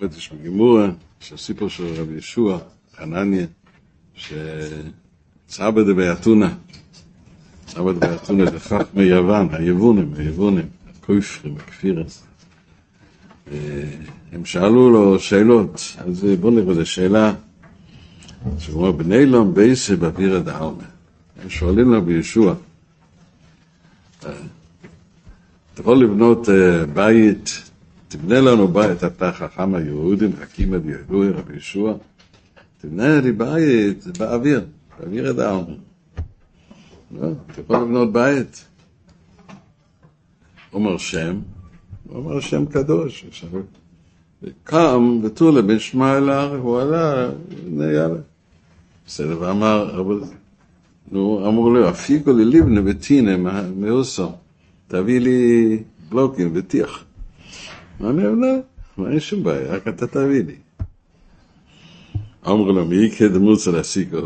באמת 0.00 0.16
יש 0.16 0.32
בגימורה, 0.32 0.90
שהסיפור 1.20 1.68
של 1.68 1.86
רבי 1.96 2.14
ישוע, 2.14 2.58
חנניה, 2.96 3.46
שצבא 4.14 5.82
דבייתונה, 5.82 6.54
צבא 7.66 7.92
דבייתונה 7.92 8.50
זה 8.50 8.60
חכמי 8.60 9.02
יוון, 9.02 9.48
היבונים, 9.52 10.14
היבונים, 10.16 10.66
הכויפרים, 10.90 11.56
הכפירס. 11.56 12.22
הם 14.32 14.44
שאלו 14.44 14.90
לו 14.90 15.20
שאלות, 15.20 15.96
אז 15.98 16.26
בואו 16.40 16.52
נראה, 16.52 16.74
זו 16.74 16.86
שאלה 16.86 17.34
שהוא 18.58 18.76
אומר, 18.80 18.92
בני 18.92 19.26
לום 19.26 19.54
בייסה 19.54 19.96
באוויר 19.96 20.38
דעלמה. 20.38 20.84
הם 21.42 21.50
שואלים 21.50 21.92
לו 21.92 22.02
בישוע, 22.02 22.54
אתה 24.18 24.30
יכול 25.80 25.98
לבנות 25.98 26.48
בית 26.94 27.67
תבנה 28.08 28.40
לנו 28.40 28.68
בית, 28.68 29.04
אתה 29.04 29.32
חכם 29.32 29.74
היהודים, 29.74 30.30
חכים 30.36 30.74
הדיילוי, 30.74 31.30
רבי 31.30 31.56
ישוע, 31.56 31.94
תבנה 32.80 33.20
לי 33.20 33.32
בית 33.32 34.18
באוויר, 34.18 34.64
באוויר 35.00 35.30
את 35.30 35.38
העומר. 35.38 35.76
לא, 37.10 37.28
אתה 37.50 37.60
יכול 37.60 37.76
לבנות 37.76 38.12
בית. 38.12 38.64
אומר 40.72 40.98
שם, 40.98 41.40
אומר 42.08 42.40
שם 42.40 42.66
קדוש. 42.66 43.26
וקם 44.42 45.20
ותולה 45.22 45.62
בין 45.62 45.78
שמע 45.78 46.18
אל 46.18 46.28
ההר, 46.28 46.56
הוא 46.56 46.80
עלה, 46.80 47.30
הנה 47.66 47.92
יאללה. 47.92 48.20
בסדר, 49.06 49.40
ואמר, 49.40 50.02
נו, 51.12 51.48
אמרו 51.48 51.70
לו, 51.70 51.90
אפיקו 51.90 52.32
לי 52.32 52.44
ליבנה 52.44 52.80
וטינה 52.84 53.36
מאוסו, 53.76 54.32
תביא 54.88 55.20
לי 55.20 55.82
בלוקים 56.08 56.50
וטיח. 56.54 57.04
אני 58.00 58.26
אומר, 58.26 58.34
לא, 58.98 59.10
אין 59.10 59.20
שום 59.20 59.42
בעיה, 59.42 59.72
רק 59.74 59.88
אתה 59.88 60.06
תביא 60.06 60.44
לי. 60.44 60.56
אמרו 62.46 62.72
לו, 62.72 62.84
מי 62.84 62.96
יקדמו 62.96 63.54
אצל 63.54 63.76
הסיקו? 63.76 64.16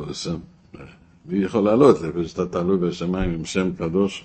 מי 1.26 1.38
יכול 1.38 1.64
לעלות 1.64 2.00
לפני 2.00 2.28
שאתה 2.28 2.46
תעלו 2.46 2.78
בשמיים 2.78 3.30
עם 3.30 3.44
שם 3.44 3.70
קדוש? 3.78 4.24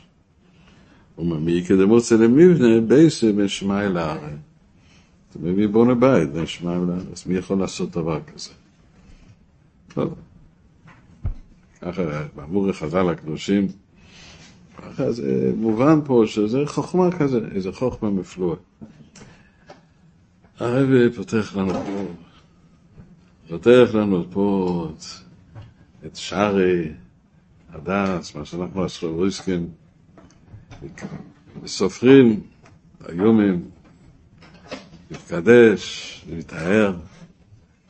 הוא 1.15 1.25
אומר, 1.25 1.37
מי 1.37 1.51
יקדמו 1.51 1.97
אצל 1.97 2.23
המבנה? 2.23 2.81
בייסה 2.81 3.31
ושמע 3.35 3.85
אל 3.85 3.97
הארץ. 3.97 4.21
אתה 5.29 5.39
מביא 5.39 5.67
בונה 5.67 5.95
בית, 5.95 6.29
אל 6.35 6.69
הארץ. 6.69 7.05
אז 7.13 7.23
מי 7.27 7.37
יכול 7.37 7.59
לעשות 7.59 7.91
דבר 7.91 8.19
כזה? 8.33 8.49
לא. 9.97 10.09
ככה, 11.81 12.01
באמור 12.35 12.71
חז"ל 12.71 13.09
הקדושים, 13.09 13.67
ככה 14.77 15.11
זה 15.11 15.51
מובן 15.57 15.99
פה 16.05 16.23
שזה 16.25 16.65
חוכמה 16.65 17.11
כזה, 17.11 17.39
איזה 17.55 17.71
חוכמה 17.71 18.09
מפלואה. 18.09 18.57
הרב 20.59 21.15
פותח 21.15 21.55
לנו 21.55 21.73
פה, 21.73 22.05
פותח 23.49 23.89
לנו 23.93 24.25
פה 24.31 24.89
את, 24.93 25.03
את 26.05 26.15
שערי 26.15 26.91
הדס, 27.69 28.35
מה 28.35 28.45
שאנחנו 28.45 28.85
הסחוריסקים, 28.85 29.69
וסופרים, 31.63 32.41
איומים, 33.09 33.69
להתקדש, 35.11 36.25
להתאר, 36.29 36.95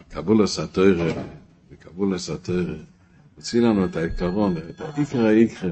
קבולס 0.09 0.59
התוירה, 0.59 1.23
וקבולס 1.71 2.29
התוירה, 2.29 2.75
הוציא 3.35 3.61
לנו 3.61 3.85
את 3.85 3.95
העיקרון, 3.95 4.55
את 4.57 4.81
העיקר 4.81 5.25
העיקר. 5.25 5.71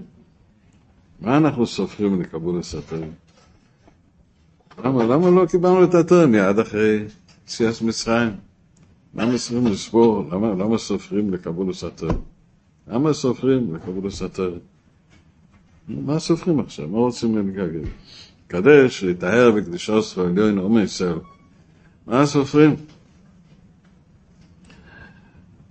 מה 1.20 1.38
אנחנו 1.38 1.68
סופרים 1.68 2.22
לקבולס 2.22 2.76
התוירה? 2.76 3.08
למה, 4.84 5.04
למה 5.04 5.30
לא 5.30 5.46
קיבלנו 5.46 5.84
את 5.84 5.94
התורה 5.94 6.26
מיד 6.26 6.60
אחרי 6.60 7.06
יציאת 7.46 7.82
מצרים? 7.82 8.32
למה 9.16 9.38
צריכים 9.38 9.68
לספור? 9.68 10.24
למה, 10.32 10.48
למה 10.48 10.78
סופרים 10.78 11.34
לקבולוס 11.34 11.84
התורה? 11.84 12.14
למה 12.88 13.14
סופרים 13.14 13.76
לקבולוס 13.76 14.22
התורה? 14.22 14.58
מה 15.88 16.20
סופרים 16.20 16.60
עכשיו? 16.60 16.88
מה 16.88 16.98
רוצים 16.98 17.38
להתגלגל? 17.38 17.90
קדש, 18.48 19.04
להיטהר 19.04 19.52
בקדושוס 19.52 20.18
ועליון 20.18 20.58
עומר 20.58 20.82
ישראל. 20.82 21.20
מה 22.08 22.26
סופרים? 22.26 22.76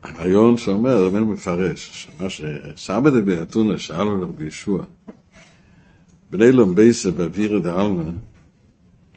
הרעיון 0.03 0.57
שאומר, 0.57 1.05
רבנו 1.05 1.27
מפרש, 1.27 2.09
מה 2.21 2.27
שסבא 2.31 3.11
דבי 3.11 3.43
אתונה 3.43 3.79
שאל 3.79 4.09
עליו 4.09 4.33
בישוע, 4.33 4.85
בני 6.31 6.53
לומבייסה 6.53 7.11
באוויר 7.11 7.59
דעלמה, 7.59 8.11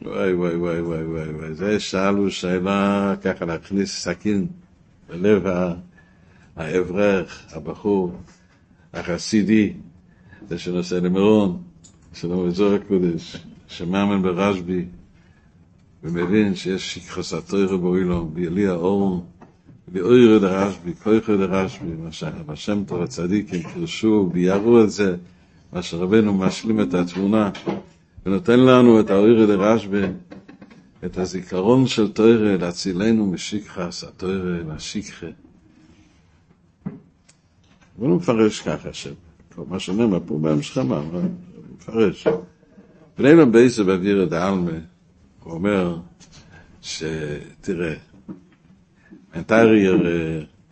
וואי 0.01 0.33
וואי 0.33 0.55
וואי 0.55 0.81
וואי 0.81 1.03
וואי 1.03 1.29
וואי, 1.29 1.53
זה 1.53 1.79
שאלו 1.79 2.31
שאלה 2.31 3.15
ככה 3.21 3.45
להכניס 3.45 4.03
סכין 4.03 4.47
בלב 5.09 5.43
האברך, 6.55 7.43
הבחור, 7.51 8.11
החסידי, 8.93 9.73
זה 10.49 10.59
שנוסע 10.59 10.99
למירון, 10.99 11.61
שלום 12.13 12.47
אזור 12.47 12.73
הקודש, 12.73 13.37
שמאמן 13.67 14.21
ברשב"י, 14.21 14.85
ומבין 16.03 16.55
שיש 16.55 16.95
שכחוס 16.95 17.33
התוירה 17.33 17.77
באוילום, 17.77 18.33
בילי 18.33 18.67
האור, 18.67 19.25
באוירה 19.87 20.39
דרשב"י, 20.39 20.93
כויכה 21.03 21.35
דרשב"י, 21.37 21.91
מה 22.47 22.55
שם 22.55 22.83
טוב 22.87 23.01
הצדיקים 23.01 23.63
קרשו, 23.63 24.29
ביארו 24.33 24.83
את 24.83 24.89
זה, 24.89 25.15
מה 25.73 25.81
שרבנו 25.81 26.33
משלים 26.33 26.81
את 26.81 26.93
התמונה. 26.93 27.49
ונותן 28.27 28.59
לנו 28.59 28.99
את 28.99 29.09
האוירה 29.09 29.45
דרשב"י, 29.45 30.01
את 31.05 31.17
הזיכרון 31.17 31.87
של 31.87 32.11
תוירה, 32.11 32.57
להצילנו 32.57 33.25
משכחס, 33.25 34.03
התוירה 34.03 34.57
והשכחה. 34.67 35.27
אבל 37.99 38.07
הוא 38.07 38.17
מפרש 38.17 38.59
ככה, 38.61 38.89
מה 39.67 39.79
שנאמר 39.79 40.19
פה 40.25 40.39
בהמשך 40.41 40.77
אמר, 40.77 41.03
מפרש. 41.75 42.27
בני 43.17 43.33
מבייסה 43.33 43.83
באוויר 43.83 44.23
את 44.23 44.31
העלמה, 44.31 44.71
הוא 45.43 45.53
אומר 45.53 45.97
שתראה, 46.81 47.93
מיינטייר, 49.33 50.03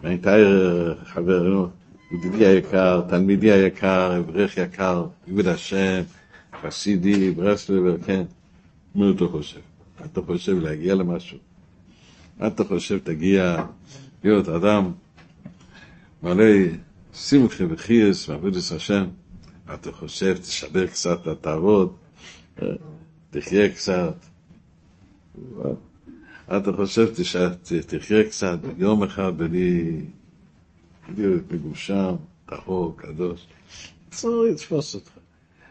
מיינטייר 0.04 0.98
חברנו, 1.06 1.68
ידידי 2.12 2.46
היקר, 2.46 3.02
תלמידי 3.10 3.52
היקר, 3.52 4.18
אברך 4.18 4.58
יקר, 4.58 5.06
יהוד 5.28 5.48
השם, 5.48 6.02
חסידי, 6.62 7.32
ברסלבר, 7.32 7.98
כן. 8.06 8.24
מה 8.96 9.06
אתה 9.16 9.26
חושב? 9.32 9.60
אתה 10.06 10.22
חושב 10.22 10.60
להגיע 10.60 10.96
למשהו? 10.96 11.38
אתה 12.48 12.64
חושב 12.64 12.98
תגיע 13.04 13.66
להיות 14.24 14.50
אדם 14.50 14.92
מלא 16.24 16.46
שמחה 17.14 17.64
וחייס 17.70 18.30
ועבודת 18.30 18.72
השם? 18.76 19.06
אתה 19.74 19.92
חושב 19.92 20.38
תשבר 20.38 20.88
קצת, 20.88 21.20
תעבוד, 21.42 21.94
תחיה 23.30 23.70
קצת? 23.70 24.16
אתה 26.58 26.74
חושב 26.76 27.14
תחיה 27.88 28.24
קצת 28.30 28.60
יום 28.78 29.04
אחד 29.04 29.38
בלי 29.38 30.02
להיות 31.18 31.52
מגושם, 31.52 32.16
טהור, 32.46 32.94
קדוש? 32.98 33.48
צריך 34.10 34.54
לתפוס 34.54 34.96
אותך. 34.96 35.15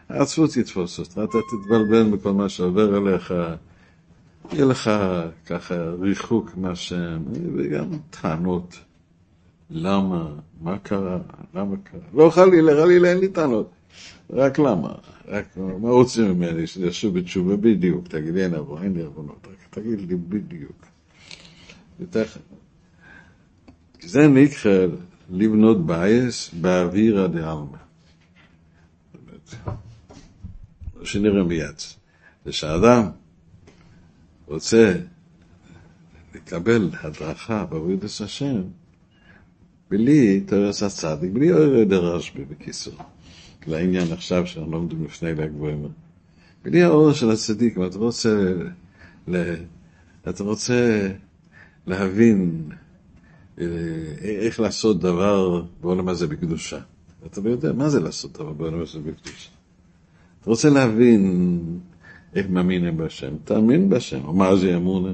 העצבות 0.09 0.57
יתפוס 0.57 0.99
אותך, 0.99 1.11
אתה 1.23 1.37
תתבלבל 1.51 2.03
מכל 2.03 2.33
מה 2.33 2.49
שעובר 2.49 2.95
עליך, 2.95 3.33
יהיה 4.53 4.65
לך 4.65 4.91
ככה 5.45 5.75
ריחוק 5.75 6.51
מהשם, 6.57 7.23
וגם 7.55 7.89
טענות. 8.09 8.79
למה? 9.69 10.27
מה 10.61 10.77
קרה? 10.77 11.17
למה 11.55 11.75
קרה? 11.83 11.99
לא 12.13 12.29
חלילה, 12.29 12.71
חלילה 12.81 13.09
אין 13.09 13.17
לי 13.17 13.27
טענות. 13.27 13.69
רק 14.29 14.59
למה? 14.59 14.93
רק 15.27 15.57
מה 15.57 15.89
רוצים 15.89 16.31
ממני? 16.31 16.67
שישו 16.67 17.11
בתשובה 17.11 17.55
בדיוק. 17.57 18.07
תגיד 18.07 18.33
לי, 18.33 18.43
אין 18.43 18.53
עבור, 18.53 18.83
אין 18.83 18.93
לי 18.93 19.01
עוונות. 19.01 19.47
רק 19.51 19.67
תגיד 19.69 19.99
לי 20.09 20.15
בדיוק. 20.15 20.85
זה 24.01 24.27
נקרא 24.27 24.87
לבנות 25.29 25.85
בייס 25.85 26.51
באווירא 26.61 27.27
דעלמא. 27.27 27.77
שנראה 31.05 31.43
מיד, 31.43 31.81
זה 32.45 32.51
רוצה 34.47 34.93
לקבל 36.35 36.89
הדרכה 37.01 37.65
בעבודת 37.65 38.03
השם, 38.03 38.61
בלי 39.89 40.41
תורס 40.41 40.83
הצדיק, 40.83 41.31
בלי 41.31 41.51
אורי 41.51 41.85
דרשבי 41.85 42.45
בקיצור, 42.45 42.93
לעניין 43.67 44.11
עכשיו 44.11 44.47
שאנחנו 44.47 44.71
לא 44.71 44.77
לומדים 44.77 45.05
לפני 45.05 45.35
לגבוהים. 45.35 45.87
בלי 46.63 46.83
האור 46.83 47.13
של 47.13 47.31
הצדיק, 47.31 47.77
אם 47.77 47.85
אתה 47.85 47.97
רוצה, 47.97 48.53
ל... 49.27 49.53
אתה 50.29 50.43
רוצה 50.43 51.09
להבין 51.87 52.69
אה, 53.59 53.65
איך 54.21 54.59
לעשות 54.59 54.99
דבר 54.99 55.65
בעולם 55.81 56.07
הזה 56.07 56.27
בקדושה. 56.27 56.79
אתה 57.25 57.41
לא 57.41 57.49
יודע 57.49 57.73
מה 57.73 57.89
זה 57.89 57.99
לעשות 57.99 58.33
דבר 58.33 58.53
בעולם 58.53 58.81
הזה 58.81 58.99
בקדושה. 58.99 59.54
אתה 60.45 60.51
רוצה 60.51 60.69
להבין 60.69 61.59
איך 62.35 62.45
מאמינים 62.49 62.97
בהשם, 62.97 63.37
תאמין 63.43 63.89
בהשם, 63.89 64.25
או 64.25 64.33
מה 64.33 64.55
זה 64.55 64.75
אמונה. 64.75 65.11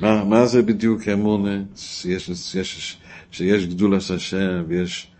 מה, 0.00 0.24
מה 0.24 0.46
זה 0.46 0.62
בדיוק 0.62 1.08
אמונה? 1.08 1.62
שיש, 1.76 2.30
שיש, 2.30 2.96
שיש 3.30 3.66
גדול 3.66 3.94
השם 3.94 4.64
ויש 4.68 5.10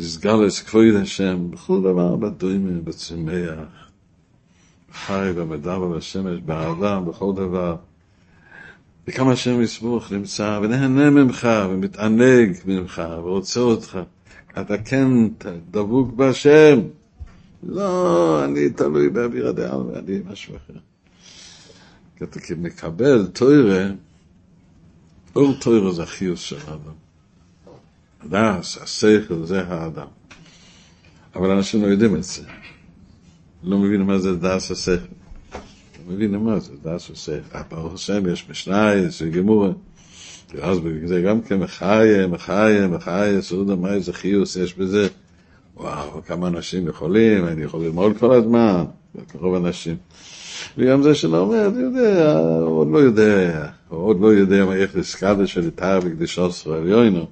סגלס 0.00 0.62
כבוד 0.62 0.94
השם, 1.02 1.50
בכל 1.50 1.80
דבר, 1.80 2.16
בדוימים, 2.16 2.84
בצמח, 2.84 3.90
חי 4.92 5.32
במדבר 5.36 5.88
בשמש, 5.88 6.40
באדם, 6.40 7.04
בכל 7.04 7.32
דבר. 7.36 7.76
וכמה 9.08 9.32
השם 9.32 9.62
יסמוך 9.62 10.12
נמצא, 10.12 10.60
ונהנה 10.62 11.10
ממך, 11.10 11.48
ומתענג 11.70 12.56
ממך, 12.66 13.02
ורוצה 13.18 13.60
אותך. 13.60 13.98
אתה 14.60 14.78
כן 14.78 15.08
דבוק 15.70 16.12
בהשם. 16.12 16.80
לא, 17.62 18.44
אני 18.44 18.70
תלוי 18.70 19.08
באוויר 19.08 19.48
הדעה, 19.48 19.86
ואני 19.86 20.20
משהו 20.30 20.56
אחר. 20.56 20.78
אתה 22.22 22.40
מקבל 22.56 23.26
תוירה, 23.26 23.86
אור 25.36 25.54
תוירה 25.60 25.92
זה 25.92 26.02
החיוס 26.02 26.40
של 26.40 26.56
האדם. 26.66 26.94
הדס, 28.20 28.78
השכל, 28.78 29.44
זה 29.44 29.62
האדם. 29.62 30.06
אבל 31.34 31.50
אנשים 31.50 31.82
לא 31.82 31.86
יודעים 31.86 32.16
את 32.16 32.24
זה. 32.24 32.42
לא 33.62 33.78
מבינים 33.78 34.06
מה 34.06 34.18
זה 34.18 34.36
דס 34.36 34.70
השכל. 34.70 35.14
לא 35.52 36.14
מבינים 36.14 36.44
מה 36.44 36.60
זה 36.60 36.72
דס 36.82 37.10
השכל. 37.10 37.58
ברוך 37.70 37.94
השם 37.94 38.32
יש 38.32 38.50
משנה, 38.50 38.94
יש 38.94 39.22
גמורה. 39.22 39.70
אז 40.62 40.78
זה 41.04 41.22
גם 41.22 41.42
כן 41.42 41.58
מחיה, 41.58 42.26
מחיה, 42.26 42.88
מחיה, 42.88 43.42
סעודה, 43.42 43.76
מה 43.76 43.92
איזה 43.92 44.12
חיוס 44.12 44.56
יש 44.56 44.74
בזה. 44.74 45.08
וואו, 45.76 46.22
כמה 46.26 46.48
אנשים 46.48 46.88
יכולים, 46.88 47.46
אני 47.46 47.62
יכול 47.62 47.80
ללמוד 47.80 48.18
כל 48.18 48.32
הזמן, 48.32 48.84
רוב 49.34 49.54
האנשים. 49.54 49.96
וגם 50.78 51.02
זה 51.02 51.14
שלא 51.14 51.38
אומר, 51.38 51.66
אני 51.66 51.82
יודע, 51.82 52.38
הוא 52.60 52.78
עוד 52.78 52.88
לא 52.90 52.98
יודע, 52.98 53.68
הוא 53.88 54.00
עוד 54.00 54.20
לא 54.20 54.26
יודע 54.26 54.72
איך 54.72 54.96
לסקאדה 54.96 55.46
של 55.46 55.64
איתר 55.64 55.98
וקדישות 56.02 56.50
ישראל 56.50 56.88
יוינו, 56.88 57.26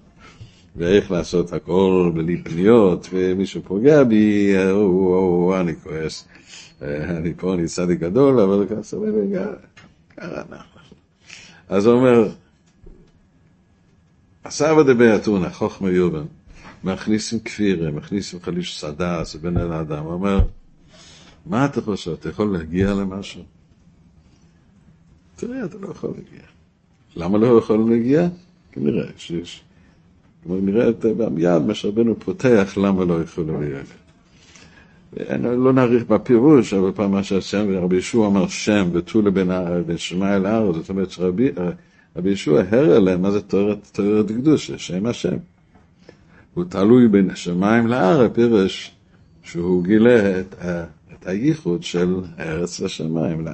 ואיך 0.77 1.11
לעשות 1.11 1.53
הכל 1.53 2.13
בלי 2.15 2.43
פניות, 2.43 3.09
ומישהו 3.13 3.63
פוגע 3.63 4.05
בי, 4.05 4.55
אני 5.61 5.75
כועס. 5.83 6.25
אני 6.83 7.35
פה, 7.37 7.55
אני 7.55 7.67
צדיק 7.67 8.01
גדול, 8.01 8.41
אבל 8.41 8.67
ככה, 8.67 8.97
ככה 10.17 10.43
אנחנו. 10.51 10.81
אז 11.69 11.87
הוא 11.87 11.95
אומר, 11.95 12.29
הסבא 14.45 14.83
דבי 14.83 15.17
אתונה, 15.17 15.51
חוכמה 15.51 15.91
יובן, 15.91 16.25
מכניסים 16.85 17.41
כפירה, 17.41 17.91
מכניסים 17.91 18.41
חליש 18.43 18.81
סדס 18.81 19.35
בין 19.35 19.59
אל 19.59 19.73
האדם, 19.73 20.05
הוא 20.05 20.13
אומר, 20.13 20.41
מה 21.47 21.65
אתה 21.65 21.81
חושב, 21.81 22.11
אתה 22.11 22.29
יכול 22.29 22.53
להגיע 22.53 22.95
למשהו? 22.95 23.43
תראה, 25.37 25.65
אתה 25.65 25.79
לא 25.79 25.89
יכול 25.89 26.11
להגיע. 26.11 26.47
למה 27.17 27.39
לא 27.39 27.59
יכול 27.59 27.91
להגיע? 27.91 28.29
כנראה 28.73 29.07
שיש. 29.17 29.63
כלומר, 30.43 30.61
נראה 30.61 30.89
את 30.89 31.05
מיד 31.31 31.63
מה 31.63 31.75
שרבנו 31.75 32.21
פותח, 32.21 32.75
למה 32.77 33.05
לא 33.05 33.23
יכול 33.23 33.45
להגיע. 33.45 33.79
לא 35.41 35.73
נאריך 35.73 36.05
בפירוש, 36.05 36.75
אבל 36.75 36.93
פעם 36.95 37.11
מה 37.11 37.23
שהשם, 37.23 37.77
רבי 37.77 37.97
ישוע 37.97 38.27
אמר 38.27 38.49
שם 38.49 38.89
ותו 38.93 39.23
לבין 39.23 39.51
שמע 39.97 40.37
אל 40.37 40.47
הארץ, 40.47 40.75
זאת 40.77 40.89
אומרת 40.89 41.11
שרבי 41.11 41.51
ישוע 42.25 42.63
הראה 42.71 42.99
להם 42.99 43.23
מה 43.23 43.31
זה 43.31 43.41
תוארת 43.41 44.29
קדושה, 44.29 44.79
שם 44.79 45.07
השם. 45.07 45.37
הוא 46.55 46.65
תלוי 46.69 47.09
בין 47.09 47.31
השמיים 47.31 47.87
לארץ, 47.87 48.31
פירש 48.35 48.93
שהוא 49.43 49.85
גילה 49.85 50.41
את, 50.41 50.55
את 51.13 51.27
הייחוד 51.27 51.83
של 51.83 52.15
ארץ 52.39 52.81
לשמיים. 52.81 53.45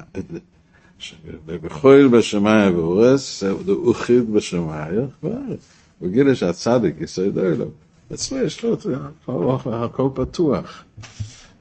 ובכל 1.46 2.08
בשמיים 2.12 2.74
הוא 2.74 3.94
חיד 3.94 4.32
בשמיים 4.32 5.06
וארץ. 5.22 5.58
הוא 5.98 6.08
גילה 6.08 6.34
שהצדיק 6.34 7.00
יסוד 7.00 7.38
אלו. 7.38 7.64
אצלו 8.14 8.38
יש 8.38 8.64
לו 8.64 8.76
הכל 9.66 10.08
פתוח. 10.14 10.84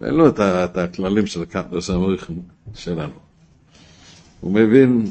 ואין 0.02 0.14
לו 0.14 0.30
את 0.30 0.78
הכללים 0.78 1.26
של 1.26 1.46
קטנוס 1.46 1.90
המריחים 1.90 2.42
שלנו. 2.74 3.14
הוא 4.42 4.52
מבין 4.52 5.06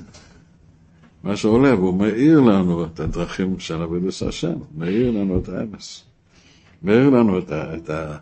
מה 1.24 1.36
שעולה, 1.36 1.74
והוא 1.74 1.94
מאיר 1.94 2.40
לנו 2.40 2.84
את 2.84 3.00
הדרכים 3.00 3.58
של 3.58 3.82
עבודת 3.82 4.22
השם, 4.28 4.54
מאיר 4.76 5.10
לנו 5.10 5.38
את 5.38 5.48
האמס. 5.48 6.04
מאיר 6.84 7.10
לנו 7.10 7.38
את 7.38 7.52
ה... 7.52 7.74
את 7.74 7.90
ה... 7.90 8.16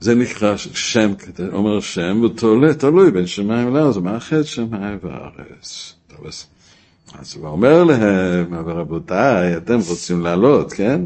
זה 0.00 0.14
נקרא 0.14 0.56
שם, 0.56 1.12
אומר 1.52 1.80
שם, 1.80 2.22
ותולה, 2.24 2.74
תלוי 2.74 3.10
בין 3.10 3.26
שמיים 3.26 3.74
לארץ, 3.74 3.96
מאחד 3.96 4.42
שמיים 4.42 4.98
וארץ. 5.02 5.94
טוב, 6.06 6.26
אז, 6.26 6.46
אז 7.18 7.36
הוא 7.36 7.48
אומר 7.48 7.84
להם, 7.84 8.54
אבל 8.54 8.72
רבותיי, 8.72 9.56
אתם 9.56 9.78
רוצים 9.88 10.20
לעלות, 10.20 10.72
כן? 10.72 11.00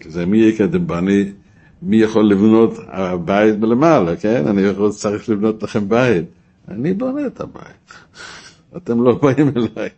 כי 0.00 0.10
זה 0.10 0.26
מי 0.26 0.38
יקדם 0.38 0.86
בני, 0.86 1.32
מי 1.82 1.96
יכול 1.96 2.30
לבנות 2.30 2.78
בית 3.24 3.58
מלמעלה, 3.58 4.16
כן? 4.16 4.46
אני 4.46 4.62
יכול, 4.62 4.90
צריך 4.90 5.28
לבנות 5.28 5.62
לכם 5.62 5.88
בית. 5.88 6.24
אני 6.68 6.94
בונה 6.94 7.26
את 7.26 7.40
הבית. 7.40 7.92
אתם 8.76 9.02
לא 9.04 9.14
באים 9.22 9.52
אליי. 9.56 9.88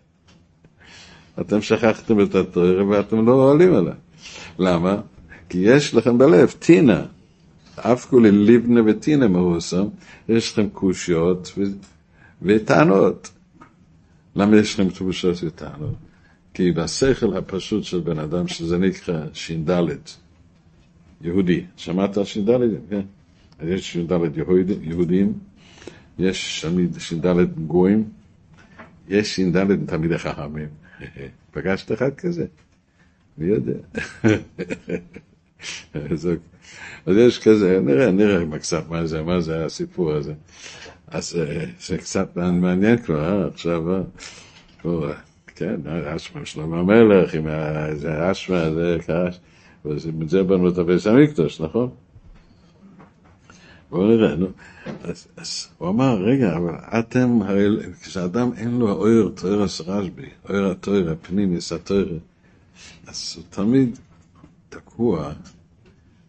אתם 1.40 1.62
שכחתם 1.62 2.20
את 2.20 2.34
התואר 2.34 2.88
ואתם 2.88 3.26
לא 3.26 3.32
עולים 3.32 3.74
אליי. 3.74 3.94
למה? 4.60 5.00
כי 5.48 5.58
יש 5.58 5.94
לכם 5.94 6.18
בלב 6.18 6.50
טינה. 6.58 7.06
אף 7.76 8.06
כולי 8.06 8.30
ליבנה 8.30 8.80
וטינה 8.86 9.28
מאוסם, 9.28 9.84
יש 10.28 10.52
לכם 10.52 10.68
קושיות 10.68 11.52
ו... 11.58 11.62
וטענות. 12.42 13.30
למה 14.36 14.56
יש 14.56 14.80
לכם 14.80 14.90
קושיות 14.90 15.44
וטענות? 15.44 15.94
כי 16.54 16.72
בשכל 16.72 17.36
הפשוט 17.36 17.84
של 17.84 18.00
בן 18.00 18.18
אדם, 18.18 18.48
שזה 18.48 18.78
נקרא 18.78 19.24
ש"ד, 19.32 19.70
יהודי, 21.20 21.64
שמעת 21.76 22.16
על 22.16 22.24
ש"ד? 22.24 22.50
כן. 22.90 23.00
יש 23.62 23.92
ש"ד 23.92 24.12
יהודים, 24.82 25.32
יש 26.18 26.64
ש"ד 26.96 27.26
גויים, 27.66 28.04
יש 29.08 29.36
ש"ד 29.36 29.86
תלמידי 29.86 30.18
חכמים. 30.18 30.68
פגשת 31.52 31.92
אחד 31.92 32.14
כזה? 32.14 32.46
מי 33.40 33.46
יודע? 33.46 33.72
אז 37.06 37.16
יש 37.16 37.38
כזה, 37.38 37.80
נראה, 37.80 38.10
נראה 38.10 38.58
קצת 38.58 38.88
מה 38.88 39.06
זה, 39.06 39.22
מה 39.22 39.40
זה 39.40 39.64
הסיפור 39.64 40.12
הזה. 40.12 40.34
אז 41.08 41.36
אה, 41.38 41.64
זה 41.80 41.98
קצת 41.98 42.36
מעניין 42.36 42.98
כבר, 42.98 43.24
אה? 43.24 43.46
עכשיו, 43.46 43.82
אה? 43.94 45.12
כן, 45.46 45.80
אשמה 46.16 46.46
שלמה 46.46 46.80
המלך, 46.80 47.34
עם 47.34 47.46
אשמה, 48.30 48.70
זה 48.74 48.96
קש, 49.06 49.40
וזה 49.84 50.42
בנו 50.42 50.68
את 50.68 50.78
הביס 50.78 51.06
המקדוש, 51.06 51.60
נכון? 51.60 51.90
בואו 53.90 54.06
נראה, 54.06 54.34
נו. 54.34 54.46
אז, 55.02 55.28
אז 55.36 55.68
הוא 55.78 55.88
אמר, 55.88 56.22
רגע, 56.22 56.56
אבל 56.56 56.74
אתם, 56.98 57.42
הרי 57.42 57.66
כשאדם 58.02 58.50
אין 58.56 58.78
לו 58.78 58.92
אויר, 58.92 59.32
תויר 59.34 59.62
רשב"י, 59.62 60.22
אויר 60.48 60.70
התויר, 60.70 61.10
הפנימיס, 61.10 61.72
התויר, 61.72 62.18
אז 63.06 63.34
הוא 63.36 63.44
תמיד 63.50 63.98
תקוע, 64.68 65.32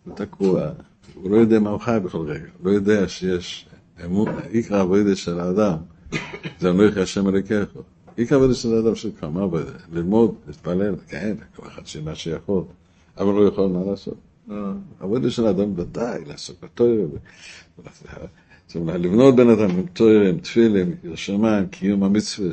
הוא 0.05 0.15
תקוע, 0.15 0.70
הוא 1.13 1.31
לא 1.31 1.36
יודע 1.36 1.60
מה 1.60 1.70
הוא 1.70 1.79
חי 1.79 1.98
בכל 2.03 2.27
רגע, 2.27 2.46
הוא 2.58 2.72
לא 2.72 2.72
יודע 2.72 3.08
שיש 3.08 3.67
אמון, 4.05 4.27
עיקר 4.50 4.75
העבודה 4.75 5.15
של 5.15 5.39
האדם, 5.39 5.77
זה 6.60 6.70
אנוכי 6.70 7.00
השם 7.00 7.27
אלוקיך. 7.27 7.70
עיקר 8.15 8.36
העבודה 8.36 8.53
של 8.53 8.75
האדם 8.75 8.96
של 8.96 9.10
כמה 9.20 9.43
עבודה, 9.43 9.72
ללמוד, 9.91 10.36
להתפלל, 10.48 10.96
כן, 11.08 11.36
כל 11.55 11.67
אחד 11.67 11.88
שמה 11.88 12.15
שיכול, 12.15 12.63
אבל 13.17 13.34
לא 13.34 13.48
יכול 13.48 13.70
מה 13.70 13.79
לעשות. 13.91 14.17
העבודה 15.00 15.29
של 15.29 15.48
האדם 15.48 15.79
ודאי, 15.79 16.25
לעסוק 16.25 16.63
בתוירה, 16.63 17.08
זאת 18.67 18.75
אומרת, 18.75 19.00
לבנות 19.00 19.36
בן 19.36 19.50
אדם 19.50 19.70
עם 19.70 19.86
תוירה, 19.93 20.29
עם 20.29 20.39
תפילים, 20.39 20.96
עם 21.03 21.15
שמיים, 21.15 21.67
קיום 21.67 22.03
המצווה, 22.03 22.50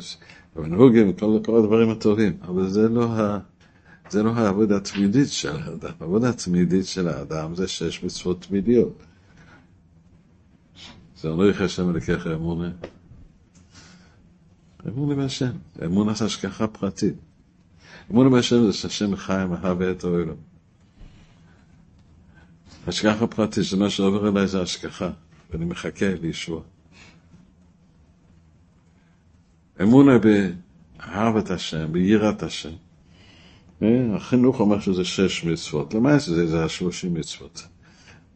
ונהוגים, 0.55 1.13
כל 1.13 1.57
הדברים 1.57 1.89
הטובים, 1.89 2.33
אבל 2.41 2.69
זה 2.69 2.89
לא 2.89 3.05
ה... 3.05 3.39
זה 4.09 4.23
לא 4.23 4.31
העבודה 4.35 4.77
התמידית 4.77 5.29
של 5.29 5.55
האדם. 5.55 5.91
העבודה 5.99 6.29
התמידית 6.29 6.85
של 6.85 7.07
האדם 7.07 7.55
זה 7.55 7.67
שש 7.67 8.03
מצוות 8.03 8.41
תמידיות. 8.41 9.03
זה 11.17 11.27
אומר 11.29 11.45
לך 11.47 11.61
השם 11.61 11.89
אלוקיך 11.89 12.27
אמונה. 12.27 12.71
אמונה 14.87 15.15
בהשם, 15.15 15.51
אמונה 15.85 16.13
זה 16.13 16.25
השגחה 16.25 16.67
פרטית. 16.67 17.13
אמונה 18.11 18.29
בהשם 18.29 18.65
זה 18.65 18.73
שהשם 18.73 19.15
חי 19.15 19.43
מהווה 19.49 19.91
את 19.91 20.03
העולם. 20.03 20.35
השגחה 22.87 23.27
פרטית, 23.27 23.63
זה 23.63 23.77
מה 23.77 23.89
שעובר 23.89 24.29
אליי 24.29 24.47
זה 24.47 24.61
השגחה, 24.61 25.09
ואני 25.49 25.65
מחכה 25.65 26.05
לישוע. 26.21 26.61
אמונה 29.81 30.11
באהבת 30.17 31.51
השם, 31.51 31.91
ביראת 31.93 32.43
השם. 32.43 32.73
החינוך 34.15 34.59
אומר 34.59 34.79
שזה 34.79 35.05
שש 35.05 35.43
מצוות, 35.43 35.93
למעשה 35.93 36.31
זה, 36.31 36.47
זה 36.47 36.65
השלושים 36.65 37.13
מצוות. 37.13 37.67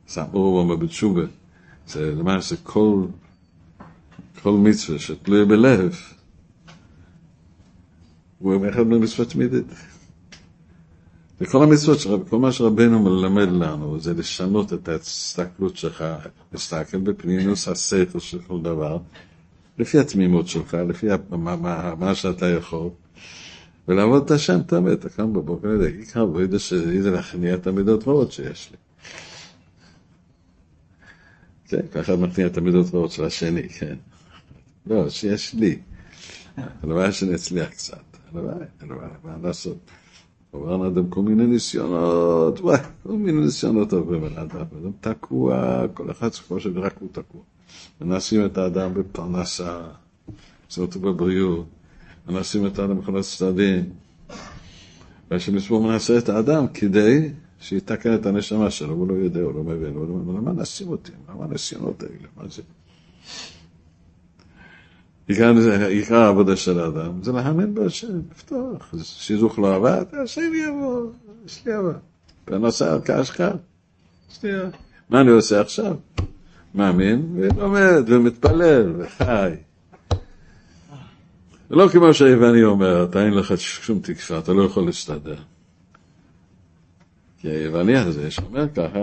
סמור 0.08 0.60
אומר 0.60 0.76
בתשובה, 0.76 1.22
זה 1.88 2.16
למעשה 2.16 2.56
כל, 2.64 3.06
כל 4.42 4.52
מצווה 4.52 5.00
שתלויה 5.00 5.46
בלב, 5.46 5.96
הוא 8.40 8.70
אחד 8.70 8.84
ממצוות 8.84 9.30
תמידית. 9.30 9.66
וכל 11.42 11.64
המצוות 11.64 12.00
שלך, 12.00 12.30
כל 12.30 12.40
מה 12.40 12.52
שרבנו 12.52 13.00
מלמד 13.00 13.48
לנו, 13.52 14.00
זה 14.00 14.14
לשנות 14.14 14.74
את 14.74 14.88
ההסתכלות 14.90 15.78
שלך, 15.78 16.04
להסתכל 16.52 16.98
בפנימוס 16.98 17.68
השכל 17.68 18.20
של 18.20 18.40
כל 18.42 18.62
דבר, 18.62 18.98
לפי 19.78 20.00
התמימות 20.00 20.48
שלך, 20.48 20.74
לפי 20.74 21.08
מה, 21.30 21.56
מה, 21.56 21.94
מה 22.00 22.16
שאתה 22.16 22.48
יכול, 22.50 22.90
ולעבוד 23.88 24.24
את 24.26 24.32
השם 24.32 24.62
תמיד, 24.62 24.94
אתה 24.94 25.10
קם 25.10 25.34
בבוקר, 25.34 25.68
אני 25.68 25.74
יודע, 25.74 25.88
עיקר 25.88 26.26
בוידה 26.26 26.60
שלי 26.60 27.02
זה 27.02 27.12
להכניע 27.12 27.56
את 27.56 27.68
המידות 27.68 28.08
רעות 28.08 28.32
שיש 28.32 28.72
לי. 28.72 28.78
כן, 31.68 31.88
ככה 31.92 32.16
מכניע 32.16 32.48
את 32.48 32.58
המידות 32.58 32.94
רעות 32.94 33.12
של 33.12 33.24
השני, 33.24 33.70
כן. 33.70 33.96
לא, 34.88 35.10
שיש 35.10 35.54
לי. 35.54 35.80
הלוואי 36.58 37.12
שנצליח 37.12 37.70
קצת, 37.70 38.04
הלוואי, 38.32 38.66
הלוואי, 38.82 39.08
מה 39.24 39.36
לעשות? 39.44 39.78
עברנו 40.54 40.88
אדם 40.88 41.10
כל 41.10 41.22
מיני 41.22 41.48
ניסיונות, 41.48 42.60
וואי, 42.60 42.78
כל 43.04 43.14
מיני 43.14 43.42
ניסיונות 43.42 43.94
עוברים 43.94 44.24
על 44.24 44.38
האדם, 44.38 44.66
אדם 44.82 44.92
תקוע, 45.02 45.84
כל 45.94 46.12
אחד 46.12 46.30
כמו 46.30 46.60
שרק 46.60 46.96
הוא 47.00 47.10
תקוע. 47.12 47.42
מנסים 48.02 48.46
את 48.46 48.58
האדם 48.58 48.94
בפרנסה, 48.94 49.82
עושים 50.68 50.84
אותו 50.84 51.00
בבריאות, 51.00 51.66
מנסים 52.28 52.66
את 52.68 52.80
האדם 52.80 53.00
בכל 53.00 53.18
הצדדים. 53.18 53.90
והשם 55.32 55.58
יסבור 55.58 55.84
מנסה 55.84 56.18
את 56.18 56.30
האדם 56.30 56.68
כדי 56.68 57.30
שיתקן 57.60 58.16
את 58.16 58.26
הנשמה 58.26 58.72
שלו, 58.72 58.94
הוא 58.94 59.08
לא 59.08 59.14
יודע, 59.14 59.42
הוא 59.42 59.54
לא 59.54 59.64
מבין, 59.64 59.94
הוא 59.96 60.08
לא 60.08 60.14
מבין, 60.14 60.36
למה 60.36 60.62
נשים 60.62 60.88
אותי? 60.88 61.12
מה 61.38 61.46
הניסיונות 61.46 62.04
האלה? 62.04 62.28
מה 62.38 62.44
זה? 62.48 62.62
עיקר 65.88 66.16
העבודה 66.16 66.56
של 66.56 66.80
האדם 66.80 67.24
זה 67.24 67.32
להאמין 67.32 67.74
בהשם, 67.74 68.20
לפתוח, 68.32 68.94
שיזוך 69.04 69.60
לא 69.60 69.76
עבד, 69.76 70.06
השם 70.24 70.52
יבוא, 70.68 71.12
יש 71.46 71.66
לי 71.66 71.74
עבד. 71.74 71.94
פרנסה 72.46 72.92
ערכה 72.92 73.26
שלך, 73.26 73.44
מה 75.10 75.22
אני 75.22 75.32
עושה 75.32 75.62
עכשיו? 75.62 75.96
מאמין, 76.76 77.36
ולומד, 77.36 78.04
ומתפלל, 78.08 78.94
וחי. 78.98 79.52
ולא 81.74 81.90
כמו 81.90 82.14
שהיווני 82.14 82.64
אומר, 82.64 83.04
אתה 83.04 83.26
אין 83.26 83.34
לך 83.34 83.54
שום 83.58 84.00
תקווה, 84.00 84.40
אתה 84.40 84.54
לא 84.54 84.64
יכול 84.64 84.86
להסתדר. 84.86 85.36
כי 87.40 87.50
היווני 87.50 87.98
הזה 87.98 88.32
שאומר 88.32 88.66
ככה, 88.76 89.00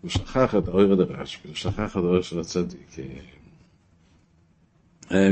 הוא 0.00 0.10
שכח 0.10 0.54
את 0.54 0.68
האור 0.68 0.92
הדרש, 0.92 1.38
הוא 1.44 1.54
שכח 1.54 1.90
את 1.90 1.96
האור 1.96 2.22
של 2.22 2.40
הצדיק. 2.40 2.96
אה, 5.12 5.30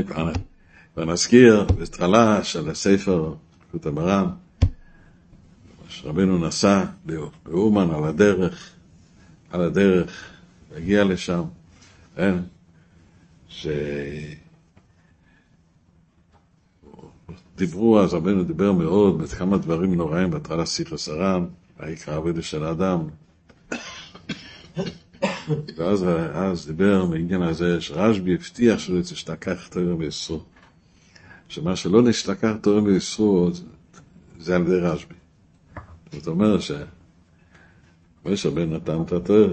כבר 0.93 1.05
נזכיר 1.05 1.63
בהתחלה 1.63 2.43
של 2.43 2.69
הספר, 2.69 3.33
פקוד 3.67 3.87
המרן, 3.87 4.27
שרבנו 5.89 6.47
נסע 6.47 6.83
באומן 7.43 7.89
על 7.89 8.03
הדרך, 8.03 8.69
על 9.51 9.61
הדרך, 9.61 10.31
הגיע 10.75 11.03
לשם, 11.03 11.43
כן? 12.15 12.35
שדיברו 17.57 17.99
אז, 17.99 18.13
רבנו 18.13 18.43
דיבר 18.43 18.71
מאוד 18.71 19.17
בכמה 19.21 19.57
דברים 19.57 19.95
נוראים, 19.95 20.31
בהתחלה 20.31 20.65
סיכוס 20.65 21.09
הר"ן, 21.09 21.45
העיקר 21.79 22.13
העבודה 22.13 22.41
של 22.41 22.63
האדם. 22.63 22.99
ואז 25.77 26.05
אז 26.33 26.67
דיבר 26.67 27.05
בעניין 27.05 27.41
הזה 27.41 27.81
שרשב"י 27.81 28.33
הבטיח 28.33 28.79
שלא 28.79 29.01
תשתכח 29.01 29.67
תורה 29.67 29.95
ויסרו. 29.95 30.39
שמה 31.49 31.75
שלא 31.75 32.01
נשתכח 32.01 32.51
תורה 32.61 32.83
ויסרו 32.83 33.49
זה 34.39 34.55
על 34.55 34.61
ידי 34.61 34.79
רשב"י. 34.79 35.15
זאת 36.11 36.27
אומרת 36.27 36.61
ש... 36.61 36.71
משה 38.25 38.49
בן 38.49 38.73
נתן 38.73 39.01
את 39.01 39.11
התורה. 39.11 39.47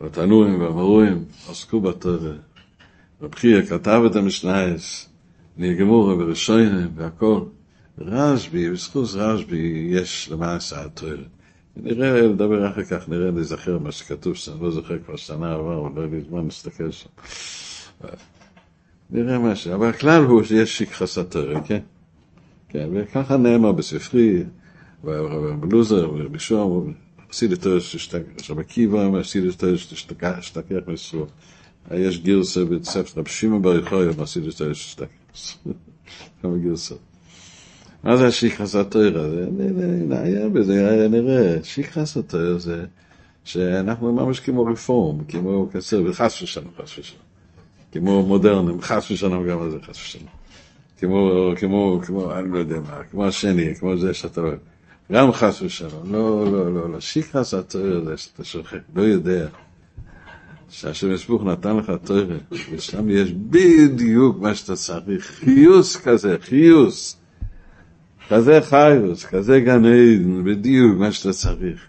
והתנועים 0.00 0.60
והמרואים 0.60 1.24
עסקו 1.48 1.80
בתורה. 1.80 2.32
רב 3.22 3.34
חייא 3.34 3.62
כתב 3.62 4.02
את 4.10 4.16
המשנייס, 4.16 5.09
נגמור 5.56 6.04
וראשונים 6.18 6.88
והכל. 6.94 7.40
רשב"י, 7.98 8.70
בזכות 8.70 9.08
רשב"י 9.14 9.88
יש 9.90 10.28
למעשה 10.32 10.84
התורה. 10.84 11.12
נראה, 11.76 12.22
לדבר 12.22 12.70
אחר 12.70 12.84
כך, 12.84 13.08
נראה, 13.08 13.30
נזכר 13.30 13.78
מה 13.78 13.92
שכתוב 13.92 14.34
שם, 14.34 14.62
לא 14.62 14.70
זוכר 14.70 14.98
כבר 14.98 15.16
שנה 15.16 15.54
עבר, 15.54 15.88
לא 15.94 16.00
היה 16.00 16.06
לי 16.12 16.20
זמן 16.28 16.44
להסתכל 16.44 16.90
שם. 16.90 17.08
נראה 19.10 19.38
מה 19.38 19.56
ש... 19.56 19.66
אבל 19.66 19.88
הכלל 19.88 20.24
הוא 20.24 20.42
שיש 20.42 20.78
שכחס 20.78 21.18
התורה, 21.18 21.60
כן? 21.60 21.80
כן, 22.68 22.88
וככה 22.92 23.36
נאמר 23.36 23.72
בספרי, 23.72 24.44
ובלוזר, 25.04 26.10
ובשום, 26.10 26.92
עשיתי 27.30 27.56
תורה 27.56 27.80
שתשתכח, 27.80 28.32
עכשיו 28.36 28.60
עקיבא 28.60 29.04
אומר, 29.04 29.20
עשיתי 29.20 29.48
תורה 29.56 29.76
שתשתכח 29.76 30.38
מסרו. 30.86 31.26
יש 31.90 32.18
גרסה 32.18 32.64
בספר 32.64 33.20
רב 33.20 33.28
שמעון 33.28 33.62
בר 33.62 33.74
יוחאי, 33.74 34.22
עשיתי 34.22 34.48
תורה 34.58 34.74
שתשתכח. 34.74 35.19
כמה 36.42 36.56
גרסות. 36.58 36.98
מה 38.04 38.16
זה 38.16 38.26
השכחס 38.26 38.74
התוירה? 38.74 39.22
נעיין 40.08 40.52
בזה, 40.52 41.08
נראה. 41.10 41.56
שכחס 41.62 42.16
התוירה 42.16 42.58
זה 42.58 42.84
שאנחנו 43.44 44.12
ממש 44.12 44.40
כמו 44.40 44.64
רפורם, 44.64 45.24
כמו 45.24 45.68
קצר, 45.72 46.02
וחס 46.06 46.42
ושלום, 46.42 46.70
חס 46.78 46.98
ושלום. 46.98 47.22
כמו 47.92 48.22
מודרנים, 48.22 48.80
חס 48.80 49.10
ושלום 49.10 49.48
גם 49.48 49.70
זה, 49.70 49.78
חס 49.82 49.96
ושלום. 49.96 50.26
כמו, 50.98 51.50
כמו, 51.56 52.00
כמו, 52.06 52.32
אני 52.32 52.52
לא 52.52 52.58
יודע 52.58 52.80
מה, 52.80 53.04
כמו 53.10 53.26
השני, 53.26 53.74
כמו 53.74 53.96
זה 53.96 54.14
שאתה 54.14 54.40
לא... 54.40 54.50
גם 55.12 55.32
חס 55.32 55.62
ושלום. 55.62 56.12
לא, 56.12 56.52
לא, 56.52 56.74
לא, 56.74 56.90
לא. 56.90 57.00
שכחס 57.00 57.54
התוירה 57.54 58.00
זה 58.04 58.16
שאתה 58.16 58.44
שוכח, 58.44 58.74
לא 58.94 59.02
יודע. 59.02 59.48
שהשם 60.70 61.12
יסבוך 61.12 61.44
נתן 61.44 61.76
לך 61.76 61.92
תוירה, 62.04 62.36
ושם 62.72 63.10
יש 63.10 63.32
בדיוק 63.32 64.40
מה 64.40 64.54
שאתה 64.54 64.76
צריך. 64.76 65.24
חיוס 65.44 65.96
כזה, 65.96 66.36
חיוס. 66.40 67.16
כזה 68.28 68.60
חיוס, 68.62 69.24
כזה 69.24 69.60
גן 69.60 69.84
עדן, 69.84 70.44
בדיוק 70.44 70.98
מה 70.98 71.12
שאתה 71.12 71.32
צריך. 71.32 71.80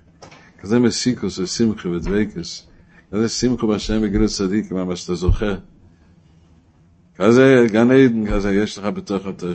כזה 0.61 0.79
מסיקוס 0.79 1.39
ושמחה 1.39 1.89
ודבקוס. 1.89 2.67
כזה 3.11 3.29
שמחה 3.29 3.67
בהשם 3.67 4.01
בגיל 4.01 4.27
צדיק, 4.27 4.71
מה 4.71 4.95
שאתה 4.95 5.15
זוכר. 5.15 5.57
כזה 7.17 7.65
גן 7.71 7.91
עדן 7.91 8.31
כזה 8.31 8.53
יש 8.53 8.77
לך 8.77 8.85
בתוך 8.85 9.25
התורה. 9.25 9.53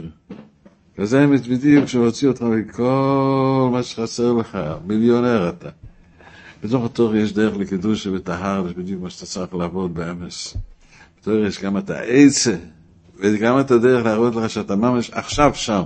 כזה 0.96 1.26
בדיוק 1.26 1.86
שמוציא 1.86 2.28
אותך 2.28 2.42
מכל 2.42 3.68
מה 3.72 3.82
שחסר 3.82 4.32
לך, 4.32 4.58
מיליונר 4.86 5.48
אתה. 5.48 5.85
בתוך 6.62 6.84
התור 6.84 7.16
יש 7.16 7.32
דרך 7.32 7.56
לקידוש 7.56 8.06
וטהר, 8.06 8.68
זה 8.68 8.74
בדיוק 8.74 9.02
מה 9.02 9.10
שאתה 9.10 9.26
צריך 9.26 9.54
לעבוד 9.54 9.94
באמס. 9.94 10.56
בתור 11.20 11.34
יש 11.34 11.62
גם 11.62 11.78
את 11.78 11.90
העצה, 11.90 12.56
וגם 13.16 13.60
את 13.60 13.70
הדרך 13.70 14.04
להראות 14.04 14.34
לך 14.34 14.50
שאתה 14.50 14.76
ממש 14.76 15.10
עכשיו 15.10 15.54
שם. 15.54 15.82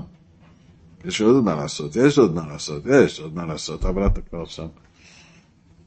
יש 1.04 1.20
עוד 1.20 1.44
מה 1.44 1.54
לעשות, 1.54 1.96
יש 1.96 2.18
עוד 2.18 2.34
מה 2.34 2.46
לעשות, 2.46 2.82
יש 2.86 3.20
עוד 3.20 3.34
מה 3.34 3.46
לעשות, 3.46 3.84
אבל 3.84 4.06
אתה 4.06 4.20
כבר 4.20 4.44
שם. 4.44 4.66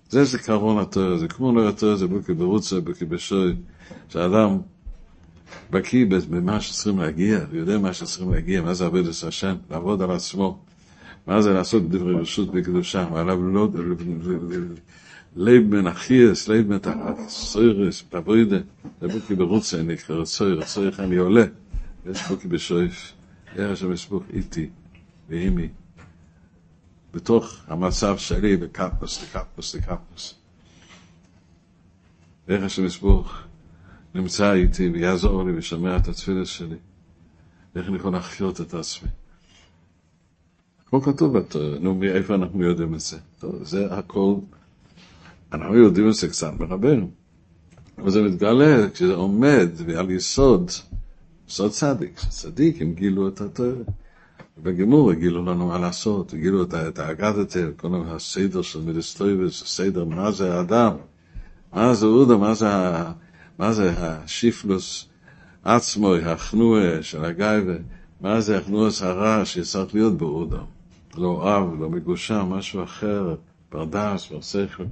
זה 0.10 0.24
זיכרון 0.24 0.78
התואר, 0.78 1.18
זה 1.18 1.28
כמו 1.28 1.56
לא 1.56 1.70
התואר, 1.70 1.96
זה 1.96 2.08
בוקי 2.08 2.34
ברוצה, 2.34 2.80
בוקי 2.80 3.06
בשוי, 3.06 3.56
שאדם 4.10 4.58
בקיא 5.72 6.06
במה 6.30 6.62
שצריכים 6.62 7.00
להגיע, 7.00 7.40
ויודע 7.52 7.78
מה 7.78 7.94
שצריכים 7.94 8.34
להגיע, 8.34 8.62
מה 8.62 8.74
זה 8.74 8.86
עבודת 8.86 9.24
השם, 9.28 9.56
לעבוד 9.70 10.02
על 10.02 10.12
עצמו, 10.12 10.60
מה 11.28 11.42
זה 11.42 11.54
לעשות 11.54 11.90
דברי 11.90 12.16
רשות 12.16 12.52
בקדושה, 12.52 13.08
ועליו 13.14 13.44
לא, 13.44 13.70
לב 15.36 15.64
מן 15.76 15.88
אחייס, 15.88 16.48
לב 16.48 16.68
מן 16.68 16.78
סוירס, 17.28 18.04
בעבודה, 18.12 18.58
זה 19.02 19.08
בוקי 19.08 19.36
ברוצה, 19.36 19.84
נקרא 19.84 20.26
סויר, 20.26 20.66
סויר 20.66 20.92
אני 21.00 21.16
עולה, 21.16 21.46
יש 22.06 22.28
בוקי 22.28 22.48
בשויף, 22.48 23.14
איך 23.56 23.72
השם 23.72 23.94
יסבוך 23.94 24.24
איתי. 24.34 24.70
ואימי, 25.30 25.70
בתוך 27.14 27.56
המצב 27.68 28.18
שלי 28.18 28.58
בקפוס 28.58 29.24
לקפוס 29.24 29.76
לקפוס. 29.76 30.36
השם 32.48 32.86
יסבוך 32.86 33.38
נמצא 34.16 34.54
איתי 34.54 34.90
ויעזור 34.90 35.44
לי 35.44 35.58
ושומע 35.58 35.98
את 35.98 36.08
התפילה 36.08 36.46
שלי. 36.46 36.76
ואיך 37.76 37.88
אני 37.88 37.96
יכול 37.96 38.16
לחיות 38.16 38.62
את 38.62 38.74
עצמי. 38.74 39.10
הכל 40.96 41.12
כתוב 41.12 41.38
בתורה, 41.38 41.80
נו, 41.80 41.96
מאיפה 41.96 42.36
אנחנו 42.36 42.64
יודעים 42.64 42.94
את 42.94 43.00
זה? 43.00 43.18
טוב, 43.40 43.64
זה 43.64 43.94
הכל, 43.94 44.36
אנחנו 45.54 45.76
יודעים 45.76 46.10
את 46.10 46.14
זה 46.14 46.28
קצת 46.28 46.52
מרבנו. 46.60 47.10
אבל 47.98 48.10
זה 48.10 48.22
מתגלה 48.22 48.90
כשזה 48.90 49.14
עומד 49.14 49.70
ועל 49.86 50.12
יסוד, 50.12 50.72
יסוד 51.50 51.72
צדיק, 51.72 52.20
צדיק 52.30 52.82
הם 52.82 52.94
גילו 52.94 53.28
את 53.28 53.42
התורה. 53.42 53.70
בגמור 54.64 55.12
הגילו 55.12 55.46
לנו 55.46 55.68
מה 55.68 55.80
לעשות, 55.80 56.34
הגילו 56.34 56.64
את 56.64 57.00
האגדתה, 57.00 57.60
כל 57.78 57.88
הסדר 58.08 58.62
של 58.62 58.82
מידסטויבס, 58.82 59.62
הסדר, 59.62 60.06
מה 60.06 60.32
זה 60.32 60.54
האדם, 60.54 60.92
מה 61.74 61.94
זה 61.94 62.06
אודה, 62.06 62.38
מה 62.38 62.54
זה, 62.54 62.68
מה 63.60 63.74
זה 63.74 63.92
השיפלוס 63.98 65.10
עצמו, 65.64 66.16
החנועה 66.16 67.04
של 67.04 67.26
הגייבה, 67.26 67.76
מה 68.22 68.42
זה 68.42 68.58
אכנוס 68.58 69.02
הרע 69.02 69.46
שצריך 69.46 69.96
להיות 69.96 70.18
באודם? 70.18 70.74
לא 71.18 71.58
אב, 71.58 71.82
לא 71.82 71.90
מגושם, 71.90 72.46
משהו 72.50 72.84
אחר, 72.84 73.36
פרדס, 73.70 74.26
פרסכו. 74.26 74.84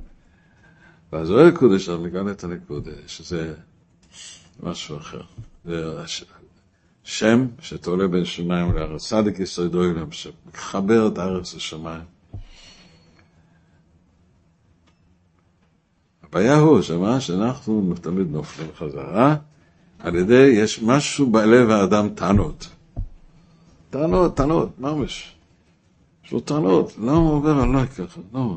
ואז 1.14 1.32
אוהל 1.32 1.52
קודש, 1.52 1.90
אז 1.90 2.00
מגלה 2.00 2.32
את 2.32 2.44
הנקודה, 2.44 2.92
שזה 3.08 3.54
משהו 4.64 4.98
אחר. 4.98 5.22
זה 5.66 6.04
שם 7.04 7.48
שתולה 7.60 8.08
בין 8.08 8.26
שמיים 8.26 8.74
לארץ, 8.76 9.08
צדיק 9.08 9.40
יסוד 9.40 9.76
אוילם, 9.76 10.12
שמחבר 10.12 11.08
את 11.08 11.18
הארץ 11.18 11.56
לשמיים. 11.56 12.04
הבעיה 16.24 16.56
הוא 16.56 16.82
שמה 16.82 17.22
שאנחנו 17.22 17.94
תמיד 18.02 18.28
נופלים 18.32 18.70
חזרה, 18.76 19.36
על 20.00 20.16
ידי, 20.16 20.48
יש 20.48 20.82
משהו 20.82 21.32
בלב 21.32 21.70
האדם 21.70 22.10
טענות. 22.10 22.70
טענות, 23.90 24.36
טענות, 24.36 24.80
ממש. 24.80 25.36
יש 26.32 26.34
לו 26.34 26.40
טענות, 26.40 26.94
למה 26.98 27.12
הוא 27.12 27.34
עובר 27.34 27.50
עליי 27.50 27.88
ככה? 27.88 28.22
למה? 28.34 28.56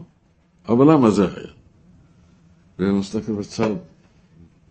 אבל 0.68 0.92
למה 0.92 1.10
זה 1.10 1.24
היה? 1.24 1.52
והוא 2.78 2.98
מסתכל 2.98 3.32
בצד, 3.32 3.70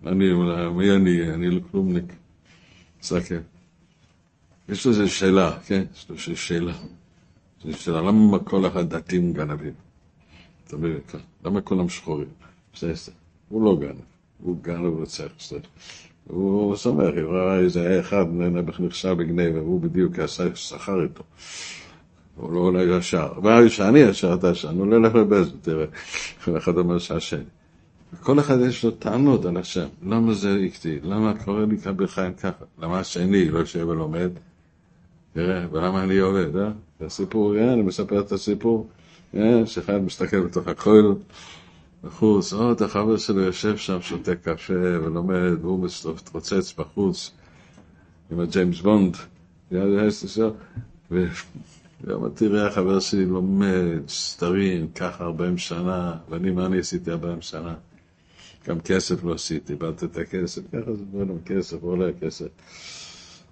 אני, 0.06 0.34
מי 0.74 0.92
אני? 0.92 1.34
אני 1.34 1.50
לא 1.50 1.60
כלומניק. 1.72 2.14
מסתכל. 3.02 3.36
יש 4.70 4.88
איזו 4.88 5.10
שאלה, 5.10 5.60
כן? 5.66 5.84
יש 5.96 6.10
איזו 6.10 6.42
שאלה. 6.42 6.74
זו 7.64 7.78
שאלה, 7.78 8.02
למה 8.02 8.40
כל 8.40 8.68
אחד 8.68 8.90
דתיים 8.90 9.34
גנבים? 9.34 9.74
אתה 10.68 10.78
מבין? 10.78 11.00
למה 11.46 11.62
כולם 11.62 11.90
שחורים? 11.90 12.30
הוא 13.50 13.66
לא 13.66 13.78
גנב, 13.80 14.02
הוא 14.44 14.58
גנב 14.62 14.86
ורוצח. 14.86 15.32
הוא 16.28 16.76
שמח, 16.76 17.14
הוא 17.24 17.34
ראה 17.34 17.60
איזה 17.60 18.00
אחד 18.00 18.26
נכשל 18.80 19.14
בגניבה, 19.14 19.62
והוא 19.62 19.82
בדיוק 19.82 20.20
עשה 20.20 20.56
שכר 20.56 21.04
איתו. 21.04 21.24
הוא 22.36 22.54
לא 22.54 22.60
עולה 22.60 22.84
ישר. 22.84 23.34
שאני 23.68 24.00
ישר, 24.00 24.34
אתה 24.34 24.50
ישר, 24.50 24.72
לא 24.72 24.96
ילך 24.96 25.16
לבזל, 25.16 25.56
תראה. 25.62 25.86
כל 26.46 26.58
אחד 26.58 26.78
אומר 26.78 27.00
שהשני. 27.00 27.44
כל 28.22 28.40
אחד 28.40 28.58
יש 28.60 28.86
לו 28.86 28.92
טענות 28.92 29.46
על 29.46 29.58
השם. 29.58 29.88
למה 30.04 30.34
זה 30.34 30.60
אקטי? 30.66 31.00
למה 31.04 31.34
קורה 31.46 31.66
לי 31.66 31.78
כבל 31.78 32.08
חיים 32.08 32.34
ככה? 32.34 32.66
למה 32.80 33.00
השני 33.00 33.50
לא 33.50 33.60
יושב 33.60 33.88
ולומד? 33.88 34.30
תראה, 35.34 35.66
ולמה 35.72 36.04
אני 36.04 36.18
עובד, 36.18 36.58
אה? 36.58 36.70
זה 37.00 37.06
הסיפור, 37.06 37.56
אה? 37.58 37.74
אני 37.74 37.82
מספר 37.82 38.20
את 38.20 38.32
הסיפור, 38.32 38.88
אה? 39.36 39.66
שאחד 39.66 39.98
מסתכל 39.98 40.40
בתוך 40.40 40.68
הכולל. 40.68 41.14
בחוץ, 42.04 42.54
עוד 42.54 42.82
החבר 42.82 43.18
שלו 43.18 43.42
יושב 43.42 43.78
שם, 43.78 44.02
שותה 44.02 44.36
קפה 44.36 44.74
ולומד, 44.74 45.52
והוא 45.62 45.88
מתרוצץ 46.16 46.74
בחוץ 46.78 47.32
עם 48.32 48.40
הג'יימס 48.40 48.82
בונד, 48.82 49.18
וגם 52.04 52.30
תראה, 52.30 52.68
החבר 52.68 53.00
שלי 53.00 53.26
לומד, 53.26 54.08
סתרים, 54.08 54.88
ככה 54.88 55.24
40 55.24 55.58
שנה, 55.58 56.16
ואני, 56.30 56.52
מה 56.52 56.66
אני 56.66 56.80
עשיתי 56.80 57.12
40 57.12 57.42
שנה? 57.42 57.76
גם 58.68 58.80
כסף 58.80 59.24
לא 59.24 59.34
עשיתי, 59.34 59.74
איבדתי 59.74 60.06
את 60.06 60.18
הכסף, 60.18 60.62
ככה 60.72 60.94
זה 60.94 61.04
בוא 61.12 61.26
כסף, 61.46 61.84
עולה 61.84 62.10
כסף. 62.22 62.48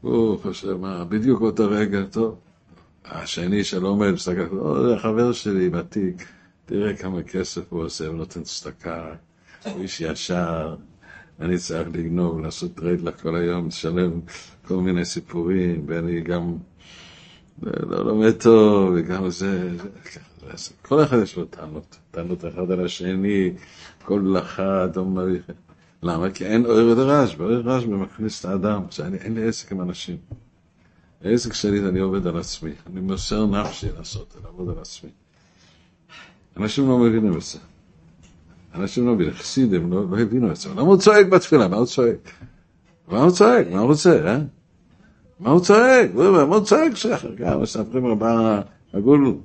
הוא 0.02 0.38
חושב, 0.42 0.74
מה, 0.74 1.06
בדיוק 1.06 1.42
אותו 1.42 1.70
רגע, 1.70 2.04
טוב. 2.12 2.40
השני 3.06 3.64
שלומד, 3.64 4.12
מסתכל, 4.12 4.48
זה 4.88 4.96
החבר 4.96 5.32
שלי, 5.32 5.70
ותיק. 5.74 6.28
תראה 6.66 6.96
כמה 6.96 7.24
כסף 7.24 7.62
הוא 7.70 7.84
עושה, 7.84 8.08
הוא 8.08 8.16
נותן 8.16 8.44
צדקה, 8.44 9.14
הוא 9.66 9.82
איש 9.82 10.02
ישר, 10.02 10.76
אני 11.40 11.58
צריך 11.58 11.88
לגנוב, 11.88 12.40
לעשות 12.40 12.76
טרייד 12.76 13.02
לה 13.02 13.12
כל 13.12 13.36
היום, 13.36 13.68
לשלם 13.68 14.20
כל 14.68 14.76
מיני 14.78 15.06
סיפורים, 15.06 15.86
ואני 15.88 16.22
גם 16.22 16.58
לא 17.62 18.06
לומד 18.06 18.32
טוב, 18.32 18.94
וגם 18.96 19.30
זה, 19.30 19.78
זה, 20.56 20.72
כל 20.82 21.04
אחד 21.04 21.18
יש 21.24 21.38
לו 21.38 21.46
טענות, 21.46 21.98
טענות 22.12 22.46
אחד 22.46 22.72
על 22.72 22.86
השני, 22.86 23.54
כל 24.06 24.36
אחד 24.40 24.90
אומר, 24.98 25.26
למה? 26.04 26.32
כי 26.32 26.46
אין 26.46 26.66
אוהר 26.66 26.94
דרשב"א, 26.94 27.44
אוהר 27.44 27.62
רשב"א 27.66 27.96
מכניס 27.96 28.40
את 28.40 28.46
האדם, 28.46 28.82
אין 29.22 29.34
לי 29.34 29.48
עסק 29.48 29.72
עם 29.72 29.82
אנשים. 29.82 30.18
העסק 31.24 31.54
שלי, 31.54 31.80
אני 31.90 32.00
עובד 32.00 32.28
על 32.28 32.38
עצמי, 32.38 32.72
אני 32.88 33.00
מוסר 33.00 33.46
נפשי 33.46 33.88
לעשות, 33.98 34.38
לעבוד 34.44 34.70
על 34.70 34.80
עצמי. 34.82 35.10
אנשים 36.58 36.90
לא 36.90 36.98
מבינים 36.98 37.38
את 37.38 37.42
זה. 37.42 37.60
אנשים 38.76 39.08
לא 39.08 39.14
מבינים, 39.14 39.34
חסידים 39.34 39.92
לא, 39.92 40.10
לא 40.10 40.20
הבינו 40.20 40.52
את 40.52 40.56
זה. 40.56 40.70
למה 40.70 40.82
הוא 40.82 40.98
צועק 40.98 41.26
בתפילה? 41.26 41.68
מה 41.68 41.78
הוא 41.78 41.86
צועק? 41.86 42.32
מה 43.08 43.24
הוא 43.24 43.32
צועק? 43.32 43.68
מה 43.72 43.80
הוא 43.80 43.88
רוצה, 43.88 44.28
אה? 44.28 44.40
מה 45.42 45.50
הוא 45.50 45.60
צועק? 45.60 46.14
מה 46.16 46.56
הוא 46.56 46.66
צועק 46.66 46.96
שחר? 46.96 47.36
גם 47.36 47.62
מספרים 47.62 48.06
רבה 48.06 48.62
הגול. 48.94 49.36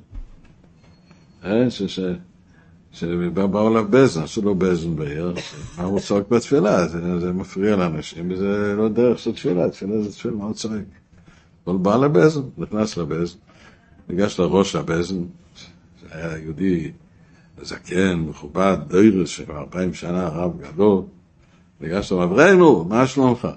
אה? 1.45 1.67
שבאו 2.93 3.69
אליו 3.69 3.85
בזן, 3.91 4.23
עשו 4.23 4.43
לו 4.43 4.55
בזן 4.55 4.97
בעיר, 4.97 5.35
מה 5.79 5.85
הוא 5.85 6.01
צועק 6.01 6.29
בתפילה? 6.29 6.89
זה, 6.89 7.33
מפריע 7.33 7.77
לאנשים, 7.77 8.31
וזה 8.31 8.75
לא 8.77 8.89
דרך 8.89 9.19
של 9.19 9.33
תפילה, 9.33 9.71
תפילה 9.71 10.03
זה 10.03 10.13
תפילה, 10.13 10.35
מה 10.35 10.45
הוא 10.45 10.55
צועק? 10.55 10.85
אבל 11.67 11.77
בא 11.77 11.97
לבזן, 11.97 12.41
נכנס 12.59 12.97
לבזן, 12.97 13.39
ניגש 14.09 14.41
לראש 14.41 14.77
הבזן, 14.77 15.25
היה 16.11 16.39
יהודי 16.39 16.91
זקן, 17.63 18.15
מכובד, 18.15 18.77
דוירס, 18.89 19.29
שכבר 19.29 19.61
אלפיים 19.61 19.95
שנה 19.95 20.29
רב 20.29 20.53
גדול, 20.61 21.03
ניגש 21.81 22.13
לו, 22.13 22.25
אברנו, 22.25 22.85
מה 22.85 23.07
שלומך? 23.07 23.49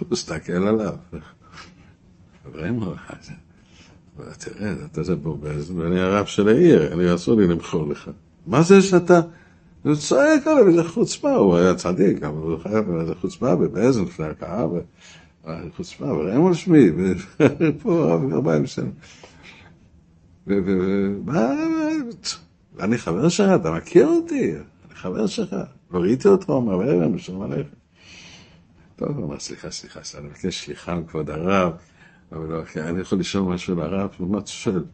הוא 0.00 0.08
מסתכל 0.10 0.52
עליו. 0.52 0.94
אברנו, 2.46 2.94
תראה, 4.38 4.72
אתה 4.92 5.02
זה 5.02 5.16
באזן, 5.16 5.78
ואני 5.78 6.00
הרב 6.00 6.26
של 6.26 6.48
העיר, 6.48 6.92
אני 6.92 7.14
אסור 7.14 7.36
לי 7.36 7.46
למכור 7.46 7.88
לך. 7.88 8.10
מה 8.46 8.62
זה 8.62 8.82
שאתה... 8.82 9.20
הוא 9.82 9.94
צועק 9.94 10.46
עליו, 10.46 10.68
איזה 10.68 10.84
חוצפה, 10.84 11.34
הוא 11.34 11.56
היה 11.56 11.74
צדיק, 11.74 12.22
אבל 12.22 12.36
הוא 12.36 12.58
חייב 12.58 12.90
איזה 12.90 13.14
חוצפה 13.14 13.56
בבאזן 13.56 14.04
לפני 14.04 14.26
הקהל, 14.26 14.68
חוצפה, 15.76 16.04
ורמול 16.04 16.54
שמי, 16.54 16.90
ופה 17.40 18.04
רב 18.14 18.32
ארבעים 18.32 18.66
שנה. 18.66 18.90
ואני 22.76 22.98
חבר 22.98 23.28
שלך, 23.28 23.60
אתה 23.60 23.70
מכיר 23.70 24.06
אותי? 24.06 24.52
אני 24.52 24.94
חבר 24.94 25.26
שלך. 25.26 25.56
לא 25.90 25.98
ראיתי 25.98 26.28
אותך, 26.28 26.48
אומר, 26.48 27.08
בשלום 27.08 27.42
עליך. 27.42 27.66
טוב, 29.00 29.18
הוא 29.18 29.26
אמר, 29.26 29.38
סליחה, 29.38 29.70
סליחה, 29.70 30.00
אני 30.18 30.26
מבקש 30.26 30.64
סליחה 30.64 30.94
מכבוד 30.94 31.30
הרב, 31.30 31.72
אבל 32.32 32.46
לא, 32.46 32.62
אני 32.76 33.00
יכול 33.00 33.18
לשאול 33.18 33.54
משהו 33.54 33.74
לרב, 33.74 34.10
הוא 34.18 34.28
אומר, 34.28 34.46
שואל. 34.46 34.84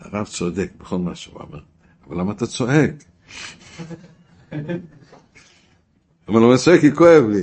הרב 0.00 0.26
צודק 0.26 0.70
בכל 0.80 0.98
מה 0.98 1.14
שהוא 1.14 1.40
אמר, 1.40 1.60
אבל 2.08 2.20
למה 2.20 2.32
אתה 2.32 2.46
צועק? 2.46 2.90
אבל 6.28 6.40
הוא 6.42 6.56
צועק 6.56 6.80
כי 6.80 6.94
כואב 6.94 7.24
לי. 7.28 7.42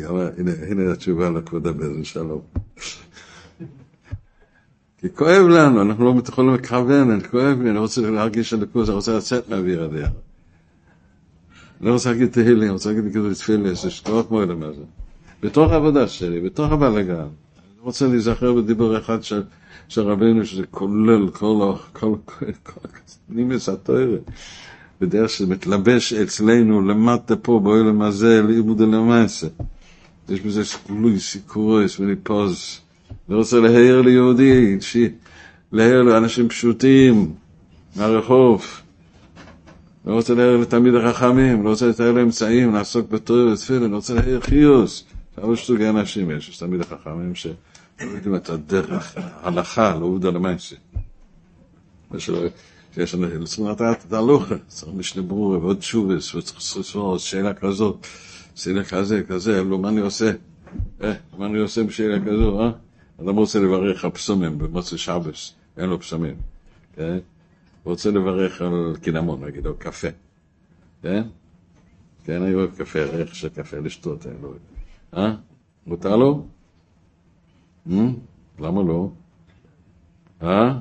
הנה 0.72 0.93
התשובה 0.93 1.30
לכבוד 1.30 1.67
הבן, 1.67 2.04
שלום. 2.04 2.41
כי 4.98 5.08
כואב 5.15 5.48
לנו, 5.48 5.82
אנחנו 5.82 6.06
לא 6.06 6.22
יכולים 6.28 6.54
לכוון, 6.54 7.12
אני 7.12 7.24
כואב 7.24 7.62
לי, 7.62 7.69
אני 7.69 7.80
רוצה 7.80 8.02
להרגיש 8.02 8.54
הליכוז, 8.54 8.89
אני 8.89 8.96
רוצה 8.96 9.17
לצאת 9.17 9.50
מהאוויר 9.50 9.84
הזה. 9.84 10.06
לא 11.84 11.93
רוצה 11.93 12.12
להגיד 12.12 12.32
תהילים, 12.32 12.62
אני 12.62 12.69
רוצה 12.69 12.89
להגיד 12.91 13.12
כאילו 13.12 13.34
תפילה, 13.34 13.72
יש 13.72 14.02
כוח 14.06 14.32
מאוד 14.32 14.54
מה 14.56 14.72
זה. 14.72 14.82
בתוך 15.43 15.72
העבודה 15.72 16.08
שלי, 16.08 16.41
בתוך 16.41 16.72
הבלגן, 16.72 17.13
אני 17.13 17.28
רוצה 17.82 18.08
להיזכר 18.08 18.54
בדיבור 18.54 18.98
אחד 18.98 19.24
של, 19.24 19.43
של 19.88 20.02
רבינו, 20.02 20.46
שזה 20.46 20.63
כולל 20.72 21.30
כל, 21.30 21.74
כל, 21.93 22.15
כל, 22.24 22.46
כל, 22.63 22.88
נימס 23.30 23.69
התוארת, 23.69 24.22
בדרך 25.02 25.30
שמתלבש 25.30 26.13
אצלנו 26.13 26.82
למטה 26.82 27.36
פה, 27.36 27.60
באוהלם 27.63 28.02
הזה, 28.02 28.41
לימוד 28.48 28.82
למעשה. 28.82 29.48
יש 30.30 30.41
בזה 30.41 30.62
גלוי 30.88 31.19
סיקורס 31.19 32.00
וליפוז. 32.00 32.80
אני 33.30 33.36
רוצה 33.38 33.60
להעיר 33.60 34.02
ליהודי, 34.02 34.78
להעיר 35.72 36.02
לאנשים 36.02 36.50
פשוטים 36.50 37.34
מהרחוב. 37.96 38.83
לא 40.06 40.13
רוצה 40.13 40.34
להעיר 40.34 40.58
לתלמיד 40.58 40.96
החכמים, 40.96 41.63
לא 41.63 41.70
רוצה 41.70 41.88
לתאר 41.88 42.12
לאמצעים, 42.12 42.74
לעסוק 42.74 43.10
בתור 43.10 43.38
ותפילה, 43.38 43.88
לא 43.88 43.96
רוצה 43.96 44.13
להעיר 44.13 44.42
חיוס. 44.42 45.04
אבל 45.38 45.56
סוגי 45.56 45.89
אנשים 45.89 46.32
יש, 46.32 46.50
יש 46.50 46.58
תלמיד 46.58 46.82
החכמים 46.82 47.36
שלא 47.36 47.54
יודעים 48.00 48.36
את 48.36 48.50
הדרך, 48.50 49.18
ההלכה, 49.18 49.96
לא 50.00 50.06
עובדה 50.06 50.30
למעשה. 50.30 50.76
שיש 52.20 53.13
לנו, 53.16 53.46
צריכים 53.46 53.68
לדעת 53.68 54.06
את 54.08 54.13
ההלוכה, 54.13 54.56
צריך 54.68 54.94
משנה 54.96 55.22
ברורה 55.22 55.58
ועוד 55.58 55.78
תשובס, 55.78 56.36
וצריך 56.36 56.58
לסבור 56.58 57.18
שאלה 57.18 57.54
כזאת, 57.54 58.08
שאלה 58.56 58.84
כזה, 58.84 59.24
כזה, 59.28 59.63
לא, 59.63 59.80
מה 59.80 59.89
אני 59.89 60.02
עושה? 60.02 60.32
אה, 61.04 61.13
מה 61.38 61.46
אני 61.46 61.60
עושה 61.60 61.84
בשאלה 61.84 62.20
כזו, 62.26 62.62
אה? 62.62 62.72
אדם 63.22 63.36
רוצה 63.36 63.60
לברך 63.60 64.06
על 64.06 64.12
פסומים 64.12 64.58
במוצא 64.58 64.98
שבס, 64.98 65.54
אין 65.78 65.89
לו 65.89 66.00
פסומים, 66.00 66.36
כן? 66.96 67.18
רוצה 67.84 68.12
לברך 68.12 68.62
על 68.62 68.96
קינמון, 69.02 69.46
נגיד, 69.46 69.67
או 69.67 69.76
קפה, 69.78 70.08
כן? 71.02 71.24
כן, 72.24 72.41
אני 72.41 72.54
אוהב 72.54 72.76
קפה, 72.76 73.04
ריח 73.04 73.34
של 73.34 73.50
קפה, 73.50 73.78
לשתות, 73.78 74.26
אני 74.26 74.36
לא 74.41 74.48
יודע. 74.48 74.60
אה? 75.17 75.36
מותר 75.88 76.15
לו? 76.15 76.48
למה 78.60 78.84
לא? 78.84 79.12
אה? 80.43 80.80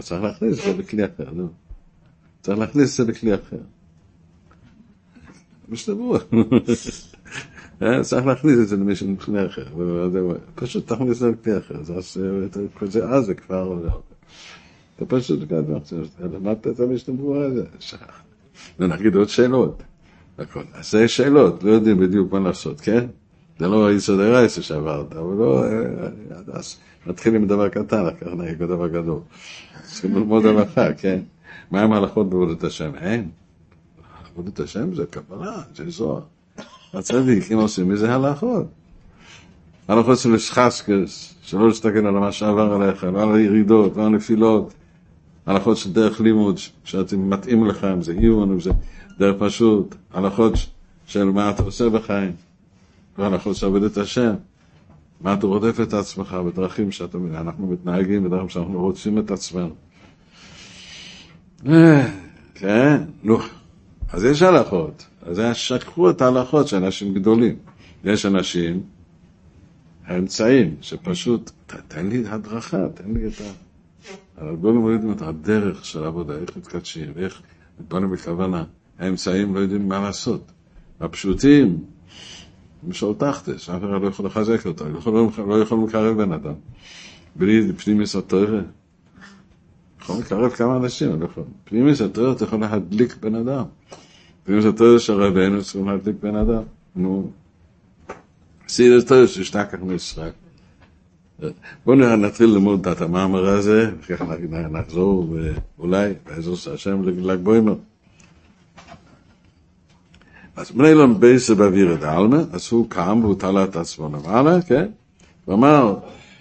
צריך 0.00 0.22
להכניס 0.22 0.58
את 0.58 0.64
זה 0.64 0.82
בכלי 0.82 1.04
אחר, 1.04 1.30
נו. 1.30 1.48
צריך 2.40 2.58
להכניס 2.58 3.00
את 3.00 3.06
זה 3.06 3.12
בכלי 3.12 3.34
אחר. 3.34 3.60
משתבוע. 5.68 6.18
צריך 8.02 8.26
להכניס 8.26 8.58
את 8.62 8.68
זה 8.68 8.76
למישהו 8.76 9.14
בכלי 9.14 9.46
אחר. 9.46 9.66
פשוט 10.54 10.92
תכניס 10.92 11.10
את 11.10 11.16
זה 11.16 11.30
לכלי 11.30 11.58
אחר. 11.58 11.80
אז 13.04 13.24
זה 13.26 13.34
כבר... 13.34 13.98
אתה 14.96 15.04
פשוט 15.06 15.40
למדת 16.20 16.66
את 16.66 16.80
המשתבוע 16.80 17.44
הזה. 17.44 17.64
ונגיד 18.78 19.14
עוד 19.14 19.28
שאלות. 19.28 19.82
אז 20.74 20.90
זה 20.90 21.08
שאלות, 21.08 21.62
לא 21.62 21.70
יודעים 21.70 21.98
בדיוק 21.98 22.32
מה 22.32 22.38
לעשות, 22.40 22.80
כן? 22.80 23.06
זה 23.58 23.68
לא 23.68 23.92
יסוד 23.92 24.20
הרייסה 24.20 24.62
שעברת, 24.62 25.12
אבל 25.12 25.34
לא, 25.34 25.64
אז 26.52 26.76
מתחילים 27.06 27.42
מדבר 27.42 27.68
קטן, 27.68 28.06
אחר 28.06 28.16
כך 28.20 28.26
נגיד 28.26 28.58
בדבר 28.58 28.88
גדול. 28.88 29.20
צריכים 29.82 30.14
ללמוד 30.14 30.46
הלכה, 30.46 30.92
כן? 30.92 31.20
מה 31.70 31.82
עם 31.82 31.92
ההלכות 31.92 32.30
בעבודת 32.30 32.64
השם? 32.64 32.94
אין. 32.94 33.28
עבודת 34.32 34.60
השם 34.60 34.94
זה 34.94 35.04
קבלה, 35.10 35.62
זה 35.74 35.90
זוהר. 35.90 36.20
הצדיקים 36.94 37.58
עושים 37.58 37.88
מזה 37.88 38.14
הלכות. 38.14 38.66
הלכות 39.88 40.18
של 40.18 40.38
שחסקס, 40.38 41.34
שלא 41.42 41.68
להסתכל 41.68 42.06
על 42.06 42.10
מה 42.10 42.32
שעבר 42.32 42.72
עליך, 42.72 43.04
לא 43.04 43.22
על 43.22 43.34
הירידות, 43.34 43.96
לא 43.96 44.02
על 44.02 44.06
הנפילות. 44.06 44.74
הלכות 45.46 45.76
של 45.76 45.92
דרך 45.92 46.20
לימוד, 46.20 46.58
שאתם 46.84 47.30
מתאים 47.30 47.66
לך, 47.66 47.84
אם 47.84 48.02
זה 48.02 48.12
עיון, 48.12 48.50
אם 48.50 48.60
זה 48.60 48.70
דרך 49.18 49.36
פשוט. 49.38 49.94
הלכות 50.12 50.52
של 51.06 51.24
מה 51.24 51.50
אתה 51.50 51.62
עושה 51.62 51.88
בחיים. 51.88 52.32
והלכות 53.18 53.56
של 53.56 53.66
עבודת 53.66 53.96
השם. 53.96 54.34
מה 55.20 55.34
אתה 55.34 55.46
רודף 55.46 55.80
את 55.80 55.94
עצמך 55.94 56.36
בדרכים 56.46 56.92
שאנחנו 56.92 57.66
מתנהגים, 57.66 58.24
בדרכים 58.24 58.48
שאנחנו 58.48 58.80
רוצים 58.80 59.18
את 59.18 59.30
עצמנו. 59.30 59.74
אה, 61.68 62.08
כן, 62.54 63.02
נו. 63.22 63.38
אז 64.12 64.24
יש 64.24 64.42
הלכות. 64.42 65.06
אז 65.22 65.40
שכחו 65.52 66.10
את 66.10 66.22
ההלכות 66.22 66.68
של 66.68 66.76
אנשים 66.76 67.14
גדולים. 67.14 67.54
יש 68.04 68.26
אנשים, 68.26 68.82
האמצעים, 70.06 70.74
שפשוט, 70.80 71.50
תן 71.88 72.06
לי 72.06 72.24
הדרכה, 72.28 72.88
תן 72.94 73.14
לי 73.14 73.26
את 73.26 73.40
ה... 73.40 73.65
הגולים 74.38 74.86
לא 74.86 74.92
יודעים 74.92 75.12
את 75.12 75.22
הדרך 75.22 75.84
של 75.84 76.04
העבודה, 76.04 76.34
איך 76.34 76.56
מתקדשים, 76.56 77.12
איך 77.16 77.42
מתבוננים 77.80 78.10
בכוונה. 78.10 78.64
האמצעים 78.98 79.54
לא 79.54 79.60
יודעים 79.60 79.88
מה 79.88 80.00
לעשות. 80.00 80.52
הפשוטים, 81.00 81.84
משול 82.88 83.14
תחתס, 83.18 83.70
אף 83.70 83.82
אחד 83.82 84.02
לא 84.02 84.08
יכול 84.08 84.26
לחזק 84.26 84.66
אותו, 84.66 84.84
לא 84.88 84.98
יכול, 84.98 85.30
לא 85.48 85.62
יכול 85.62 85.78
לקרב 85.88 86.22
בן 86.22 86.32
אדם. 86.32 86.54
בלי 87.36 87.72
פנימיס 87.72 88.16
התוארה. 88.16 88.60
יכול 90.02 90.18
לקרב 90.18 90.50
כמה 90.50 90.76
אנשים, 90.76 91.22
לא 91.22 91.28
פנימיס 91.64 92.00
התוארה 92.00 92.32
אתה 92.32 92.44
יכול 92.44 92.60
להדליק 92.60 93.16
בן 93.20 93.34
אדם. 93.34 93.64
פנימיס 94.44 94.64
התוארה 94.64 94.98
של 94.98 95.12
רבנו 95.12 95.62
צריכים 95.62 95.88
להדליק 95.88 96.16
בן 96.22 96.36
אדם. 96.36 96.62
נו, 96.96 97.30
סידס 98.68 99.04
תוארה 99.04 99.26
ששתקח 99.26 99.78
מישראל. 99.82 100.30
בואו 101.84 101.96
נתחיל 101.96 102.46
ללמוד 102.46 102.88
את 102.88 103.00
המאמר 103.00 103.46
הזה, 103.46 103.90
וככה 104.00 104.24
נחזור, 104.70 105.36
ואולי, 105.78 106.12
בעזרת 106.26 106.74
השם, 106.74 107.02
ל"ג 107.02 107.38
בוימר. 107.42 107.74
אז 110.56 110.70
בני 110.70 110.88
אילון 110.88 111.20
בייסר 111.20 111.54
באוויר 111.54 111.94
את 111.94 112.02
העלמה, 112.02 112.42
אז 112.52 112.68
הוא 112.70 112.90
קם 112.90 113.18
והוא 113.22 113.34
תלה 113.38 113.64
את 113.64 113.76
עצמו 113.76 114.08
למעלה, 114.08 114.62
כן? 114.62 114.86
הוא 115.44 115.54
אמר, 115.54 115.96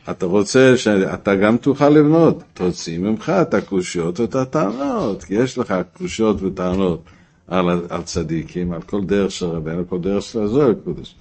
אתה 0.10 0.26
רוצה 0.26 0.78
שאתה 0.78 1.36
גם 1.36 1.58
תוכל 1.58 1.90
לבנות, 1.90 2.44
תוציא 2.54 3.00
ממך 3.00 3.30
את 3.30 3.54
הקושיות 3.54 4.20
ואת 4.20 4.36
הטענות, 4.36 5.24
כי 5.24 5.34
יש 5.34 5.58
לך 5.58 5.74
קושיות 5.98 6.42
וטענות 6.42 7.04
על, 7.48 7.70
על 7.90 8.02
צדיקים, 8.04 8.72
על 8.72 8.82
כל 8.82 9.04
דרך 9.06 9.32
של 9.32 9.46
רבנו, 9.46 9.88
כל 9.90 10.00
דרך 10.00 10.24
של 10.24 10.42
הזוהר 10.42 10.72
הקודש. 10.72 11.16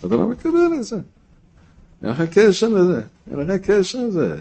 אתה 0.00 0.16
לא 0.16 0.28
מקבל 0.28 0.70
את 0.78 0.84
זה. 0.84 0.96
אין 2.02 2.10
לך 2.10 2.22
קשר 2.32 2.68
לזה, 2.68 3.02
אין 3.30 3.38
לך 3.38 3.50
קשר 3.70 3.98
לזה. 4.06 4.36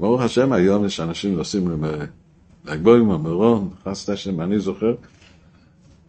ברוך 0.00 0.20
השם, 0.20 0.52
היום 0.52 0.84
יש 0.84 1.00
אנשים 1.00 1.36
נוסעים 1.36 1.84
לגבוהים, 2.64 3.08
מירון, 3.08 3.70
חסת 3.84 4.08
השם, 4.08 4.40
אני 4.40 4.58
זוכר, 4.58 4.94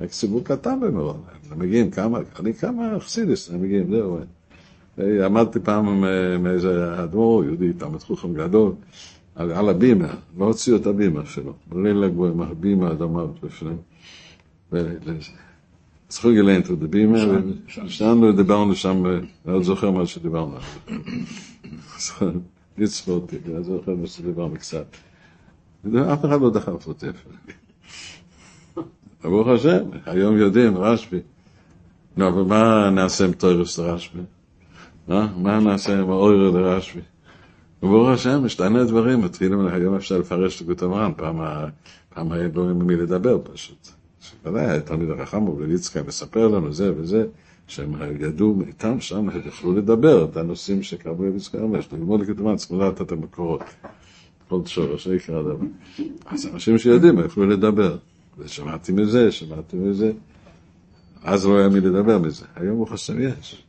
רק 0.02 0.12
סיבוב 0.12 0.44
קטן 0.44 0.80
במירון, 0.80 1.22
הם 1.52 1.60
מגיעים 1.60 1.92
כמה, 1.92 2.20
אני 2.40 2.54
כמה 2.54 3.00
חסידיס, 3.00 3.50
הם 3.50 3.62
מגיעים, 3.62 3.90
זהו. 3.90 4.20
עמדתי 5.26 5.60
פעם 5.60 5.88
עם 5.88 6.48
איזה 6.48 7.04
אדמו"ר 7.04 7.44
יהודי, 7.44 7.74
תלמיד 7.74 8.02
חוכם 8.02 8.34
גדול, 8.34 8.72
על, 9.36 9.52
על 9.52 9.70
הבימה, 9.70 10.14
לא 10.38 10.46
הוציאו 10.46 10.78
את 10.78 10.86
הבימה 10.88 11.26
שלו, 11.26 11.54
בליל 11.68 12.04
הגבוהים, 12.04 12.42
הבימה 12.42 12.92
אדמה 12.92 13.26
בפנים. 13.44 13.78
גילן 16.24 16.62
את 16.62 16.70
הבימה, 16.70 17.20
ושאנו 17.86 18.32
דיברנו 18.32 18.76
שם, 18.76 19.06
אני 19.06 19.54
עוד 19.54 19.64
זוכר 19.64 19.92
מה 19.92 20.06
שדיברנו. 20.06 20.58
לצפות, 22.78 23.34
אני 23.48 23.64
זוכר 23.64 23.96
מה 23.96 24.08
שדיברנו 24.08 24.56
קצת. 24.56 24.86
אף 25.88 26.26
אחד 26.26 26.42
לא 26.42 26.50
דחף 26.50 26.88
אותי. 26.88 27.08
ברוך 29.24 29.48
השם, 29.48 29.84
היום 30.06 30.38
יודעים, 30.38 30.78
רשב"י. 30.78 31.20
נו, 32.18 32.28
אבל 32.28 32.42
מה 32.42 32.90
נעשה 32.90 33.26
עם 33.26 33.32
תוירס 33.32 33.80
לרשב"י? 33.80 34.22
מה 35.08 35.60
נעשה 35.60 36.00
עם 36.00 36.10
האוירה 36.10 36.60
לרשב"י? 36.60 37.02
וברוך 37.84 38.10
השם, 38.10 38.46
משתנה 38.46 38.84
דברים, 38.84 39.22
מתחילים, 39.22 39.68
היום 39.68 39.96
אפשר 39.96 40.18
לפרש 40.18 40.62
את 40.62 40.68
גוטמרן, 40.68 41.12
פעם 41.18 42.32
היה 42.32 42.48
לא 42.56 42.70
עם 42.70 42.88
מי 42.88 42.96
לדבר 42.96 43.40
פשוט. 43.54 43.95
ודאי, 44.46 44.82
תלמיד 44.82 45.10
החכם 45.10 45.50
ובליצקה 45.50 46.04
מספר 46.04 46.48
לנו 46.48 46.74
זה 46.74 46.92
וזה, 46.98 47.26
שהם 47.68 47.94
ידעו 48.20 48.62
איתם 48.68 49.00
שם, 49.00 49.30
הם 49.30 49.42
יכלו 49.48 49.74
לדבר 49.74 50.26
את 50.26 50.38
הנושאים 50.38 50.84
שקראו 50.84 51.16
בליצקה 51.16 51.58
אומר, 51.58 51.80
יש 51.80 51.94
ללמוד 51.94 52.22
לגוטמרן, 52.22 52.56
צריכים 52.56 52.80
לדעת 52.80 53.02
את 53.02 53.12
המקורות. 53.12 53.64
כל 54.50 54.66
שורש, 54.66 55.08
יקרא 55.08 55.42
דבר. 55.42 55.66
אז 56.26 56.48
אנשים 56.54 56.78
שיודעים, 56.78 57.20
יכלו 57.20 57.48
לדבר. 57.48 57.98
ושמעתי 58.38 58.92
מזה, 58.92 59.32
שמעתי 59.32 59.78
מזה. 59.78 60.12
אז 61.24 61.46
לא 61.46 61.58
היה 61.58 61.70
מי 61.70 61.80
לדבר 61.80 62.20
מזה. 62.20 62.46
היום 62.56 62.78
הוא 62.78 62.88
חסר 62.88 63.20
יש. 63.20 63.64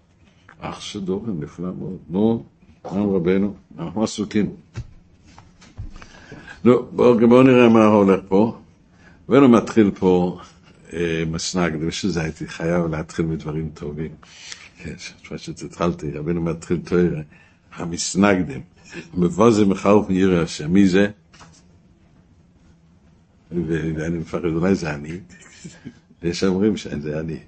אח 0.60 0.80
שדורם, 0.80 1.40
נפלא 1.40 1.68
מאוד. 1.78 1.96
נו, 2.10 2.44
עם 2.92 3.10
רבנו, 3.10 3.54
אנחנו 3.78 4.04
עסוקים. 4.04 4.50
נו, 6.64 6.86
בואו 6.92 7.28
בוא 7.28 7.42
נראה 7.42 7.68
מה 7.68 7.86
הולך 7.86 8.20
פה. 8.28 8.56
רבנו 9.28 9.48
מתחיל 9.48 9.90
פה 9.90 10.38
אה, 10.96 11.22
מסנגד, 11.26 11.82
ושזה 11.82 12.22
הייתי 12.22 12.48
חייב 12.48 12.86
להתחיל 12.86 13.26
בדברים 13.26 13.70
טובים. 13.74 14.10
כן, 14.78 14.94
פשוט 15.28 15.62
התחלתי, 15.62 16.10
רבנו 16.10 16.42
מתחיל 16.42 16.80
תוירה, 16.84 17.22
המסנגדים. 17.74 18.60
מבוזם 19.14 19.68
מחרף 19.68 20.08
מירא 20.08 20.42
השם. 20.42 20.72
מי 20.72 20.88
זה? 20.88 21.08
ואני 23.52 24.18
מפחד, 24.18 24.44
אולי 24.44 24.74
זה 24.74 24.94
אני. 24.94 25.18
יש 26.22 26.44
אומרים 26.44 26.76
שזה 26.76 27.20
אני. 27.20 27.38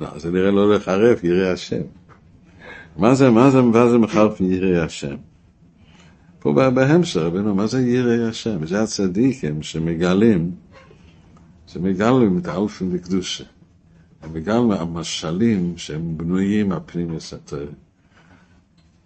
לא, 0.00 0.18
זה 0.18 0.30
נראה 0.30 0.50
לא 0.50 0.74
לחרף, 0.74 1.24
ירא 1.24 1.52
השם. 1.52 1.82
מה 2.96 3.14
זה, 3.14 3.30
מה 3.30 3.50
זה, 3.50 3.62
מה 3.62 3.88
זה 3.88 3.98
מחרף 3.98 4.40
ירא 4.40 4.84
השם? 4.84 5.16
פה 6.40 6.52
בהמשך, 6.52 7.20
רבינו, 7.20 7.54
מה 7.54 7.66
זה 7.66 7.80
ירא 7.80 8.28
השם? 8.28 8.66
זה 8.66 8.82
הצדיקים 8.82 9.62
שמגלים, 9.62 10.50
שמגלים 11.66 12.38
את 12.38 12.46
האופן 12.46 12.90
לקדושה. 12.90 13.44
הם 14.22 14.34
מגלים 14.34 14.70
המשלים 14.70 15.74
שהם 15.76 16.18
בנויים 16.18 16.72
הפנים 16.72 17.14
יסתר. 17.14 17.66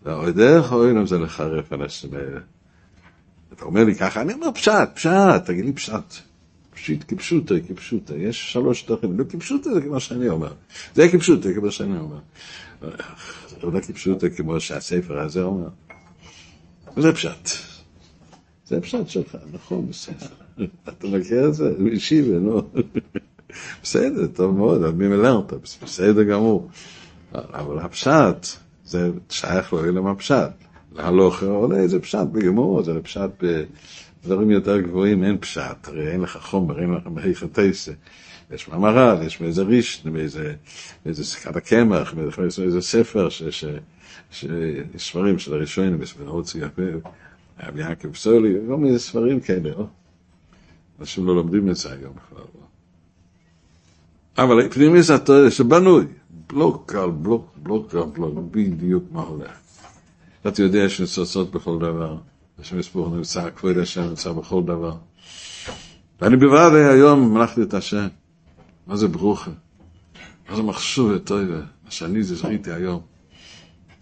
דרך 0.04 0.72
אוהלם 0.72 1.06
זה 1.06 1.18
לחרף 1.18 1.72
אנשים 1.72 2.14
האלה. 2.14 2.40
אתה 3.52 3.64
אומר 3.64 3.84
לי 3.84 3.94
ככה, 3.94 4.20
אני 4.20 4.32
אומר 4.32 4.52
פשט, 4.54 4.72
פשט, 4.94 5.10
תגיד 5.46 5.64
לי 5.64 5.72
פשט. 5.72 6.14
פשיט 6.74 7.04
כפשוטו, 7.08 7.54
כפשוטו. 7.68 8.16
יש 8.16 8.52
שלוש 8.52 8.82
תוכן, 8.82 9.12
לא 9.16 9.24
כפשוטו 9.28 9.74
זה 9.74 9.80
כמו 9.80 10.00
שאני 10.00 10.28
אומר. 10.28 10.52
זה 10.94 11.08
כפשוטו, 11.08 11.48
כמו 11.54 11.70
שאני 11.70 11.98
אומר. 11.98 12.18
זה 13.48 13.56
לא 13.62 13.80
כפשוטו 13.80 14.26
כמו 14.36 14.60
שהספר 14.60 15.18
הזה 15.18 15.42
אומר. 15.42 15.68
זה 16.96 17.12
פשט. 17.12 17.48
זה 18.66 18.80
פשט 18.80 19.08
שלך, 19.08 19.36
נכון, 19.52 19.88
בסדר. 19.88 20.26
אתה 20.88 21.06
מכיר 21.06 21.48
את 21.48 21.54
זה? 21.54 21.72
אישי 21.86 22.22
ולא. 22.22 22.62
בסדר, 23.82 24.26
טוב 24.26 24.56
מאוד, 24.56 24.82
אני 24.82 25.08
מלרת, 25.08 25.52
בסדר 25.82 26.22
גמור. 26.22 26.68
אבל 27.34 27.78
הפשט, 27.78 28.46
זה 28.84 29.10
שייך 29.30 29.72
לו 29.72 29.84
אלא 29.84 30.10
הפשט. 30.10 30.50
להלוך 30.92 31.42
עולה 31.42 31.76
איזה 31.76 32.00
פשט 32.00 32.26
בגמור, 32.32 32.82
זה 32.82 33.02
פשט 33.02 33.30
בדברים 34.24 34.50
יותר 34.50 34.80
גבוהים, 34.80 35.24
אין 35.24 35.38
פשט, 35.38 35.88
הרי 35.88 36.12
אין 36.12 36.20
לך 36.20 36.38
חומר, 36.42 36.80
אין 36.80 36.94
לך 36.94 37.06
מחיכתסה. 37.06 37.92
יש 38.50 38.68
מאמרל, 38.68 39.22
יש 39.26 39.40
מאיזה 39.40 39.62
ריש, 39.62 40.04
מאיזה 41.04 41.24
סיכת 41.24 41.56
הקמח, 41.56 42.14
מאיזה 42.14 42.80
ספר, 42.80 43.28
ש, 43.28 43.42
ש, 43.42 43.64
ספרים 44.98 45.38
של 45.38 45.54
הראשונים, 45.54 46.02
יש 46.02 46.14
בנאות 46.14 46.54
יפה, 46.54 46.82
רבי 47.62 47.80
יעקב 47.80 48.14
סולי, 48.14 48.54
כל 48.68 48.76
מיני 48.76 48.98
ספרים 48.98 49.40
כאלה, 49.40 49.70
לא? 49.70 49.86
אנשים 51.00 51.26
לא 51.26 51.36
לומדים 51.36 51.70
את 51.70 51.76
זה 51.76 51.92
היום 51.92 52.12
בכלל. 52.16 52.38
לא? 52.38 52.62
אבל 54.44 54.68
פנימי 54.68 55.02
זה 55.02 55.14
התואר 55.14 55.50
שבנוי, 55.50 56.04
בלוק 56.46 56.94
על 56.94 57.10
בלוק, 57.10 57.52
בלוק 57.56 57.94
על 57.94 58.02
בלוק, 58.02 58.34
בדיוק 58.50 59.04
מה 59.12 59.20
הולך. 59.20 59.52
אתה 60.46 60.62
יודע 60.62 60.78
יש 60.78 61.00
ניצוצות 61.00 61.50
בכל 61.50 61.78
דבר, 61.78 62.18
יש 62.60 62.72
מספור 62.72 63.16
נמצא, 63.16 63.50
כבוד 63.50 63.78
השם 63.78 64.02
נמצא 64.02 64.32
בכל 64.32 64.62
דבר. 64.62 64.96
ואני 66.20 66.36
בוודאי 66.36 66.84
היום 66.84 67.34
מלכתי 67.34 67.62
את 67.62 67.74
השם. 67.74 68.06
מה 68.86 68.96
זה 68.96 69.08
ברוכה? 69.08 69.50
מה 70.50 70.56
זה 70.56 70.62
מחשוב 70.62 71.10
וטויבה? 71.14 71.60
מה 71.84 71.90
שאני 71.90 72.22
זכיתי 72.22 72.72
היום. 72.72 73.11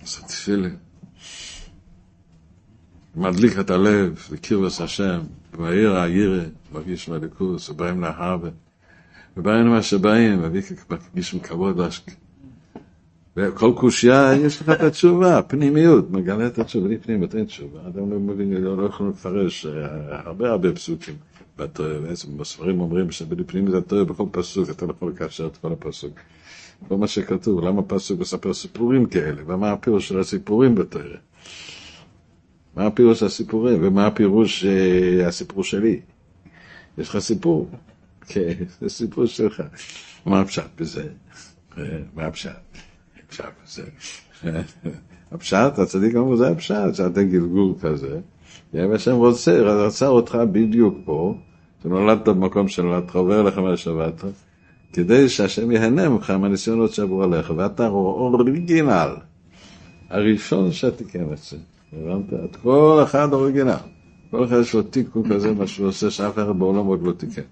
זה 0.04 0.22
תפילה. 0.22 0.68
מדליק 3.16 3.58
את 3.58 3.70
הלב, 3.70 4.28
לקרבס 4.32 4.80
השם, 4.80 5.20
ובעיר 5.54 5.96
העירה, 5.96 6.44
מרגיש 6.72 7.08
מהליכוס, 7.08 7.68
ובאים 7.68 8.00
להרבה. 8.00 8.48
ובאים 9.36 9.66
מה 9.66 9.82
שבאים, 9.82 10.42
כגיש 11.12 11.34
כבוד. 11.42 11.80
וכל 13.36 13.72
קושייה, 13.76 14.32
יש 14.34 14.60
לך 14.60 14.68
את 14.68 14.80
התשובה, 14.80 15.42
פנימיות, 15.42 16.10
מגלה 16.10 16.46
את 16.46 16.58
התשובה, 16.58 16.86
בלי 16.86 16.98
פנימיות 16.98 17.34
אין 17.34 17.44
תשובה. 17.44 17.80
אדם 17.88 18.10
לא 18.10 18.18
מבין, 18.18 18.52
לא, 18.52 18.76
לא 18.76 18.86
יכולים 18.86 19.12
לפרש 19.12 19.66
אה, 19.66 19.70
הרבה 20.24 20.50
הרבה 20.50 20.72
פסוקים. 20.72 21.14
בספרים 22.36 22.80
אומרים 22.80 23.10
שבלי 23.10 23.44
פנימיות 23.44 23.84
התורה 23.84 24.04
בכל 24.04 24.26
פסוק, 24.30 24.70
אתה 24.70 24.86
לא 24.86 24.90
יכול 24.90 25.10
לקשר 25.10 25.46
את 25.46 25.56
כל 25.56 25.72
הפסוק. 25.72 26.12
כל 26.88 26.96
מה 26.96 27.06
שכתוב, 27.06 27.60
למה 27.60 27.82
פסוק 27.82 28.20
מספר 28.20 28.54
סיפורים 28.54 29.06
כאלה, 29.06 29.42
ומה 29.46 29.70
הפירוש 29.70 30.08
של 30.08 30.20
הסיפורים 30.20 30.74
בתורה. 30.74 31.16
מה 32.76 32.86
הפירוש 32.86 33.20
של 33.20 33.26
הסיפורים, 33.26 33.78
ומה 33.82 34.06
הפירוש 34.06 34.64
אה, 34.64 35.26
הסיפור 35.28 35.64
שלי. 35.64 36.00
יש 36.98 37.08
לך 37.08 37.18
סיפור, 37.18 37.68
כן, 38.26 38.52
זה 38.80 38.88
סיפור 38.88 39.26
שלך. 39.26 39.62
מה 40.26 40.40
הפשט 40.40 40.80
בזה? 40.80 41.08
אה, 41.78 41.84
מה 42.14 42.26
הפשט? 42.26 42.50
הפשט 43.26 43.44
בזה. 43.64 43.82
הפשט, 45.32 45.78
הצדיק 45.78 46.14
אמרו, 46.14 46.36
זה 46.36 46.48
הפשט, 46.48 46.94
שאתה 46.94 47.22
גלגול 47.22 47.74
כזה, 47.80 48.20
והשם 48.74 49.14
רוצה, 49.14 49.60
רצה 49.60 50.06
אותך 50.06 50.38
בדיוק 50.52 50.94
פה, 51.04 51.34
שנולדת 51.82 52.28
במקום 52.28 52.68
שנולדת, 52.68 53.14
עובר 53.14 53.42
לך 53.42 53.58
מהשבת, 53.58 54.24
כדי 54.92 55.28
שהשם 55.28 55.70
ייהנה 55.70 56.08
ממך 56.08 56.30
מהניסיונות 56.30 56.92
שעברו 56.92 57.22
עליך, 57.22 57.52
ואתה 57.56 57.86
אוריגינל, 57.88 59.10
הראשון 60.10 60.72
שתיקן 60.72 61.32
את 61.32 61.38
זה, 61.38 61.56
הבנת? 61.92 62.32
את 62.44 62.56
כל 62.56 63.00
אחד 63.04 63.32
אוריגינל. 63.32 63.74
כל 64.30 64.44
אחד 64.44 64.56
יש 64.60 64.74
לו 64.74 64.82
תיקון 64.82 65.34
כזה, 65.34 65.52
מה 65.52 65.66
שהוא 65.66 65.88
עושה, 65.88 66.10
שאף 66.10 66.34
אחד 66.34 66.58
בעולם 66.58 66.86
עוד 66.86 67.02
לא 67.02 67.12
תיקן. 67.12 67.42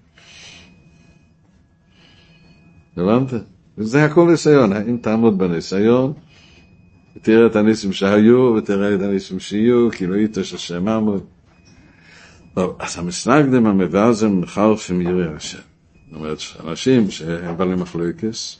הבנת? 2.97 3.33
וזה 3.77 4.05
הכל 4.05 4.31
ניסיון, 4.31 4.73
אם 4.73 4.97
תעמוד 5.01 5.37
בניסיון, 5.37 6.13
תראה 7.21 7.45
את 7.45 7.55
הניסים 7.55 7.93
שהיו, 7.93 8.53
ותראה 8.57 8.95
את 8.95 9.01
הניסים 9.01 9.39
שיהיו, 9.39 9.91
כי 9.91 10.05
יתש 10.23 10.53
השם 10.53 10.87
עמוד. 10.87 11.23
טוב, 12.53 12.75
אז 12.79 12.97
המסנגדם 12.99 13.65
המבאזם 13.65 14.45
חרפים 14.45 15.01
ירא 15.01 15.35
השם. 15.35 15.68
זאת 16.09 16.15
אומרת, 16.15 16.37
אנשים 16.59 17.11
שהם 17.11 17.57
בעלי 17.57 17.75
מחלוקס, 17.75 18.57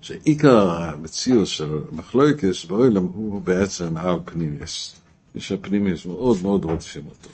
שעיקר 0.00 0.70
המציאות 0.70 1.46
של 1.46 1.78
מחלוקס 1.92 2.64
באוילם 2.64 3.04
הוא 3.04 3.40
בעצם 3.42 3.96
על 3.96 4.18
פנימיוס. 4.24 4.96
יש 5.34 5.52
הפנימיוס 5.52 6.06
מאוד 6.06 6.36
מאוד 6.42 6.64
רודפים 6.64 7.06
אותו. 7.06 7.28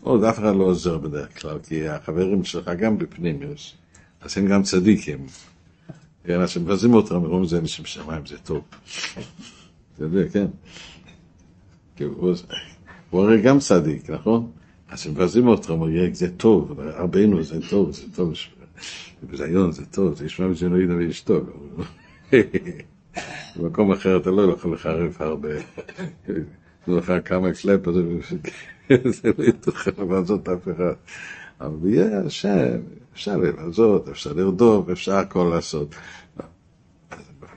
עוד 0.00 0.24
אף 0.24 0.38
אחד 0.38 0.54
לא 0.56 0.64
עוזר 0.64 0.98
בדרך 0.98 1.40
כלל, 1.40 1.58
כי 1.68 1.88
החברים 1.88 2.44
שלך 2.44 2.68
גם 2.78 2.98
בפנימיוס, 2.98 3.72
אז 4.20 4.38
הם 4.38 4.46
גם 4.46 4.62
צדיקים. 4.62 5.26
כן, 6.24 6.40
אז 6.40 6.50
שמבזים 6.50 6.94
אותם, 6.94 7.14
אומרים 7.14 7.44
זה 7.44 7.58
אנשים 7.58 7.84
שמיים, 7.84 8.26
זה 8.26 8.38
טוב. 8.38 8.62
אתה 9.94 10.04
יודע, 10.04 10.28
כן. 10.28 10.46
הוא 13.10 13.22
הרי 13.22 13.42
גם 13.42 13.58
צדיק, 13.58 14.10
נכון? 14.10 14.50
אז 14.94 15.00
שמבזים 15.00 15.48
אותך, 15.48 15.70
אומרים, 15.70 16.14
זה 16.14 16.36
טוב, 16.36 16.80
רבנו 16.80 17.42
זה 17.42 17.68
טוב, 17.70 17.90
זה 17.90 18.02
טוב. 18.14 18.32
בזיון 19.22 19.72
זה 19.72 19.86
טוב, 19.86 20.14
זה 20.16 20.26
ישמע 20.26 20.46
לא 20.68 20.76
ידע 20.76 20.94
ואשתו. 20.94 21.40
במקום 23.56 23.92
אחר 23.92 24.16
אתה 24.16 24.30
לא 24.30 24.52
יכול 24.52 24.74
לחרף 24.74 25.20
הרבה. 25.20 25.48
תנו 26.84 26.96
לך 26.96 27.12
כמה 27.24 27.52
קלפ, 27.52 27.80
זה 29.04 29.30
לא 29.38 29.44
יתוכל 29.44 29.90
לבזות 29.98 30.48
אף 30.48 30.68
אחד. 30.68 30.94
אבל 31.60 31.88
יהיה 31.88 32.20
השם, 32.26 32.76
אפשר 33.14 33.36
לבזות, 33.36 34.08
אפשר 34.08 34.32
לרדוף, 34.32 34.88
אפשר 34.88 35.14
הכל 35.14 35.50
לעשות. 35.54 35.94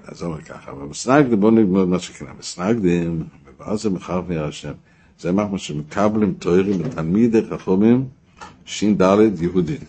אז 0.05 0.23
אומר 0.23 0.41
ככה, 0.41 0.73
במסנגדים, 0.73 1.39
בואו 1.39 1.51
נגמור 1.51 1.85
מה 1.85 1.99
שקרה, 1.99 2.33
מסנגדים, 2.39 3.23
ואז 3.59 3.81
זה 3.81 3.89
מחר 3.89 4.21
השם. 4.47 4.73
זה 5.19 5.31
מה 5.31 5.57
שמקבלים 5.57 6.33
תוירים 6.39 6.81
לתלמידי 6.81 7.41
חכומים, 7.49 8.05
ש"ד 8.65 9.01
יהודים. 9.41 9.81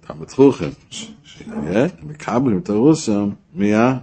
תלמוד 0.00 0.30
חוכם, 0.30 0.68
מקבלים 2.02 2.58
את 2.58 2.70
הרוסם, 2.70 3.30
מיה, 3.54 3.98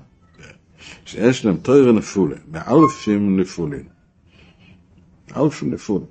שיש 1.05 1.45
להם 1.45 1.57
תוירה 1.57 1.91
נפולה, 1.91 2.35
מאלפים 2.51 3.39
נפולים. 3.39 3.83
אלפים 5.37 5.73
נפולים. 5.73 6.07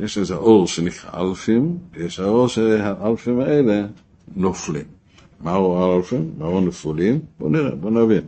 יש 0.00 0.18
איזה 0.18 0.34
אור 0.34 0.66
שנקרא 0.66 1.20
אלפים, 1.20 1.78
ויש 1.92 2.20
האור 2.20 2.48
שהאלפים 2.48 3.40
האלה 3.40 3.86
נופלים. 4.36 4.84
מהו 5.40 5.96
אלפים? 5.96 6.32
מהו 6.38 6.60
נפולים? 6.60 7.20
בואו 7.38 7.50
נראה, 7.50 7.74
בואו 7.74 8.04
נבין. 8.04 8.24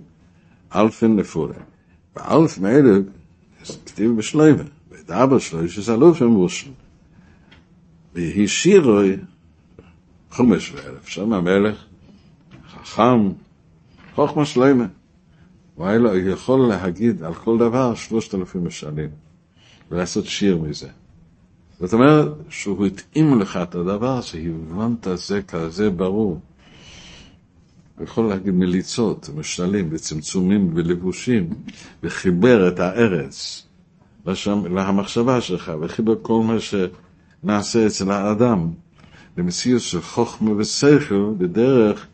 אלפים 0.75 1.17
נפולים. 1.17 1.74
באלפים 2.17 2.65
האלה 2.65 2.91
כתיב 3.87 4.17
בשלוימה, 4.17 4.63
ודאבר 4.91 5.39
שלו 5.39 5.65
יש 5.65 5.79
איזה 5.79 5.95
אלופים 5.95 6.27
מושל. 6.27 6.71
ויהי 8.15 8.49
שירוי 8.49 9.17
חומש 10.31 10.73
ואלף, 10.73 11.09
שם 11.09 11.33
המלך, 11.33 11.85
חכם, 12.69 13.29
חוכמה 14.15 14.45
שלוימה. 14.45 14.87
והיה 15.79 15.99
לו 15.99 16.17
יכול 16.17 16.69
להגיד 16.69 17.23
על 17.23 17.35
כל 17.35 17.59
דבר 17.59 17.95
שלושת 17.95 18.35
אלפים 18.35 18.67
משלים, 18.67 19.11
ולעשות 19.91 20.27
שיר 20.27 20.59
מזה. 20.59 20.89
זאת 21.81 21.93
אומרת 21.93 22.29
שהוא 22.49 22.87
התאים 22.87 23.41
לך 23.41 23.57
את 23.57 23.75
הדבר 23.75 24.21
שהבנת 24.21 25.07
זה 25.15 25.43
כזה 25.43 25.91
ברור. 25.91 26.41
הוא 27.99 28.05
יכול 28.05 28.29
להגיד 28.29 28.55
מליצות, 28.55 29.31
משלים 29.37 29.89
וצמצומים 29.91 30.71
ולבושים, 30.75 31.51
וחיבר 32.03 32.69
את 32.69 32.81
הארץ 32.81 33.67
לשם, 34.27 34.77
למחשבה 34.77 35.41
שלך, 35.41 35.73
וחיבר 35.81 36.15
כל 36.23 36.43
מה 36.43 36.57
שנעשה 36.61 37.87
אצל 37.87 38.11
האדם 38.11 38.71
למציאות 39.37 39.83
של 39.83 40.01
חוכמה 40.01 40.51
ושכל 40.57 41.35
בדרך 41.39 42.07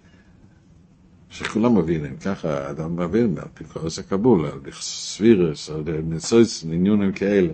שכולם 1.31 1.79
מבינים, 1.79 2.17
ככה 2.17 2.67
האדם 2.67 2.97
מבין, 2.97 3.35
על 3.39 3.49
פי 3.55 3.65
כל 3.65 3.91
זה 3.91 4.03
קבול, 4.03 4.47
על 4.47 4.61
סבירס, 4.81 5.71
על 5.71 5.83
ניסויס, 6.03 6.65
עניונים 6.65 7.13
כאלה. 7.13 7.53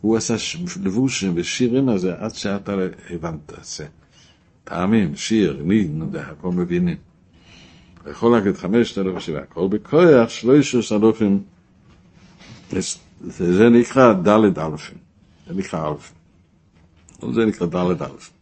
הוא 0.00 0.16
עשה 0.16 0.34
לבושים 0.82 1.32
ושירים 1.36 1.88
הזה 1.88 2.14
עד 2.18 2.34
שאתה 2.34 2.74
הבנת 3.10 3.52
את 3.58 3.64
זה. 3.64 3.86
פעמים, 4.64 5.16
שיר, 5.16 5.62
ניגן, 5.64 6.00
הכל 6.14 6.52
מבינים. 6.52 6.96
יכול 8.10 8.32
להגיד 8.32 8.56
חמשת 8.56 8.98
אלף 8.98 9.18
שבעה, 9.18 9.42
הכל 9.42 9.68
בכוח, 9.68 10.28
שלוש 10.28 10.92
אלפים, 10.92 11.42
זה 13.20 13.68
נקרא 13.68 14.12
דלת 14.12 14.58
אלפים, 14.58 14.98
זה 15.46 15.54
נקרא 15.54 15.90
אלפים. 15.90 16.16
זה 17.34 17.44
נקרא 17.46 17.66
דלת 17.66 18.02
אלפים. 18.02 18.36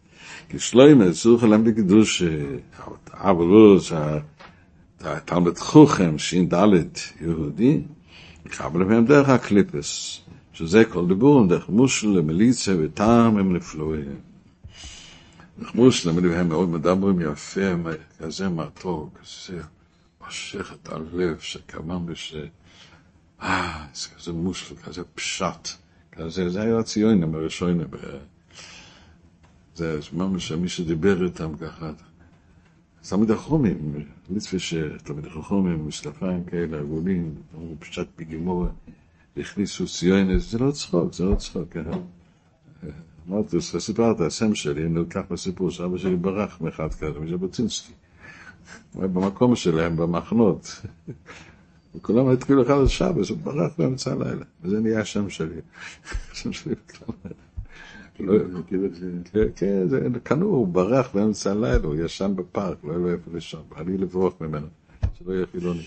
כי 0.48 0.58
שלוימה 0.58 1.04
צריך 1.12 1.44
להם 1.44 1.64
בקדוש, 1.64 2.22
אברוס, 3.12 3.92
תלמד 5.24 5.58
חוכם, 5.58 6.18
שין 6.18 6.48
דלת 6.48 7.00
יהודי, 7.20 7.80
יקבל 8.46 8.84
להם 8.84 9.04
דרך 9.04 9.28
הקליפס. 9.28 10.20
שזה 10.54 10.84
כל 10.84 11.06
דיבור, 11.06 11.46
דרך 11.46 11.68
מושל, 11.68 12.20
מליצה 12.20 12.74
וטעם 12.78 13.36
הם 13.36 13.56
נפלואים. 13.56 14.33
דרך 15.58 15.74
מושל, 15.74 16.08
הם 16.08 16.48
מאוד 16.48 16.68
מדברים 16.68 17.20
יפה, 17.20 17.60
כזה 18.18 18.48
מתוק, 18.48 19.18
כזה 19.18 19.60
משך 20.26 20.72
את 20.72 20.88
הלב, 20.88 21.38
שכמה 21.38 21.98
מש... 21.98 22.34
אה, 23.42 23.86
זה 23.94 24.08
כזה 24.08 24.32
מושל, 24.32 24.76
כזה 24.76 25.04
פשט, 25.14 25.68
כזה, 26.12 26.50
זה 26.50 26.62
היה 26.62 26.78
הציונים 26.78 27.34
הראשונים. 27.34 27.86
זה 29.74 29.98
ממש 30.12 30.52
מי 30.52 30.68
שדיבר 30.68 31.24
איתם 31.24 31.56
ככה. 31.56 31.92
תלמיד 33.08 33.30
החומים, 33.30 34.06
ליצפש, 34.30 34.74
תלמיד 34.74 35.26
החומים, 35.26 35.88
משקפיים 35.88 36.44
כאלה, 36.44 36.78
עגולים, 36.78 37.34
אמרו 37.54 37.76
פשט 37.78 38.06
בגימורה, 38.18 38.68
הכניסו 39.36 39.86
ציונס, 39.86 40.50
זה 40.50 40.58
לא 40.58 40.70
צחוק, 40.70 41.12
זה 41.12 41.24
לא 41.24 41.34
צחוק, 41.34 41.72
כן. 41.72 41.90
אמרתי, 43.28 43.60
סיפרת, 43.60 44.20
השם 44.20 44.54
שלי 44.54 44.88
נלקח 44.88 45.22
בסיפור 45.30 45.70
שאבא 45.70 45.98
שלי 45.98 46.16
ברח 46.16 46.60
מאחד 46.60 46.94
כזה, 46.94 47.20
מז'בוטינסקי. 47.20 47.92
במקום 48.94 49.56
שלהם, 49.56 49.96
במחנות. 49.96 50.80
וכולם 51.94 52.28
התחילו 52.28 52.62
אחד 52.62 52.74
על 52.74 52.88
שבס, 52.88 53.30
הוא 53.30 53.38
ברח 53.38 53.72
באמצע 53.78 54.12
הלילה, 54.12 54.44
וזה 54.62 54.80
נהיה 54.80 55.00
השם 55.00 55.30
שלי. 55.30 55.60
השם 56.32 56.52
שלי. 56.52 56.74
לא, 58.20 58.34
כן, 58.66 59.48
כן, 59.56 60.18
קנו, 60.22 60.46
הוא 60.46 60.68
ברח 60.68 61.14
באמצע 61.14 61.50
הלילה, 61.50 61.84
הוא 61.84 61.96
ישן 61.96 62.32
בפארק, 62.36 62.78
לא 62.84 62.90
היה 62.90 62.98
לו 62.98 63.10
איפה 63.10 63.30
לישון, 63.34 63.62
לי 63.86 63.98
לברוח 63.98 64.34
ממנו, 64.40 64.66
שלא 65.18 65.32
יהיה 65.32 65.46
חילוני. 65.52 65.86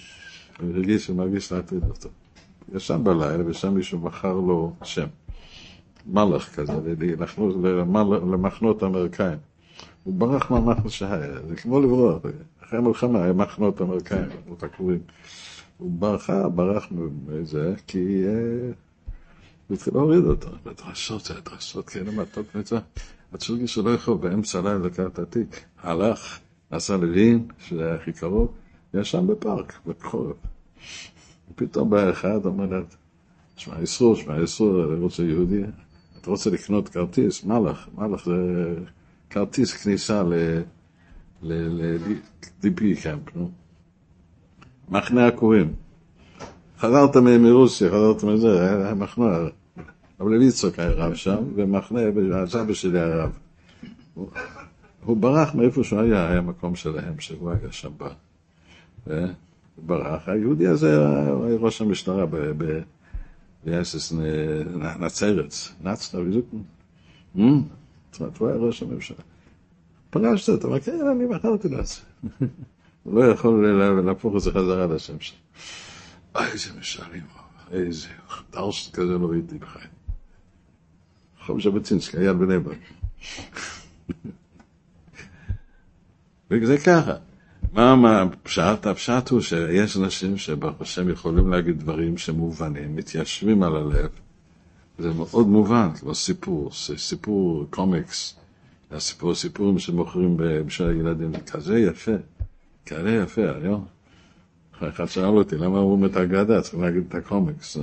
אני 0.60 1.00
שהוא 1.00 1.18
מרגיש 1.18 1.52
להטריד 1.52 1.84
אותו. 1.84 2.10
ישן 2.74 3.02
בלילה, 3.04 3.48
ושם 3.48 3.74
מישהו 3.74 4.00
מכר 4.00 4.34
לו 4.34 4.74
שם. 4.84 5.08
מלאך 6.08 6.56
כזה, 6.56 6.74
למחנות 8.32 8.84
אמריקאים. 8.84 9.38
הוא 10.04 10.14
ברח 10.14 10.52
מהמחנות 10.52 10.92
שהיה, 10.92 11.48
זה 11.48 11.56
כמו 11.56 11.82
לברוח, 11.82 12.22
אחרי 12.64 12.80
המלחמה 12.80 13.24
היה 13.24 13.34
מחנות 13.34 13.82
אמריקאים, 13.82 14.26
מחנות 14.42 14.64
עקורים. 14.64 15.00
הוא 15.78 15.92
ברחה, 15.92 16.50
ברח 16.50 16.88
מזה, 17.28 17.74
כי 17.88 18.24
אה, 18.26 18.72
הוא 19.68 19.76
התחיל 19.76 19.94
להוריד 19.94 20.24
אותו. 20.24 20.50
בדרשות, 20.64 21.26
זה 21.26 21.34
דרשות 21.46 21.90
כאלה 21.90 22.12
מתוק 22.12 22.56
מצווה. 22.56 22.82
עד 23.34 23.42
שהוא 23.42 23.56
הרגיש 23.56 23.74
שלא 23.74 23.90
יכול 23.94 24.18
באמצע 24.18 24.60
הלילה 24.60 24.78
לקחת 24.78 25.14
את 25.14 25.20
התיק. 25.20 25.66
הלך, 25.82 26.40
נסע 26.72 26.98
לווין, 26.98 27.48
שזה 27.60 27.86
היה 27.86 27.96
הכי 27.96 28.14
קרוב, 28.14 28.52
ישן 28.94 29.28
בפארק, 29.28 29.74
בחורף. 29.86 30.36
ופתאום 31.52 31.90
בא 31.90 32.12
אחד, 32.12 32.46
אומר 32.46 32.66
לה, 32.66 32.80
שמע 33.56 33.82
ישרור, 33.82 34.16
שמע 34.16 34.42
ישרור, 34.42 34.94
אני 34.94 35.00
רוצה 35.00 35.24
יהודי. 35.24 35.64
אתה 36.28 36.34
רוצה 36.34 36.50
לקנות 36.50 36.90
כרטיס? 36.90 37.44
מלאך, 37.44 37.88
מלאך 37.98 38.26
זה 38.26 38.34
כרטיס 39.30 39.74
כניסה 39.74 40.24
ל-DP 41.42 42.82
קאמפ, 43.04 43.36
נו. 43.36 43.52
מחנה 44.90 45.28
עקורים. 45.28 45.74
חזרת 46.80 47.16
מרוסיה, 47.18 47.90
חזרת 47.90 48.24
מזה, 48.24 48.62
היה 48.62 48.94
מחנה, 48.94 49.38
אבל 50.20 50.38
ליצוק 50.38 50.80
היה 50.80 50.90
רב 50.90 51.14
שם, 51.16 51.44
ומחנה, 51.56 52.00
הסבא 52.34 52.74
שלי 52.74 53.00
היה 53.00 53.16
רב. 53.16 53.38
הוא, 55.04 55.18
ברח 55.18 55.56
מאיפה 55.56 55.84
שהוא 55.84 56.00
היה, 56.00 56.30
היה 56.30 56.42
מקום 56.42 56.76
שלהם, 56.76 57.20
שהוא 57.20 57.52
היה 57.52 57.72
שם 57.72 57.92
בה. 57.98 58.10
הוא 59.76 59.86
ברח, 59.86 60.30
היהודי 60.30 60.68
הזה 60.68 60.90
היה 60.90 61.32
ראש 61.60 61.82
המשטרה 61.82 62.26
ביאסס 63.68 64.14
נצרת, 65.00 65.54
נצרת, 65.82 66.26
בדיוק. 66.26 66.46
זאת 67.36 68.20
אומרת, 68.20 68.38
הוא 68.38 68.48
היה 68.48 68.58
ראש 68.58 68.84
הממשלה. 68.84 69.18
פגשת 70.10 70.50
אותו, 70.50 70.68
אמר, 70.68 70.80
כן, 70.80 71.08
אני 71.12 71.26
מכרתי 71.26 71.70
לעצמי. 71.70 72.06
הוא 73.04 73.20
לא 73.20 73.26
יכול 73.32 73.68
להפוך 74.06 74.36
את 74.36 74.42
זה 74.42 74.52
חזרה 74.52 74.88
לשם 74.88 75.20
שלו. 75.20 75.38
איזה 76.36 76.70
משלים, 76.80 77.24
איזה 77.72 78.08
דרסט 78.52 78.96
כזה 78.96 79.18
לא 79.18 79.28
ראיתי 79.28 79.58
בחיים. 79.58 79.90
חום 81.46 81.62
ז'בוטינסקי, 81.62 82.18
היה 82.18 82.34
בני 82.34 82.60
ברק. 82.60 82.78
וזה 86.52 86.78
ככה. 86.78 87.16
מה 87.78 88.22
הפשט? 88.22 88.88
הפשט 88.88 89.30
הוא 89.30 89.42
שיש 89.42 89.98
אנשים 89.98 90.38
שברוך 90.38 90.82
השם 90.82 91.10
יכולים 91.10 91.50
להגיד 91.50 91.80
דברים 91.80 92.18
שמובנים, 92.18 92.96
מתיישבים 92.96 93.64
על 93.64 93.76
הלב. 93.76 94.10
זה 95.00 95.14
מאוד 95.14 95.48
מובן, 95.48 95.90
כמו 96.00 96.16
סיפור, 96.16 96.72
סיפור 96.98 97.66
קומיקס, 97.70 98.36
הסיפור, 98.92 99.36
סיפורים 99.36 99.80
שמוכרים 99.80 100.38
בשביל 100.66 100.90
הילדים, 100.90 101.32
זה 101.34 101.40
כזה 101.52 101.80
יפה. 101.80 102.12
כאלה 102.86 103.12
יפה, 103.12 103.42
היום. 103.62 103.86
אחד 104.80 105.06
שאל 105.06 105.26
אותי, 105.26 105.58
למה 105.58 105.78
אומרים 105.78 106.12
את 106.12 106.16
האגדה? 106.16 106.62
צריכים 106.62 106.82
להגיד 106.82 107.04
את 107.10 107.16
הקומיקס. 107.16 107.78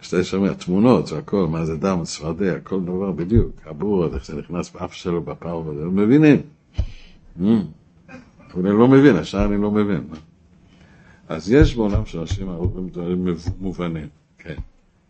כשאתה 0.00 0.24
שומע 0.24 0.52
תמונות 0.52 1.12
והכל, 1.12 1.46
מה 1.50 1.64
זה 1.64 1.76
דם, 1.76 2.00
צפרדע, 2.04 2.60
כל 2.60 2.80
דבר 2.80 3.12
בדיוק, 3.12 3.56
הבור, 3.66 4.14
איך 4.14 4.26
זה 4.26 4.36
נכנס 4.36 4.70
באף 4.70 4.92
שלו, 4.92 5.24
הם 5.42 5.96
מבינים. 5.96 6.42
אני 7.40 8.70
לא 8.70 8.88
מבין, 8.88 9.16
השאר 9.16 9.44
אני 9.44 9.62
לא 9.62 9.70
מבין. 9.70 10.04
אז 11.28 11.52
יש 11.52 11.74
בעולם 11.74 12.06
של 12.06 12.18
אנשים 12.18 12.48
הרבה 12.48 12.80
דברים 12.92 13.26
מובנים, 13.60 14.08
כן, 14.38 14.54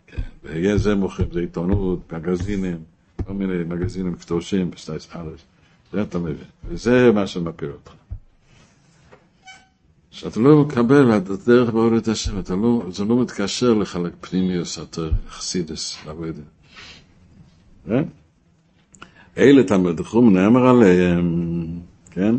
כן. 0.07 0.23
ויש 0.45 0.81
זה 0.81 0.95
מוכרים, 0.95 1.29
זה 1.33 1.41
עיתונות, 1.41 2.13
מגזינים, 2.13 2.79
כל 3.27 3.33
מיני 3.33 3.65
מגזינים 3.65 4.15
קדושים, 4.15 4.71
בסטייס 4.71 5.09
אלף. 5.17 5.45
זה 5.93 6.03
אתה 6.03 6.19
מבין, 6.19 6.45
וזה 6.69 7.13
מה 7.15 7.27
שמפיל 7.27 7.71
אותך. 7.71 7.93
שאתה 10.11 10.41
לא 10.41 10.65
מקבל 10.65 11.17
את 11.17 11.31
הדרך 11.31 11.71
בעבודת 11.71 12.09
השם, 12.09 12.39
אתה 12.39 12.55
לא, 12.57 12.83
זה 12.91 13.05
לא 13.05 13.23
מתקשר 13.23 13.75
לך 13.75 13.97
לפנימיוס 13.97 14.77
יותר 14.77 15.11
חסידס, 15.29 15.97
לעבודה. 16.07 16.43
כן? 17.87 18.05
אלה 19.39 19.63
תלמיד 19.65 20.01
חום 20.01 20.37
נאמר 20.37 20.67
עליהם, 20.67 21.62
כן? 22.15 22.35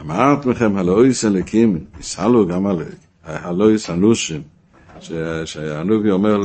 אמרת 0.00 0.46
לכם, 0.46 0.76
הלויס 0.76 1.24
אלקים, 1.24 1.78
יסהלו 2.00 2.46
גם 2.46 2.66
עליהם, 2.66 2.92
הלויס 3.24 3.90
אנושים, 3.90 4.42
שהנביא 5.44 6.12
אומר, 6.12 6.40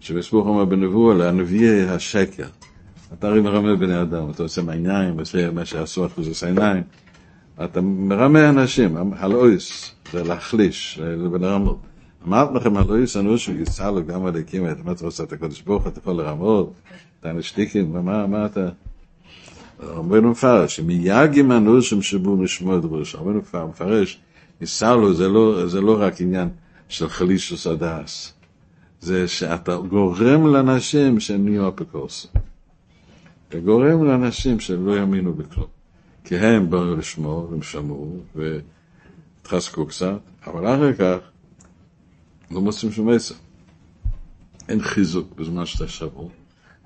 שבסבוך 0.00 0.46
אומר 0.46 0.64
בנבואה, 0.64 1.14
לנביאי 1.14 1.88
השקר. 1.88 2.46
אתה 3.18 3.26
הרי 3.28 3.40
מרמה 3.40 3.76
בני 3.76 4.02
אדם, 4.02 4.30
אתה 4.30 4.42
עושה 4.42 4.62
מעיניים, 4.62 5.18
עושה 5.18 5.50
מה 5.50 5.64
שעשו 5.64 6.06
אחוז 6.06 6.44
עיניים. 6.44 6.82
אתה 7.64 7.80
מרמה 7.80 8.48
אנשים, 8.48 8.96
הלויס, 9.16 9.94
זה 10.12 10.24
להחליש, 10.24 11.00
ולרמות. 11.32 11.78
אמרת 12.26 12.54
לכם, 12.54 12.76
הלויס 12.76 13.16
אנושו 13.16 13.52
יצהלו 13.52 14.06
גם 14.06 14.26
על 14.26 14.36
הקים, 14.36 14.64
מה 14.84 14.92
אתה 14.92 15.04
רוצה, 15.04 15.22
אתה 15.22 15.36
קודש 15.36 15.62
ברוך, 15.62 15.86
אתה 15.86 15.98
יכול 15.98 16.14
לרמות, 16.14 16.72
אתה 17.20 17.32
נשתיקים, 17.32 17.92
מה 18.04 18.46
אתה... 18.46 18.68
רבנו 19.80 20.30
מפרש, 20.30 20.76
שמייגים 20.76 21.52
אנושים 21.52 22.02
שבו 22.02 22.36
משמוע 22.36 22.78
דרוש, 22.78 23.14
רבנו 23.14 23.40
מפרש, 23.68 24.20
יצהלו 24.60 25.14
זה 25.14 25.28
לא, 25.28 25.66
זה 25.66 25.80
לא 25.80 25.96
רק 26.00 26.20
עניין 26.20 26.48
של 26.88 27.08
חלישוס 27.08 27.66
הדס, 27.66 28.32
זה 29.00 29.28
שאתה 29.28 29.76
גורם 29.76 30.46
לאנשים 30.46 31.20
שהם 31.20 31.48
נהיו 31.48 31.68
אפיקורסים. 31.68 32.30
אתה 33.48 33.58
גורם 33.58 34.04
לאנשים 34.04 34.60
שלא 34.60 34.96
יאמינו 34.96 35.34
בכלום. 35.34 35.66
כי 36.24 36.36
הם 36.36 36.70
באו 36.70 36.96
לשמור, 36.96 37.50
הם 37.52 37.62
שמעו, 37.62 38.20
והתחזקו 38.34 39.86
קצת, 39.86 40.18
אבל 40.46 40.66
אחר 40.66 40.92
כך 40.92 41.26
לא 42.50 42.60
מוצאים 42.60 42.92
שום 42.92 43.08
עצם. 43.08 43.34
אין 44.68 44.82
חיזוק 44.82 45.34
בזמן 45.36 45.66
שאתה 45.66 45.88
שבור, 45.88 46.30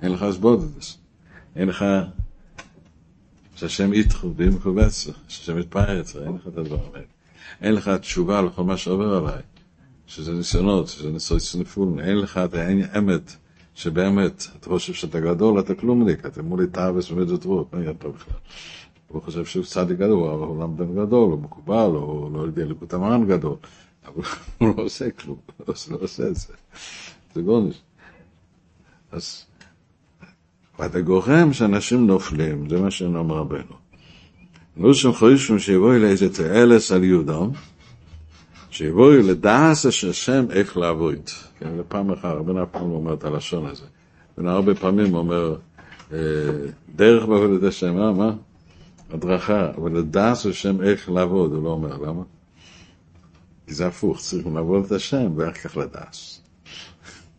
אין 0.03 0.13
לך 0.13 0.23
הסבודדס, 0.23 0.99
אין 1.57 1.69
לך 1.69 1.85
שהשם 3.59 3.93
איתך 3.93 4.27
ואימך 4.37 4.67
ובצלך, 4.67 5.17
שהשם 5.29 5.59
יתפאר 5.59 6.01
אצלך, 6.01 6.23
אין 6.27 6.35
לך 6.35 6.49
את 6.49 6.59
הדברים 6.59 6.91
האלה. 6.95 7.07
אין 7.61 7.75
לך 7.75 7.89
תשובה 7.89 8.43
לכל 8.43 8.65
מה 8.65 8.77
שעובר 8.77 9.15
עליי, 9.15 9.43
שזה 10.07 10.33
ניסיונות, 10.33 10.89
שזה 10.89 11.11
ניסיונות 11.11 11.45
נפול, 11.59 12.01
אין 12.01 12.19
לך 12.19 12.39
את 12.39 12.55
האמת. 12.55 13.33
שבאמת, 13.75 14.47
אתה 14.61 14.69
חושב 14.69 14.93
שאתה 14.93 15.21
גדול, 15.21 15.61
אתה 15.61 15.75
כלומניק, 15.75 16.27
אתה 16.27 16.43
מולי 16.43 16.67
תאווס 16.67 17.11
ומדות 17.11 17.45
רות, 17.45 17.75
מה 17.75 17.95
טוב 17.95 18.15
בכלל? 18.15 18.35
הוא 19.09 19.23
חושב 19.23 19.45
שהוא 19.45 19.65
צדיק 19.65 19.99
גדול, 19.99 20.31
אבל 20.31 20.47
הוא 20.47 20.63
למדן 20.63 20.95
גדול, 20.95 21.31
הוא 21.31 21.39
מקובל, 21.39 21.91
הוא 21.91 22.33
לא 22.33 22.41
יודע 22.41 22.65
לקות 22.65 22.95
המרן 22.95 23.27
גדול, 23.27 23.57
אבל 24.07 24.23
הוא 24.59 24.75
לא 24.77 24.83
עושה 24.83 25.11
כלום, 25.11 25.39
הוא 25.57 25.67
לא 25.91 25.99
עושה 26.01 26.29
את 26.29 26.37
זה. 26.37 26.53
זה 27.35 27.43
גונש. 27.43 27.81
אז 29.13 29.45
ואתה 30.79 31.01
גורם 31.01 31.53
שאנשים 31.53 32.07
נופלים, 32.07 32.69
זה 32.69 32.81
מה 32.81 32.91
שנאמר 32.91 33.37
רבנו. 33.37 33.75
נו 34.77 34.95
שם 34.95 35.13
חושבים 35.13 35.59
שיבואו 35.59 35.99
לאיזה 35.99 36.35
תעלס 36.35 36.93
על 36.93 37.05
יהודם, 37.05 37.51
שיבואו 38.71 39.11
לדעס 39.13 39.87
אשר 39.87 40.13
שם 40.13 40.47
איך 40.51 40.77
לעבוד. 40.77 41.31
כן, 41.59 41.69
לפעם 41.79 42.11
אחת, 42.11 42.35
רבנו 42.35 42.63
אף 42.63 42.69
פעם 42.71 42.91
אומר 42.91 43.15
את 43.15 43.25
הלשון 43.25 43.67
הזה. 43.67 43.85
רבנו 44.39 44.51
הרבה 44.51 44.75
פעמים 44.75 45.15
אומר, 45.15 45.57
אה, 46.13 46.19
דרך 46.97 47.27
בעבודת 47.27 47.63
השם, 47.63 47.97
מה, 47.97 48.13
מה? 48.13 48.33
הדרכה, 49.11 49.71
אבל 49.71 49.99
לדעס 49.99 50.47
השם 50.47 50.83
איך 50.83 51.11
לעבוד, 51.11 51.53
הוא 51.53 51.63
לא 51.63 51.69
אומר, 51.69 51.97
למה? 51.97 52.23
כי 53.67 53.75
זה 53.75 53.87
הפוך, 53.87 54.19
צריכים 54.19 54.57
לעבוד 54.57 54.85
את 54.85 54.93
השם 54.93 55.33
ואחר 55.37 55.53
כך 55.53 55.77
לדעס. 55.77 56.41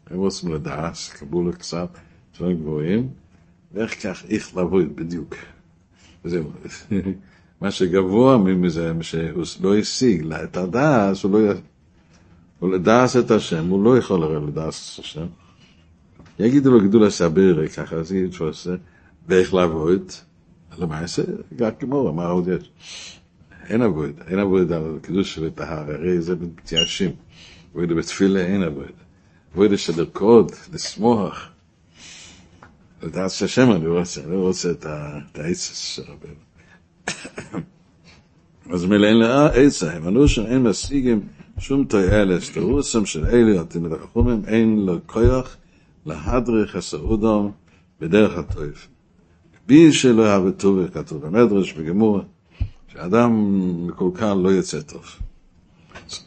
הם 0.09 0.17
רוצים 0.17 0.53
לדעס, 0.53 1.09
קבלו 1.09 1.53
קצת 1.53 1.89
דברים 2.37 2.57
גבוהים, 2.57 3.09
ואיך 3.74 4.07
כך 4.07 4.24
איך 4.30 4.57
לעבוד 4.57 4.95
בדיוק. 4.95 5.36
וזהו. 6.26 6.51
מה 7.61 7.72
שגבוה 7.72 8.38
מזה, 8.38 8.91
שהוא 9.01 9.43
לא 9.61 9.78
השיג 9.78 10.34
את 10.34 10.57
הדס, 10.57 11.24
הוא 11.24 11.32
לא... 11.32 11.53
הוא 12.59 12.74
לדעס 12.74 13.17
את 13.17 13.32
השם, 13.32 13.67
הוא 13.67 13.84
לא 13.84 13.97
יכול 13.97 14.24
הרי 14.24 14.47
לדעס 14.47 14.93
את 14.93 15.05
השם. 15.05 15.26
יגידו 16.39 16.72
לו 16.72 16.82
גדול 16.82 17.03
הסביר, 17.03 17.67
ככה 17.67 17.95
אז 17.95 18.13
שהוא 18.32 18.49
עושה, 18.49 18.76
ואיך 19.28 19.53
לעבוד, 19.53 20.11
למעשה, 20.78 21.24
גם 21.55 21.70
כמו, 21.80 22.13
מה 22.13 22.26
עוד 22.28 22.47
יש? 22.47 22.72
אין 23.70 23.82
עבוד, 23.82 24.11
אין 24.28 24.39
עבוד 24.39 24.72
על 24.72 24.99
קידוש 25.01 25.38
וטהר, 25.38 25.91
הרי 25.91 26.22
זה 26.22 26.36
מתייאשים. 26.36 27.11
עבוד 27.76 27.89
בתפילה 27.89 28.39
אין 28.39 28.63
עבוד. 28.63 28.91
עבוד 29.53 29.78
של 29.78 29.93
לרקוד, 29.97 30.51
לשמוח. 30.74 31.48
לדעת 33.03 33.31
שהשם 33.31 33.71
אני 33.71 33.87
רוצה, 33.87 34.21
אני 34.23 34.31
לא 34.31 34.39
רוצה 34.39 34.71
את 34.71 34.85
העצס 35.35 35.75
של 35.75 36.01
רבנו. 36.01 36.49
אז 38.73 38.85
מילא 38.85 39.07
אין 39.07 39.17
לה 39.17 39.47
עצה, 39.47 39.93
הם 39.93 40.07
ענו 40.07 40.27
שאין 40.27 40.63
משיגים 40.63 41.21
שום 41.59 41.85
תועלת, 41.85 42.41
תירוסם 42.53 43.05
של 43.05 43.25
אלה 43.25 43.61
עתיד 43.61 43.81
החומים, 44.03 44.41
אין 44.47 44.79
לו 44.85 44.97
כוח 45.05 45.57
להדריך 46.05 46.75
הסעודם 46.75 47.49
בדרך 48.01 48.37
הטויף. 48.37 48.87
בי 49.67 49.93
שלא 49.93 50.21
יהווה 50.21 50.51
טוב, 50.51 50.87
כתוב 50.87 51.25
במדרש, 51.25 51.73
בגמור, 51.73 52.21
שאדם 52.87 53.31
מקולקל 53.87 54.33
לא 54.33 54.53
יצא 54.53 54.81
טוב. 54.81 55.03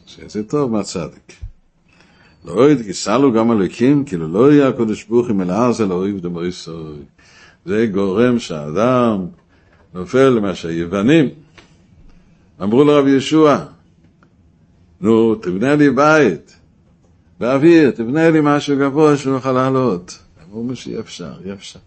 שיצא 0.05 0.41
טוב 0.41 0.71
מהצדיק. 0.71 1.33
לא 2.45 2.53
עוד 2.53 2.81
גיסלו 2.81 3.33
גם 3.33 3.51
הלקים, 3.51 4.05
כאילו 4.05 4.27
לא 4.27 4.51
יהיה 4.51 4.67
הקודש 4.67 5.03
ברוך 5.03 5.29
אם 5.29 5.41
אלא 5.41 5.71
זה 5.71 5.85
לא 5.85 5.93
אוהב 5.93 6.19
דמו 6.19 6.45
ישראל. 6.45 7.03
זה 7.65 7.87
גורם 7.91 8.39
שהאדם 8.39 9.25
נופל 9.93 10.29
למה 10.29 10.55
שהיוונים 10.55 11.29
אמרו 12.61 12.83
לרב 12.83 13.07
ישוע, 13.07 13.65
נו, 15.01 15.35
תבנה 15.35 15.75
לי 15.75 15.89
בית, 15.89 16.55
באוויר, 17.39 17.91
תבנה 17.91 18.29
לי 18.29 18.39
משהו 18.43 18.77
גבוה 18.77 19.17
שנוכל 19.17 19.51
לעלות. 19.51 20.19
אמרו 20.47 20.69
לי 20.69 20.75
שאי 20.75 20.99
אפשר, 20.99 21.33
אי 21.45 21.53
אפשר. 21.53 21.79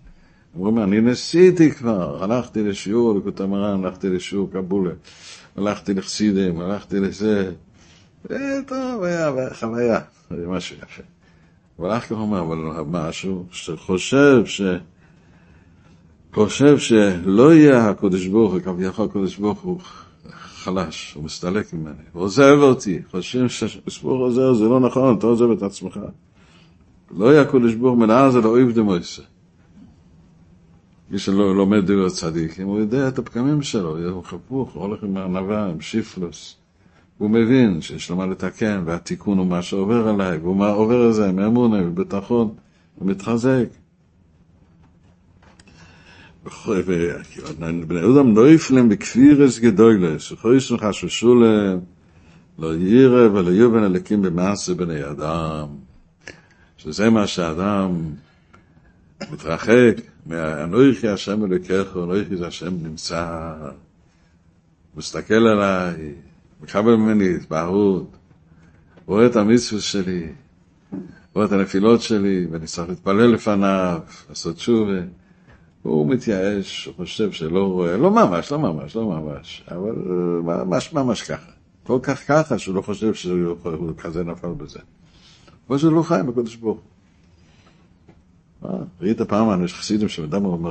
אמרו 0.57 0.83
אני 0.83 1.01
ניסיתי 1.01 1.71
כבר, 1.71 2.25
הלכתי 2.25 2.63
לשיעור 2.63 3.19
לקוטה 3.19 3.47
מרן, 3.47 3.85
הלכתי 3.85 4.09
לשיעור 4.09 4.51
קבולה, 4.53 4.91
הלכתי 5.57 5.95
לחסידים, 5.95 6.61
הלכתי 6.61 7.01
לזה. 7.01 7.53
טוב, 8.67 9.03
היה 9.03 9.31
חוויה, 9.61 10.01
זה 10.31 10.47
משהו 10.49 10.77
יפה. 10.77 11.03
אבל 11.79 11.91
איך 11.91 12.05
כך 12.05 12.13
אומר, 12.13 12.41
אבל 12.41 12.85
משהו 12.87 13.47
שחושב 13.51 14.47
ש... 14.47 14.61
חושב 16.37 16.79
שלא 16.79 17.55
יהיה 17.55 17.89
הקודש 17.89 18.27
ברוך 18.27 18.53
הוא, 18.53 18.61
כביכול 18.61 19.05
הקודש 19.05 19.37
ברוך 19.37 19.61
הוא 19.61 19.81
חלש, 20.31 21.15
הוא 21.15 21.25
מסתלק 21.25 21.73
ממני, 21.73 22.03
הוא 22.13 22.23
עוזב 22.23 22.57
אותי, 22.63 23.03
חושבים 23.11 23.49
שספור 23.49 24.19
עוזר, 24.19 24.55
זה 24.55 24.65
לא 24.65 24.81
נכון, 24.81 25.19
אתה 25.19 25.27
עוזב 25.27 25.51
את 25.51 25.63
עצמך. 25.63 26.01
לא 27.17 27.33
יהיה 27.33 27.43
הקודש 27.43 27.75
ברוך 27.75 27.99
מלאה 27.99 28.31
זה 28.31 28.41
לא 28.41 28.49
אוהב 28.49 28.71
דמויסה. 28.71 29.23
מי 31.11 31.19
שלא 31.19 31.57
לומד 31.57 31.85
דברי 31.85 32.11
צדיקים, 32.11 32.67
הוא 32.67 32.79
יודע 32.79 33.09
את 33.09 33.19
הפגמים 33.19 33.63
שלו, 33.63 34.11
הוא 34.11 34.25
חפוך, 34.25 34.73
הוא 34.73 34.83
הולך 34.83 35.03
עם 35.03 35.17
הענווה, 35.17 35.67
עם 35.67 35.81
שיפלוס. 35.81 36.56
הוא 37.19 37.31
מבין 37.31 37.81
שיש 37.81 38.11
לו 38.11 38.17
מה 38.17 38.27
לתקן, 38.27 38.83
והתיקון 38.85 39.39
הוא 39.39 39.47
מה 39.47 39.63
שעובר 39.63 40.09
עליי, 40.09 40.39
והוא 40.39 40.57
מה 40.57 40.69
עובר 40.69 41.03
על 41.03 41.13
זה, 41.13 41.33
מאמונה, 41.33 41.83
בביטחון, 41.83 42.55
הוא 42.95 43.09
מתחזק. 43.09 43.67
בני 47.87 48.01
אדם 48.01 48.35
נויפלם 48.35 48.89
בכפירס 48.89 49.59
גדולס, 49.59 50.33
וחויס 50.33 50.71
וחששו 50.71 51.35
להם, 51.35 51.81
לא 52.59 52.75
יירא 52.75 53.29
ולא 53.33 53.51
יובן 53.51 53.85
אלוקים 53.85 54.23
במעשה 54.23 54.75
בני 54.75 55.11
אדם. 55.11 55.67
שזה 56.77 57.11
מה 57.11 57.27
שאדם 57.27 57.91
מתרחק 59.33 59.97
מהנויכי 60.27 61.09
השם 61.09 61.45
אלוקיך, 61.45 61.97
הנויכי 61.97 62.37
זה 62.37 62.47
השם 62.47 62.75
נמצא, 62.83 63.53
מסתכל 64.97 65.35
עליי, 65.35 66.15
מקבל 66.63 66.95
ממני 66.97 67.35
התבהרות, 67.35 68.17
רואה 69.07 69.27
את 69.27 69.37
המצווה 69.37 69.81
שלי, 69.81 70.29
רואה 71.35 71.47
את 71.47 71.53
הנפילות 71.53 72.03
שלי, 72.03 72.47
ואני 72.51 72.67
צריך 72.67 72.89
להתפלל 72.89 73.27
לפניו, 73.27 74.01
לעשות 74.29 74.57
תשובה. 74.57 75.01
הוא 75.83 76.09
מתייאש, 76.09 76.87
הוא 76.87 76.95
חושב 76.95 77.33
שלא 77.33 77.65
רואה, 77.65 77.97
לא 77.97 78.11
ממש, 78.11 78.53
לא 78.53 78.59
ממש, 78.59 78.97
לא 78.97 79.05
ממש, 79.07 79.65
אבל 79.71 79.95
ממש 80.43 80.93
ממש 80.93 81.23
ככה. 81.23 81.51
כל 81.87 81.99
כך 82.03 82.27
ככה 82.29 82.59
שהוא 82.59 82.75
לא 82.75 82.83
חושב 82.83 83.15
שהוא 83.15 83.57
כזה 83.99 84.25
נפל 84.25 84.49
בזה. 84.49 84.79
אבל 85.69 85.79
שהוא 85.79 85.93
לא 85.93 86.03
חי 86.03 86.21
בקודש 86.27 86.57
ברוך 86.57 86.79
הוא. 86.79 86.85
ראית 89.01 89.23
פעם, 89.23 89.65
יש 89.65 89.75
חסידים 89.75 90.09
שמדברים 90.09 90.63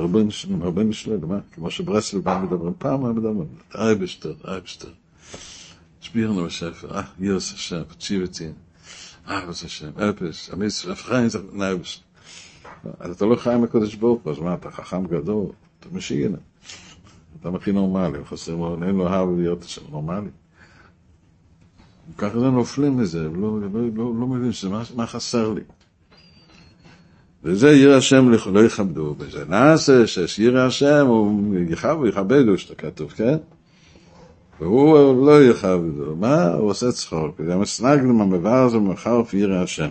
מרבן 0.48 0.92
שלו, 0.92 1.16
כמו 1.52 1.70
שברסל 1.70 2.18
בא 2.18 2.42
מדברים, 2.44 2.72
פעם 2.78 3.16
מדברים, 3.16 3.46
אייבשטר, 3.74 4.34
אייבשטר. 4.48 4.88
הסביר 6.06 6.30
לנו 6.30 6.44
בספר, 6.44 6.96
אה, 6.96 7.02
ירס 7.20 7.52
השם, 7.52 7.82
פציבתי, 7.88 8.48
אהבס 9.28 9.64
השם, 9.64 9.90
אפס, 9.96 10.50
המצווה, 10.52 10.92
אפרים, 10.92 11.28
נאייבשטר. 11.52 12.02
אז 13.00 13.16
אתה 13.16 13.26
לא 13.26 13.36
חי 13.36 13.52
עם 13.54 13.64
הקודש 13.64 13.94
ברוך 13.94 14.22
הוא, 14.22 14.32
אז 14.32 14.38
מה, 14.38 14.54
אתה 14.54 14.70
חכם 14.70 15.06
גדול, 15.06 15.46
אתה 15.80 15.88
משיגן. 15.92 16.32
אתה 17.40 17.48
הכי 17.54 17.72
נורמלי, 17.72 18.24
חסר 18.24 18.54
לו, 18.54 18.78
אין 18.82 18.94
לו 18.94 19.08
אהב 19.08 19.28
להיות 19.38 19.62
שם 19.62 19.82
נורמלי. 19.90 20.30
ככה 22.18 22.40
זה 22.40 22.50
נופלים 22.50 22.96
מזה, 22.96 23.22
לא, 23.22 23.60
לא, 23.60 23.68
לא, 23.94 24.12
לא 24.20 24.26
מבין 24.26 24.52
שזה, 24.52 24.68
מה, 24.96 25.06
חסר 25.06 25.52
לי. 25.52 25.62
וזה 27.44 27.70
ירא 27.70 27.96
השם 27.96 28.28
לא 28.52 28.60
יכבדו 28.60 29.14
בזה. 29.14 29.44
נעשה 29.48 30.06
שירא 30.06 30.66
השם, 30.66 31.06
הוא 31.06 32.08
יכבדו, 32.08 32.58
שאתה 32.58 32.74
כתוב, 32.74 33.12
כן? 33.12 33.36
והוא 34.60 35.26
לא 35.26 35.44
יכבדו. 35.44 36.16
מה? 36.16 36.48
הוא 36.48 36.70
עושה 36.70 36.92
צחוק. 36.92 37.40
זה 37.46 37.56
מסנגלים 37.56 38.20
המבר 38.20 38.64
הזה 38.64 38.76
ומחר 38.76 39.22
וירא 39.32 39.62
השם. 39.62 39.88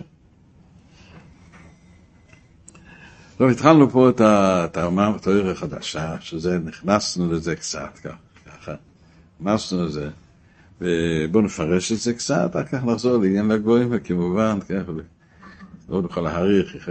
טוב, 3.36 3.50
התחלנו 3.50 3.90
פה 3.90 4.10
את 4.10 4.20
התיאוריה 4.20 5.52
החדשה, 5.52 6.16
שזה, 6.20 6.58
נכנסנו 6.58 7.32
לזה 7.32 7.56
קצת 7.56 7.98
ככה, 8.44 8.74
נכנסנו 9.40 9.84
לזה, 9.84 10.10
ובואו 10.80 11.44
נפרש 11.44 11.92
את 11.92 11.98
זה 11.98 12.14
קצת, 12.14 12.50
אחר 12.56 12.64
כך 12.64 12.84
נחזור 12.84 13.16
לעניין 13.16 13.48
לגויים, 13.48 13.88
וכמובן, 13.90 14.58
כן, 14.68 14.82
לא 15.88 16.02
נוכל 16.02 16.20
להעריך, 16.20 16.88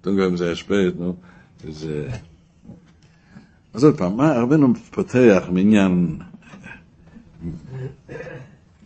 תנו 0.00 0.16
גם 0.16 0.36
זה 0.36 0.52
השפעת, 0.52 0.96
נו, 0.98 1.16
וזה... 1.64 2.08
אז 3.78 3.84
עוד 3.84 3.98
פעם, 3.98 4.16
מה 4.16 4.32
רבנו 4.32 4.74
פותח 4.90 5.44
מעניין 5.52 6.18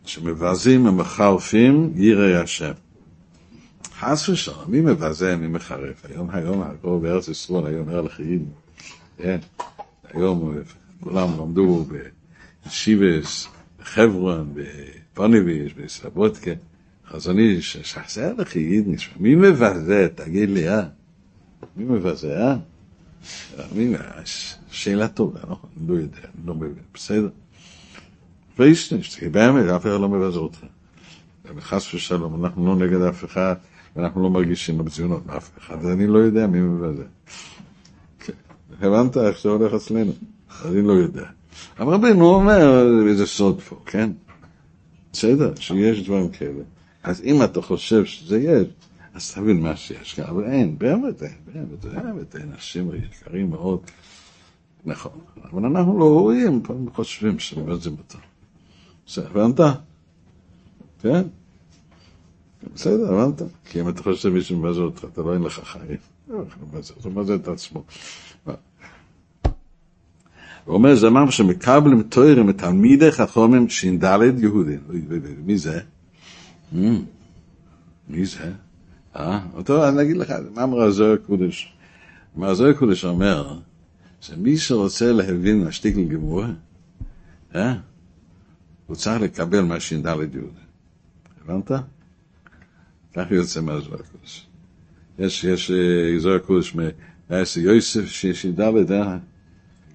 שמבזים 0.05 0.87
ומחרפים 0.87 1.93
יראי 1.97 2.37
השם. 2.37 2.73
חס 3.99 4.29
ושלום, 4.29 4.57
מי 4.69 4.81
מבזה, 4.81 5.37
מי 5.37 5.47
מחרף? 5.47 6.07
היום, 6.09 6.29
היום, 6.33 6.63
פה 6.81 6.99
בארץ 7.03 7.29
ישראל, 7.29 7.67
היום 7.67 7.89
ער 7.89 8.01
לחיים, 8.01 8.47
כן? 9.19 9.39
היום 10.15 10.55
כולם 11.01 11.29
למדו 11.39 11.85
בשיבס, 12.67 13.49
בחברון, 13.81 14.55
בפוניביש, 14.55 15.75
בסלבודקה, 15.75 16.51
חזון 17.09 17.39
איש, 17.39 17.77
שער 17.83 18.33
לחיים, 18.39 18.95
מי 19.17 19.35
מבזה? 19.35 20.09
תגיד 20.15 20.51
לי, 20.51 20.69
אה? 20.69 20.83
מי 21.77 21.85
מבזה, 21.85 22.39
אה? 22.39 22.57
שאלה 24.71 25.09
טובה, 25.09 25.41
נכון? 25.51 25.71
לא 25.89 25.95
יודע, 25.95 26.19
לא 26.45 26.55
מבין, 26.55 26.73
בסדר. 26.95 27.29
וישנש, 28.59 29.17
כי 29.17 29.29
באמת, 29.29 29.69
אף 29.69 29.83
אחד 29.83 30.01
לא 30.01 30.09
מבזה 30.09 30.39
אותך. 30.39 30.59
חס 31.61 31.95
ושלום, 31.95 32.45
אנחנו 32.45 32.67
לא 32.67 32.87
נגד 32.87 33.01
אף 33.01 33.25
אחד. 33.25 33.55
ואנחנו 33.97 34.23
לא 34.23 34.31
מרגישים 34.31 34.79
בציונות 34.79 35.27
מאף 35.27 35.51
אחד, 35.59 35.79
אז 35.79 35.87
אני 35.87 36.07
לא 36.07 36.19
יודע 36.19 36.47
מי 36.47 36.61
מבזה. 36.61 37.05
כן. 38.21 38.33
הבנת 38.81 39.17
איך 39.17 39.43
זה 39.43 39.49
הולך 39.49 39.75
אצלנו? 39.75 40.13
אני 40.65 40.83
לא 40.83 40.93
יודע. 40.93 41.25
אבל 41.79 41.95
רבינו 41.95 42.35
אומר, 42.35 42.87
איזה 43.09 43.27
סוד 43.27 43.61
פה, 43.61 43.77
כן? 43.87 44.11
בסדר, 45.13 45.53
שיש 45.55 46.05
דברים 46.05 46.29
כאלה. 46.29 46.63
אז 47.03 47.23
אם 47.25 47.43
אתה 47.43 47.63
חושב 47.63 48.05
שזה 48.05 48.39
יש, 48.39 48.67
אז 49.15 49.35
תבין 49.35 49.61
מה 49.61 49.77
שיש 49.77 50.15
כאן, 50.15 50.25
אבל 50.25 50.45
אין, 50.45 50.79
באמת 50.79 51.23
אין, 51.23 51.33
באמת, 51.47 51.85
באמת 51.85 52.37
אין, 52.37 52.53
אנשים 52.53 52.91
יקרים 52.95 53.51
מאוד, 53.51 53.81
נכון, 54.85 55.19
אבל 55.45 55.65
אנחנו 55.65 55.99
לא 55.99 56.05
רואים, 56.05 56.63
חושבים 56.95 57.39
שמבזים 57.39 57.97
אותו. 57.99 58.19
בסדר, 59.07 59.27
הבנת? 59.31 59.61
כן? 61.03 61.23
בסדר, 62.75 63.15
הבנת? 63.15 63.43
כי 63.65 63.81
אם 63.81 63.89
אתה 63.89 64.03
חושב 64.03 64.31
שמישהו 64.31 64.59
מבזר 64.59 64.81
אותך, 64.83 65.05
אתה 65.13 65.23
לא 65.23 65.35
אין 65.35 65.43
לך 65.43 65.61
חיים. 65.65 65.99
זאת 66.81 67.05
אומרת 67.05 67.41
את 67.41 67.49
עצמו. 67.49 67.85
הוא 70.65 70.75
אומר, 70.75 70.95
זה 70.95 71.07
אמר 71.09 71.31
שמקבלים 71.31 72.03
תוירים 72.03 72.47
מתלמידי 72.47 73.13
חכומים 73.13 73.69
ש"ד 73.69 74.05
יהודים. 74.39 74.81
מי 75.45 75.59
זה? 75.59 75.81
Hmm. 76.73 76.77
מי 78.09 78.27
זה? 78.27 78.53
אה? 79.17 79.41
אותו, 79.55 79.89
אני 79.89 80.03
אגיד 80.03 80.17
לך, 80.17 80.33
מה 80.55 80.63
אמר 80.63 80.81
הזוהר 80.81 81.17
קודש? 81.17 81.75
מה 82.37 82.49
הזוהר 82.49 82.73
קודש 82.73 83.05
אומר, 83.05 83.59
שמי 84.21 84.57
שרוצה 84.57 85.13
להבין 85.13 85.65
משתיק 85.65 85.97
לגמור, 85.97 86.45
אה? 87.55 87.75
הוא 88.87 88.97
צריך 88.97 89.23
לקבל 89.23 89.61
מהש"ד 89.61 90.07
יהודים. 90.07 90.53
הבנת? 91.45 91.71
ככה 93.15 93.35
יוצא 93.35 93.61
מהזוהר 93.61 94.03
קודש. 94.13 94.47
יש, 95.19 95.45
יש 95.45 95.71
זוהר 96.19 96.39
קודש 96.39 96.77
יוסף 97.57 98.07
ש"ד, 98.07 98.61
אה? 98.93 99.19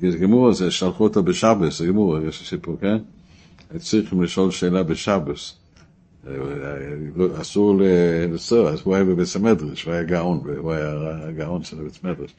גמור 0.01 0.53
זה, 0.53 0.71
שלחו 0.71 1.03
אותו 1.03 1.23
בשבס, 1.23 1.81
גמור, 1.81 2.19
יש 2.19 2.49
סיפור, 2.49 2.77
כן? 2.81 2.97
צריכים 3.77 4.23
לשאול 4.23 4.51
שאלה 4.51 4.83
בשבס. 4.83 5.53
אסור 7.41 7.81
לנסוע, 7.81 8.69
אז 8.69 8.79
הוא 8.83 8.95
היה 8.95 9.03
בבית 9.03 9.35
המדרש, 9.35 9.83
הוא 9.83 9.93
היה 9.93 10.03
גאון, 10.03 10.41
הוא 10.57 10.71
היה 10.71 11.31
גאון 11.31 11.63
של 11.63 11.77
בית 11.77 11.99
המדרש. 12.03 12.35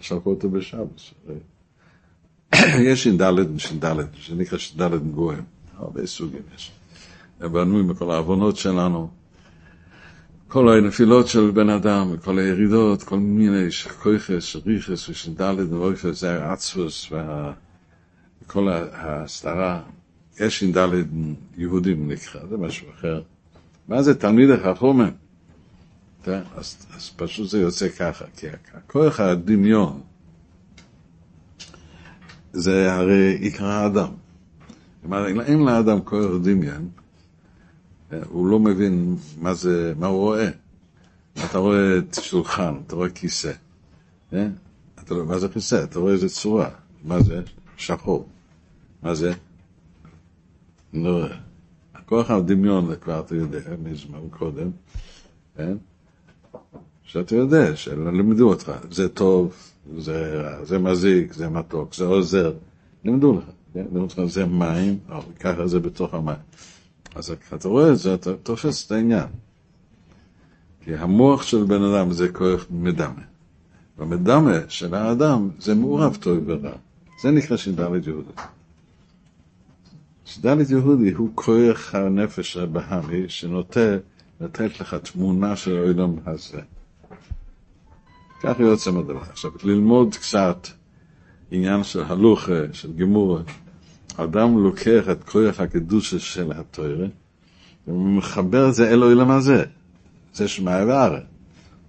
שלחו 0.00 0.30
אותו 0.30 0.50
בשבס. 0.50 1.14
יש 2.78 3.04
ש"ד 3.04 3.22
וש"ד, 3.54 3.84
שנקרא 4.14 4.58
ש"ד 4.58 4.82
גויים, 5.14 5.42
הרבה 5.76 6.06
סוגים 6.06 6.42
יש. 6.54 6.72
בנוי 7.40 7.82
מכל 7.82 8.10
העוונות 8.10 8.56
שלנו. 8.56 9.08
כל 10.48 10.68
הנפילות 10.68 11.28
של 11.28 11.50
בן 11.50 11.70
אדם, 11.70 12.14
כל 12.24 12.38
הירידות, 12.38 13.02
כל 13.02 13.18
מיני 13.18 13.68
כויכס, 14.02 14.56
ריכס 14.66 15.08
ושנדלת 15.08 15.72
ואויפס, 15.72 16.20
זה 16.20 16.44
העצפוס 16.44 17.12
וכל 18.42 18.68
ההסתרה. 18.92 19.82
יש 20.40 20.60
ש"ד 20.60 20.88
יהודים 21.56 22.10
נקרא, 22.10 22.46
זה 22.46 22.56
משהו 22.56 22.86
אחר. 22.90 23.22
מה 23.88 24.02
זה 24.02 24.14
תלמיד 24.14 24.50
החכומים? 24.50 25.12
אז, 26.26 26.86
אז 26.96 27.10
פשוט 27.16 27.50
זה 27.50 27.60
יוצא 27.60 27.88
ככה, 27.88 28.24
כי 28.36 28.46
הכוח 28.74 29.20
הדמיון 29.20 30.00
זה 32.52 32.94
הרי 32.94 33.36
עיקר 33.40 33.66
האדם. 33.66 34.08
כלומר, 35.00 35.26
אין 35.26 35.64
לאדם 35.64 36.00
כוח 36.00 36.30
דמיון, 36.42 36.88
הוא 38.28 38.46
לא 38.46 38.58
מבין 38.58 39.16
מה 39.40 39.54
זה, 39.54 39.92
מה 39.98 40.06
הוא 40.06 40.18
רואה. 40.18 40.48
אתה 41.44 41.58
רואה 41.58 41.98
שולחן, 42.20 42.74
אתה 42.86 42.96
רואה 42.96 43.10
כיסא. 43.10 43.52
אה? 44.32 44.48
אתה 45.04 45.14
רואה, 45.14 45.26
מה 45.26 45.38
זה 45.38 45.48
כיסא? 45.48 45.84
אתה 45.84 45.98
רואה 45.98 46.12
איזה 46.12 46.28
צורה. 46.28 46.70
מה 47.04 47.20
זה? 47.20 47.42
שחור. 47.76 48.28
מה 49.02 49.14
זה? 49.14 49.32
רואה. 50.94 51.36
הכוח 51.94 52.30
הדמיון 52.30 52.94
כבר 53.00 53.20
אתה 53.20 53.34
יודע, 53.34 53.60
מזמן 53.82 54.18
קודם, 54.30 54.70
כן? 55.56 55.76
שאתה 57.02 57.36
יודע, 57.36 57.76
שלימדו 57.76 58.48
אותך, 58.48 58.72
זה 58.90 59.08
טוב, 59.08 59.54
זה, 59.98 60.42
זה 60.62 60.78
מזיק, 60.78 61.32
זה 61.32 61.48
מתוק, 61.48 61.94
זה 61.94 62.04
עוזר, 62.04 62.52
לימדו 63.04 63.38
לך, 63.38 63.44
כן? 63.74 63.80
לימדו 63.80 64.00
אותך, 64.00 64.20
זה 64.26 64.46
מים, 64.46 64.98
ככה 65.40 65.66
זה 65.66 65.80
בתוך 65.80 66.14
המים. 66.14 66.36
אז 67.14 67.30
כשאתה 67.46 67.68
רואה 67.68 67.92
את 67.92 67.98
זה, 67.98 68.14
אתה 68.14 68.34
תופס 68.34 68.86
את 68.86 68.92
העניין. 68.92 69.26
כי 70.80 70.94
המוח 70.94 71.42
של 71.42 71.64
בן 71.64 71.82
אדם 71.82 72.12
זה 72.12 72.28
כוח 72.28 72.66
מדמה. 72.70 73.22
והמדמה 73.98 74.52
של 74.68 74.94
האדם 74.94 75.48
זה 75.58 75.74
מעורב 75.74 76.16
טוב 76.20 76.38
ורע. 76.46 76.72
זה 77.22 77.30
נקרא 77.30 77.56
שדלת 77.56 78.06
יהודי. 78.06 78.30
שדלת 80.26 80.70
יהודי 80.70 81.12
הוא 81.12 81.30
כוח 81.34 81.94
הנפש 81.94 82.56
הבהמי 82.56 83.28
שנוטה 83.28 83.96
לתת 84.40 84.80
לך 84.80 84.94
תמונה 84.94 85.56
של 85.56 85.76
העולם 85.76 86.14
הזה. 86.26 86.60
ככה 88.42 88.62
יוצא 88.62 88.90
מהדבר. 88.90 89.20
עכשיו, 89.20 89.50
ללמוד 89.64 90.14
קצת 90.14 90.68
עניין 91.50 91.84
של 91.84 92.02
הלוכה, 92.02 92.72
של 92.72 92.92
גימורה, 92.92 93.42
אדם 94.16 94.58
לוקח 94.58 95.08
את 95.12 95.24
כוח 95.24 95.60
הקדושה 95.60 96.18
של 96.18 96.52
התוירה, 96.52 97.06
ומחבר 97.88 98.68
את 98.68 98.74
זה 98.74 98.90
אל 98.90 99.02
העולם 99.02 99.30
הזה, 99.30 99.64
זה 100.34 100.48
שמאי 100.48 100.84
וארץ. 100.84 101.22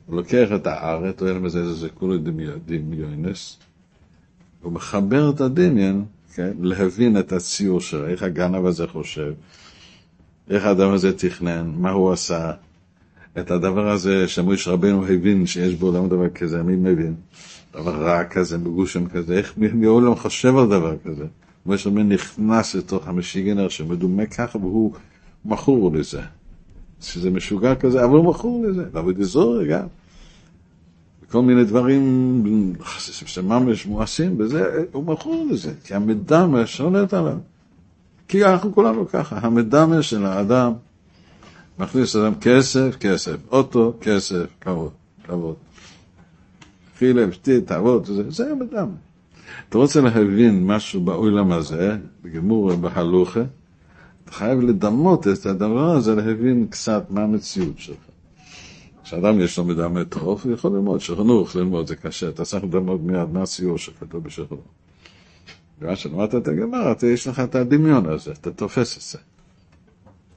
הוא 0.05 0.15
לוקח 0.15 0.47
את 0.55 0.67
הארץ, 0.67 1.21
העולם 1.21 1.45
הזה 1.45 1.73
זה 1.73 1.89
כולו 1.89 2.15
דמיונס, 2.65 3.57
הוא 4.61 4.71
מחבר 4.71 5.29
את 5.29 5.41
הדמיון, 5.41 6.05
כן, 6.37 6.51
להבין 6.59 7.19
את 7.19 7.31
הציור 7.31 7.81
שלו, 7.81 8.07
איך 8.07 8.23
הגנב 8.23 8.65
הזה 8.65 8.87
חושב, 8.87 9.33
איך 10.49 10.65
האדם 10.65 10.93
הזה 10.93 11.17
תכנן, 11.17 11.71
מה 11.77 11.91
הוא 11.91 12.11
עשה, 12.11 12.51
את 13.39 13.51
הדבר 13.51 13.91
הזה 13.91 14.27
שמויש 14.27 14.67
רבנו 14.67 15.05
הבין 15.07 15.45
שיש 15.45 15.75
בעולם 15.75 16.09
דבר 16.09 16.29
כזה, 16.29 16.63
מי 16.63 16.75
מבין? 16.75 17.15
דבר 17.73 18.03
רע 18.03 18.23
כזה, 18.23 18.57
מגושם 18.57 19.07
כזה, 19.07 19.37
איך 19.37 19.53
מי 19.57 19.85
העולם 19.85 20.15
חושב 20.15 20.57
על 20.57 20.67
דבר 20.67 20.95
כזה? 21.05 21.25
משה 21.65 21.89
רבנו 21.89 22.03
נכנס 22.03 22.75
לתוך 22.75 23.07
המשיגנר 23.07 23.69
שמדומה 23.69 24.25
ככה 24.25 24.57
והוא 24.57 24.93
מכור 25.45 25.91
לזה. 25.93 26.21
שזה 27.01 27.29
משוגע 27.29 27.75
כזה, 27.75 28.03
אבל 28.03 28.15
הוא 28.17 28.25
מכור 28.25 28.65
לזה, 28.65 28.83
ועבוד 28.91 29.17
גם. 29.69 29.87
כל 31.31 31.41
מיני 31.41 31.63
דברים 31.63 32.83
שממש 33.05 33.85
מואסים 33.85 34.37
בזה, 34.37 34.83
הוא 34.91 35.03
מכור 35.03 35.47
לזה, 35.51 35.73
כי 35.83 35.93
המדמה 35.93 36.65
שולט 36.65 37.13
עליו. 37.13 37.37
כי 38.27 38.45
אנחנו 38.45 38.75
כולנו 38.75 39.07
ככה, 39.07 39.39
המדמה 39.41 40.01
של 40.01 40.25
האדם 40.25 40.73
מכניס 41.79 42.15
אדם 42.15 42.33
כסף, 42.41 42.95
כסף, 42.99 43.35
אוטו, 43.51 43.93
כסף, 44.01 44.45
כבוד, 44.61 44.91
כבוד. 45.23 45.55
חילב, 46.97 47.31
שתית, 47.31 47.67
תעבוד, 47.67 48.05
זה, 48.05 48.31
זה 48.31 48.51
המדמה. 48.51 48.95
אתה 49.69 49.77
רוצה 49.77 50.01
להבין 50.01 50.67
משהו 50.67 51.01
בעולם 51.01 51.51
הזה, 51.51 51.97
בגמור 52.23 52.63
ובהלוכה, 52.63 53.41
אתה 54.23 54.31
חייב 54.31 54.61
לדמות 54.61 55.27
את 55.27 55.45
הדבר 55.45 55.89
הזה, 55.89 56.15
להבין 56.15 56.67
קצת 56.69 57.05
מה 57.09 57.23
המציאות 57.23 57.79
שלך. 57.79 58.06
כשאדם 59.07 59.39
יש 59.41 59.57
לו 59.57 59.65
מדמה 59.65 60.05
טוב, 60.05 60.41
הוא 60.43 60.53
יכול 60.53 60.71
ללמוד, 60.71 61.01
שחנוך 61.01 61.55
ללמוד 61.55 61.87
זה 61.87 61.95
קשה, 61.95 62.29
אתה 62.29 62.45
צריך 62.45 62.63
לדמות 62.63 63.01
מיד 63.01 63.29
מה 63.33 63.41
הציור 63.41 63.77
שכתוב 63.77 64.23
בשחנוך. 64.23 64.59
בגלל 65.79 65.95
שלמדת 65.95 66.35
את 66.35 66.47
הגמרא, 66.47 66.93
יש 67.03 67.27
לך 67.27 67.39
את 67.39 67.55
הדמיון 67.55 68.05
הזה, 68.05 68.31
אתה 68.31 68.51
תופס 68.51 68.97
את 68.97 69.01
זה. 69.01 69.17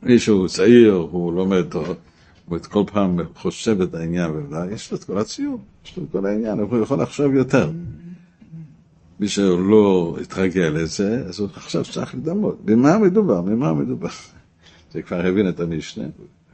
מישהו 0.02 0.48
צעיר, 0.48 0.92
הוא 0.92 1.32
לומד 1.32 1.64
טוב, 1.70 1.88
הוא 2.46 2.58
כל 2.58 2.84
פעם 2.92 3.18
חושב 3.34 3.80
את 3.80 3.94
העניין, 3.94 4.30
ויש 4.30 4.92
לו 4.92 4.98
את 4.98 5.04
כל 5.04 5.18
הציור, 5.18 5.60
יש 5.84 5.96
לו 5.96 6.04
את 6.04 6.08
כל 6.12 6.26
העניין, 6.26 6.58
הוא 6.58 6.82
יכול 6.82 7.02
לחשוב 7.02 7.34
יותר. 7.34 7.70
מי 9.20 9.28
שלא 9.28 10.16
התרגל 10.22 10.68
לזה, 10.68 11.24
אז 11.28 11.40
הוא 11.40 11.48
עכשיו 11.54 11.84
צריך 11.84 12.14
לדמות. 12.14 12.64
במה 12.64 12.98
מדובר? 12.98 13.40
ממה 13.40 13.74
מדובר? 13.74 14.08
זה 14.92 15.02
כבר 15.02 15.26
הבין 15.26 15.48
את 15.48 15.60
המשנה, 15.60 16.04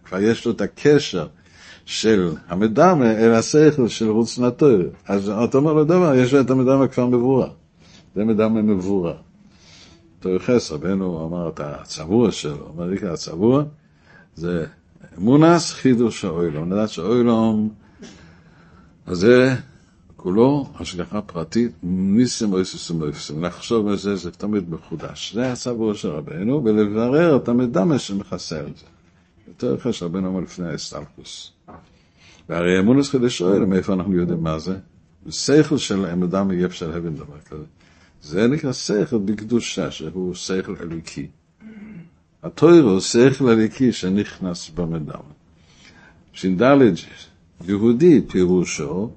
כבר 0.05 0.19
יש 0.19 0.47
לו 0.47 0.53
את 0.53 0.61
הקשר 0.61 1.27
של 1.87 2.31
המדמה 2.49 3.11
אל 3.11 3.33
השכל 3.33 3.89
של 3.89 4.11
רוץ 4.11 4.39
נטור. 4.39 4.79
אז 5.07 5.29
אתה 5.29 5.59
אומר 5.59 5.73
לו 5.73 5.85
דבר, 5.85 6.15
יש 6.15 6.35
לו 6.35 6.41
את 6.41 6.51
המדמה 6.51 6.89
כבר 6.89 7.07
מבורר. 7.07 7.51
זה 8.15 8.25
מדמה 8.25 8.63
מבורר. 8.63 9.17
תור 10.21 10.39
חס, 10.39 10.73
רבנו 10.73 11.27
אמר 11.27 11.49
את 11.49 11.61
הצבוע 11.61 12.31
שלו, 12.31 12.73
אמר 12.75 12.87
לי 12.87 12.97
הצבוע 13.09 13.63
זה 14.35 14.67
אמונס 15.19 15.73
חידוש 15.73 16.25
האוילום. 16.25 16.73
לדעת 16.73 16.89
שאוילום, 16.89 17.69
אז 19.07 19.19
זה 19.19 19.55
כולו 20.17 20.67
השגחה 20.81 21.21
פרטית, 21.21 21.73
ניסים 21.83 22.53
או 22.53 22.59
איסוסים 22.59 23.03
או 23.03 23.07
איסוסים. 23.07 23.45
לחשוב 23.45 23.89
על 23.89 23.97
זה, 23.97 24.17
זה 24.17 24.31
תמיד 24.31 24.71
מחודש. 24.71 25.35
זה 25.35 25.53
הצבוע 25.53 25.95
של 25.95 26.09
רבנו, 26.09 26.65
ולברר 26.65 27.37
את 27.37 27.49
המדמה 27.49 27.99
שמכסה 27.99 28.59
על 28.59 28.67
זה. 28.77 28.87
יותר 29.49 29.75
יפה 29.75 29.93
שרבנו 29.93 30.29
אמר 30.29 30.41
לפני 30.41 30.69
האסטלקוס. 30.69 31.56
והרי 32.49 32.79
אמונס 32.79 33.11
חידוש 33.11 33.39
שואל, 33.39 33.65
מאיפה 33.65 33.93
אנחנו 33.93 34.15
יודעים 34.15 34.43
מה 34.43 34.59
זה? 34.59 34.77
שכל 35.31 35.79
של 35.79 36.05
המדמה 36.05 36.53
אי 36.53 36.65
אפשר 36.65 36.91
להבין 36.91 37.15
דבר 37.15 37.39
כזה. 37.51 37.65
זה 38.23 38.47
נקרא 38.47 38.73
שכל 38.73 39.19
בקדושה, 39.19 39.91
שהוא 39.91 40.35
שכל 40.35 40.75
אליקי. 40.81 41.27
התוירו 42.43 42.91
הוא 42.91 43.01
שכל 43.01 43.49
אליקי 43.49 43.93
שנכנס 43.93 44.71
במדמה. 44.71 45.35
ש"ד 46.33 46.63
יהודי 47.69 48.21
פירושו 48.29 49.11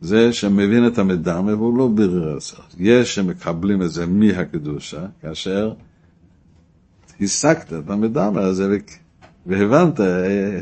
זה 0.00 0.32
שמבין 0.32 0.86
את 0.86 0.98
המדמה 0.98 1.54
והוא 1.54 1.78
לא 1.78 1.88
בירר 1.88 2.36
את 2.36 2.40
זה. 2.40 2.56
יש 2.78 3.14
שמקבלים 3.14 3.82
את 3.82 3.90
זה 3.90 4.06
מהקדושה, 4.06 5.06
כאשר 5.22 5.72
השגת 7.20 7.72
את 7.72 7.90
המדמה 7.90 8.40
הזה 8.40 8.78
והבנת 9.46 10.00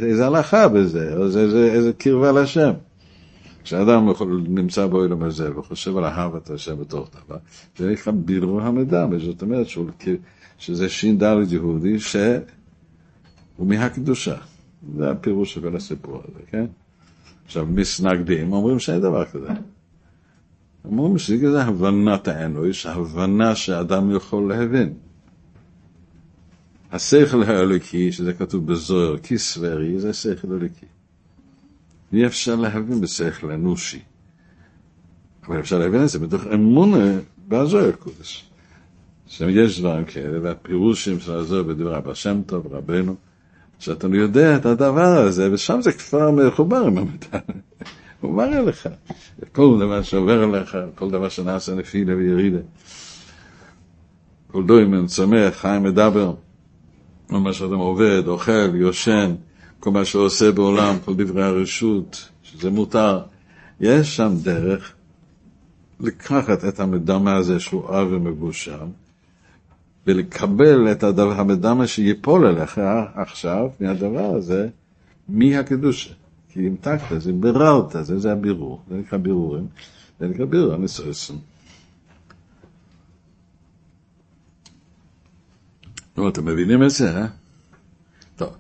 איזה 0.03 0.27
הלכה 0.27 0.69
בזה, 0.69 1.17
או 1.17 1.25
איזה, 1.25 1.41
איזה, 1.41 1.73
איזה 1.73 1.93
קרבה 1.93 2.33
לשם. 2.33 2.71
כשאדם 3.65 4.09
נמצא 4.49 4.87
באוילם 4.87 5.23
הזה 5.23 5.59
וחושב 5.59 5.97
על 5.97 6.05
אהבת 6.05 6.51
השם 6.51 6.81
בתוך 6.81 7.11
דבר, 7.27 7.37
זה 7.77 7.91
נקרא 7.91 8.13
בירור 8.13 8.61
המידע, 8.61 9.07
זאת 9.19 9.43
אומרת 9.43 9.67
שזה 10.59 10.89
ש"ד 10.89 11.23
יהודי 11.51 11.99
שהוא 11.99 12.41
מהקדושה. 13.59 14.37
זה 14.97 15.11
הפירוש 15.11 15.55
של 15.55 15.61
כל 15.61 15.77
הסיפור 15.77 16.17
הזה, 16.17 16.41
כן? 16.51 16.67
עכשיו, 17.47 17.67
מסנגדים 17.67 18.53
אומרים 18.53 18.79
שאין 18.79 19.01
דבר 19.01 19.25
כזה. 19.25 19.49
אומרים 20.85 21.19
שזה 21.19 21.63
הבנת 21.63 22.29
האנוש, 22.29 22.87
הבנה 22.87 23.55
שאדם 23.55 24.17
יכול 24.17 24.49
להבין. 24.49 24.93
השכל 26.93 27.43
האלוקי, 27.43 28.13
שזה 28.13 28.33
כתוב 28.33 28.67
בזוהר, 28.67 29.19
כסברי, 29.19 29.99
זה 29.99 30.13
שכל 30.13 30.49
אלוקי. 30.49 30.87
אי 32.13 32.27
אפשר 32.27 32.57
להבין 32.57 33.01
בשכל 33.01 33.51
אנושי. 33.51 34.01
אבל 35.47 35.61
אפשר 35.61 35.79
להבין 35.79 36.03
את 36.03 36.09
זה 36.09 36.19
מתוך 36.19 36.47
אמונה 36.55 37.19
בזוהר 37.49 37.93
קודש. 37.93 38.45
שיש 39.27 39.81
דברים 39.81 40.05
כאלה, 40.05 40.39
והפירושים 40.43 41.21
של 41.21 41.33
הזוהר 41.33 41.63
בדבר 41.63 41.95
הבא 41.95 42.15
שם 42.15 42.41
טוב, 42.47 42.67
רבנו, 42.75 43.15
שאתה 43.79 44.07
יודע 44.07 44.57
את 44.57 44.67
הדבר 44.67 45.17
הזה, 45.19 45.53
ושם 45.53 45.79
זה 45.83 45.93
כבר 45.93 46.31
מחובר 46.31 46.77
עם 46.87 46.99
המידע. 46.99 47.39
הוא 48.21 48.35
מראה 48.37 48.61
לך. 48.61 48.89
כל 49.53 49.77
דבר 49.81 50.03
שעובר 50.03 50.43
עליך, 50.43 50.79
כל 50.95 51.11
דבר 51.11 51.29
שנעשה 51.29 51.75
נפילה 51.75 52.17
וירידה. 52.17 52.59
כל 54.47 54.67
דוימן, 54.67 55.07
צומח, 55.07 55.55
חיים 55.55 55.83
מדבר. 55.83 56.35
כל 57.29 57.39
מה 57.39 57.53
שאדם 57.53 57.79
עובד, 57.79 58.23
אוכל, 58.27 58.75
יושן, 58.75 59.35
כל 59.81 59.91
מה 59.91 60.05
שעושה 60.05 60.53
בעולם, 60.53 60.97
כל 61.05 61.15
דברי 61.15 61.45
הרשות, 61.45 62.29
שזה 62.43 62.71
מותר. 62.71 63.21
יש 63.81 64.17
שם 64.17 64.33
דרך 64.43 64.93
לקחת 66.01 66.65
את 66.65 66.81
המדמה 66.81 67.37
הזה 67.37 67.61
שהוא 67.61 67.89
אב 67.89 68.09
ומגושם, 68.11 68.87
ולקבל 70.07 70.93
את 70.93 71.03
הדבר, 71.03 71.41
המדמה 71.41 71.87
שיפול 71.87 72.47
אליך 72.47 72.81
עכשיו 73.15 73.69
מהדבר 73.81 74.37
הזה, 74.37 74.69
מהקדושה. 75.29 76.11
כי 76.53 76.67
המתקת, 76.67 77.21
זה 77.21 77.33
ביררת, 77.33 77.97
זה, 78.03 78.19
זה 78.19 78.33
הבירור, 78.33 78.81
זה 78.91 78.97
נקרא 78.97 79.19
בירורים, 79.19 79.67
זה 80.21 80.29
נקרא 80.29 80.45
בירור 80.45 80.75
הניסויסון. 80.75 81.39
נו, 86.19 86.29
אתם 86.29 86.45
מבינים 86.45 86.83
את 86.83 86.91
זה, 86.91 87.17
אה? 87.19 87.27
טוב, 88.37 88.57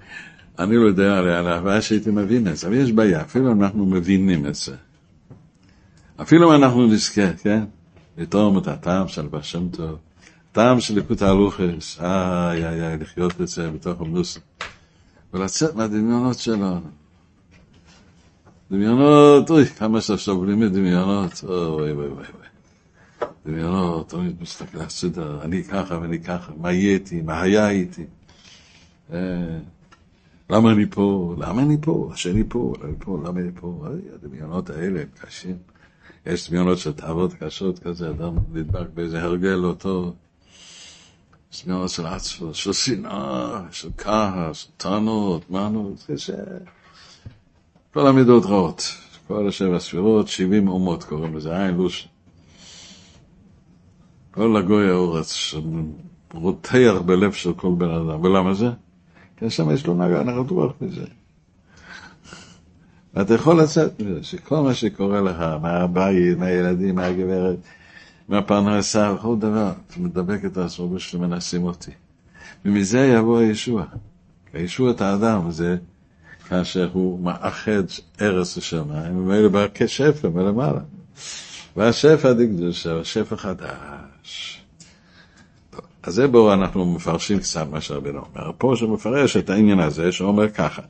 אני 0.58 0.76
לא 0.76 0.86
יודע 0.86 1.18
על 1.18 1.46
ההבאה 1.46 1.82
שהייתי 1.82 2.10
מבין 2.10 2.48
את 2.48 2.56
זה, 2.56 2.66
אבל 2.66 2.76
יש 2.76 2.92
בעיה, 2.92 3.22
אפילו 3.22 3.52
אנחנו 3.52 3.86
מבינים 3.86 4.46
את 4.46 4.54
זה. 4.54 4.76
אפילו 6.22 6.50
אם 6.54 6.62
אנחנו 6.62 6.86
נזכה, 6.86 7.32
כן? 7.42 7.64
לתרום 8.18 8.58
את 8.58 8.66
הטעם 8.66 9.08
של 9.08 9.26
בשם 9.26 9.68
טוב, 9.68 9.98
טעם 10.52 10.80
של 10.80 10.94
ליקוט 10.94 11.22
ההלוכס, 11.22 12.00
איי 12.00 12.68
איי 12.68 12.82
איי, 12.86 12.96
לחיות 12.96 13.40
את 13.40 13.48
זה 13.48 13.70
בתוך 13.70 14.00
המנוסה, 14.00 14.40
ולצאת 15.34 15.74
מהדמיונות 15.74 16.38
שלנו. 16.38 16.80
דמיונות, 18.70 19.50
אוי, 19.50 19.66
כמה 19.66 20.00
שסובלים 20.00 20.60
מדמיונות, 20.60 21.44
אוי 21.48 21.92
אוי 21.92 22.06
אוי. 22.06 22.47
דמיונות, 23.46 24.08
תמיד 24.08 24.42
מסתכל 24.42 24.80
הצידה, 24.80 25.42
אני 25.42 25.64
ככה 25.64 25.98
ואני 26.02 26.22
ככה, 26.22 26.52
מה 26.56 26.72
יהיה 26.72 26.94
איתי, 26.94 27.22
מה 27.22 27.40
היה 27.40 27.70
איתי. 27.70 28.04
אה, 29.12 29.58
למה 30.50 30.72
אני 30.72 30.86
פה, 30.90 31.34
למה 31.38 31.62
אני 31.62 31.76
פה, 31.80 32.10
השני 32.12 32.42
פה, 32.48 32.72
למה 32.78 32.88
אני 32.88 32.96
פה, 32.98 33.18
למה 33.24 33.40
אני 33.40 33.50
פה, 33.60 33.86
הדמיונות 34.14 34.70
האלה 34.70 35.00
הם 35.00 35.08
קשים. 35.20 35.56
יש 36.26 36.50
דמיונות 36.50 36.78
של 36.78 36.92
תאוות 36.92 37.32
קשות 37.34 37.78
כזה, 37.78 38.10
אדם 38.10 38.34
נדבק 38.52 38.86
באיזה 38.94 39.22
הרגל 39.22 39.48
לא 39.48 39.74
טוב. 39.78 40.14
יש 41.52 41.64
דמיונות 41.64 41.90
של 41.90 42.06
עצפות, 42.06 42.54
של 42.54 42.72
שנאה, 42.72 43.60
של 43.70 43.88
כעס, 43.98 44.68
טענות, 44.76 45.50
מנות, 45.50 46.06
זה 46.16 46.34
כל 47.94 48.06
המידות 48.06 48.44
רעות, 48.44 48.82
כל 49.26 49.48
השבע 49.48 49.78
ספירות, 49.78 50.28
שבעים 50.28 50.68
אומות 50.68 51.04
קוראים 51.04 51.36
לזה, 51.36 51.64
עין 51.64 51.74
לוש. 51.74 52.08
כל 54.38 54.56
הגוי 54.56 54.90
האורץ 54.90 55.32
שרותח 55.32 56.94
בלב 57.06 57.32
של 57.32 57.52
כל 57.52 57.74
בן 57.78 57.90
אדם. 57.90 58.24
ולמה 58.24 58.54
זה? 58.54 58.68
כי 59.36 59.50
שם 59.50 59.70
יש 59.70 59.86
לו 59.86 59.94
נחת 59.94 60.50
רוח 60.50 60.72
מזה. 60.80 61.04
ואתה 63.14 63.34
יכול 63.34 63.60
לצאת 63.62 64.00
מזה, 64.00 64.22
שכל 64.22 64.60
מה 64.60 64.74
שקורה 64.74 65.20
לך, 65.20 65.44
מהבית, 65.62 66.38
מהילדים, 66.38 66.94
מהגברת, 66.94 67.56
מהפרנסה, 68.28 69.14
וכל 69.14 69.36
דבר, 69.38 69.72
אתה 69.86 70.00
מדבק 70.00 70.44
את 70.44 70.56
עצמו 70.56 70.88
בשביל 70.88 71.22
מנסים 71.22 71.64
אותי. 71.64 71.90
ומזה 72.64 73.06
יבוא 73.06 73.38
הישוע. 73.38 73.84
הישוע 74.52 74.90
את 74.90 75.00
האדם 75.00 75.50
זה 75.50 75.76
כאשר 76.48 76.90
הוא 76.92 77.20
מאחד 77.20 77.82
ארץ 78.20 78.58
השמיים, 78.58 79.16
ומילא 79.16 79.48
בא 79.48 79.66
כשפע 79.74 80.28
מלמעלה. 80.28 80.80
והשפע 81.76 82.32
דקדושה, 82.32 83.00
השפע 83.00 83.36
חדש. 83.36 84.07
אז 86.02 86.14
זה 86.14 86.26
בואו 86.26 86.52
אנחנו 86.52 86.94
מפרשים 86.94 87.38
קצת 87.38 87.66
מה 87.70 87.80
שרבנו 87.80 88.18
אומר. 88.18 88.50
פה 88.58 88.74
שמפרש 88.76 89.36
את 89.36 89.50
העניין 89.50 89.80
הזה, 89.80 90.12
שאומר 90.12 90.48
ככה, 90.48 90.82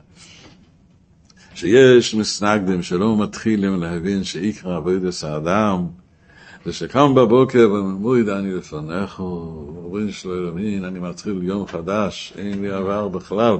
שיש 1.55 2.15
מסנגדים 2.15 2.81
שלא 2.81 3.17
מתחילים 3.17 3.79
להבין 3.79 4.23
שעיקר 4.23 4.73
עבודת 4.73 5.23
האדם, 5.23 5.85
זה 6.65 6.73
שקם 6.73 7.15
בבוקר 7.15 7.69
ומוריד 7.73 8.29
אני 8.29 8.53
לפניך, 8.53 9.19
אומרים 9.19 10.11
שלא 10.11 10.37
ילמין, 10.37 10.85
אני 10.85 10.99
מתחיל 10.99 11.43
יום 11.43 11.67
חדש, 11.67 12.33
אין 12.37 12.61
לי 12.61 12.71
עבר 12.71 13.07
בכלל. 13.07 13.57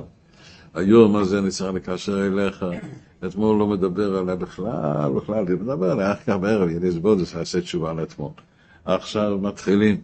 היום 0.73 1.15
הזה 1.15 1.39
אני 1.39 1.49
צריך 1.49 1.73
לקשר 1.73 2.27
אליך, 2.27 2.65
אתמול 3.25 3.59
לא 3.59 3.67
מדבר 3.67 4.17
עליה 4.17 4.35
בכלל, 4.35 5.11
בכלל, 5.15 5.35
אני 5.35 5.55
מדבר 5.55 5.91
עליה, 5.91 6.11
אחר 6.11 6.21
כך 6.27 6.35
בערב, 6.41 6.69
יהיה 6.69 6.79
לי 6.79 6.91
זבודס, 6.91 7.35
אעשה 7.35 7.61
תשובה 7.61 7.93
לאתמול. 7.93 8.31
עכשיו 8.95 9.37
מתחילים 9.41 10.01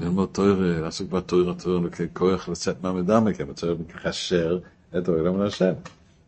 ללמוד 0.00 0.28
תויר, 0.32 0.82
לעסוק 0.82 1.10
בתויר, 1.10 1.50
התויר, 1.50 1.88
ככוח 1.88 2.48
לצאת 2.48 2.82
מהמדמה, 2.82 3.32
כי 3.32 3.42
צריך 3.54 3.80
לקשר 3.94 4.58
את 4.98 5.08
העולם 5.08 5.42
להשם. 5.42 5.72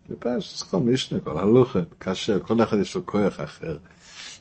זה 0.09 0.15
כל 0.71 0.79
משנה, 0.79 1.21
כל 1.21 1.39
הלוכה, 1.39 1.79
קשר, 1.99 2.41
כל 2.41 2.63
אחד 2.63 2.79
יש 2.79 2.95
לו 2.95 3.07
כוח 3.07 3.41
אחר. 3.41 3.77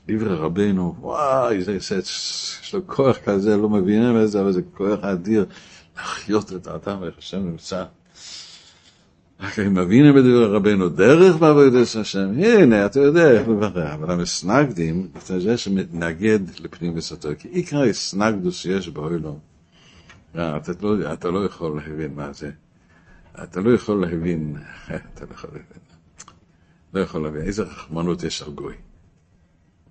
דברי 0.07 0.35
רבנו, 0.35 0.95
וואי, 0.99 1.63
זה, 1.63 1.79
זה, 1.79 1.97
יש 1.97 2.73
לו 2.73 2.87
כוח 2.87 3.17
כזה, 3.17 3.57
לא 3.57 3.69
מבינים 3.69 4.21
את 4.21 4.31
זה, 4.31 4.41
אבל 4.41 4.51
זה 4.51 4.61
כוח 4.77 5.03
אדיר 5.03 5.45
לחיות 5.97 6.53
את 6.53 6.67
האדם, 6.67 7.03
איך 7.03 7.17
השם 7.17 7.37
נמצא. 7.37 7.83
רק 9.41 9.59
מבינים 9.59 10.15
בדברי 10.15 10.45
רבנו 10.45 10.89
דרך 10.89 11.35
בעבודת 11.35 11.87
השם, 12.01 12.29
הנה, 12.37 12.85
אתה 12.85 12.99
יודע 12.99 13.31
איך 13.31 13.47
לברר. 13.47 13.93
אבל 13.93 14.11
המסנגדים, 14.11 15.07
זה 15.25 15.57
שמתנגד 15.57 16.39
לפנים 16.59 16.93
וסתו, 16.95 17.29
כי 17.39 17.47
עיקר 17.47 17.81
הסנגדוס 17.81 18.55
שיש 18.55 18.89
באוילום, 18.89 19.39
אתה 20.31 20.71
לא, 20.81 21.13
אתה 21.13 21.31
לא 21.31 21.45
יכול 21.45 21.75
להבין 21.75 22.15
מה 22.15 22.33
זה. 22.33 22.51
אתה 23.43 23.61
לא 23.61 23.73
יכול 23.73 24.01
להבין, 24.01 24.55
אתה 24.87 25.25
לא 25.25 25.31
יכול 25.31 25.49
להבין. 25.49 25.81
לא 26.93 26.99
יכול 26.99 27.23
להבין, 27.23 27.41
איזה 27.41 27.63
רחמנות 27.63 28.23
יש 28.23 28.41
על 28.41 28.51
גוי. 28.51 28.75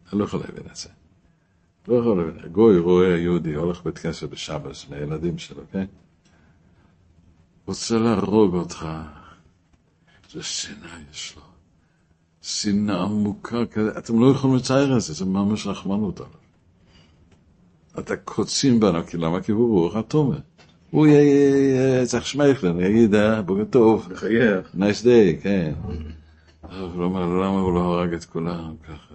אתה 0.09 0.17
לא 0.17 0.25
יכול 0.25 0.41
להבין 0.41 0.65
את 0.71 0.77
זה. 0.77 0.89
לא 1.89 1.95
יכול 1.95 2.19
להבין. 2.19 2.53
גוי 2.53 2.79
רואה 2.79 3.17
יהודי 3.17 3.55
הולך 3.55 3.85
בית 3.85 3.99
כנסת 3.99 4.29
בשבס 4.29 4.87
מהילדים 4.91 5.39
שלו, 5.39 5.63
כן? 5.73 5.85
רוצה 7.67 7.99
להרוג 7.99 8.55
אותך. 8.55 8.87
זה 10.33 10.43
שנאה 10.43 10.97
יש 11.13 11.37
לו. 11.37 11.43
שנאה 12.43 13.03
עמוקה 13.03 13.67
כזה, 13.67 13.99
אתם 13.99 14.21
לא 14.21 14.31
יכולים 14.31 14.57
לצייר 14.57 14.97
את 14.97 15.01
זה, 15.01 15.13
זה 15.15 15.25
ממש 15.25 15.67
רחמנות 15.67 16.21
עליו. 16.21 16.33
אתה 17.99 18.17
קוצים 18.17 18.81
בנו, 18.81 19.07
כי 19.07 19.17
למה? 19.17 19.43
כי 19.43 19.53
הוא 19.53 19.81
רוח 19.81 19.97
התומר. 19.97 20.39
הוא 20.91 21.07
צריך 22.07 22.27
שמייכלן, 22.27 22.81
יגיד, 22.81 23.15
אה, 23.15 23.43
בוקר 23.43 23.65
טוב. 23.65 24.09
מחייך. 24.13 24.71
נייס 24.75 25.03
דיי, 25.03 25.39
כן. 25.43 25.73
הוא 26.63 27.05
אומר, 27.05 27.27
למה 27.27 27.61
הוא 27.61 27.75
לא 27.75 27.81
הרג 27.81 28.15
את 28.15 28.25
כולם 28.25 28.75
ככה? 28.89 29.15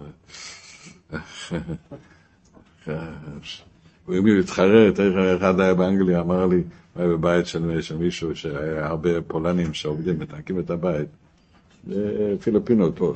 הוא 4.06 4.16
אם 4.18 4.26
להתחרט, 4.26 5.00
אחד 5.36 5.60
היה 5.60 5.74
באנגליה, 5.74 6.20
אמר 6.20 6.46
לי, 6.46 6.56
הוא 6.56 7.02
היה 7.02 7.08
בבית 7.08 7.46
של 7.46 7.96
מישהו 7.98 8.36
שהיה 8.36 8.86
הרבה 8.86 9.22
פולנים 9.22 9.74
שעובדים, 9.74 10.18
מתנקים 10.18 10.58
את 10.58 10.70
הבית. 10.70 11.08
פיליפינות 12.40 12.98
פה, 12.98 13.14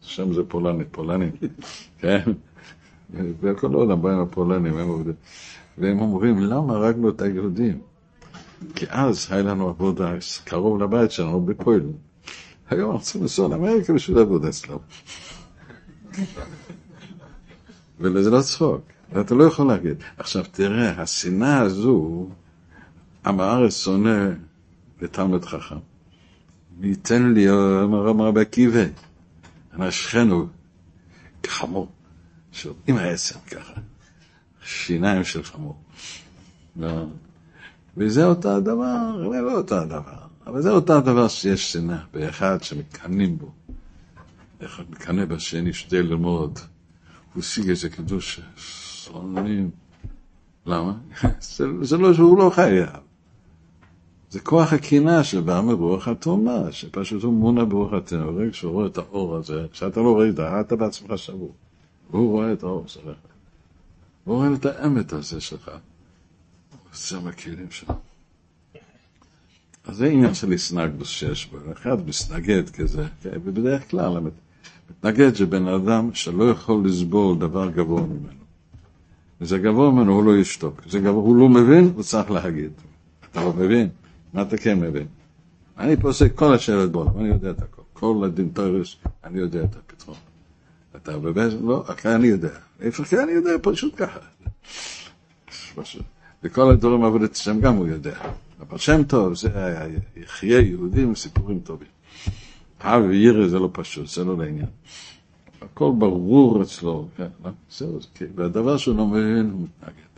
שם 0.00 0.32
זה 0.32 0.42
פולנית, 0.48 0.86
פולנים, 0.90 1.30
כן? 2.00 2.22
וכל 3.40 3.74
העולם 3.74 4.02
באים 4.02 4.18
הפולנים, 4.18 4.78
הם 4.78 4.88
עובדים. 4.88 5.14
והם 5.78 6.00
אומרים, 6.00 6.38
למה 6.38 6.74
הרגנו 6.74 7.08
את 7.08 7.22
היהודים? 7.22 7.80
כי 8.74 8.86
אז 8.88 9.26
היה 9.30 9.42
לנו 9.42 9.68
עבודה 9.68 10.14
קרוב 10.44 10.82
לבית 10.82 11.10
שלנו 11.10 11.40
בפועל. 11.40 11.82
היום 12.70 12.90
אנחנו 12.90 13.04
צריכים 13.04 13.22
לנסוע 13.22 13.48
לאמריקה 13.48 13.92
בשביל 13.92 14.16
לעבוד 14.16 14.44
אצלם. 14.44 14.76
וזה 18.00 18.30
לא 18.30 18.40
צחוק, 18.40 18.80
אתה 19.20 19.34
לא 19.34 19.44
יכול 19.44 19.66
להגיד. 19.66 19.96
עכשיו 20.18 20.44
תראה, 20.52 21.02
השנאה 21.02 21.60
הזו, 21.60 22.28
עם 23.26 23.40
הארץ 23.40 23.84
שונא 23.84 24.28
לתלמוד 25.02 25.44
חכם. 25.44 25.76
וייתן 26.80 27.32
לי, 27.32 27.50
אמר 27.50 28.26
רבי 28.26 28.40
עקיבא, 28.40 28.84
אנשכנו 29.74 30.46
כחמור, 31.42 31.88
עם 32.86 32.96
העצם 32.96 33.38
ככה, 33.50 33.80
שיניים 34.64 35.24
של 35.24 35.42
חמור. 35.42 35.76
לא. 36.76 37.06
וזה 37.96 38.24
אותו 38.26 38.56
הדבר, 38.56 39.18
זה 39.18 39.40
לא 39.40 39.52
אותו 39.52 39.78
הדבר, 39.78 40.18
אבל 40.46 40.62
זה 40.62 40.70
אותו 40.70 40.96
הדבר 40.96 41.28
שיש 41.28 41.72
שנאה 41.72 41.98
באחד 42.12 42.62
שמקנאים 42.62 43.38
בו. 43.38 43.52
אחד 44.64 44.82
מקנא 44.90 45.24
בשני, 45.24 45.72
שתי 45.72 46.02
ללמוד. 46.02 46.58
הוא 47.34 47.40
השיג 47.40 47.68
איזה 47.68 47.90
קידוש 47.90 48.40
שונאים. 49.04 49.70
למה? 50.66 50.92
זה, 51.80 51.96
לא 51.96 52.14
שהוא 52.14 52.38
לא 52.38 52.50
חייב. 52.54 52.88
זה 54.30 54.40
כוח 54.40 54.72
הקנאה 54.72 55.24
שבא 55.24 55.60
מרוח 55.60 56.08
התרומה, 56.08 56.72
שפשוט 56.72 57.22
הוא 57.22 57.32
מונע 57.32 57.64
ברוח 57.64 57.92
התרומה. 57.92 58.40
רגע 58.40 58.52
שהוא 58.52 58.72
רואה 58.72 58.86
את 58.86 58.98
האור 58.98 59.36
הזה, 59.36 59.66
כשאתה 59.72 60.00
לא 60.00 60.18
ראית, 60.18 60.40
אתה 60.40 60.76
בעצמך 60.76 61.18
שבור. 61.18 61.54
והוא 62.10 62.30
רואה 62.30 62.52
את 62.52 62.62
האור 62.62 62.84
שלך. 62.86 63.16
הוא 64.24 64.36
רואה 64.36 64.48
את 64.54 64.66
האמת 64.66 65.12
הזה 65.12 65.40
שלך. 65.40 65.70
זה 66.94 67.20
מהכלים 67.20 67.70
שלו. 67.70 67.94
אז 69.84 69.96
זה 69.96 70.06
עניין 70.06 70.34
של 70.34 70.52
הסנגדוס 70.52 71.08
שיש 71.08 71.46
בו. 71.46 71.58
אחד 71.72 72.06
מסנגד 72.06 72.70
כזה, 72.70 73.06
ובדרך 73.24 73.90
כלל 73.90 74.20
מתנגד 74.90 75.34
זה 75.34 75.46
בן 75.46 75.68
אדם 75.68 76.14
שלא 76.14 76.50
יכול 76.50 76.86
לסבול 76.86 77.38
דבר 77.38 77.70
גבוה 77.70 78.02
ממנו. 78.02 78.41
וזה 79.42 79.58
גבוה 79.58 79.90
ממנו, 79.90 80.12
הוא 80.12 80.24
לא 80.24 80.36
ישתוק. 80.36 80.82
זה 80.86 80.98
גבוה, 80.98 81.22
הוא 81.22 81.36
לא 81.36 81.48
מבין, 81.48 81.92
הוא 81.94 82.02
צריך 82.02 82.30
להגיד. 82.30 82.70
אתה 83.30 83.44
לא 83.44 83.52
מבין? 83.52 83.88
מה 84.32 84.42
אתה 84.42 84.56
כן 84.56 84.80
מבין? 84.80 85.06
אני 85.78 85.96
פה 85.96 86.08
עושה 86.08 86.28
כל 86.28 86.54
השאלות 86.54 86.92
בעולם, 86.92 87.18
אני 87.18 87.28
יודע 87.28 87.50
את 87.50 87.62
הכל. 87.62 87.82
כל 87.92 88.22
הדין 88.26 88.48
תורס, 88.48 88.96
אני 89.24 89.38
יודע 89.38 89.64
את 89.64 89.76
הפתרון. 89.76 90.16
אתה 90.96 91.18
באמת, 91.18 91.52
לא, 91.62 91.84
אני 92.04 92.26
יודע. 92.26 92.48
איפה 92.80 93.04
כן 93.04 93.18
אני 93.18 93.32
יודע? 93.32 93.50
פשוט 93.62 93.94
ככה. 93.96 94.18
וכל 96.42 96.70
הדברים 96.70 97.04
עבודת 97.04 97.34
השם 97.34 97.60
גם 97.60 97.76
הוא 97.76 97.86
יודע. 97.86 98.14
אבל 98.60 98.78
שם 98.78 99.04
טוב, 99.04 99.34
זה 99.34 99.48
יחיה 100.16 100.60
יהודים 100.60 101.14
סיפורים 101.14 101.60
טובים. 101.60 101.88
אב 102.80 103.02
וירא 103.08 103.48
זה 103.48 103.58
לא 103.58 103.68
פשוט, 103.72 104.08
זה 104.08 104.24
לא 104.24 104.38
לעניין. 104.38 104.66
הכל 105.64 105.92
ברור 105.98 106.62
אצלו, 106.62 107.08
כן? 107.16 107.26
זהו, 107.70 107.98
והדבר 108.34 108.76
שהוא 108.76 108.96
לא 108.96 109.06
מבין, 109.06 109.50
הוא 109.50 109.62
מתנגד. 109.62 110.12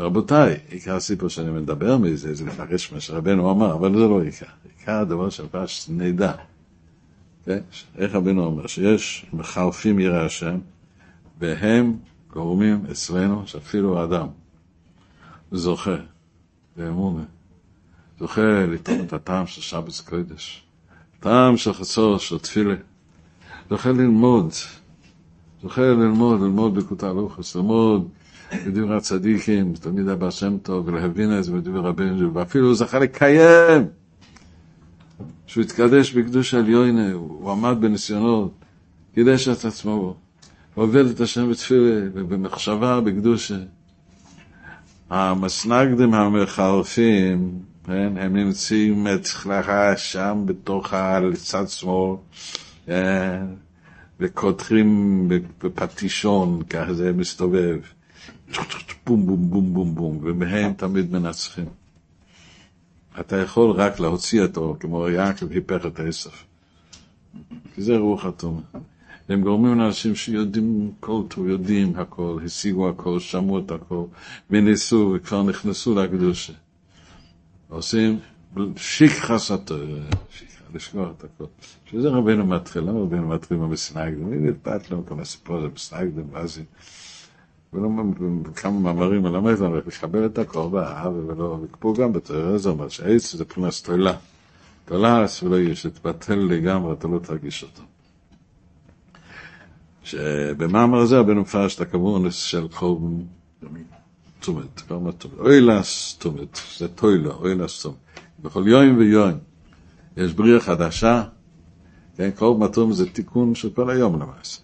רבותיי, 0.00 0.56
עיקר 0.68 0.94
הסיפור 0.94 1.28
שאני 1.28 1.50
מדבר 1.50 1.98
מזה, 1.98 2.34
זה 2.34 2.44
לפרש 2.44 2.92
מה 2.92 3.00
שרבנו 3.00 3.50
אמר, 3.50 3.74
אבל 3.74 3.92
זה 3.98 4.08
לא 4.08 4.22
עיקר. 4.22 4.46
עיקר 4.78 4.92
הדבר 4.92 5.30
שפש 5.30 5.86
נדע. 5.88 6.32
כן? 7.44 7.58
איך 7.98 8.14
רבנו 8.14 8.44
אומר? 8.44 8.66
שיש 8.66 9.26
מחרפים 9.32 9.98
ירא 9.98 10.24
השם, 10.24 10.58
והם 11.38 11.96
גורמים 12.32 12.86
אצלנו 12.90 13.46
שאפילו 13.46 14.00
האדם 14.00 14.26
זוכה 15.52 15.96
באמונה, 16.76 17.22
זוכה 18.18 18.66
לטעום 18.66 19.00
את 19.00 19.12
הטעם 19.12 19.46
של 19.46 19.60
שבת 19.60 20.00
קודש, 20.08 20.62
טעם 21.20 21.56
של 21.56 21.72
חצור, 21.72 22.18
של 22.18 22.38
תפילה, 22.38 22.74
זוכה 23.70 23.90
ללמוד, 23.90 24.52
זוכה 25.64 25.82
ללמוד, 25.82 26.40
ללמוד 26.40 26.74
בקוטע 26.74 27.12
לוחס, 27.12 27.56
ללמוד 27.56 28.08
בדברי 28.66 28.96
הצדיקים, 28.96 29.74
תמיד 29.74 30.08
הבא 30.08 30.30
שם 30.30 30.58
טוב, 30.58 30.88
ולהבין 30.88 31.38
את 31.38 31.44
זה 31.44 31.52
בדברי 31.52 31.80
רבינו, 31.80 32.34
ואפילו 32.34 32.66
הוא 32.66 32.74
זכה 32.74 32.98
לקיים, 32.98 33.86
שהוא 35.46 35.64
התקדש 35.64 36.12
בקדוש 36.12 36.54
עליונה, 36.54 37.12
הוא 37.12 37.50
עמד 37.50 37.76
בניסיונות, 37.80 38.52
קידש 39.14 39.48
את 39.48 39.64
עצמו, 39.64 40.16
עובד 40.74 41.06
את 41.06 41.20
השם 41.20 41.50
בתפילה, 41.50 42.08
ובמחשבה, 42.14 43.00
בקדושה. 43.00 43.58
המסנגדים 45.10 46.14
המחרפים, 46.14 47.58
כן, 47.86 48.12
הם 48.16 48.36
נמצאים 48.36 49.06
אצלך 49.06 49.72
שם 49.96 50.42
בתוך 50.46 50.94
הצד 50.94 51.68
שמאל, 51.68 52.16
כן, 52.86 53.46
וקודחים 54.24 55.28
בפטישון, 55.62 56.62
ככה 56.62 56.94
זה 56.94 57.12
מסתובב. 57.12 57.80
בום 59.06 59.26
בום 59.26 59.50
בום 59.50 59.74
בום 59.74 59.94
בום, 59.94 60.18
ומהם 60.22 60.72
תמיד 60.72 61.12
מנצחים. 61.12 61.66
אתה 63.20 63.36
יכול 63.36 63.70
רק 63.70 64.00
להוציא 64.00 64.42
אותו, 64.42 64.76
כמו 64.80 65.08
יעקב 65.08 65.50
היפך 65.50 65.86
את 65.86 66.00
העשף. 66.00 66.44
כי 67.74 67.82
זה 67.82 67.96
רוח 67.96 68.24
התומר. 68.24 68.60
והם 69.28 69.40
גורמים 69.42 69.78
לאנשים 69.78 70.14
שיודעים 70.14 70.92
כל 71.00 71.22
טוב, 71.28 71.48
יודעים 71.48 71.96
הכל, 71.96 72.38
השיגו 72.44 72.88
הכל, 72.88 73.20
שמעו 73.20 73.58
את 73.58 73.70
הכל, 73.70 74.04
וניסו 74.50 75.12
וכבר 75.16 75.42
נכנסו 75.42 75.94
לקדושה. 75.94 76.52
עושים 77.68 78.18
שיק 78.76 79.12
חסתו, 79.12 79.74
לשכוח 80.74 81.08
את 81.18 81.24
הכל. 81.24 81.44
שזה 81.86 82.08
רבנו 82.08 82.46
מתחיל, 82.46 82.82
למה 82.82 83.00
רבנו 83.00 83.28
מתחיל 83.28 83.56
במסנגדם? 83.56 84.30
מי 84.30 84.50
נתפת 84.50 84.90
לו 84.90 85.06
כמה 85.06 85.24
סיפור 85.24 85.60
זה 85.60 85.68
בסנגדם, 85.68 86.22
ואז 86.32 86.60
ולא 87.72 87.88
כמה 88.56 88.80
מאמרים 88.80 89.22
מלמד 89.22 89.58
לנו 89.58 89.76
איך 89.76 89.86
לקבל 89.86 90.26
את 90.26 90.38
הכל 90.38 90.68
באהבה 90.72 91.18
ולא, 91.26 91.58
וכפו 91.62 91.94
גם 91.94 92.12
בתואר, 92.12 92.58
זה 92.58 92.68
אומר 92.68 92.88
שהעץ 92.88 93.34
זה 93.34 93.44
פרנס 93.44 93.82
תולה. 93.82 94.16
תולה 94.84 95.26
ולא 95.42 95.56
יהיה, 95.56 95.76
שתבטל 95.76 96.34
לגמרי, 96.34 96.92
אתה 96.92 97.08
לא 97.08 97.18
תרגיש 97.18 97.62
אותו. 97.62 97.82
שבמאמר 100.04 100.98
הזה 100.98 101.18
רבנו 101.18 101.40
מפרש 101.40 101.74
את 101.74 101.80
הכוונס 101.80 102.34
של 102.34 102.68
כל 102.68 102.96
תומת, 104.40 104.82
אוי 105.38 105.60
לס 105.60 106.16
תומת, 106.18 106.60
זה 106.78 106.88
טוילו, 106.88 107.32
אוי 107.32 107.54
לס 107.54 107.82
תומת. 107.82 107.96
בכל 108.42 108.64
יום 108.66 108.98
ויום 108.98 109.32
יש 110.16 110.32
בריאה 110.32 110.60
חדשה, 110.60 111.22
כן, 112.16 112.30
כל 112.36 112.54
מתום 112.58 112.92
זה 112.92 113.10
תיקון 113.10 113.54
של 113.54 113.70
כל 113.70 113.90
היום 113.90 114.22
למעשה. 114.22 114.60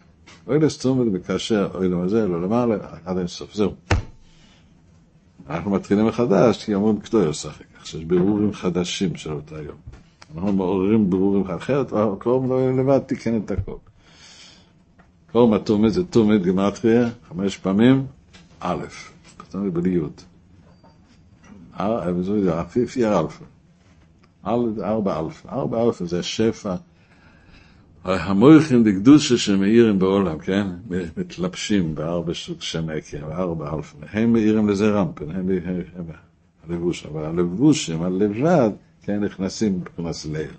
אוי 0.47 0.59
לס 0.59 0.79
תומת 0.79 1.13
מקשר 1.13 1.69
אוי 1.75 1.89
למזה, 1.89 2.29
לא 2.29 2.43
למעלה, 2.43 2.77
עד 3.05 3.19
אינסוף, 3.19 3.55
זהו. 3.55 3.75
אנחנו 5.49 5.71
מתחילים 5.71 6.07
מחדש, 6.07 6.65
כי 6.65 6.75
אמרו 6.75 6.95
כתוב 7.03 7.29
ישחק, 7.31 7.65
עכשיו 7.79 8.01
יש 8.01 8.07
בירורים 8.07 8.53
חדשים 8.53 9.17
של 9.17 9.33
אותה 9.33 9.55
יום. 9.63 9.77
אנחנו 10.35 10.53
מעוררים 10.53 11.11
בירורים 11.11 11.45
אחרת, 11.51 11.93
כל 12.19 12.41
לבד 12.79 12.99
תיקן 12.99 13.41
את 13.45 13.51
הכל. 13.51 13.77
כל 15.33 15.47
מה 15.47 15.59
תומד 15.59 15.89
זה 15.89 16.05
תומד 16.05 16.43
גמטריה, 16.43 17.09
חמש 17.29 17.57
פעמים, 17.57 18.07
א', 18.61 18.85
כתוב 19.39 19.69
בלי 19.69 19.91
י'. 19.91 20.01
זה 22.43 22.61
אפיפי 22.61 23.07
אלפא. 23.07 23.45
ארבע 24.47 25.21
אלפא. 25.21 25.49
ארבע 25.49 25.83
אלפא 25.85 26.05
זה 26.05 26.19
השפע. 26.19 26.75
המויכים 28.05 28.85
דקדושה 28.85 29.39
שמאירים 29.39 29.99
בעולם, 29.99 30.39
כן? 30.39 30.67
מתלבשים 31.17 31.95
בארבע 31.95 32.35
סוג 32.35 32.63
שנקר, 32.63 33.27
בארבע 33.29 33.75
אלפא. 33.75 33.97
הם 34.13 34.33
מאירים 34.33 34.69
לזה 34.69 34.91
רמפן, 34.91 35.31
הם 35.31 35.49
הלבוש. 36.69 37.07
אבל 37.07 37.25
הלבושים, 37.25 38.03
הלבד, 38.03 38.71
כן, 39.03 39.25
נכנסים 39.25 39.81
מבחינת 39.81 40.15
ליל. 40.33 40.51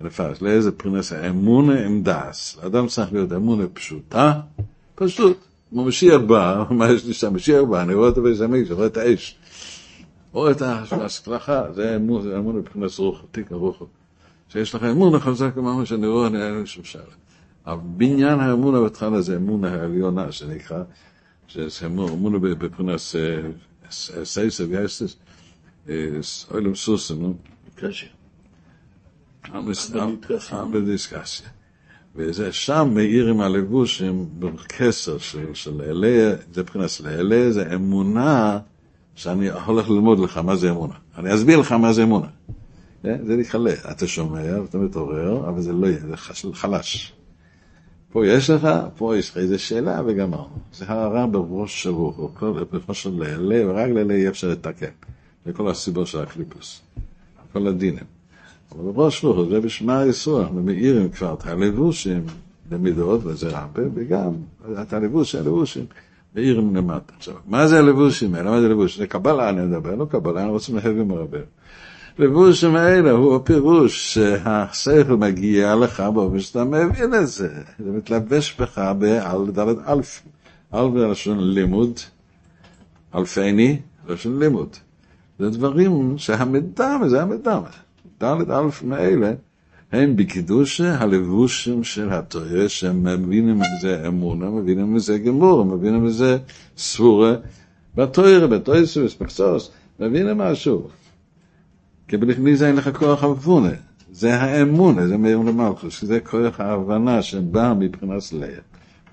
לפרש, 0.00 0.42
לאיזה 0.42 0.72
פרינס 0.72 1.12
האמונה 1.12 1.86
עם 1.86 2.02
דס. 2.02 2.58
אדם 2.66 2.86
צריך 2.86 3.12
להיות 3.12 3.32
אמונה 3.32 3.66
פשוטה, 3.66 4.40
פשוט. 4.94 5.36
כמו 5.70 5.84
משיח 5.84 6.20
בא, 6.26 6.64
מה 6.70 6.90
יש 6.90 7.04
לי 7.04 7.14
שם? 7.14 7.34
משיח 7.34 7.62
בא, 7.62 7.82
אני 7.82 7.94
רואה 7.94 8.10
באיזה 8.10 8.46
מישהו, 8.46 8.66
אני 8.66 8.74
רואה 8.74 8.86
את 8.86 8.96
האש. 8.96 9.36
רואה 10.32 10.50
את 10.50 10.62
ההשכלחה, 10.62 11.72
זה 11.74 11.96
אמונה 11.96 12.58
מבחינת 12.58 12.98
רוחו, 12.98 13.26
תיק 13.26 13.52
הרוחו. 13.52 13.86
שיש 14.48 14.74
לך 14.74 14.82
אמונה 14.82 15.20
חזק 15.20 15.56
ממש, 15.56 15.88
שאני 15.88 16.06
רואה, 16.06 16.26
אני 16.26 16.42
אין 16.42 16.66
שום 16.66 16.84
שאלה. 16.84 17.04
הבניין 17.66 18.40
האמונה 18.40 18.80
בהתחלה 18.80 19.20
זה 19.20 19.36
אמונה 19.36 19.74
העליונה, 19.74 20.32
שנקרא, 20.32 20.82
שזה 21.46 21.86
אמונה 21.86 22.38
בבחינת 22.38 23.00
סייסה 24.24 24.64
ואסס, 24.70 25.16
אוילם 26.50 26.74
סוסם, 26.74 27.22
נו, 27.22 27.34
קשה. 27.74 28.06
בדיסקסיה. 30.72 31.48
וזה 32.16 32.52
שם 32.52 32.90
מאיר 32.94 33.28
עם 33.28 33.40
הלבוש 33.40 34.02
עם 34.02 34.26
כסר 34.68 35.18
של, 35.18 35.54
של 35.54 35.82
אלה, 35.82 36.34
זה 36.52 36.62
מבחינת 36.62 37.00
לאלה, 37.00 37.52
זה 37.52 37.74
אמונה 37.74 38.58
שאני 39.14 39.50
הולך 39.50 39.90
ללמוד 39.90 40.18
לך 40.18 40.38
מה 40.38 40.56
זה 40.56 40.70
אמונה. 40.70 40.94
אני 41.18 41.34
אסביר 41.34 41.58
לך 41.58 41.72
מה 41.72 41.92
זה 41.92 42.02
אמונה. 42.02 42.26
זה 43.02 43.36
נכלה, 43.36 43.72
אתה 43.90 44.06
שומע 44.06 44.60
ואתה 44.60 44.78
מתעורר, 44.78 45.48
אבל 45.48 45.60
זה 45.60 45.72
לא 45.72 45.86
יהיה, 45.86 45.98
זה 45.98 46.16
חלש. 46.52 47.12
פה 48.12 48.26
יש 48.26 48.50
לך, 48.50 48.68
פה 48.96 49.16
יש 49.16 49.30
לך 49.30 49.36
איזה 49.36 49.58
שאלה 49.58 50.02
וגמרנו. 50.06 50.58
זה 50.74 50.84
הערה 50.88 51.26
בראש 51.26 51.82
שבוע, 51.82 52.12
בראש 52.70 53.02
של 53.02 53.22
לב, 53.38 53.68
רק 53.68 53.90
ללב 53.90 54.10
אי 54.10 54.28
אפשר 54.28 54.48
לתקן. 54.48 54.86
זה 55.46 55.52
כל 55.52 55.70
הסיבות 55.70 56.06
של 56.06 56.20
הקליפוס, 56.20 56.80
כל 57.52 57.66
הדינים. 57.66 58.04
אבל 58.72 58.92
בראש 58.92 59.20
שבוע 59.20 59.48
זה 59.50 59.60
בשמע 59.60 59.98
היסוע, 59.98 60.42
אנחנו 60.42 60.62
מאירים 60.62 61.10
כבר 61.10 61.34
את 61.34 61.46
הלבושים 61.46 62.26
למידות, 62.70 63.20
וזה 63.24 63.48
רבה, 63.48 63.82
וגם 63.94 64.32
את 64.82 64.92
הלבוש, 64.92 65.34
הלבושים, 65.34 65.84
מאירים 66.36 66.76
למטה. 66.76 67.12
עכשיו, 67.16 67.34
מה 67.46 67.66
זה 67.66 67.78
הלבושים 67.78 68.34
האלה? 68.34 68.50
מה 68.50 68.60
זה 68.60 68.68
לבוש? 68.68 68.98
זה 68.98 69.06
קבלה 69.06 69.48
אני 69.48 69.62
מדבר, 69.62 69.94
לא 69.94 70.04
קבלה, 70.04 70.40
אנחנו 70.40 70.52
רוצים 70.52 70.76
להבין 70.76 71.08
מרבה. 71.08 71.38
לבושים 72.18 72.76
האלה 72.76 73.10
הוא 73.10 73.36
הפירוש 73.36 74.14
שהשכל 74.14 75.16
מגיע 75.16 75.74
לך 75.74 76.00
באופן 76.00 76.40
שאתה 76.40 76.64
מבין 76.64 77.14
את 77.14 77.28
זה. 77.28 77.48
זה 77.78 77.90
מתלבש 77.90 78.56
בך 78.60 78.92
בעל 78.98 79.46
דלת 79.50 79.76
אלף. 79.88 80.22
אלף 80.74 80.92
זה 80.98 81.06
לשון 81.06 81.38
לימוד, 81.40 82.00
אלפני, 83.14 83.80
לשון 84.08 84.38
לימוד. 84.38 84.76
זה 85.38 85.50
דברים 85.50 86.18
שהמידע, 86.18 86.98
זה 87.06 87.22
המידע. 87.22 87.60
דלת 88.20 88.50
אלף 88.50 88.82
מאלה 88.82 89.32
הם 89.92 90.16
בקידושה 90.16 90.98
הלבושים 90.98 91.84
של 91.84 92.12
התורה, 92.12 92.68
שהם 92.68 93.04
מבינים 93.04 93.60
מזה 93.60 94.06
אמונה, 94.06 94.50
מבינים 94.50 94.94
מזה 94.94 95.18
גמור, 95.18 95.64
מבינים 95.64 96.04
מזה 96.04 96.38
סבורה. 96.76 97.34
בתורה 97.94 98.86
סבוס, 98.86 99.14
פקסוס, 99.14 99.70
מבינים 100.00 100.38
משהו. 100.38 100.88
כי 102.08 102.16
בלי 102.16 102.56
זה 102.56 102.68
אין 102.68 102.76
לך 102.76 102.96
כוח 102.96 103.24
אבונה. 103.24 103.72
זה 104.12 104.34
האמונה, 104.34 105.08
זה 105.08 105.16
מאיר 105.16 105.38
למלכוס, 105.38 106.04
זה 106.04 106.20
כוח 106.20 106.60
ההבנה 106.60 107.22
שבא 107.22 107.74
מבחינת 107.78 108.32
לב. 108.32 108.60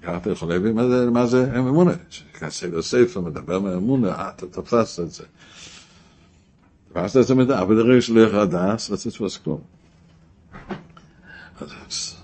ככה 0.04 0.18
אתה 0.18 0.32
יכול 0.32 0.50
להבין 0.50 0.76
מה 0.76 0.88
זה, 0.88 1.10
מה 1.10 1.26
זה 1.26 1.60
אמונה. 1.60 1.92
כשסדר 2.34 2.82
ספר 2.82 3.22
מדבר 3.22 3.60
מאמונה, 3.60 4.08
אה, 4.08 4.30
אתה 4.30 4.48
תפסת 4.48 5.04
את 5.04 5.12
זה. 5.12 5.24
תפסת 6.94 7.18
את 7.18 7.28
זה 7.28 7.36
מדע, 7.36 7.62
אבל 7.62 7.76
ברגע 7.76 8.02
שלא 8.02 8.20
יהיה 8.20 8.42
הדס, 8.42 8.90
לא 8.90 8.96
תתפוס 8.96 9.38
כלום. 9.38 9.79
אז 11.62 12.16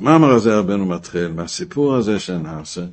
המאמר 0.00 0.30
הזה 0.30 0.58
רבנו 0.58 0.86
מתחיל 0.86 1.28
מהסיפור 1.28 1.94
הזה 1.94 2.18
שנעשה, 2.18 2.84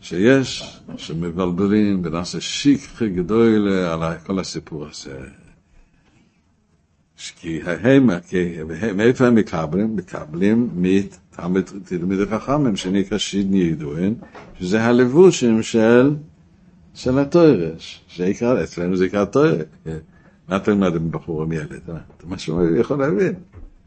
שיש, 0.00 0.78
שמבלבלים 0.96 2.02
ונעשה 2.04 2.40
שיק 2.40 3.02
גדול 3.02 3.68
על 3.68 4.18
כל 4.26 4.38
הסיפור 4.38 4.86
הזה. 4.86 5.18
כי 7.36 7.60
הם, 7.62 8.10
מאיפה 8.96 9.26
הם 9.26 9.34
מקבלים? 9.34 9.96
מקבלים 9.96 10.70
מתלמידי 11.48 12.26
חכמים 12.26 12.76
שנקרא 12.76 13.18
שידני 13.18 13.58
ידוען, 13.58 14.14
שזה 14.60 14.82
הלבושים 14.82 15.62
של, 15.62 16.14
של 16.94 17.18
התוירש, 17.18 18.04
שיקרא, 18.08 18.64
אצלנו 18.64 18.96
זה 18.96 19.06
נקרא 19.06 19.24
תוירש. 19.24 19.64
מה 20.48 20.56
אתה 20.56 20.70
למד 20.70 20.94
עם 20.94 21.10
ילד? 21.52 21.80
מה 22.24 22.38
שהוא 22.38 22.62
יכול 22.76 22.98
להבין, 22.98 23.34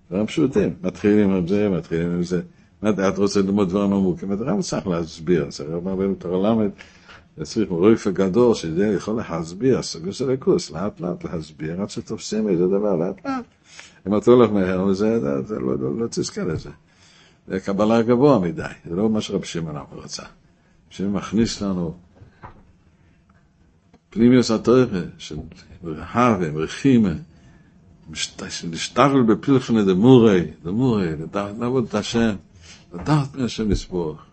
דברים 0.10 0.28
פשוטים. 0.28 0.74
מתחילים 0.84 1.32
עם 1.32 1.47
זה, 1.47 1.70
מתחילים 1.70 2.12
עם 2.12 2.24
זה. 2.24 2.41
מה 2.82 2.89
את 2.89 3.18
רוצה 3.18 3.41
ללמוד 3.41 3.70
דברים 3.70 3.93
עמוקים? 3.93 4.34
אתה 4.34 4.43
גם 4.43 4.62
צריך 4.62 4.88
להסביר, 4.88 5.49
צריך 5.49 5.70
לומר 5.70 5.95
בנו 5.95 6.16
תורה 6.16 6.49
למד. 6.49 6.70
צריך 7.43 7.70
רויפה 7.70 8.12
גדול 8.12 8.55
שזה 8.55 8.88
יכול 8.88 9.16
להסביר, 9.16 9.82
סוגר 9.82 10.12
של 10.12 10.32
הכוס, 10.32 10.72
לאט 10.72 10.99
לאט 10.99 11.24
להסביר, 11.24 11.82
עד 11.82 11.89
שתופסים 11.89 12.49
איזה 12.49 12.68
דבר, 12.68 12.95
לאט 12.95 13.26
לאט. 13.26 13.45
אם 14.08 14.18
אתה 14.18 14.32
הולך 14.32 14.51
מהר, 14.51 14.93
זה, 14.93 15.20
זה, 15.20 15.41
זה 15.41 15.60
לא, 15.60 15.78
לא, 15.80 15.99
לא 15.99 16.08
תזכה 16.08 16.43
לזה. 16.43 16.70
זה 17.47 17.60
קבלה 17.60 18.01
גבוה 18.01 18.39
מדי, 18.39 18.64
זה 18.89 18.95
לא 18.95 19.10
מה 19.10 19.22
שרב 19.22 19.43
שמעון 19.43 19.76
רצה. 19.91 20.24
שמעון 20.89 21.14
מכניס 21.14 21.62
לנו 21.62 21.93
פנימיוס 24.18 24.51
התוירה 24.51 25.01
של 25.18 25.36
רהבה, 25.84 26.47
רחימה, 26.55 27.13
להשתגל 28.72 29.22
בפלחנה 29.28 29.84
דמורי, 29.84 30.45
דמורי, 30.63 31.07
לעבוד 31.59 31.86
את 31.89 31.95
השם, 31.95 32.36
לדעת 32.93 33.36
מהשם 33.36 33.72
לספוח, 33.72 34.26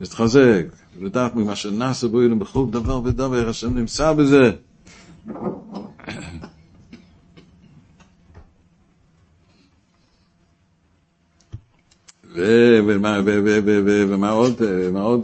להתחזק, 0.00 0.64
לדעת 1.00 1.34
ממה 1.34 1.56
שנעשה 1.56 2.08
בו 2.08 2.18
בכל 2.38 2.66
דבר 2.70 3.00
ודבר, 3.04 3.48
השם 3.48 3.74
נמצא 3.78 4.12
בזה. 4.12 4.50
ומה 12.34 14.30
עוד, 14.30 14.54
ומה 14.60 15.00
עוד, 15.00 15.20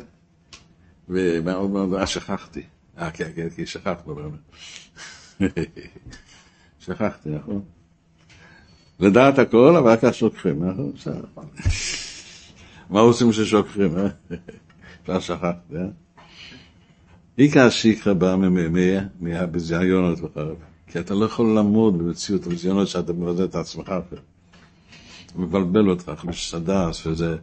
ומה 1.08 1.52
עוד, 1.52 1.94
אה, 1.94 2.06
שכחתי. 2.06 2.62
אה, 2.98 3.10
כן, 3.10 3.30
כן, 3.34 3.48
כי 3.50 3.66
שכחנו 3.66 4.14
באמת. 4.14 4.40
שכחתי, 6.84 7.28
נכון? 7.28 7.62
לדעת 9.00 9.38
הכל, 9.38 9.76
אבל 9.76 9.92
רק 9.92 10.12
שוכחים, 10.12 10.64
נכון? 10.64 10.92
מה 12.90 13.00
עושים 13.00 13.30
כששוכחים, 13.30 13.98
אה? 13.98 14.08
כבר 15.04 15.20
שכחתי, 15.20 15.76
אה? 15.76 15.86
עיקר 17.36 17.70
שיקרא 17.70 18.12
בא 18.12 18.36
מהביזיונות 19.20 20.20
וחרב. 20.20 20.56
כי 20.86 20.98
אתה 20.98 21.14
לא 21.14 21.24
יכול 21.24 21.54
לעמוד 21.54 21.98
במציאות 21.98 22.46
הביזיונות 22.46 22.88
שאתה 22.88 23.12
מבזה 23.12 23.44
את 23.44 23.54
עצמך. 23.54 23.92
הוא 25.34 25.42
מבלבל 25.42 25.88
אותך, 25.88 26.12
חמיש 26.16 26.50
סדס 26.50 27.06
וזה. 27.06 27.36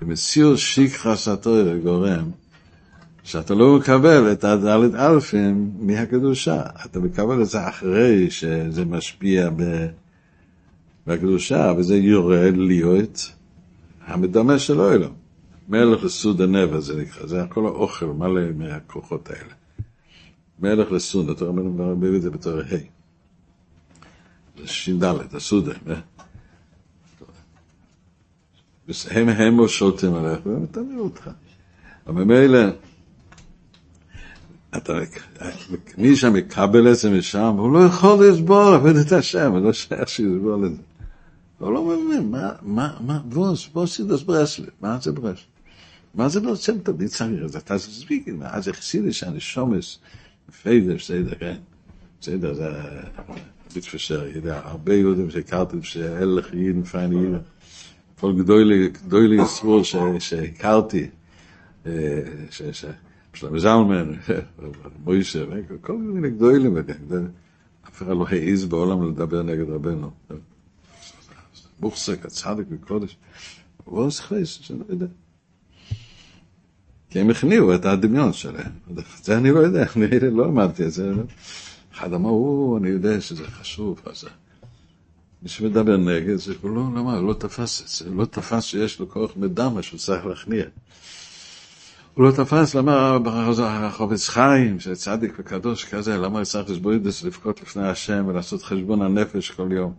במציאות 0.00 0.58
שיקרא 0.58 1.16
סתוי 1.16 1.80
גורם 1.80 2.30
שאתה 3.24 3.54
לא 3.54 3.78
מקבל 3.78 4.32
את 4.32 4.44
הדלת 4.44 4.94
אלפים 4.94 5.70
מהקדושה. 5.78 6.62
אתה 6.84 7.00
מקבל 7.00 7.42
את 7.42 7.48
זה 7.48 7.68
אחרי 7.68 8.30
שזה 8.30 8.84
משפיע 8.84 9.50
בקדושה, 11.06 11.72
וזה 11.76 11.96
יורד 11.96 12.56
להיות 12.56 13.32
המדמה 14.06 14.58
של 14.58 14.80
אוילום. 14.80 15.14
מלך 15.68 16.04
לסוד 16.04 16.40
הנבע 16.40 16.80
זה 16.80 17.02
נקרא, 17.02 17.26
זה 17.26 17.42
הכל 17.42 17.66
האוכל 17.66 18.06
מלא 18.06 18.52
מהכוחות 18.56 19.30
האלה. 19.30 19.54
מלך 20.60 20.92
לסוד, 20.92 21.30
אתה 21.30 21.44
מביא 21.52 22.16
את 22.16 22.22
זה 22.22 22.30
בתור 22.30 22.58
ה'. 22.58 22.76
זה 24.58 24.66
ש"ד, 24.66 25.04
הסודה. 25.32 25.72
אה? 25.88 26.00
הם 29.10 29.28
הם 29.28 29.68
שולטים 29.68 30.14
עליך, 30.14 30.46
והם 30.46 30.98
אותך. 30.98 31.30
אבל 32.06 32.24
ממילא, 32.24 32.60
אתה, 34.76 34.92
מי 35.98 36.16
שמקבל 36.16 36.92
את 36.92 36.96
זה 36.96 37.10
משם, 37.10 37.54
הוא 37.58 37.72
לא 37.72 37.84
יכול 37.84 38.26
לסבור, 38.26 38.68
עבד 38.68 38.96
את 38.96 39.12
השם, 39.12 39.56
לא 39.56 39.72
שייך 39.72 40.08
שיסבור 40.08 40.56
לזה. 40.56 40.82
הוא 41.58 41.72
לא 41.72 41.84
מבין, 41.84 42.30
מה, 42.30 42.52
מה, 42.62 42.96
מה, 43.00 43.18
בוס, 43.18 43.68
בוס 43.68 43.96
סידוס 43.96 44.22
ברסלב, 44.22 44.68
מה 44.80 44.98
זה 45.02 45.12
ברסלב? 45.12 45.44
מה 46.14 46.28
זה 46.28 46.40
שם 46.56 46.78
טוב, 46.78 47.06
צריך, 47.06 47.42
אז 47.44 47.56
אתה 47.56 47.78
תסביק, 47.78 48.28
מה 48.28 48.60
זה 48.60 48.72
חסידי 48.72 49.12
שאני 49.12 49.40
שומס, 49.40 49.98
פיידר, 50.62 50.94
בסדר, 50.94 51.34
כן, 51.34 51.56
בסדר, 52.20 52.54
זה 52.54 52.68
מתפשר, 53.76 54.26
יודע, 54.34 54.60
הרבה 54.64 54.94
יהודים 54.94 55.30
שהכרתם 55.30 55.82
שאלה 55.82 56.42
חיים, 56.42 56.82
פיין 56.82 57.12
יהודים, 57.12 57.38
כל 58.20 58.32
גדולי, 58.38 58.88
גדולי 58.88 59.42
יסבור 59.42 59.82
שהכרתי, 60.18 61.06
שלמה 63.34 63.58
זלמן, 63.58 64.12
מוישה, 65.04 65.44
כל 65.80 65.96
מיני 65.96 66.30
גדולים, 66.30 66.76
אף 67.88 68.02
אחד 68.02 68.08
לא 68.08 68.26
העז 68.28 68.64
בעולם 68.64 69.10
לדבר 69.10 69.42
נגד 69.42 69.70
רבנו. 69.70 70.10
מוחזק, 71.80 72.26
הצדק 72.26 72.64
וקודש. 72.70 73.16
הוא 73.84 74.06
לא 74.06 74.10
חייס, 74.10 74.48
שאני 74.48 74.78
לא 74.78 74.84
יודע. 74.88 75.06
כי 77.10 77.20
הם 77.20 77.30
הכניעו 77.30 77.74
את 77.74 77.84
הדמיון 77.84 78.32
שלהם. 78.32 78.72
זה 79.22 79.36
אני 79.36 79.50
לא 79.50 79.58
יודע, 79.58 79.86
אני 79.96 80.30
לא 80.30 80.44
אמרתי 80.44 80.84
את 80.84 80.92
זה. 80.92 81.12
אחד 81.94 82.12
אמר, 82.12 82.30
או, 82.30 82.78
אני 82.80 82.88
יודע 82.88 83.20
שזה 83.20 83.44
חשוב, 83.44 84.00
אז 84.06 84.24
מי 85.42 85.48
שמדבר 85.48 85.96
נגד 85.96 86.36
זה, 86.36 86.54
הוא 86.60 86.70
לא, 86.70 86.80
הוא 86.80 87.28
לא 87.28 87.34
תפס 87.34 87.82
את 87.82 87.88
זה, 87.88 88.10
הוא 88.10 88.16
לא 88.16 88.24
תפס 88.24 88.64
שיש 88.64 89.00
לו 89.00 89.08
כוח 89.08 89.30
מדמה 89.36 89.82
שהוא 89.82 89.98
צריך 89.98 90.26
להכניע. 90.26 90.64
הוא 92.14 92.24
לא 92.24 92.30
תפס 92.30 92.74
למה 92.74 93.18
החובץ 93.86 94.28
חיים, 94.28 94.80
שצדיק 94.80 95.34
וקדוש 95.38 95.84
כזה, 95.84 96.16
למה 96.16 96.38
הוא 96.38 96.44
צריך 96.44 96.70
לסבוידס 96.70 97.24
לבכות 97.24 97.62
לפני 97.62 97.88
השם 97.88 98.24
ולעשות 98.28 98.62
חשבון 98.62 99.02
הנפש 99.02 99.50
כל 99.50 99.68
יום. 99.72 99.92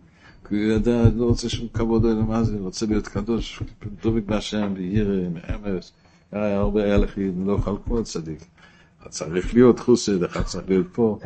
כי 0.48 0.54
הוא 0.54 0.64
יודע, 0.64 1.02
לא 1.16 1.24
רוצה 1.24 1.48
שום 1.48 1.68
כבוד 1.74 2.04
אלא 2.04 2.22
מה 2.22 2.42
זה, 2.44 2.56
רוצה 2.60 2.86
להיות 2.86 3.08
קדוש, 3.08 3.62
דבק 4.04 4.22
בהשם, 4.26 4.72
וירא, 4.76 5.28
מאמץ. 5.34 5.92
היה 6.32 6.58
הרבה 6.58 6.94
הלכים, 6.94 7.46
לא 7.46 7.58
חלקו 7.64 7.98
על 7.98 8.04
צדיק. 8.04 8.44
אחד 9.02 9.10
צריך 9.10 9.54
להיות 9.54 9.80
חוסד, 9.80 10.22
אחד 10.22 10.42
צריך 10.42 10.68
להיות 10.68 10.86
פה, 10.92 11.18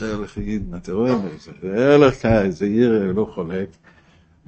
הלך 0.00 0.36
יגיד, 0.36 0.74
אתה 0.76 0.92
רואה, 0.92 1.14
זה 1.62 1.94
הלך 1.94 2.22
כאי, 2.22 2.52
זה 2.52 2.66
ירא, 2.66 3.12
לא 3.12 3.30
חולק. 3.34 3.68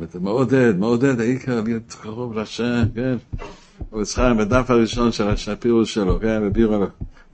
אתה 0.03 0.19
מעודד, 0.19 0.79
מעודד, 0.79 1.21
העיקר 1.21 1.61
להיות 1.61 1.97
קרוב 2.03 2.39
לשם, 2.39 2.83
כן? 2.95 3.17
הוא 3.91 4.03
חיים, 4.15 4.37
בדף 4.37 4.71
הראשון 4.71 5.13
של 5.13 5.53
הפירוש 5.53 5.95
שלו, 5.95 6.21
כן? 6.21 6.43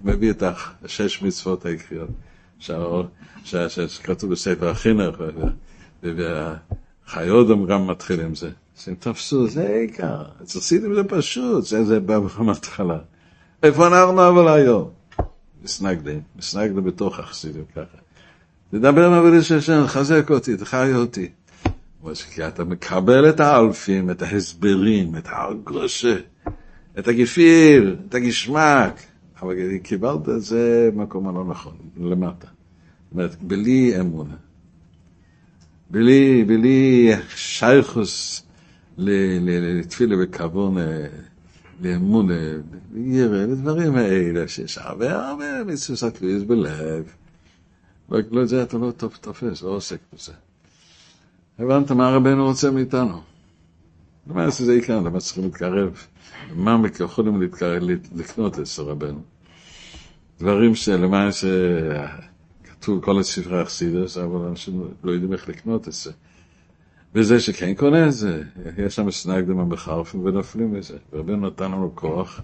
מביא 0.02 0.30
את 0.30 0.42
השש 0.84 1.22
מצוות 1.22 1.66
העיקריות, 1.66 2.08
שכתוב 3.44 4.30
בספר 4.30 4.68
החינוך, 4.68 5.16
והחיודם 6.02 7.66
גם 7.66 7.86
מתחיל 7.86 8.20
עם 8.20 8.34
זה. 8.34 8.50
אז 8.78 8.88
הם 8.88 8.94
תפסו, 8.94 9.48
זה 9.48 9.68
העיקר, 9.68 10.22
אצל 10.42 10.60
סידים 10.60 10.94
זה 10.94 11.04
פשוט, 11.04 11.64
זה, 11.64 11.84
זה 11.84 12.00
בא 12.00 12.18
בהתחלה. 12.18 12.98
איפה 13.62 13.86
אנחנו 13.86 14.28
אבל 14.28 14.48
היום? 14.48 14.90
מסנגדים, 15.62 16.20
מסנגדים 16.36 16.84
בתוך 16.84 17.18
החסידים 17.18 17.64
ככה. 17.72 17.98
תדבר 18.70 19.10
מעבודי 19.10 19.42
של 19.42 19.56
השם, 19.56 19.84
תחזק 19.86 20.30
אותי, 20.30 20.56
תחי 20.56 20.92
אותי. 20.94 21.28
כי 22.34 22.46
אתה 22.46 22.64
מקבל 22.64 23.28
את 23.28 23.40
האלפים, 23.40 24.10
את 24.10 24.22
ההסברים, 24.22 25.16
את 25.16 25.28
הרגושה, 25.30 26.16
את 26.98 27.08
הגיפיל, 27.08 27.96
את 28.08 28.14
הגשמק, 28.14 29.02
אבל 29.42 29.78
קיבלת 29.78 30.28
את 30.28 30.42
זה 30.42 30.90
במקום 30.94 31.28
הלא 31.28 31.44
נכון, 31.44 31.76
למטה. 32.00 32.46
זאת 32.46 33.12
אומרת, 33.12 33.42
בלי 33.42 34.00
אמונה, 34.00 34.34
בלי, 35.90 36.44
בלי 36.44 37.10
שייכוס 37.36 38.42
לתפילה 38.98 40.16
וכוון, 40.22 40.76
לאמונה, 41.80 42.34
לירא, 42.94 43.46
לדברים 43.46 43.94
האלה, 43.96 44.48
שיש 44.48 44.78
הרבה 44.78 45.28
הרבה 45.28 45.64
מצווה 45.64 45.96
סקריז 45.96 46.42
בלב. 46.42 47.04
רק 48.10 48.24
לא 48.30 48.44
זה 48.44 48.62
אתה 48.62 48.78
לא 48.78 48.90
תופס, 49.20 49.62
לא 49.62 49.68
עוסק 49.68 49.98
בזה. 50.14 50.32
הבנת 51.58 51.90
מה 51.90 52.10
רבנו 52.10 52.44
רוצה 52.44 52.70
מאיתנו? 52.70 53.20
למעשה 54.26 54.64
זה 54.64 54.72
עיקר, 54.72 55.00
למה 55.00 55.20
צריכים 55.20 55.44
להתקרב? 55.44 56.06
מה 56.54 56.76
יכולים 57.00 57.42
לקנות 58.14 58.58
אצל 58.58 58.82
רבנו? 58.82 59.20
דברים 60.40 60.74
שלמעשה 60.74 61.48
כתוב 62.64 63.04
כל 63.04 63.20
הספרי 63.20 63.62
אכסידס, 63.62 64.18
אבל 64.18 64.46
אנשים 64.46 64.88
לא 65.04 65.12
יודעים 65.12 65.32
איך 65.32 65.48
לקנות 65.48 65.88
את 65.88 65.92
זה. 65.92 66.12
וזה 67.14 67.40
שכן 67.40 67.74
קונה 67.74 68.06
את 68.06 68.12
זה, 68.12 68.42
יש 68.78 68.94
שם 68.94 69.10
סנגדם 69.10 69.58
המחרפים 69.58 70.24
ונופלים 70.24 70.72
מזה. 70.72 70.96
ורבנו 71.12 71.46
נתן 71.46 71.64
לנו 71.64 71.90
כוח 71.94 72.40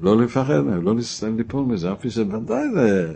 לא 0.00 0.22
לפחד 0.22 0.60
מהם, 0.60 0.82
לא 0.82 0.94
ליפול 1.36 1.64
מזה, 1.64 1.92
אף 1.92 2.08
שוודאי 2.08 2.70
זה 2.74 3.14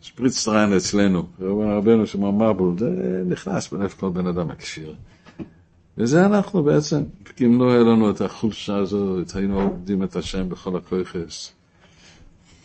שפריצטריין 0.00 0.72
אצלנו, 0.72 1.26
רבנו 1.40 2.06
שמר 2.06 2.30
מרבול, 2.30 2.78
זה 2.78 3.22
נכנס 3.26 3.68
בנפש 3.68 3.94
כל 3.94 4.10
בן 4.10 4.26
אדם 4.26 4.50
הכשיר. 4.50 4.94
וזה 5.98 6.26
אנחנו 6.26 6.62
בעצם, 6.62 7.02
אם 7.44 7.60
לא 7.60 7.72
היה 7.72 7.80
לנו 7.80 8.10
את 8.10 8.20
החולשה 8.20 8.76
הזאת, 8.76 9.36
היינו 9.36 9.60
עובדים 9.60 10.02
את 10.02 10.16
השם 10.16 10.48
בכל 10.48 10.76
הכויכס. 10.76 11.52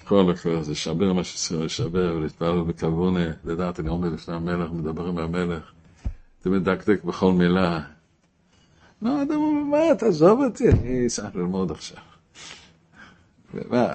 כל 0.03 0.31
הכויכס, 0.31 0.67
לשבר 0.67 1.13
מה 1.13 1.23
שצריכים 1.23 1.65
לשבר, 1.65 2.13
ולהתפעל 2.17 2.61
בכוונה, 2.61 3.25
לדעת, 3.45 3.79
אני 3.79 3.89
עומד 3.89 4.11
לפני 4.11 4.36
המלך, 4.36 4.71
מדבר 4.71 5.07
עם 5.07 5.17
המלך, 5.17 5.71
אתה 6.41 6.49
מדקדק 6.49 7.03
בכל 7.03 7.31
מילה. 7.31 7.81
לא, 9.01 9.23
אתה 9.23 9.36
אומר, 9.36 9.63
מה, 9.63 9.95
תעזוב 9.95 10.43
אותי, 10.43 10.69
אני 10.69 11.07
צריך 11.07 11.36
ללמוד 11.36 11.71
עכשיו. 11.71 11.97
ומה, 13.53 13.88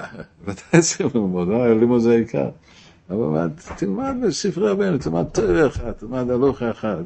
מתי 0.46 0.80
צריכים 0.80 1.06
ללמוד? 1.14 1.48
לא, 1.48 1.78
לימוד 1.78 2.00
זה 2.00 2.12
העיקר. 2.12 2.48
אבל 3.10 3.48
תלמד 3.76 4.14
בספרי 4.26 4.68
רבנו, 4.68 4.98
תלמד 4.98 5.26
אחד, 5.66 5.92
תלמד 5.92 6.30
הלוכה 6.30 6.70
אחד. 6.70 7.02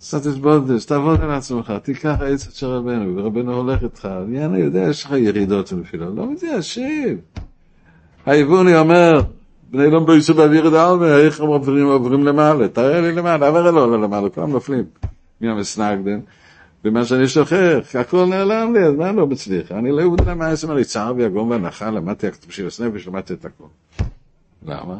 סטטוס 0.00 0.36
בולדס, 0.36 0.86
תעבוד 0.86 1.20
על 1.20 1.30
עצמך, 1.30 1.72
תיקח 1.82 2.16
העצת 2.20 2.52
של 2.52 2.66
רבנו, 2.66 3.16
ורבנו 3.16 3.54
הולך 3.54 3.82
איתך, 3.82 4.08
אני 4.26 4.58
יודע, 4.58 4.80
יש 4.80 5.04
לך 5.04 5.10
ירידות 5.10 5.72
ונפילות, 5.72 6.16
לא 6.16 6.32
מתיישב. 6.32 7.16
היבוני 8.26 8.76
אומר, 8.76 9.20
בני 9.70 9.90
לא 9.90 10.00
מבויסו 10.00 10.34
באוויר 10.34 10.68
את 10.68 10.72
העלמה, 10.72 11.16
איך 11.16 11.40
הם 11.40 11.46
עוברים, 11.46 11.86
עוברים 11.86 12.24
למעלה, 12.24 12.68
תראה 12.68 13.00
לי 13.00 13.12
למעלה, 13.12 13.48
אבל 13.48 13.70
לא 13.70 13.84
עולה 13.84 13.96
למעלה, 13.96 14.30
כולם 14.30 14.50
נופלים. 14.50 14.84
מן 15.40 15.48
המסנגדן, 15.48 16.20
ומה 16.84 17.04
שאני 17.04 17.28
שוכח, 17.28 17.96
הכל 18.00 18.26
נעלם 18.26 18.74
לי, 18.74 18.84
אז 18.84 18.94
מה 18.94 19.12
לא 19.12 19.26
מצליח? 19.26 19.72
אני 19.72 19.90
לא 19.90 20.00
יודע 20.00 20.34
מה 20.34 20.48
יעשה 20.48 20.74
לי, 20.74 20.84
צער 20.84 21.12
ויגום 21.16 21.50
והנחה, 21.50 21.90
למדתי 21.90 22.26
בשביל 22.48 22.66
הסנפש, 22.66 23.06
למדתי 23.06 23.32
את 23.32 23.44
הכל. 23.44 23.64
למה? 24.66 24.96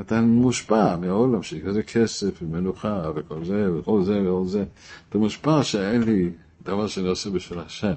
אתה 0.00 0.20
מושפע 0.20 0.96
מהעולם 0.96 1.42
שלי, 1.42 1.62
כזה 1.62 1.82
כסף 1.82 2.42
ומנוחה 2.42 3.10
וכל 3.14 3.44
זה 3.44 3.72
וכל 3.78 4.02
זה 4.04 4.22
וכל 4.22 4.44
זה. 4.46 4.64
אתה 5.08 5.18
מושפע 5.18 5.62
שאין 5.62 6.02
לי 6.02 6.30
דבר 6.62 6.86
שאני 6.86 7.08
עושה 7.08 7.30
בשביל 7.30 7.58
השם. 7.58 7.94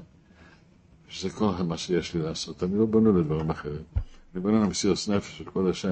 שזה 1.10 1.30
כל 1.30 1.52
מה 1.68 1.78
שיש 1.78 2.14
לי 2.14 2.22
לעשות. 2.22 2.64
אני 2.64 2.80
לא 2.80 2.86
בנו 2.86 3.20
לדברים 3.20 3.50
אחרים. 3.50 3.82
אני 4.36 4.44
בנו 4.44 4.64
למסירות 4.64 4.98
נפש 5.08 5.38
של 5.38 5.44
כבוד 5.44 5.68
השם. 5.68 5.92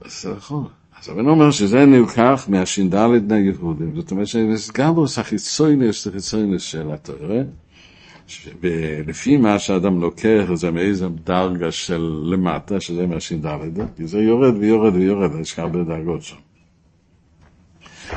אז 0.00 0.22
זה 0.22 0.34
נכון. 0.36 0.66
אז 1.00 1.08
הבן 1.08 1.28
אומר 1.28 1.50
שזה 1.50 1.86
נלקח 1.86 2.46
מהש"ד 2.48 2.94
יהודים. 3.30 3.96
זאת 3.96 4.10
אומרת 4.10 4.26
שגם 4.26 4.94
בו 4.94 5.04
החיצוינס, 5.16 6.06
החיצוינס 6.06 6.62
של 6.62 6.90
התורה. 6.90 7.42
ולפי 8.60 9.36
מה 9.36 9.58
שאדם 9.58 10.00
לוקח 10.00 10.44
זה 10.54 10.70
מאיזה 10.70 11.08
דרגה 11.08 11.72
של 11.72 12.22
למטה, 12.24 12.80
שזה 12.80 13.06
מהש"ד, 13.06 13.46
כי 13.96 14.06
זה 14.06 14.18
יורד 14.18 14.56
ויורד 14.56 14.94
ויורד, 14.94 15.40
יש 15.40 15.58
הרבה 15.58 15.84
דרגות 15.84 16.22
שם. 16.22 16.36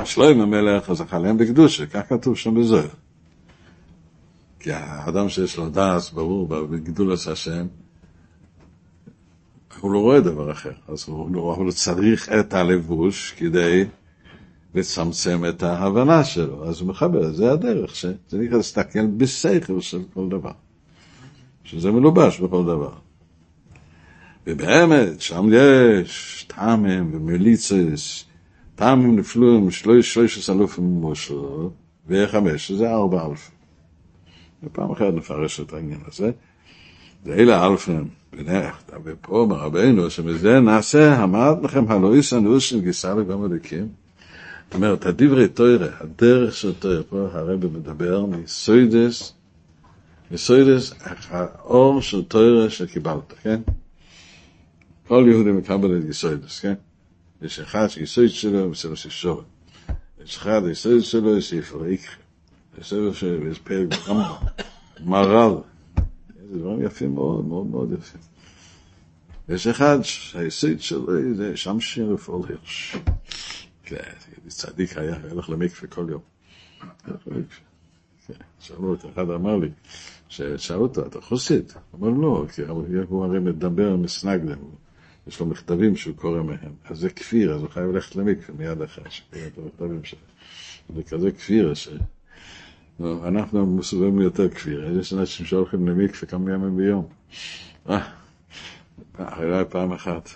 שלוים 0.05 0.41
המלך 0.41 0.93
זכה 0.93 1.19
להם 1.19 1.37
בקדושה, 1.37 1.85
כך 1.85 2.09
כתוב 2.09 2.37
שם 2.37 2.55
בזוהר. 2.55 2.87
כי 4.59 4.71
האדם 4.71 5.29
שיש 5.29 5.57
לו 5.57 5.69
דעת 5.69 6.01
ברור 6.13 6.47
בגידול 6.47 7.13
עשה 7.13 7.31
השם, 7.31 7.67
הוא 9.79 9.91
לא 9.91 9.99
רואה 9.99 10.19
דבר 10.19 10.51
אחר, 10.51 10.71
אז 10.87 11.05
הוא, 11.07 11.35
לא, 11.35 11.55
הוא 11.57 11.71
צריך 11.71 12.29
את 12.29 12.53
הלבוש 12.53 13.33
כדי 13.37 13.85
לצמצם 14.75 15.43
את 15.49 15.63
ההבנה 15.63 16.23
שלו, 16.23 16.69
אז 16.69 16.81
הוא 16.81 16.89
מחבר, 16.89 17.33
זה 17.33 17.51
הדרך, 17.51 17.95
נקרא 18.33 18.57
להסתכל 18.57 19.05
בשכל 19.17 19.81
של 19.81 20.01
כל 20.13 20.29
דבר, 20.29 20.51
שזה 21.63 21.91
מלובש 21.91 22.39
בכל 22.39 22.63
דבר. 22.63 22.93
ובאמת, 24.47 25.21
שם 25.21 25.49
יש 25.51 26.45
טעמים 26.47 27.09
ומיליצס, 27.13 28.25
טעמים 28.75 29.15
נפלויים, 29.15 29.71
שלוש 29.71 30.17
אלופים 30.49 30.85
מושלו, 30.85 31.71
וחמש, 32.07 32.67
שזה 32.67 32.91
ארבע 32.91 33.25
אלפים. 33.25 33.55
ופעם 34.63 34.91
אחרת 34.91 35.13
נפרש 35.13 35.59
את 35.59 35.73
העניין 35.73 35.99
הזה. 36.07 36.31
זה 37.25 37.33
אלה 37.33 37.67
אלפים, 37.67 38.07
ופה 39.03 39.45
מרבנו, 39.49 40.09
שמזה 40.09 40.59
נעשה, 40.59 41.15
המעט 41.15 41.57
לכם 41.63 41.91
הלא 41.91 42.17
יסנאו 42.17 42.59
של 42.59 42.81
וגם 43.17 43.43
הליקים. 43.43 43.87
זאת 44.67 44.75
אומרת, 44.75 45.05
הדברי 45.05 45.47
תוירה, 45.47 45.87
הדרך 45.99 46.55
של 46.55 46.73
תוירה, 46.73 47.03
פה 47.03 47.27
הרבי 47.31 47.67
מדבר 47.67 48.25
מסוידס, 48.25 49.33
מסוידס, 50.31 50.93
האור 51.29 52.01
של 52.01 52.23
תוירה 52.23 52.69
שקיבלת, 52.69 53.33
כן? 53.41 53.61
כל 55.07 55.25
יהודי 55.27 55.51
מקבל 55.51 55.99
את 55.99 56.03
יסוידס, 56.09 56.59
כן? 56.59 56.73
יש 57.41 57.59
אחד 57.59 57.87
שיסויד 57.87 58.29
שלו 58.29 58.69
בסדר 58.69 58.95
שישור. 58.95 59.41
יש 60.23 60.37
אחד, 60.37 60.65
היסויד 60.65 61.03
שלו 61.03 61.37
יש 61.37 61.49
ספר 61.49 61.85
איקחה. 61.85 62.15
בסדר 62.79 63.13
שיש 63.13 63.59
פרק 63.59 63.87
ברמב"ם, 63.87 64.35
מר"ל. 65.05 65.55
זה 66.51 66.59
דברים 66.59 66.85
יפים 66.85 67.13
מאוד, 67.15 67.45
מאוד 67.45 67.67
מאוד 67.67 67.91
יפים. 67.91 68.21
יש 69.49 69.67
אחד 69.67 69.99
שהיסוד 70.01 70.81
שלו 70.81 71.35
זה 71.35 71.57
שמשין 71.57 72.13
רפול 72.13 72.41
הירש. 72.49 72.95
צדיק 74.47 74.97
היה, 74.97 75.15
הולך 75.31 75.49
למקווה 75.49 75.87
כל 75.89 76.07
יום. 76.09 76.21
שאלו 78.59 78.89
אותו, 78.89 79.09
אחד 79.09 79.29
אמר 79.29 79.55
לי, 79.55 79.69
ששאלו 80.29 80.81
אותו, 80.81 81.05
אתה 81.05 81.21
חוסיד? 81.21 81.71
אמר 81.95 82.09
לא, 82.09 82.45
כי 82.55 82.61
הוא 83.07 83.25
הרי 83.25 83.39
מדבר 83.39 83.95
מסנגדם, 83.95 84.57
יש 85.27 85.39
לו 85.39 85.45
מכתבים 85.45 85.95
שהוא 85.95 86.15
קורא 86.15 86.41
מהם, 86.41 86.73
אז 86.85 86.99
זה 86.99 87.09
כפיר, 87.09 87.55
אז 87.55 87.61
הוא 87.61 87.69
חייב 87.69 87.91
ללכת 87.91 88.15
למקווה 88.15 88.57
מיד 88.57 88.81
אחרי 88.81 89.03
שקורא 89.09 89.41
את 89.47 89.57
המכתבים 89.57 90.03
שלו. 90.03 90.19
זה 90.95 91.03
כזה 91.03 91.31
כפיר 91.31 91.73
ש... 91.73 91.89
אנחנו 92.99 93.65
מסובבים 93.65 94.21
יותר 94.21 94.49
כפיר, 94.49 94.99
יש 94.99 95.13
אנשים 95.13 95.45
שהולכים 95.45 95.87
למקווה 95.87 96.27
כמה 96.27 96.53
ימים 96.53 96.77
ביום. 96.77 97.07
אה, 97.89 98.09
אולי 99.19 99.65
פעם 99.69 99.91
אחת. 99.91 100.29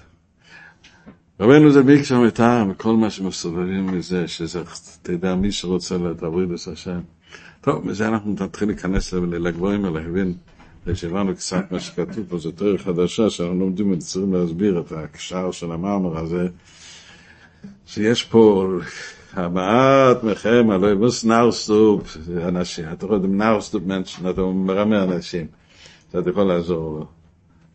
רבנו 1.41 1.71
זה 1.71 1.83
ביקשה 1.83 2.19
מטעם, 2.19 2.73
כל 2.73 2.93
מה 2.93 3.09
שמסובבים 3.09 3.87
מזה, 3.87 4.27
שזה, 4.27 4.61
תדע, 5.01 5.35
מי 5.35 5.51
שרוצה 5.51 5.97
להבריא 5.97 6.45
את 6.45 6.67
השם. 6.73 6.99
טוב, 7.61 7.87
מזה 7.87 8.07
אנחנו 8.07 8.35
נתחיל 8.39 8.67
להיכנס 8.67 9.13
לגבוהים 9.13 9.83
ולהבין, 9.83 10.33
שהבנו 10.93 11.35
קצת 11.35 11.71
מה 11.71 11.79
שכתוב 11.79 12.25
פה, 12.29 12.37
זו 12.37 12.51
תיאוריה 12.51 12.77
חדשה 12.77 13.29
שאנחנו 13.29 13.59
לומדים 13.59 13.91
וצריכים 13.91 14.33
להסביר 14.33 14.79
את 14.79 14.91
הקשר 14.91 15.51
של 15.51 15.71
המאמר 15.71 16.17
הזה, 16.17 16.47
שיש 17.85 18.23
פה 18.23 18.69
המעט 19.33 20.23
מכם, 20.23 20.69
הלא 20.69 20.91
יבוס 20.91 21.25
נאוסטופ, 21.25 22.17
אנשים, 22.47 22.85
אתה 22.91 23.05
יכול 23.05 23.17
לדעת 23.17 23.31
נאוסטופ 23.31 23.83
מנשן, 23.85 24.29
אתה 24.29 24.41
מרמה 24.41 25.03
אנשים, 25.03 25.47
אתה 26.09 26.29
יכול 26.29 26.43
לעזור 26.43 26.99
לו. 26.99 27.20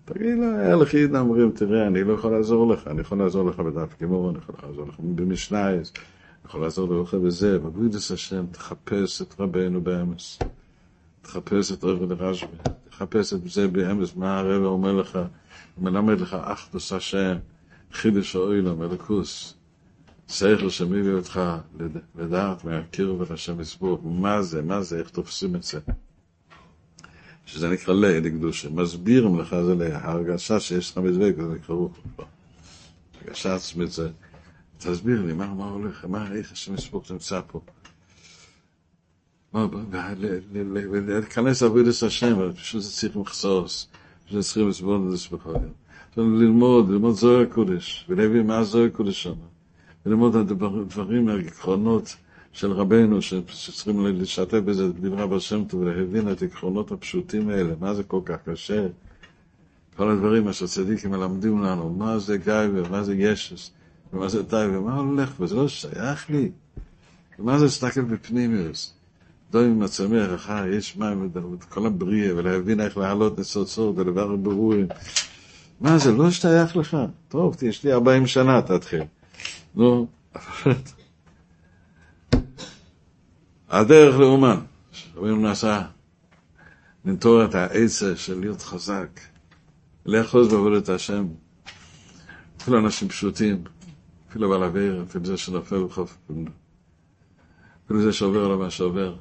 תגיד 0.06 0.38
לו, 0.38 0.44
הלך 0.44 0.94
ידע 0.94 1.20
אומרים, 1.20 1.50
תראה, 1.50 1.86
אני 1.86 2.04
לא 2.04 2.12
יכול 2.12 2.32
לעזור 2.32 2.68
לך, 2.68 2.86
אני 2.86 3.00
יכול 3.00 3.18
לעזור 3.18 3.50
לך 3.50 3.60
בדף 3.60 4.02
גמור, 4.02 4.30
אני 4.30 4.38
יכול 4.38 4.54
לעזור 4.62 4.88
לך 4.88 4.94
במשנייס, 5.00 5.92
אני 5.96 6.04
יכול 6.44 6.60
לעזור 6.60 7.02
לך 7.02 7.14
בזה, 7.14 7.58
בגודס 7.58 8.10
השם, 8.10 8.46
תחפש 8.50 9.22
את 9.22 9.40
רבנו 9.40 9.80
באמס, 9.80 10.38
תחפש 11.22 11.72
את 11.72 11.84
רבי 11.84 12.06
דרשבי, 12.06 12.56
תחפש 12.90 13.32
את 13.32 13.50
זה 13.50 13.68
באמס, 13.68 14.16
מה 14.16 14.38
הרב 14.38 14.64
אומר 14.64 14.92
לך, 14.92 15.18
מלמד 15.78 16.20
לך 16.20 16.36
אחדוס 16.40 16.92
השם, 16.92 17.36
חידש 17.92 18.36
האוילם, 18.36 18.82
אלוקוס, 18.82 19.54
שכל 20.28 20.70
שמביא 20.70 21.12
אותך 21.12 21.40
לדעת 22.18 22.64
מהקיר 22.64 23.14
ולשם 23.18 23.60
יסבור, 23.60 24.00
מה 24.04 24.42
זה, 24.42 24.62
מה 24.62 24.82
זה, 24.82 24.98
איך 24.98 25.10
תופסים 25.10 25.56
את 25.56 25.62
זה. 25.62 25.78
שזה 27.46 27.68
נקרא 27.68 27.94
ליד 27.94 28.26
קדושה, 28.26 28.68
מסבירים 28.70 29.40
לך 29.40 29.56
זה 29.66 29.74
להרגשה 29.74 30.60
שיש 30.60 30.90
לך 30.90 30.98
מדבק, 30.98 31.34
זה 31.36 31.54
נקרא 31.54 31.74
רוח 31.74 31.92
כבר. 32.14 32.24
הרגשה 33.24 33.54
עצמית 33.54 33.92
זה, 33.92 34.08
תסביר 34.78 35.22
לי, 35.22 35.32
מה, 35.32 35.54
מה 35.54 35.64
הולך, 35.64 36.04
מה, 36.04 36.32
איך 36.32 36.52
השם 36.52 36.74
יסבור 36.74 37.02
נמצא 37.10 37.40
פה. 37.46 37.60
להיכנס 41.06 41.62
לעבודת 41.62 42.02
השם, 42.02 42.52
פשוט 42.52 42.82
זה 42.82 42.90
צריך 42.90 43.16
מחסוס, 43.16 43.88
פשוט 44.26 44.40
צריכים 44.40 44.68
לסבול 44.68 45.08
את 45.12 45.18
זה 45.18 45.26
בכלל. 45.32 45.54
ללמוד, 46.16 46.90
ללמוד 46.90 47.14
זוהר 47.14 47.42
הקודש, 47.42 48.06
ולהבין 48.08 48.46
מה 48.46 48.64
זוהר 48.64 48.86
הקודש 48.86 49.22
שם. 49.22 49.34
וללמוד 50.06 50.36
את 50.36 50.50
הדברים, 50.50 51.28
העקרונות 51.28 52.16
של 52.56 52.72
רבנו, 52.72 53.22
שצריכים 53.22 54.06
לשתף 54.06 54.58
בזה 54.58 54.88
דברי 54.88 55.22
רב 55.22 55.32
השם 55.32 55.64
טוב, 55.64 55.80
ולהבין 55.80 56.32
את 56.32 56.42
העקרונות 56.42 56.92
הפשוטים 56.92 57.48
האלה, 57.48 57.72
מה 57.80 57.94
זה 57.94 58.02
כל 58.02 58.20
כך 58.24 58.36
קשה. 58.44 58.86
כל 59.96 60.10
הדברים 60.10 60.44
מה 60.44 60.52
שצדיקים 60.52 61.10
מלמדים 61.10 61.62
לנו, 61.62 61.90
מה 61.90 62.18
זה 62.18 62.36
גיא 62.36 62.52
ומה 62.74 63.02
זה 63.02 63.14
ישס, 63.14 63.70
ומה 64.12 64.28
זה 64.28 64.42
די 64.42 64.66
ומה 64.72 64.94
הולך, 64.94 65.40
וזה 65.40 65.54
לא 65.54 65.68
שייך 65.68 66.30
לי. 66.30 66.50
ומה 67.38 67.58
זה 67.58 67.64
להסתכל 67.64 68.00
בפנימיוס? 68.00 68.94
דוי 69.50 69.66
עם 69.66 69.82
הצמח, 69.82 70.34
אחר, 70.34 70.66
יש 70.66 70.96
מים 70.96 71.30
כל 71.68 71.86
הבריאה, 71.86 72.36
ולהבין 72.36 72.80
איך 72.80 72.96
להעלות 72.96 73.38
ניצוצות 73.38 73.98
ולבר 73.98 74.36
ברורים. 74.36 74.86
מה 75.80 75.98
זה, 75.98 76.12
לא 76.12 76.30
שייך 76.30 76.76
לך. 76.76 76.96
טוב, 77.28 77.56
יש 77.62 77.84
לי 77.84 77.92
40 77.92 78.26
שנה, 78.26 78.62
תתחיל. 78.62 79.02
נו, 79.74 80.06
הדרך 83.70 84.18
לאומן, 84.18 84.60
שרבינו 84.92 85.36
נעשה, 85.36 85.82
לנטור 87.04 87.44
את 87.44 87.54
העצה 87.54 88.16
של 88.16 88.40
להיות 88.40 88.62
חזק, 88.62 89.20
לאחוז 90.06 90.48
בעבודת 90.52 90.88
השם, 90.88 91.26
אפילו 92.60 92.78
אנשים 92.78 93.08
פשוטים, 93.08 93.64
אפילו 94.30 94.48
בעל 94.50 94.64
אוויר, 94.64 95.04
אפילו 95.08 95.24
זה 95.24 95.36
שנופל 95.36 95.84
בחוף, 95.84 96.18
אפילו 97.86 98.02
זה 98.02 98.12
שעובר 98.12 98.44
עליו 98.44 98.58
מה 98.58 98.70
שעובר, 98.70 99.16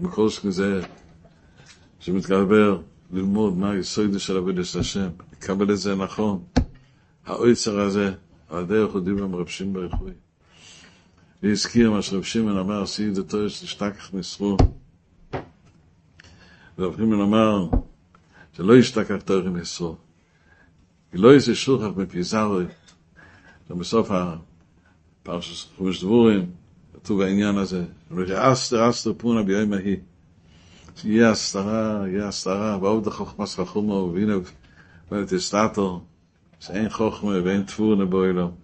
בכל 0.00 0.28
זה 0.48 0.82
שמתגבר 1.98 2.80
ללמוד 3.12 3.56
מה 3.56 3.70
היסוד 3.70 4.18
של 4.18 4.36
עבודת 4.36 4.76
השם, 4.80 5.08
לקבל 5.32 5.72
את 5.72 5.78
זה 5.78 5.94
נכון, 5.94 6.44
העוצר 7.26 7.80
הזה, 7.80 8.12
הדרך 8.50 8.92
הוא 8.92 9.00
דיבר 9.00 9.24
עם 9.24 9.34
רב 9.34 9.48
שמעון. 9.48 9.88
והזכיר 11.44 11.90
מה 11.90 12.02
שרב 12.02 12.22
שמעון 12.22 12.58
אמר, 12.58 12.86
סי 12.86 13.10
דתו 13.10 13.46
יש 13.46 13.62
להשתכח 13.62 14.14
מסרו. 14.14 14.56
ורב 16.78 16.96
שמעון 16.96 17.20
אמר, 17.20 17.68
שלא 18.52 18.76
ישתכח 18.76 19.16
תורי 19.24 19.50
מסרו. 19.50 19.96
לא 21.12 21.34
יעשה 21.34 21.54
שוכח 21.54 21.96
מפיזרי. 21.96 22.64
בסוף 23.70 24.10
הפרשת 24.10 25.68
חומש 25.76 26.00
דבורים, 26.00 26.50
כתוב 26.94 27.20
העניין 27.20 27.58
הזה, 27.58 27.84
אסתר 28.34 28.90
אסתר 28.90 29.12
פונה 29.16 29.42
ביום 29.42 29.72
ההיא. 29.72 29.96
יהיה 31.04 31.30
הסתרה, 31.30 32.04
יהיה 32.08 32.28
הסתרה, 32.28 32.78
ועוד 32.80 33.06
החוכמס 33.06 33.54
חכומו, 33.54 34.10
והנה, 34.14 34.34
ותסתתו. 35.12 36.04
שאין 36.60 36.88
חוכמה 36.88 37.30
ואין 37.44 37.62
תבונה 37.62 38.04
באוילום. 38.04 38.63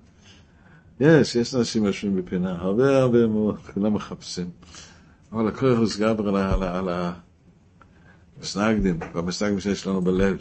יש, 1.01 1.37
יש 1.37 1.55
אנשים 1.55 1.85
יושבים 1.85 2.17
בפינה, 2.17 2.53
הרבה 2.53 2.99
הרבה 2.99 3.27
מאוד, 3.27 3.59
כולם 3.75 3.95
מחפשים. 3.95 4.51
אבל 5.33 5.49
הכוח 5.49 5.79
הוסגבר 5.79 6.29
על, 6.37 6.63
על, 6.63 7.13
המסנגדים, 8.39 8.99
והמסנגדים 9.15 9.61
שיש 9.61 9.87
לנו 9.87 10.03
בלב, 10.03 10.39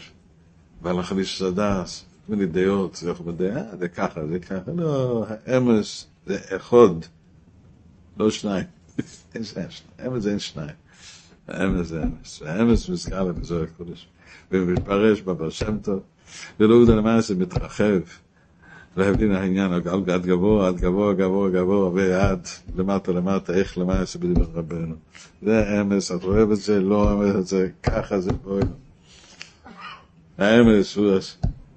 ועל 0.81 0.99
החליש 0.99 1.41
הדס, 1.41 2.05
כל 2.27 2.35
מיני 2.35 2.45
דעות, 2.45 2.95
זה 2.95 3.07
להיות, 3.07 3.41
אה, 3.41 3.77
זה 3.77 3.87
ככה, 3.87 4.27
זה 4.27 4.39
ככה, 4.39 4.71
לא, 4.75 5.25
האמס 5.45 6.07
זה 6.25 6.37
אחד, 6.55 6.95
לא 8.17 8.31
שניים. 8.31 8.65
אין 9.35 9.43
שניים, 9.43 9.69
אמס 10.07 10.23
זה 10.23 10.29
אין 10.29 10.39
שניים. 10.39 10.75
האמס 11.47 11.87
זה 11.87 12.03
אמס, 12.03 12.41
והאמס 12.41 12.89
מזכר 12.89 13.23
לבזור 13.23 13.63
הקודש, 13.63 14.07
ומתפרש 14.51 15.21
בבר 15.21 15.49
שם 15.49 15.77
טוב. 15.77 15.99
ולא 16.59 16.75
יודע 16.75 16.95
למה 16.95 17.21
זה 17.21 17.35
מתרחב. 17.35 17.99
להבין 18.99 19.31
העניין, 19.31 19.73
עד 19.73 20.25
גבוה, 20.25 20.67
עד 20.67 20.77
גבוה, 20.77 21.13
גבוה, 21.13 21.49
גבוה, 21.49 21.89
ועד 21.89 22.47
למטה, 22.75 23.11
למטה, 23.11 23.53
איך 23.53 23.77
למעשה 23.77 24.19
בדבר 24.19 24.45
רבנו. 24.53 24.95
זה 25.41 25.81
אמס, 25.81 26.11
את 26.11 26.23
אוהב 26.23 26.51
את 26.51 26.57
זה, 26.57 26.81
לא 26.81 27.11
אוהב 27.11 27.35
את 27.35 27.47
זה, 27.47 27.69
ככה 27.83 28.19
זה 28.19 28.31
פועל. 28.43 28.63
האמס 30.37 30.95
הוא 30.95 31.11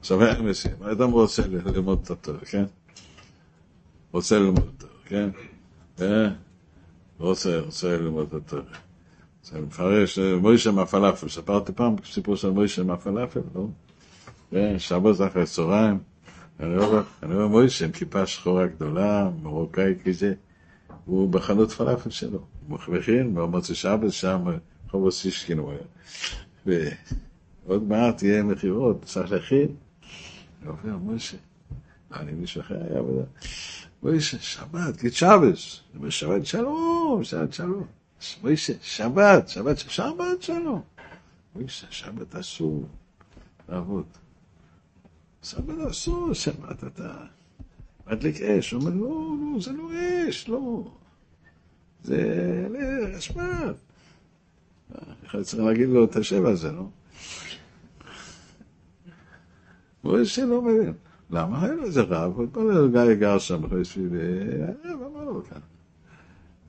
עכשיו 0.00 0.22
האמס, 0.22 0.66
האדם 0.80 1.10
רוצה 1.10 1.42
ללמוד 1.46 2.00
את 2.04 2.10
התור, 2.10 2.36
כן? 2.36 2.64
רוצה 4.12 4.38
ללמוד 4.38 4.70
את 4.78 4.84
התור, 4.84 4.98
כן? 5.04 5.28
רוצה, 7.18 7.60
רוצה 7.60 7.96
ללמוד 7.96 8.26
את 8.28 8.34
התור. 8.34 8.60
זה 9.44 9.60
מפרש, 9.60 10.18
מוישה 10.18 10.70
מהפלאפל, 10.70 11.28
ספרתי 11.28 11.72
פעם 11.72 11.96
סיפור 12.04 12.36
של 12.36 12.50
מוישה 12.50 12.82
מהפלאפל, 12.82 13.40
לא? 13.54 13.66
כן, 14.50 14.78
שבת 14.78 15.20
אחרי 15.26 15.46
צהריים, 15.46 15.98
אני 16.62 17.34
רואה 17.34 17.46
מוישה 17.46 17.84
עם 17.84 17.92
כיפה 17.92 18.26
שחורה 18.26 18.66
גדולה, 18.66 19.30
מרוקאי 19.42 19.94
כזה, 20.04 20.34
הוא 21.04 21.30
בחנות 21.30 21.70
פלאפל 21.70 22.10
שלו, 22.10 22.44
הוא 22.68 22.78
מכין, 22.88 23.34
במוצאי 23.34 23.74
שבת 23.74 24.12
שם, 24.12 24.44
רחוב 24.86 25.04
אוסישקין 25.04 25.58
הוא 25.58 25.72
היה. 25.72 26.86
ועוד 27.66 27.82
מעט 27.82 28.22
יהיה 28.22 28.42
מכירות, 28.42 29.04
צריך 29.04 29.32
להכין. 29.32 29.68
הוא 30.64 30.74
אומר, 30.84 30.96
מוישה, 30.96 31.36
אני 32.14 32.32
מישהו 32.32 32.60
אחר 32.60 32.74
היה 32.74 32.98
עבודה. 32.98 33.24
מוישה, 34.02 34.38
שבת, 34.38 35.02
גיד 35.02 35.12
שבס. 35.12 35.80
אומר, 35.96 36.10
שבת 36.10 36.46
שלום, 36.46 37.24
שבת 37.24 37.52
שלום. 37.52 37.86
מוישה, 38.42 38.72
שבת, 38.82 39.48
שבת, 39.48 39.78
שבת 39.78 40.42
שלום. 40.42 40.82
מוישה, 41.56 41.86
שבת 41.90 42.34
אסור 42.34 42.84
לעבוד. 43.68 44.21
סבא 45.42 45.72
לא 45.72 45.90
אסור, 45.90 46.32
שמעת 46.32 46.84
אתה 46.84 47.14
מדליק 48.06 48.40
אש, 48.40 48.70
הוא 48.70 48.80
אומר, 48.80 48.94
לא, 48.94 49.34
לא, 49.40 49.60
זה 49.60 49.72
לא 49.72 49.90
אש, 50.28 50.48
לא. 50.48 50.90
זה 52.02 52.68
רשמת. 53.14 53.76
אחד 55.26 55.42
צריך 55.42 55.62
להגיד 55.62 55.88
לו 55.88 56.04
את 56.04 56.16
השם 56.16 56.46
הזה, 56.46 56.72
לא? 56.72 56.86
הוא 60.02 60.24
שלא 60.24 60.62
מבין. 60.62 60.92
למה? 61.30 61.62
היה 61.62 61.72
לו 61.72 61.84
איזה 61.84 62.02
רב, 62.02 62.32
הוא 62.36 62.46
כל 62.52 62.88
גיא 62.92 63.14
גר 63.14 63.38
שם, 63.38 63.64
אחרי 63.64 63.84
סביבי, 63.84 64.18
הרב 64.62 65.02
אמר 65.02 65.24
לו 65.24 65.42
כאן. 65.44 65.60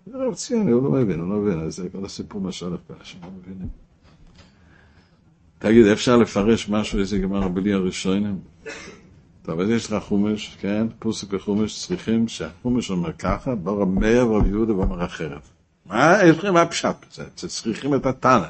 זה 0.05 0.17
רב 0.17 0.33
ציוני, 0.33 0.71
הוא 0.71 0.83
לא 0.83 0.91
מבין, 0.91 1.19
הוא 1.19 1.29
לא 1.29 1.35
מבין, 1.35 1.59
אז 1.59 1.75
זה 1.75 1.89
כל 1.89 2.05
הסיפור 2.05 2.41
מה 2.41 2.51
שהולך 2.51 2.79
כאן, 2.87 2.95
שהם 3.03 3.21
לא 3.23 3.29
מבינים. 3.31 3.82
תגיד, 5.63 5.85
אפשר 5.85 6.17
לפרש 6.17 6.69
משהו, 6.69 6.99
איזה 6.99 7.17
גמר 7.17 7.47
בלי 7.47 7.73
הראשונים? 7.73 8.39
טוב, 9.43 9.59
אז 9.59 9.69
יש 9.69 9.91
לך 9.91 10.03
חומש, 10.03 10.57
כן? 10.59 10.87
פוסק 10.99 11.27
וחומש 11.29 11.87
צריכים 11.87 12.27
שהחומש 12.27 12.89
אומר 12.89 13.13
ככה, 13.13 13.55
בר 13.55 13.81
המאה 13.81 14.27
ורב 14.27 14.47
יהודה 14.47 14.75
ואומר 14.75 15.05
אחרת. 15.05 15.41
מה, 15.85 16.17
יש 16.23 16.37
לכם 16.37 16.53
מה 16.53 16.65
פשט 16.65 16.95
בזה? 17.11 17.29
צריכים 17.35 17.95
את 17.95 18.05
התנא. 18.05 18.47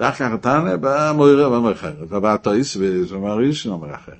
ואחר 0.00 0.28
כך 0.28 0.34
התנא 0.34 0.76
בא 0.76 1.12
מוירה 1.16 1.50
ואומר 1.50 1.72
אחרת, 1.72 2.12
ובא 2.12 2.34
התויס 2.34 2.76
ואומר 2.76 3.36
ראשון 3.36 3.72
אומר 3.72 3.94
אחרת. 3.94 4.16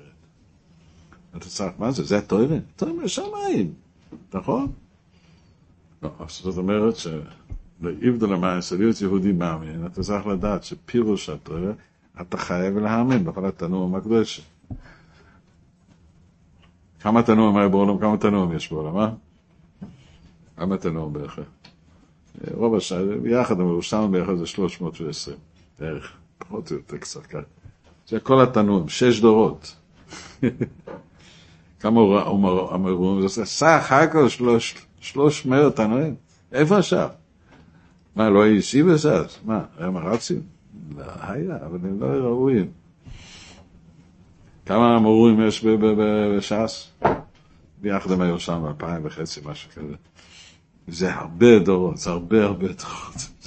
אתה 1.37 1.45
צריך, 1.45 1.71
מה 1.79 1.91
זה? 1.91 2.03
זה 2.03 2.17
התוירה? 2.17 2.57
תוירה 2.75 3.03
משמיים, 3.03 3.73
נכון? 4.33 4.71
לא, 6.03 6.09
זאת 6.27 6.57
אומרת 6.57 6.95
ש... 6.95 7.07
לאיבדו 7.81 8.27
למעשה, 8.27 8.75
להיות 8.75 9.01
יהודי 9.01 9.31
מאמין, 9.31 9.85
אתה 9.85 10.03
צריך 10.03 10.27
לדעת 10.27 10.63
שפירוש 10.63 11.29
התורה, 11.29 11.71
אתה 12.21 12.37
חייב 12.37 12.77
להאמין 12.77 13.25
בכל 13.25 13.45
התנור 13.45 13.97
הקדושה. 13.97 14.41
כמה 16.99 17.23
תנועים 17.23 17.57
היה 17.57 17.67
בעולם? 17.67 17.99
כמה 17.99 18.17
תנועים 18.17 18.51
יש 18.51 18.71
בעולם, 18.71 18.97
אה? 18.97 19.09
כמה 20.57 20.77
תנועים 20.77 21.13
בערך? 21.13 21.39
רוב 22.53 22.75
השעה, 22.75 23.03
ביחד, 23.21 23.59
אבל 23.59 23.81
שם 23.81 24.09
ביחד 24.11 24.35
זה 24.35 24.45
320, 24.45 25.37
בערך, 25.79 26.11
פחות 26.37 26.71
או 26.71 26.75
יותר 26.75 26.97
קצת 26.97 27.25
ככה. 27.25 27.41
זה 28.07 28.19
כל 28.19 28.41
התנועים, 28.41 28.89
שש 28.89 29.19
דורות. 29.21 29.75
כמה 31.79 32.01
אמרו, 32.71 33.27
זה 33.27 33.45
סך 33.45 33.91
הכל 33.91 34.27
שלוש 34.99 35.45
מאות 35.45 35.75
תנועים. 35.75 36.15
איפה 36.51 36.77
השאר? 36.77 37.07
מה, 38.17 38.29
לא 38.29 38.43
היה 38.43 38.57
ישיבס 38.57 39.05
אז? 39.05 39.37
מה, 39.45 39.61
היה 39.77 39.89
מרצים? 39.89 40.41
לא 40.97 41.03
היה, 41.19 41.57
אבל 41.65 41.79
הם 41.83 41.99
לא 41.99 42.05
ראויים. 42.05 42.67
כמה 44.65 44.99
מורים 44.99 45.47
יש 45.47 45.65
בש"ס? 45.65 46.91
ביחד 47.81 48.11
הם 48.11 48.21
היו 48.21 48.39
שם 48.39 48.65
אלפיים 48.67 49.05
וחצי, 49.05 49.41
משהו 49.45 49.71
כזה. 49.71 49.95
זה 50.87 51.13
הרבה 51.13 51.59
דורות, 51.59 51.97
זה 51.97 52.09
הרבה 52.09 52.45
הרבה 52.45 52.67
דורות. 52.67 53.29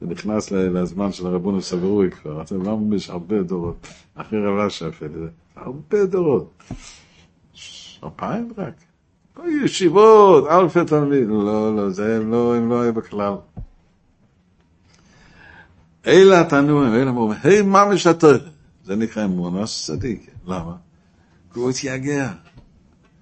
זה 0.00 0.06
נכנס 0.06 0.50
לזמן 0.50 1.12
של 1.12 1.26
הרבונו 1.26 1.62
סברוי 1.62 2.10
כבר, 2.10 2.42
אתם 2.42 2.62
לא 2.62 2.76
מבין, 2.76 2.98
הרבה 3.08 3.42
דורות. 3.42 3.86
אחרי 4.14 4.46
רבה 4.46 4.70
שפל, 4.70 5.08
זה 5.12 5.28
הרבה 5.56 6.06
דורות. 6.06 6.62
אלפיים 8.04 8.52
רק. 8.58 8.74
ישיבות, 9.64 10.46
אלפי 10.46 10.84
תלמיד. 10.84 11.28
לא, 11.28 11.76
לא, 11.76 11.90
זה 11.90 12.16
הם 12.16 12.30
לא, 12.30 12.56
הם 12.56 12.68
לא 12.68 12.82
היו 12.82 12.92
בכלל. 12.92 13.34
אלה 16.06 16.40
התנועים, 16.40 16.94
אלה 16.94 17.10
אמרו, 17.10 17.32
היי 17.42 17.62
ממש 17.62 18.06
התואר. 18.06 18.48
זה 18.84 18.96
נקרא 18.96 19.24
אמונוס 19.24 19.86
צדיק. 19.86 20.30
למה? 20.46 20.76
כי 21.52 21.58
הוא 21.58 21.70
התייגע. 21.70 22.32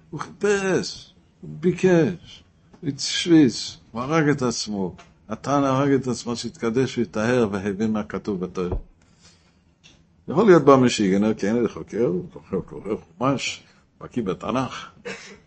הוא 0.09 0.19
חיפש, 0.19 1.13
הוא 1.41 1.49
ביקש, 1.59 2.43
הוא 2.81 2.89
השוויץ, 2.97 3.77
הוא 3.91 4.01
הרג 4.01 4.29
את 4.29 4.41
עצמו. 4.41 4.95
התנא 5.29 5.65
הרג 5.65 5.91
את 5.91 6.07
עצמו 6.07 6.35
שהתקדש 6.35 6.97
והתאר 6.97 7.47
והבין 7.51 7.91
מה 7.91 8.03
כתוב 8.03 8.39
בתואר. 8.39 8.71
יכול 10.27 10.45
להיות 10.45 10.65
בא 10.65 10.75
משיגנר, 10.75 11.33
כן, 11.33 11.67
חוקר, 11.67 12.11
קורא, 12.33 12.61
קורא 12.61 12.95
חומש, 13.17 13.63
בקיא 14.01 14.23
בתנ"ך, 14.23 14.89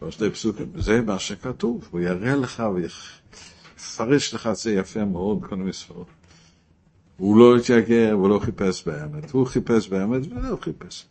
או 0.02 0.12
שתי 0.12 0.30
פסוקים, 0.30 0.66
זה 0.74 1.00
מה 1.00 1.18
שכתוב, 1.18 1.88
הוא 1.90 2.00
יראה 2.00 2.36
לך 2.36 2.62
ויפרש 2.74 4.34
לך 4.34 4.46
את 4.46 4.56
זה 4.56 4.72
יפה 4.72 5.04
מאוד 5.04 5.40
בכל 5.40 5.56
מיני 5.56 5.72
ספרות. 5.72 6.06
הוא 7.16 7.38
לא 7.38 7.56
התייגע, 7.56 8.12
הוא 8.12 8.28
לא 8.28 8.38
חיפש 8.38 8.88
באמת, 8.88 9.30
הוא 9.30 9.46
חיפש 9.46 9.88
באמת 9.88 10.22
ולא 10.30 10.56
חיפש. 10.60 11.06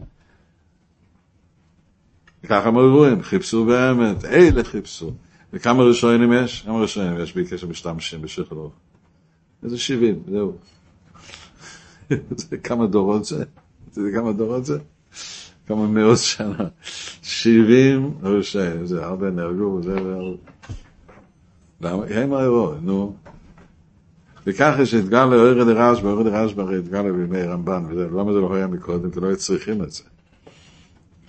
וככה 2.44 2.72
מרואים, 2.72 3.22
חיפשו 3.22 3.66
באמת, 3.66 4.26
אלה 4.26 4.64
חיפשו. 4.64 5.12
וכמה 5.54 5.84
ראשונים 5.84 6.34
יש? 6.34 6.62
כמה 6.62 6.80
ראשונים 6.80 7.20
יש 7.20 7.38
בקשר 7.38 7.68
משתמשים 7.68 8.22
בשחרור? 8.22 8.72
איזה 9.64 9.78
שבעים, 9.78 10.24
זהו. 10.32 10.54
כמה 12.64 12.88
דורות 12.88 13.26
זה? 13.26 13.44
אתה 13.92 14.00
יודע 14.00 14.20
כמה 14.20 14.32
דורות 14.32 14.66
זה? 14.66 14.80
כמה 15.68 15.88
מאות 15.88 16.18
שנה. 16.18 16.68
שבעים 17.22 18.14
ראשונים, 18.24 18.86
זה 18.86 19.06
הרבה 19.06 19.32
נהרגו 19.32 19.64
וזה 19.64 19.96
למה? 21.82 22.04
הם 22.10 22.34
הראו, 22.34 22.74
נו. 22.82 23.16
וככה 24.48 24.86
שהתגלה 24.86 25.24
אורד 25.24 25.68
הרשב"א, 25.68 26.08
אורד 26.08 26.28
הרשב"א 26.28 26.62
הרי 26.62 26.78
התגלה 26.78 27.12
בימי 27.12 27.44
רמב"ן 27.44 27.86
וזה, 27.90 28.08
למה 28.08 28.34
זה 28.34 28.40
לא 28.40 28.56
היה 28.56 28.68
מקודם? 28.68 29.12
כי 29.12 29.20
לא 29.20 29.28
היו 29.28 29.38
צריכים 29.38 29.84
את 29.84 29.92
זה. 29.92 30.04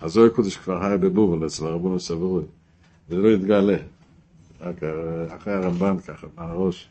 הזוהר 0.02 0.26
הקודש 0.26 0.56
כבר 0.56 0.84
היה 0.84 0.96
בבובל 0.96 1.46
אצל 1.46 1.66
הרבונו 1.66 2.00
סבורוי, 2.00 2.44
זה 3.08 3.16
לא 3.16 3.28
התגלה. 3.28 3.76
רק 4.60 4.76
אחרי 5.36 5.52
הרמב"ן 5.52 5.96
ככה, 6.06 6.26
מהראש. 6.36 6.88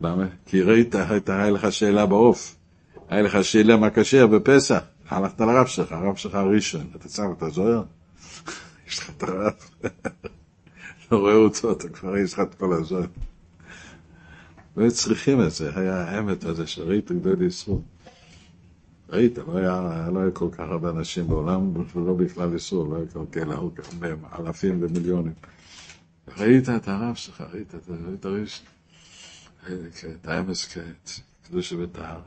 למה? 0.00 0.26
כי 0.46 0.62
ראית, 0.62 0.94
הייתה 0.94 1.50
לך 1.50 1.72
שאלה 1.72 2.06
בעוף. 2.06 2.56
היה 3.08 3.22
לך 3.22 3.44
שאלה 3.44 3.76
מה 3.76 3.90
כשר 3.90 4.26
בפסח, 4.26 4.80
הלכת 5.08 5.40
לרב 5.40 5.66
שלך, 5.66 5.92
הרב 5.92 6.16
שלך 6.16 6.34
הראשון, 6.34 6.86
אתה 6.96 7.08
צריך 7.08 7.28
את 7.38 7.42
הזוהר? 7.42 7.82
יש 8.88 8.98
לך 8.98 9.10
את 9.16 9.22
הרב, 9.22 9.52
לא 11.12 11.18
רואה 11.18 11.34
אותו, 11.34 11.72
אתה 11.72 11.88
כבר 11.88 12.16
יש 12.16 12.32
לך 12.32 12.40
את 12.40 12.54
כל 12.54 12.72
הזוהר. 12.72 13.06
לא 14.76 14.90
צריכים 14.90 15.42
את 15.42 15.50
זה, 15.50 15.70
היה 15.78 16.04
האמת 16.04 16.44
הזה 16.44 16.66
שראית 16.66 17.12
גדול 17.12 17.42
ישראל. 17.42 17.78
ראית, 19.08 19.38
לא 19.38 19.56
היה, 19.56 20.08
לא 20.12 20.20
היה 20.20 20.30
כל 20.30 20.48
כך 20.52 20.60
הרבה 20.60 20.90
אנשים 20.90 21.28
בעולם, 21.28 21.72
ולא 21.94 22.14
בכלל 22.14 22.54
איסור, 22.54 22.88
לא 22.88 22.96
היה 22.96 23.06
כל 23.06 23.24
כך 23.32 23.42
הרבה, 23.92 24.08
אלפים 24.38 24.78
ומיליונים. 24.82 25.32
ראית 26.38 26.68
את 26.68 26.88
הרב 26.88 27.14
שלך, 27.14 27.44
ראית 27.52 27.74
את 28.14 28.24
הראש, 28.24 28.62
את 29.66 30.28
האמס 30.28 30.76
קדוש 31.48 31.72
וטהר. 31.72 32.20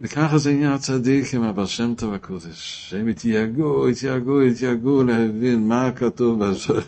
וככה 0.00 0.38
זה 0.38 0.50
עניין 0.50 0.72
הצדיק 0.72 1.34
עם 1.34 1.42
הבעל 1.42 1.66
שם 1.66 1.94
טוב 1.96 2.14
הקודש, 2.14 2.86
שהם 2.90 3.08
התייגעו, 3.08 3.88
התייגעו, 3.88 4.40
התייגעו 4.40 5.02
להבין 5.02 5.68
מה 5.68 5.92
כתוב 5.96 6.44
בזוהר. 6.44 6.82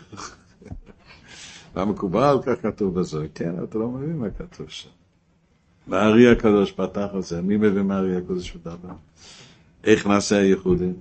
והמקובל 1.75 2.37
כך 2.45 2.61
כתוב 2.61 2.99
בזוהר, 2.99 3.27
כן, 3.35 3.63
אתה 3.63 3.77
לא 3.77 3.87
מבין 3.87 4.17
מה 4.17 4.29
כתוב 4.29 4.69
שם. 4.69 4.89
והארי 5.87 6.31
הקדוש 6.31 6.71
פתח 6.71 7.07
את 7.17 7.23
זה, 7.23 7.41
מי 7.41 7.57
מבין 7.57 7.87
מה 7.87 7.95
הארי 7.95 8.15
הקדוש 8.15 8.55
מדבר? 8.55 8.93
איך 9.83 10.07
נעשה 10.07 10.37
הייחודים? 10.37 10.93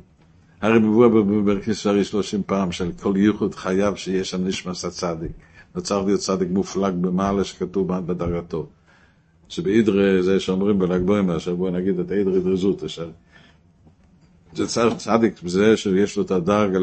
הרי 0.61 0.79
מבוא 0.79 1.09
בברכס 1.09 1.77
שרי 1.77 2.05
שלושים 2.05 2.43
פעם 2.47 2.73
של 2.73 2.93
כל 3.03 3.15
ייחוד 3.17 3.55
חייב 3.55 3.95
שיש 3.95 4.35
על 4.35 4.41
נשמס 4.41 4.85
הצדיק. 4.85 5.33
צריך 5.77 6.07
להיות 6.07 6.21
צדיק 6.21 6.49
מופלג 6.51 6.95
במעלה 6.95 7.45
שכתוב 7.45 7.99
בדרגתו. 7.99 8.67
שבאידרה 9.49 10.23
זה 10.23 10.41
שאומרים 10.41 10.79
בל"ג 10.79 11.03
בוימר, 11.03 11.39
שבואו 11.39 11.71
נגיד 11.71 11.99
את 11.99 12.13
אידרה 12.13 12.39
דרזות, 12.39 12.83
זה 14.55 14.67
צריך 14.67 14.97
צדיק 14.97 15.43
בזה 15.43 15.77
שיש 15.77 16.17
לו 16.17 16.23
את 16.23 16.31
הדרגה 16.31 16.79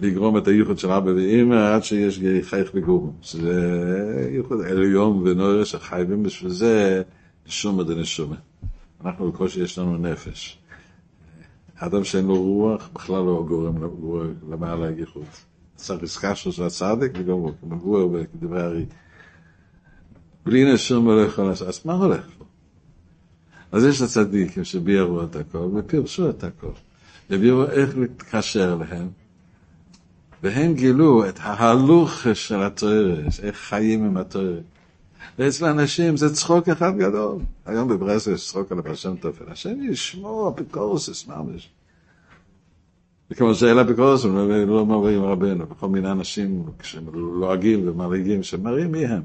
לגרום 0.00 0.38
את 0.38 0.48
הייחוד 0.48 0.78
של 0.78 0.90
אבא 0.90 1.10
ואמא 1.10 1.74
עד 1.74 1.84
שיש 1.84 2.20
חייך 2.42 2.70
וגורם. 2.74 3.10
זה 3.22 4.30
ייחוד 4.34 4.60
עליון 4.60 5.22
ונורא 5.28 5.64
שחייבים 5.64 6.22
בשביל 6.22 6.50
זה 6.50 7.02
נשומה 7.46 7.82
דנשומה. 7.82 8.36
אנחנו 9.04 9.32
בקושי 9.32 9.60
יש 9.60 9.78
לנו 9.78 9.96
נפש. 9.96 10.58
אדם 11.76 12.04
שאין 12.04 12.26
לו 12.26 12.42
רוח 12.42 12.90
בכלל 12.94 13.22
לא 13.24 13.44
גורם 13.48 13.74
למעלה 14.50 14.86
הייחוד. 14.86 15.24
צריך 15.76 16.02
עסקה 16.02 16.34
של 16.34 16.62
הצדיק 16.62 17.12
וגם 17.14 17.36
מבואר 17.62 18.06
בדברי 18.06 18.62
הרי. 18.62 18.86
בלי 20.46 20.74
נשומה 20.74 21.14
לא 21.14 21.20
יכול 21.20 21.44
לעשות, 21.44 21.68
אז 21.68 21.80
מה 21.84 21.94
הולך 21.94 22.26
פה? 22.38 22.45
אז 23.72 23.84
יש 23.84 24.02
הצדיקים 24.02 24.64
שביארו 24.64 25.22
את 25.22 25.36
הכל 25.36 25.68
ופירשו 25.74 26.30
את 26.30 26.44
הכל. 26.44 26.70
וביארו 27.30 27.64
איך 27.64 27.98
להתקשר 27.98 28.74
להם. 28.74 29.08
והם 30.42 30.74
גילו 30.74 31.28
את 31.28 31.38
ההלוך 31.40 32.26
של 32.34 32.62
התוארש, 32.62 33.40
איך 33.40 33.56
חיים 33.56 34.04
עם 34.04 34.16
התוארש. 34.16 34.64
ואצל 35.38 35.64
אנשים 35.64 36.16
זה 36.16 36.34
צחוק 36.34 36.68
אחד 36.68 36.96
גדול. 36.98 37.38
היום 37.66 37.88
בברסל 37.88 38.32
יש 38.32 38.48
צחוק 38.48 38.72
על 38.72 38.78
הפרשם 38.78 39.16
תופל. 39.16 39.44
השם 39.48 39.82
ישמור, 39.82 40.50
אפיקורסס 40.54 41.26
ממש. 41.26 41.70
וכמו 43.30 43.54
שאלה 43.54 43.82
אפיקורסס, 43.82 44.24
לא 44.66 44.86
מראים 44.86 45.24
רבנו, 45.24 45.68
וכל 45.68 45.88
מיני 45.88 46.10
אנשים 46.10 46.64
שלועגים 46.82 47.88
ומרעיגים, 47.88 48.42
שמראים 48.42 48.92
מי 48.92 49.06
הם. 49.06 49.22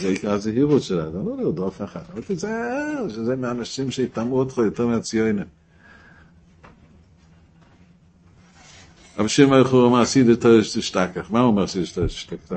זה 0.00 0.08
עיקר 0.08 0.32
הזהירות 0.32 0.82
זה 0.82 0.94
לא 0.94 1.36
לרדוף 1.38 1.82
אחד, 1.82 2.00
אבל 2.12 2.22
תיזהר, 2.22 3.08
שזה 3.08 3.36
מאנשים 3.36 3.90
שיטמעו 3.90 4.38
אותך 4.38 4.58
יותר 4.58 4.86
מהציונים. 4.86 5.44
רב 9.18 9.26
שמעון 9.26 9.60
יכול 9.60 9.84
אומר, 9.84 10.00
עשית 10.00 10.26
את 10.30 10.46
תשתכח. 10.62 11.30
מה 11.30 11.40
הוא 11.40 11.46
אומר 11.46 11.62
עשית 11.62 11.98
את 11.98 12.04
תשתכח? 12.04 12.52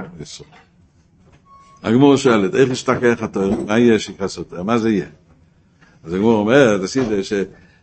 הגמור 1.83 2.15
שואלת, 2.15 2.55
איך 2.55 2.69
ישתכח 2.69 3.17
התואר? 3.21 3.51
מה 3.67 3.79
יהיה 3.79 3.99
שיקרס 3.99 4.39
מה 4.65 4.77
זה 4.77 4.89
יהיה? 4.89 5.07
אז 6.03 6.13
הגמור 6.13 6.39
אומרת, 6.39 6.81
עשית 6.81 7.07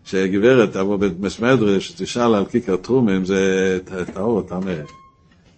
שגברת 0.04 0.72
תבוא 0.72 0.96
במסמדרה, 0.96 1.80
שתשאל 1.80 2.34
על 2.34 2.46
כיכר 2.46 2.76
טרומים, 2.76 3.24
זה 3.24 3.78
טהור, 4.14 4.42
טמא. 4.42 4.74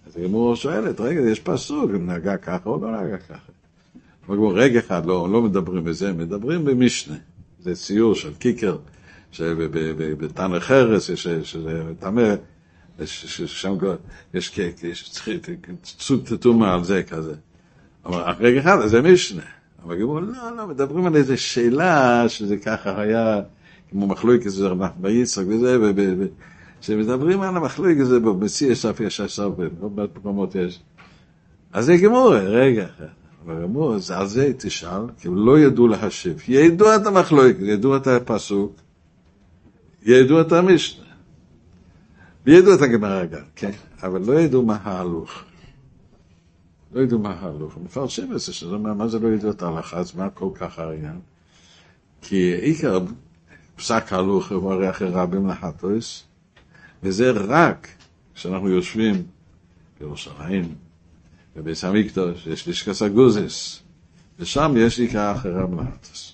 אז 0.07 0.17
הגמור 0.17 0.55
שואלת, 0.55 0.99
רגע, 0.99 1.21
יש 1.21 1.39
פסוק, 1.39 1.91
נהגה 1.91 2.37
ככה 2.37 2.69
או 2.69 2.81
לא 2.81 2.91
נהגה 2.91 3.17
ככה? 3.17 3.54
רגע 4.29 4.79
אחד, 4.79 5.05
לא, 5.05 5.29
לא 5.31 5.41
מדברים 5.41 5.83
בזה, 5.83 6.13
מדברים 6.13 6.65
במשנה. 6.65 7.15
זה 7.59 7.75
ציור 7.75 8.15
של 8.15 8.31
כיכר, 8.39 8.77
שבתנא 9.31 10.59
חרס, 10.59 11.09
שזה 11.43 11.83
טמא. 11.99 12.35
ששם 13.05 13.73
יש 14.83 15.11
סוג 15.85 16.21
תטומה 16.25 16.73
על 16.73 16.83
זה 16.83 17.03
כזה. 17.03 17.33
אבל 18.05 18.21
רגע 18.39 18.59
אחד, 18.59 18.87
זה 18.87 19.01
משנה. 19.01 19.41
אבל 19.83 19.99
גמרו, 19.99 20.19
לא, 20.19 20.55
לא, 20.57 20.67
מדברים 20.67 21.05
על 21.05 21.15
איזו 21.15 21.37
שאלה 21.37 22.29
שזה 22.29 22.57
ככה 22.57 23.01
היה, 23.01 23.41
כמו 23.91 24.07
מחלוקת, 24.07 24.49
זה 24.49 24.67
רבי 24.67 25.11
יצחק 25.11 25.43
וזה, 25.47 25.77
כשמדברים 26.81 27.41
על 27.41 27.57
המחלוקת 27.57 27.99
הזה 27.99 28.19
במסי 28.19 28.65
יש 28.65 28.85
אף 28.85 28.99
יש 28.99 29.21
אסף, 29.21 29.49
עוד 29.79 29.95
מעט 29.95 30.09
מקומות 30.15 30.55
יש. 30.55 30.79
אז 31.73 31.85
זה 31.85 31.97
גמור, 31.97 32.35
רגע, 32.35 32.87
אבל 32.99 33.07
גמור, 33.47 33.95
אז 33.95 34.11
על 34.11 34.27
זה 34.27 34.51
תשאל, 34.57 35.01
כי 35.19 35.27
לא 35.31 35.59
ידעו 35.59 35.87
להשיב. 35.87 36.43
ידעו 36.47 36.95
את 36.95 37.05
המחלוקת, 37.05 37.59
ידעו 37.59 37.97
את 37.97 38.07
הפסוק, 38.07 38.75
ידעו 40.03 40.41
את 40.41 40.51
המשנה. 40.51 41.05
וידעו 42.45 42.73
את 42.73 42.81
הגמרא 42.81 43.25
גם, 43.25 43.43
כן, 43.55 43.71
אבל 44.03 44.21
לא 44.21 44.39
ידעו 44.39 44.63
מה 44.63 44.77
ההלוך. 44.83 45.43
לא 46.93 47.01
ידעו 47.01 47.19
מה 47.19 47.33
ההלוך. 47.33 47.77
מפרשים 47.83 48.33
את 48.33 48.39
זה, 48.39 48.53
שזה 48.53 48.75
אומר, 48.75 48.93
מה 48.93 49.07
זה 49.07 49.19
לא 49.19 49.27
ידעו 49.27 49.51
את 49.51 49.61
ההלכה, 49.61 49.97
אז 49.97 50.15
מה 50.15 50.29
כל 50.29 50.49
כך 50.53 50.79
העניין? 50.79 51.19
כי 52.21 52.53
עיקר 52.55 52.99
פסק 53.75 54.13
ההלוך 54.13 54.51
הוא 54.51 54.71
הרי 54.71 54.89
אחרי 54.89 55.09
רבים 55.09 55.47
לחטויס, 55.47 56.23
וזה 57.03 57.31
רק 57.31 57.87
כשאנחנו 58.35 58.69
יושבים 58.69 59.23
בירושלים, 59.99 60.75
בבית 61.55 61.83
המקדוש, 61.83 62.47
יש 62.47 62.67
לישקס 62.67 63.01
הגוזס, 63.01 63.81
ושם 64.39 64.73
יש 64.77 64.99
עיקר 64.99 65.31
אחרי 65.31 65.51
רבים 65.51 65.79
לחטויס. 65.79 66.33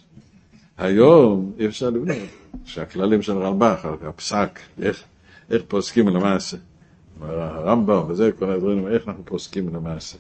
היום 0.78 1.52
אי 1.60 1.66
אפשר 1.66 1.90
לבנות, 1.90 2.18
שהכללים 2.66 3.22
של 3.22 3.38
רלב"ח, 3.38 3.86
הפסק, 3.86 4.60
איך 4.82 5.04
איך 5.52 5.62
פוסקים 5.68 6.08
למעשה. 6.08 6.58
הרמב"ם 7.22 8.04
וזה, 8.08 8.32
כל 8.40 8.52
הדברים, 8.52 8.88
איך 8.88 9.08
אנחנו 9.08 9.26
פוסקים 9.26 9.76
למעשה. 9.76 10.18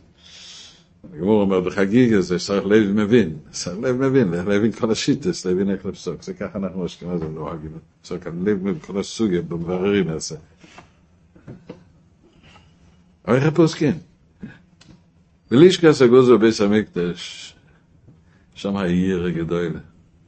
הגמור 1.13 1.41
אומר 1.41 1.59
בחגיגה 1.59 2.21
זה 2.21 2.39
צריך 2.39 2.65
לב 2.65 2.91
מבין, 2.91 3.37
צריך 3.51 3.79
לב 3.79 3.95
מבין, 3.95 4.31
להבין 4.31 4.71
כל 4.71 4.91
השיטס, 4.91 5.45
להבין 5.45 5.69
איך 5.69 5.85
לפסוק, 5.85 6.23
זה 6.23 6.33
ככה 6.33 6.59
אנחנו 6.59 6.85
אשכנזים 6.85 7.35
נוהגים, 7.35 7.71
פסוק 8.01 8.27
על 8.27 8.33
לב 8.43 8.57
מבין 8.63 8.79
כל 8.79 8.99
הסוגיה, 8.99 9.41
במבררים 9.41 10.19
זה. 10.19 10.37
אבל 13.27 13.35
איך 13.35 13.43
הפוסקים? 15.51 15.59
בלישקס 15.59 16.01
הגוזו 16.01 16.39
בביס 16.39 16.61
המקדש, 16.61 17.53
שם 18.55 18.77
העיר 18.77 19.25
הגדול, 19.25 19.79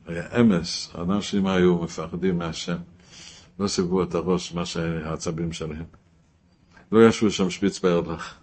היה 0.07 0.23
אמס, 0.39 0.89
אנשים 0.95 1.47
היו 1.47 1.77
מפחדים 1.77 2.37
מהשם. 2.37 2.77
לא 3.59 3.67
סיבבו 3.67 4.03
את 4.03 4.15
הראש, 4.15 4.53
מה 4.53 4.65
שהעצבים 4.65 5.53
שלהם. 5.53 5.85
לא 6.91 7.07
ישבו 7.07 7.31
שם 7.31 7.49
שפיץ 7.49 7.79
בארדך. 7.79 8.33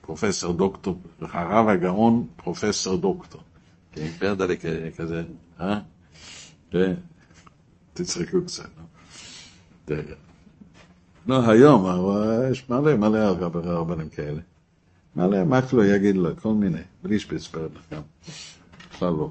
פרופסור 0.00 0.52
דוקטור, 0.52 1.00
הרב 1.20 1.68
הגאון 1.68 2.26
פרופסור 2.36 2.96
דוקטור. 2.96 3.40
כן, 3.92 4.08
פרדלה 4.18 4.54
כזה, 4.96 5.22
אה? 5.60 5.80
כן, 6.70 6.94
תצחקו 7.92 8.38
קצת. 8.46 8.70
לא, 11.26 11.50
היום, 11.50 11.86
יש 12.50 12.70
מלא 12.70 12.96
מלא 12.96 13.36
רבנים 13.54 14.08
כאלה. 14.08 14.40
מלא, 15.16 15.44
מקלו 15.44 15.84
יגיד 15.84 16.16
לו, 16.16 16.30
כל 16.42 16.54
מיני, 16.54 16.80
בלי 17.02 17.18
שפיץ 17.18 17.48
בארדך 17.48 17.80
גם. 17.92 18.02
בכלל 18.90 19.08
לא. 19.12 19.30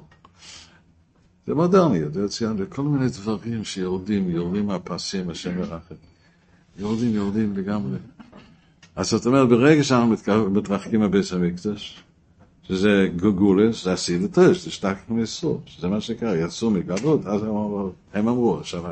זה 1.47 1.55
מודרניות, 1.55 2.13
זה 2.13 2.27
ציון, 2.27 2.57
זה 2.57 2.65
כל 2.65 2.81
מיני 2.81 3.09
דברים 3.09 3.63
שיורדים, 3.63 4.29
יורדים 4.29 4.67
מהפסים, 4.67 5.29
השם 5.29 5.59
ירחם. 5.59 5.95
יורדים, 6.79 7.15
יורדים 7.15 7.57
לגמרי. 7.57 7.97
אז 8.95 9.09
זאת 9.09 9.25
אומרת, 9.25 9.49
ברגע 9.49 9.83
שאנחנו 9.83 10.15
מתרחקים 10.49 10.99
מהבית 10.99 11.31
המקדש, 11.31 12.03
שזה 12.63 13.07
גוגולס, 13.15 13.83
זה 13.83 13.93
הסידתש, 13.93 14.63
זה 14.63 14.71
שטק 14.71 14.95
מסור, 15.09 15.61
שזה 15.65 15.87
מה 15.87 16.01
שקרה, 16.01 16.37
יצאו 16.37 16.69
מגלות, 16.69 17.25
אז 17.25 17.43
הם 17.43 17.49
אמרו, 17.49 17.91
הם 18.13 18.27
אמרו, 18.27 18.57
עכשיו, 18.57 18.83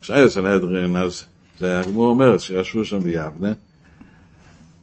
כשהיה 0.00 0.26
אצל 0.26 0.46
הדרין, 0.46 0.96
אז 0.96 1.24
זה 1.60 1.80
הגמור 1.80 2.10
אומרת, 2.10 2.40
שישבו 2.40 2.84
שם 2.84 3.00
ביבנה, 3.00 3.52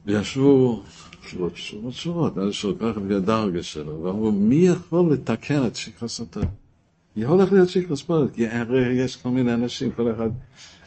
וישבו 0.05 0.83
שורות, 1.31 1.57
שורות, 1.57 1.93
שורות, 1.93 2.37
אז 2.37 2.53
שורות, 2.53 2.77
ככה 2.79 2.99
הדרגה 3.17 3.63
שלו, 3.63 4.03
ואמרו, 4.03 4.31
מי 4.31 4.55
יכול 4.55 5.13
לתקן 5.13 5.67
את 5.67 5.75
שכחסתו? 5.75 6.41
היא 7.15 7.25
הולך 7.25 7.51
להיות 7.51 7.69
שיקר 7.69 7.95
ספורט, 7.95 8.33
כי 8.33 8.47
הרי 8.47 8.93
יש 8.93 9.15
כל 9.15 9.29
מיני 9.29 9.53
אנשים, 9.53 9.91
כל 9.91 10.11
אחד, 10.11 10.29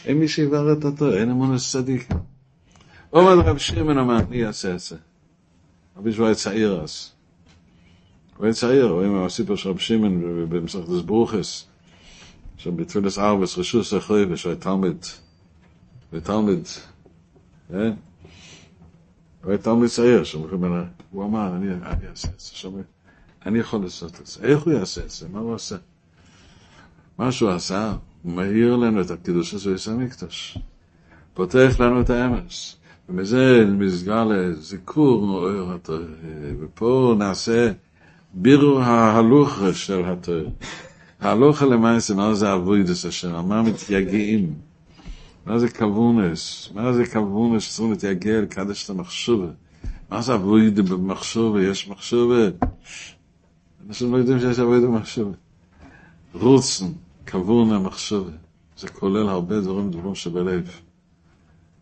אין 0.05 0.19
מי 0.19 0.29
שיבר 0.29 0.73
את 0.73 0.85
התור, 0.85 1.15
אין 1.15 1.31
אמון 1.31 1.57
צדיק. 1.59 2.09
עומד 3.11 3.47
רב 3.47 3.59
שמעון 3.59 3.99
אמר, 3.99 4.19
מי 4.29 4.37
יעשה 4.37 4.75
את 4.75 4.81
זה? 4.81 4.97
רבי 5.97 6.13
שהוא 6.13 6.27
היה 6.27 6.35
צעיר 6.35 6.81
אז. 6.83 7.11
הוא 8.37 8.45
היה 8.45 8.55
צעיר, 8.55 8.87
רואים 8.87 9.17
הסיפור 9.17 9.57
של 9.57 9.69
רב 9.69 9.79
שמעון 9.79 10.47
במסכת 10.49 11.05
ברוכס, 11.05 11.67
שם 12.57 12.77
בתפילת 12.77 13.19
ארבס, 13.19 13.59
רשוס 13.59 13.95
אחרי, 13.95 14.25
ושהוא 14.25 14.55
תלמיד, 14.55 15.07
ותלמיד, 16.13 16.69
אה? 17.75 17.91
הוא 19.45 19.51
היה 19.51 19.59
תלמיד 19.59 19.91
צעיר, 19.91 20.23
הוא 21.11 21.25
אמר, 21.25 21.57
אני 21.57 21.69
אעשה 22.11 22.29
את 22.29 22.41
זה, 22.41 22.69
אני 23.47 23.59
יכול 23.59 23.83
לעשות 23.83 24.21
את 24.21 24.27
זה. 24.27 24.41
איך 24.43 24.63
הוא 24.63 24.73
יעשה 24.73 25.01
את 25.05 25.11
זה? 25.11 25.27
מה 25.33 25.39
הוא 25.39 25.55
עושה? 25.55 25.77
מה 27.19 27.33
שהוא 27.33 27.51
עשה, 27.51 27.95
הוא 28.23 28.33
מאיר 28.33 28.77
לנו 28.77 29.01
את 29.01 29.11
הקידוש 29.11 29.55
הזה 29.55 29.79
של 29.79 29.91
המקדוש. 29.91 30.59
פותח 31.35 31.77
לנו 31.81 32.01
את 32.01 32.11
האמס. 32.11 32.77
ומזה 33.09 33.65
נסגר 33.79 34.25
לזיכור 34.25 35.27
נוער 35.27 35.75
התורה. 35.75 35.99
ופה 36.61 37.15
נעשה 37.19 37.73
בירור 38.35 38.81
ההלוכה 38.81 39.73
של 39.73 40.05
התורה. 40.05 40.51
ההלוכה 41.21 41.67
למעשה, 41.67 42.15
מה 42.15 42.35
זה 42.35 42.55
אבוידס 42.55 43.07
השם? 43.07 43.49
מה 43.49 43.63
מתייגעים? 43.63 44.74
מה 45.47 45.59
זה 45.59 45.69
כבונס? 45.69 46.69
מה 46.75 46.93
זה 46.93 47.07
כבונס 47.07 47.63
שצריכים 47.63 47.91
להתייגע 47.91 48.41
לקדש 48.41 48.85
את 48.85 48.91
המחשובה? 48.91 49.47
מה 50.11 50.23
זה 50.23 50.35
אבוידה 50.35 50.83
במחשובה? 50.83 51.63
יש 51.63 51.89
מחשובה? 51.89 52.49
אנשים 53.89 54.13
לא 54.13 54.17
יודעים 54.17 54.41
שיש 54.41 54.59
אבוידה 54.59 54.87
במחשובה. 54.87 55.37
רוצן, 56.35 56.87
כבון 57.27 57.73
המחשבה. 57.73 58.31
זה 58.79 58.89
כולל 58.89 59.29
הרבה 59.29 59.61
דברים, 59.61 59.91
דברים 59.91 60.15
שבלב. 60.15 60.71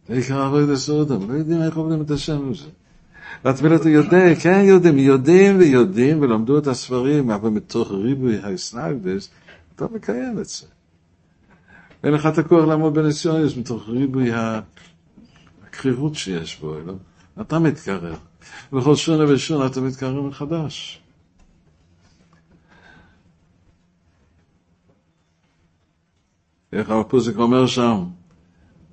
זה 0.09 0.15
עיקר 0.15 0.43
עבודת 0.43 0.77
סעודם, 0.77 1.31
לא 1.31 1.35
יודעים 1.35 1.63
איך 1.63 1.77
עובדים 1.77 2.03
את 2.03 2.11
השם 2.11 2.51
הזה. 2.51 2.69
והתפילה 3.45 3.77
אתה 3.77 3.89
יודע, 3.89 4.35
כן 4.35 4.65
יודעים, 4.65 4.99
יודעים 4.99 5.59
ויודעים 5.59 6.21
ולמדו 6.21 6.59
את 6.59 6.67
הספרים, 6.67 7.31
אבל 7.31 7.49
מתוך 7.49 7.91
ריבוי 7.91 8.39
האסנגדס, 8.39 9.29
אתה 9.75 9.87
מקיים 9.95 10.39
את 10.39 10.47
זה. 10.47 10.67
אין 12.05 12.13
לך 12.13 12.27
את 12.27 12.39
הכוח 12.39 12.65
לעמוד 12.69 12.95
בניסיונס 12.95 13.57
מתוך 13.57 13.89
ריבוי 13.89 14.31
הקרירות 15.67 16.15
שיש 16.15 16.61
בו, 16.61 16.81
לא? 16.87 16.95
אתה 17.41 17.59
מתקרב. 17.59 18.19
ובכל 18.73 18.97
שונה 18.97 19.33
ושונה 19.33 19.67
אתה 19.67 19.81
מתקרב 19.81 20.27
מחדש. 20.27 21.03
איך 26.73 26.91
הפוסק 26.91 27.37
אומר 27.37 27.67
שם? 27.67 28.05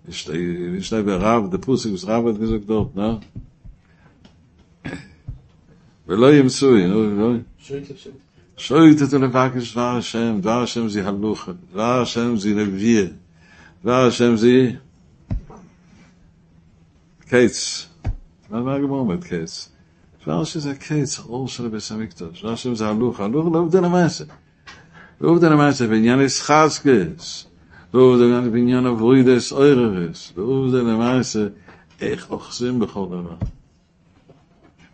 יש 0.08 0.30
לי 0.94 1.04
ברב, 1.06 1.52
דה 1.52 1.58
פוסק 1.58 1.90
יש 1.90 2.06
רב 2.06 2.28
את 2.28 2.38
גזוק 2.38 2.64
דורט, 2.64 2.96
נו? 2.96 3.20
ולא 6.08 6.34
ימצאוי, 6.34 6.88
נו, 6.88 7.20
לא? 7.20 7.38
שוית 8.60 9.02
את 9.02 9.14
לבקש 9.14 9.72
דבר 9.72 9.98
השם, 9.98 10.38
דבר 10.42 10.64
השם 10.64 10.90
זה 10.90 11.08
הלוכה, 11.08 11.52
דבר 11.72 12.02
השם 12.02 12.38
זה 12.38 12.50
נביא, 12.50 13.08
דבר 13.84 14.08
השם 14.08 14.36
זה 14.36 14.72
קץ. 17.28 17.88
מה 18.50 18.62
מה 18.62 18.76
הגמור 18.76 19.00
אומרת 19.00 19.24
קץ? 19.24 19.70
דבר 20.24 20.44
שזה 20.44 20.76
קץ, 20.76 21.20
האור 21.20 21.48
של 21.48 21.66
הבית 21.66 21.84
המקדוש, 21.92 22.42
דבר 22.42 22.54
השם 22.54 22.76
זה 22.76 22.88
הלוכה, 22.88 23.26
הלוכה 23.26 23.50
לא 23.50 23.60
עובדן 23.60 23.84
המעשה. 23.84 24.24
לא 25.22 25.30
עובדן 25.30 25.52
המעשה, 25.52 25.88
בעניין 25.88 26.22
ישחזקס, 26.22 27.46
ועובדה 27.94 28.42
בעניין 28.42 28.86
אבוידס 28.86 29.52
אויררס, 29.52 30.34
ועובדה 30.36 30.78
למעשה 30.78 31.48
איך 32.02 32.32
אוחזים 32.32 32.80
בכל 32.80 33.06
דבר. 33.06 33.36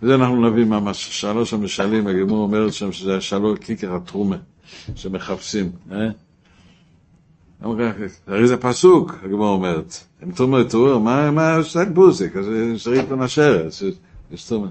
וזה 0.02 0.16
אנחנו 0.16 0.50
נביא 0.50 0.66
ממש 0.66 1.22
שלוש 1.22 1.54
המשלים, 1.54 2.08
הגמור 2.08 2.44
אומרת 2.44 2.74
שם 2.74 2.92
שזה 2.92 3.18
השלוש 3.18 3.60
כיכר 3.60 3.96
התרומה 3.96 4.38
שמחפשים, 4.96 5.72
אה? 5.92 6.10
הרי 8.28 8.48
זה 8.48 8.58
פסוק, 8.58 9.16
הגמור 9.24 9.54
אומרת, 9.54 9.94
הם 10.22 10.32
תרומה 10.32 10.64
תרומה, 10.64 11.32
מה, 11.32 11.64
שטק 11.64 11.88
בוזיק, 11.94 12.36
אז 12.36 12.46
שרית 12.78 13.08
בנשרת, 13.10 13.72
יש 14.32 14.44
תרומה. 14.44 14.68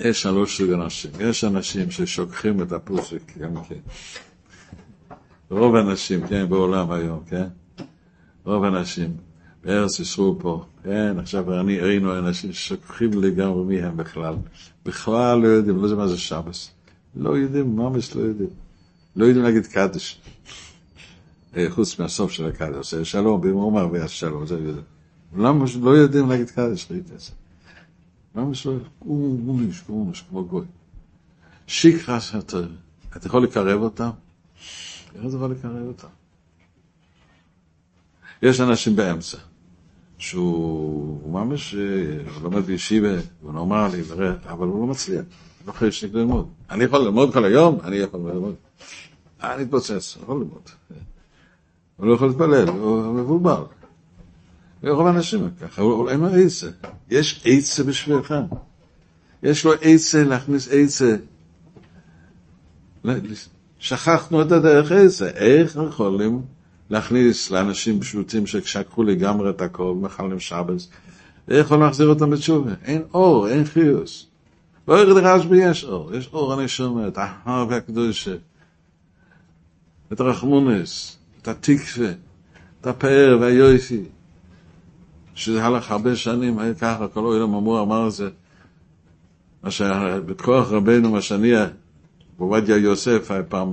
יש 0.00 0.22
שלוש 0.22 0.58
סוג 0.58 0.70
אנשים, 0.70 1.10
יש 1.20 1.44
אנשים 1.44 1.90
ששוכחים 1.90 2.62
את 2.62 2.72
הפוסק 2.72 3.38
גם 3.38 3.64
כן. 3.64 3.74
רוב 5.50 5.76
האנשים, 5.76 6.26
כן, 6.26 6.48
בעולם 6.48 6.90
היום, 6.90 7.20
כן? 7.26 7.46
רוב 8.44 8.64
האנשים, 8.64 9.16
בארץ 9.68 10.00
ישראל 10.00 10.32
פה, 10.38 10.64
כן, 10.82 11.18
עכשיו 11.18 11.60
אני, 11.60 11.80
ראינו 11.80 12.18
אנשים 12.18 12.52
ששוכחים 12.52 13.10
לגמרי 13.22 13.64
מי 13.64 13.82
הם 13.82 13.96
בכלל. 13.96 14.34
בכלל 14.84 15.38
לא 15.38 15.46
יודעים, 15.46 15.76
לא 15.76 15.82
יודעים 15.82 15.98
מה 15.98 16.08
זה 16.08 16.18
שבס. 16.18 16.70
לא 17.16 17.30
יודעים, 17.30 17.76
ממש 17.76 18.16
לא 18.16 18.20
יודעים. 18.20 18.48
לא 19.16 19.24
יודעים 19.24 19.44
להגיד 19.44 19.66
קדש. 19.66 20.20
חוץ 21.68 21.98
מהסוף 21.98 22.30
של 22.30 22.46
הקדוש, 22.46 22.94
שלום, 22.94 23.40
ואם 23.40 23.52
הוא 23.52 23.62
אומר 23.64 23.88
והשלום, 23.92 24.46
זה 24.46 24.54
יודע. 24.54 24.80
למה 25.36 25.64
לא 25.80 25.90
יודעים 25.90 26.28
להגיד 26.28 26.50
קדוש 26.50 26.86
ריטס? 26.90 27.30
למה 28.34 28.54
שלא, 28.54 28.76
הוא 28.98 29.38
מוניש, 29.38 29.82
הוא 29.86 30.04
מוניש, 30.04 30.24
כמו 30.30 30.44
גוי. 30.44 30.66
שיקרס, 31.66 32.34
אתה 33.16 33.26
יכול 33.26 33.42
לקרב 33.42 33.82
אותם? 33.82 34.10
איך 35.14 35.26
אתה 35.26 35.36
יכול 35.36 35.50
לקרב 35.50 35.86
אותם? 35.86 36.08
יש 38.42 38.60
אנשים 38.60 38.96
באמצע, 38.96 39.38
שהוא 40.18 41.32
ממש 41.32 41.74
לומד 42.42 42.62
בישיבה, 42.62 43.14
הוא 43.42 43.52
נורמלי, 43.52 44.02
אבל 44.48 44.66
הוא 44.66 44.80
לא 44.80 44.86
מצליח, 44.86 45.24
לא 45.66 45.72
חשק 45.72 46.08
ללמוד. 46.12 46.48
אני 46.70 46.84
יכול 46.84 47.00
ללמוד 47.00 47.32
כל 47.32 47.44
היום, 47.44 47.78
אני 47.84 47.96
יכול 47.96 48.20
ללמוד. 48.20 48.54
אני 49.42 49.62
אתפוצץ, 49.62 50.14
אני 50.16 50.22
יכול 50.22 50.36
ללמוד. 50.36 50.62
הוא 51.96 52.06
לא 52.06 52.14
יכול 52.14 52.28
להתפלל, 52.28 52.68
הוא 52.68 53.14
מבולבל. 53.14 53.62
ורוב 54.82 55.06
האנשים 55.06 55.50
ככה, 55.60 55.82
אבל 55.82 56.08
אין 56.08 56.20
לו 56.20 56.26
עצה. 56.26 56.68
יש 57.10 57.42
עצה 57.44 57.84
בשבילך. 57.84 58.34
יש 59.42 59.64
לו 59.64 59.72
עצה 59.80 60.24
להכניס 60.24 60.68
עצה. 60.72 61.16
שכחנו 63.78 64.42
את 64.42 64.52
הדרך 64.52 64.92
עצה. 64.92 65.28
איך 65.28 65.78
יכולים 65.88 66.42
להכניס 66.90 67.50
לאנשים 67.50 68.00
פשוטים 68.00 68.46
ששכחו 68.46 69.02
לגמרי 69.02 69.50
את 69.50 69.60
הכל, 69.60 69.94
מחללים 70.00 70.40
שבס, 70.40 70.88
יכולים 71.48 71.82
להחזיר 71.82 72.08
אותם 72.08 72.30
בתשובה? 72.30 72.72
אין 72.84 73.02
אור, 73.14 73.48
אין 73.48 73.64
חיוס. 73.64 74.26
לא 74.88 75.00
ירד 75.00 75.16
רשב"י 75.16 75.56
יש 75.56 75.84
אור, 75.84 76.14
יש 76.14 76.30
אור 76.32 76.52
הנשמה, 76.52 77.08
את 77.08 77.18
ההר 77.18 77.66
והקדושה, 77.68 78.34
את 80.12 80.20
הרחמונס, 80.20 81.18
את 81.42 81.48
התקווה, 81.48 82.10
את 82.80 82.86
הפאר 82.86 83.38
והיופי. 83.40 84.02
שזה 85.34 85.64
הלך 85.64 85.90
הרבה 85.90 86.16
שנים, 86.16 86.58
היה 86.58 86.74
ככה, 86.74 87.08
כל 87.08 87.20
העולם 87.20 87.54
אמור 87.54 87.80
אמר 87.82 88.06
את 88.06 88.12
זה. 88.12 88.28
מה 89.62 89.70
שבכוח 89.70 90.72
רבנו, 90.72 91.10
מה 91.10 91.20
שאני, 91.20 91.52
עובדיה 92.36 92.76
יוסף 92.76 93.30
היה 93.30 93.42
פעם 93.42 93.70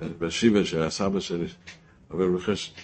בשיבה 0.00 0.64
של 0.64 0.82
הסבא 0.82 1.20
שלי, 1.20 1.46
אבל 2.10 2.36
בחש... 2.36 2.74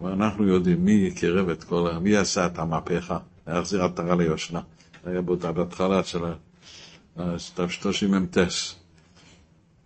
אבל 0.00 0.12
אנחנו 0.12 0.46
יודעים 0.48 0.84
מי 0.84 0.92
יקרב 0.92 1.48
את 1.48 1.64
כל 1.64 1.90
ה... 1.90 1.98
מי 1.98 2.16
עשה 2.16 2.46
את 2.46 2.58
המהפכה, 2.58 3.18
להחזיר 3.46 3.84
עטרה 3.84 4.14
ליושנה. 4.14 4.60
היה 5.04 5.20
באותה 5.20 5.52
בהתחלה 5.52 6.04
של 6.04 6.24
ה-30 6.24 8.06
מ"טס. 8.08 8.74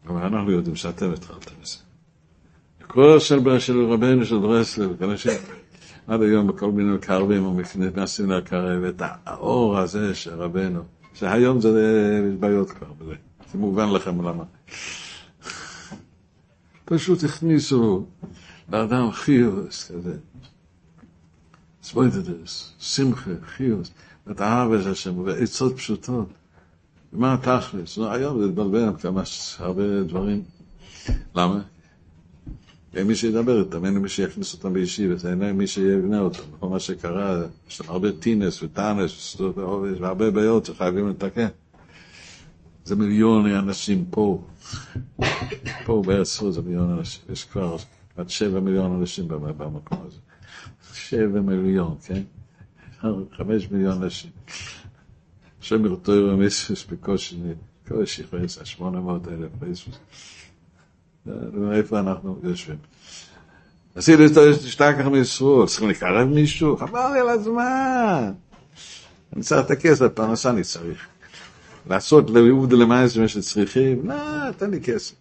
אבל 0.07 0.23
אנחנו 0.23 0.51
יודעים 0.51 0.77
שאתם 0.77 1.13
התחלתם 1.13 1.55
בזה. 1.63 1.77
כל 2.87 3.19
של, 3.21 3.59
של 3.59 3.85
רבנו 3.85 4.25
של 4.27 4.39
ברסלב, 4.39 5.03
אנשים 5.03 5.33
עד 6.07 6.23
היום 6.23 6.47
בכל 6.47 6.71
מיני 6.73 6.99
קרבים 6.99 7.47
ומנסים 7.47 8.31
לקרב 8.31 8.85
את 8.85 9.03
האור 9.27 9.79
הזה 9.79 10.15
של 10.15 10.35
רבנו, 10.35 10.83
שהיום 11.15 11.61
זה 11.61 11.71
בעיות 12.41 12.71
כבר 12.71 12.87
זה 13.53 13.59
מובן 13.59 13.91
לכם 13.93 14.29
למה. 14.29 14.45
פשוט 16.95 17.25
הכניסו 17.25 18.05
לאדם 18.73 19.11
חיוס 19.11 19.91
כזה, 19.91 20.17
סבוידדס, 21.83 22.73
שמחה, 22.79 23.31
חיוס, 23.47 23.91
ואת 24.27 24.41
האהבה 24.41 24.83
של 24.83 24.91
השם, 24.91 25.19
ועצות 25.19 25.77
פשוטות. 25.77 26.29
ומה 27.13 27.35
התכלס? 27.35 27.99
היום 27.99 28.41
זה 28.41 28.49
התבלבל 28.49 28.89
כמה 29.03 29.23
הרבה 29.59 30.03
דברים. 30.03 30.43
למה? 31.35 31.61
אין 32.95 33.07
מי 33.07 33.15
שידבר 33.15 33.61
איתם, 33.61 33.85
אין 33.85 33.99
מי 33.99 34.09
שיכניס 34.09 34.55
אותם 34.55 34.73
בישיבה, 34.73 35.31
אין 35.31 35.53
מי 35.53 35.67
שיבנה 35.67 36.21
אותם. 36.21 36.43
כל 36.61 36.69
מה 36.69 36.81
שקרה, 36.81 37.43
יש 37.69 37.81
להם 37.81 37.91
הרבה 37.91 38.13
טינס 38.13 38.63
וטאנס 38.63 39.37
והרבה 40.01 40.31
בעיות 40.31 40.67
שחייבים 40.67 41.09
לתקן. 41.09 41.49
זה 42.85 42.97
מיליוני 42.97 43.59
אנשים 43.59 44.05
פה, 44.11 44.43
פה 45.85 46.03
בארץ 46.07 46.41
זה 46.51 46.63
מיליון 46.63 46.99
אנשים, 46.99 47.23
יש 47.33 47.45
כבר 47.45 47.77
עד 48.17 48.29
שבע 48.29 48.61
מיליון 48.61 49.01
אנשים 49.01 49.29
במקום 49.29 49.99
הזה. 50.07 50.19
שבע 50.95 51.41
מיליון, 51.41 51.97
כן? 52.07 52.23
חמש 53.37 53.71
מיליון 53.71 54.03
אנשים. 54.03 54.31
השם 55.61 55.85
ירתור 55.85 56.15
ומספס 56.15 56.85
בקושי, 56.85 57.37
בקושי 57.87 58.23
חסר, 58.25 58.65
שמונה 58.65 59.01
מאות 59.01 59.29
אלף 59.29 59.51
מספס. 59.63 59.99
איפה 61.73 62.01
אנחנו 62.01 62.39
יושבים. 62.43 62.77
עשיתי 63.95 64.27
את 64.27 64.37
השתה 64.37 64.93
ככה 64.99 65.09
מישרול, 65.09 65.67
צריכים 65.67 65.89
לקרב 65.89 66.29
מישהו? 66.29 66.77
חבל 66.77 66.99
על 67.21 67.29
הזמן. 67.29 68.33
אני 69.33 69.43
צריך 69.43 69.67
את 69.67 69.71
הכסף, 69.71 70.07
פרנסה 70.15 70.51
אני 70.51 70.63
צריך. 70.63 71.07
לעשות 71.87 72.31
ליהוד 72.31 72.73
למעשה 72.73 73.21
מה 73.21 73.29
שצריכים, 73.29 74.09
לא, 74.09 74.51
תן 74.57 74.71
לי 74.71 74.81
כסף. 74.81 75.15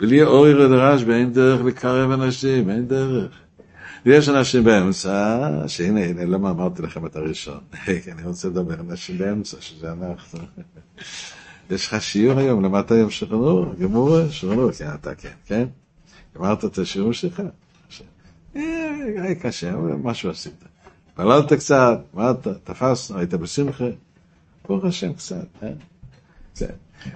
בלי 0.00 0.22
אור 0.22 0.48
ירד 0.48 0.70
רשב"י 0.70 1.12
אין 1.12 1.32
דרך 1.32 1.64
לקרב 1.64 2.10
אנשים, 2.10 2.70
אין 2.70 2.88
דרך. 2.88 3.32
ויש 4.06 4.28
אנשים 4.28 4.64
באמצע, 4.64 5.38
שהנה, 5.66 6.04
הנה, 6.04 6.24
למה 6.24 6.50
אמרתי 6.50 6.82
לכם 6.82 7.06
את 7.06 7.16
הראשון? 7.16 7.60
אני 8.12 8.22
רוצה 8.24 8.48
לדבר 8.48 8.74
על 8.74 8.80
אנשים 8.80 9.18
באמצע, 9.18 9.56
שזה 9.60 9.92
אנחנו. 9.92 10.38
יש 11.70 11.86
לך 11.86 12.02
שיעור 12.02 12.38
היום, 12.38 12.64
למדת 12.64 12.90
היום 12.90 13.10
שכנור, 13.10 13.74
גמור, 13.74 14.28
שכנור, 14.30 14.72
כן, 14.72 14.88
אתה 14.94 15.14
כן, 15.14 15.32
כן? 15.46 15.66
גמרת 16.36 16.64
את 16.64 16.78
השיעור 16.78 17.12
שלך? 17.12 17.42
היה 18.54 19.34
קשה, 19.34 19.74
אבל 19.74 19.92
משהו 19.92 20.30
עשית. 20.30 20.64
פללת 21.16 21.52
קצת, 21.52 21.98
אמרת, 22.14 22.46
תפסנו, 22.64 23.18
היית 23.18 23.34
בשמחה, 23.34 23.84
ברוך 24.68 24.84
השם 24.84 25.12
קצת, 25.12 25.46
אה? 25.62 25.68
כן. 26.56 26.66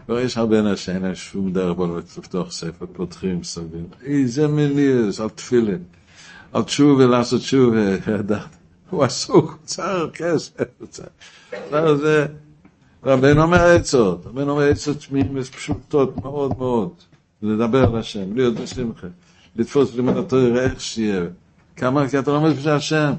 לא, 0.09 0.21
יש 0.21 0.37
הרבה 0.37 0.59
אנשים, 0.59 0.95
אין 0.95 1.03
להם 1.03 1.15
שום 1.15 1.53
דרך 1.53 1.77
בו 1.77 1.97
לפתוח 1.97 2.53
ספר, 2.53 2.87
פותחים, 2.93 3.45
סוגרים. 3.45 3.87
איזה 4.05 4.49
מיליאס, 4.49 5.21
על 5.21 5.29
תפילין, 5.29 5.83
על 6.53 6.63
תשובה, 6.63 7.07
לעשות 7.07 7.41
תשובה, 7.41 7.79
הוא 8.91 9.05
עסוק, 9.05 9.59
צריך 9.65 10.13
כסף, 10.15 10.53
צריך 10.91 11.95
זה. 12.01 12.27
רבנו 13.05 13.43
אומר 13.43 13.61
עצות, 13.61 14.27
רבנו 14.27 14.51
אומר 14.51 14.63
עצות 14.63 15.01
שמימס 15.01 15.51
פשוטות 15.51 16.17
מאוד 16.17 16.59
מאוד, 16.59 16.91
לדבר 17.43 17.89
על 17.89 17.97
השם, 17.97 18.37
להיות 18.37 18.55
בשמחה, 18.55 19.07
לתפוס 19.57 19.95
לימוד 19.95 20.17
התורה 20.17 20.61
איך 20.61 20.81
שיהיה, 20.81 21.23
כמה, 21.77 22.09
כי 22.09 22.19
אתה 22.19 22.31
לומד 22.31 22.51
בשביל 22.51 22.73
השם, 22.73 23.13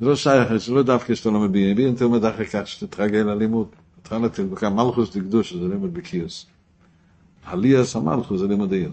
זה 0.00 0.06
לא 0.06 0.16
שייך, 0.16 0.56
זה 0.56 0.72
לא 0.72 0.82
דווקא 0.82 1.14
שאתה 1.14 1.30
לומד 1.30 1.52
בימין, 1.52 1.94
אתה 1.94 2.04
לומד 2.04 2.24
אחר 2.24 2.44
כך 2.44 2.66
שתתרגל 2.66 3.18
ללימוד, 3.18 3.68
התחלת 4.02 4.38
לבקר 4.38 4.70
מלכוס 4.70 5.16
דקדוש, 5.16 5.52
זה 5.52 5.68
לימוד 5.68 5.94
בקיוס, 5.94 6.46
עליאס 7.44 7.96
המלכוס 7.96 8.40
זה 8.40 8.46
לימוד 8.46 8.72
עיר. 8.72 8.90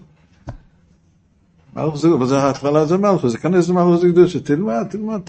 מלכוס 1.76 2.00
זה, 2.00 2.14
וזה 2.14 2.38
ההתחלה 2.38 2.86
זה 2.86 2.96
מלכוס, 2.96 3.32
זה 3.32 3.38
כנס 3.38 3.68
למלכוס 3.68 4.00
זה 4.00 4.08
קדושה, 4.08 4.40
תלמד, 4.40 4.86
תלמד, 4.90 5.20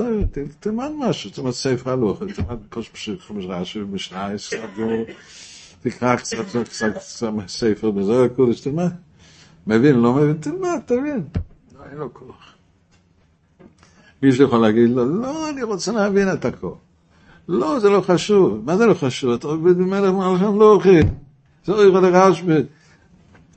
תלמד 0.60 0.90
משהו, 1.00 1.30
תלמד 1.30 1.52
ספר 1.52 1.92
הלוך, 1.92 2.20
תלמד 2.20 2.58
פשוט 2.70 2.94
פשוט 2.94 3.22
חמש 3.22 3.46
רעשי 3.46 3.82
ומשנה, 3.82 4.30
תקרא 5.82 6.16
קצת, 6.16 6.38
קצת 6.64 6.98
ספר 7.48 7.92
בזה 7.92 8.24
הקודש, 8.24 8.60
תלמד. 8.60 8.92
מבין, 9.68 9.96
לא 9.96 10.14
מבין, 10.14 10.38
תלמד, 10.38 10.80
תבין. 10.86 11.24
לא, 11.80 11.84
אין 11.92 11.98
לו 11.98 12.14
כוח. 12.14 12.57
מישהו 14.24 14.46
יכול 14.46 14.60
להגיד 14.60 14.90
לו, 14.90 15.22
לא, 15.22 15.50
אני 15.50 15.64
רוצה 15.64 15.92
להבין 15.92 16.34
את 16.34 16.46
הכל. 16.46 16.74
לא, 17.48 17.80
זה 17.80 17.90
לא 17.90 18.02
חשוב. 18.02 18.62
מה 18.66 18.78
זה 18.78 18.86
לא 18.86 18.94
חשוב? 18.94 19.32
אתה 19.32 19.48
עובד 19.48 19.78
במלך 19.78 20.14
מלכם 20.14 20.60
לא 20.60 20.72
אוכל. 20.72 20.90
זה 21.66 21.72
אוכל 21.72 22.00
לרשב"י. 22.00 22.54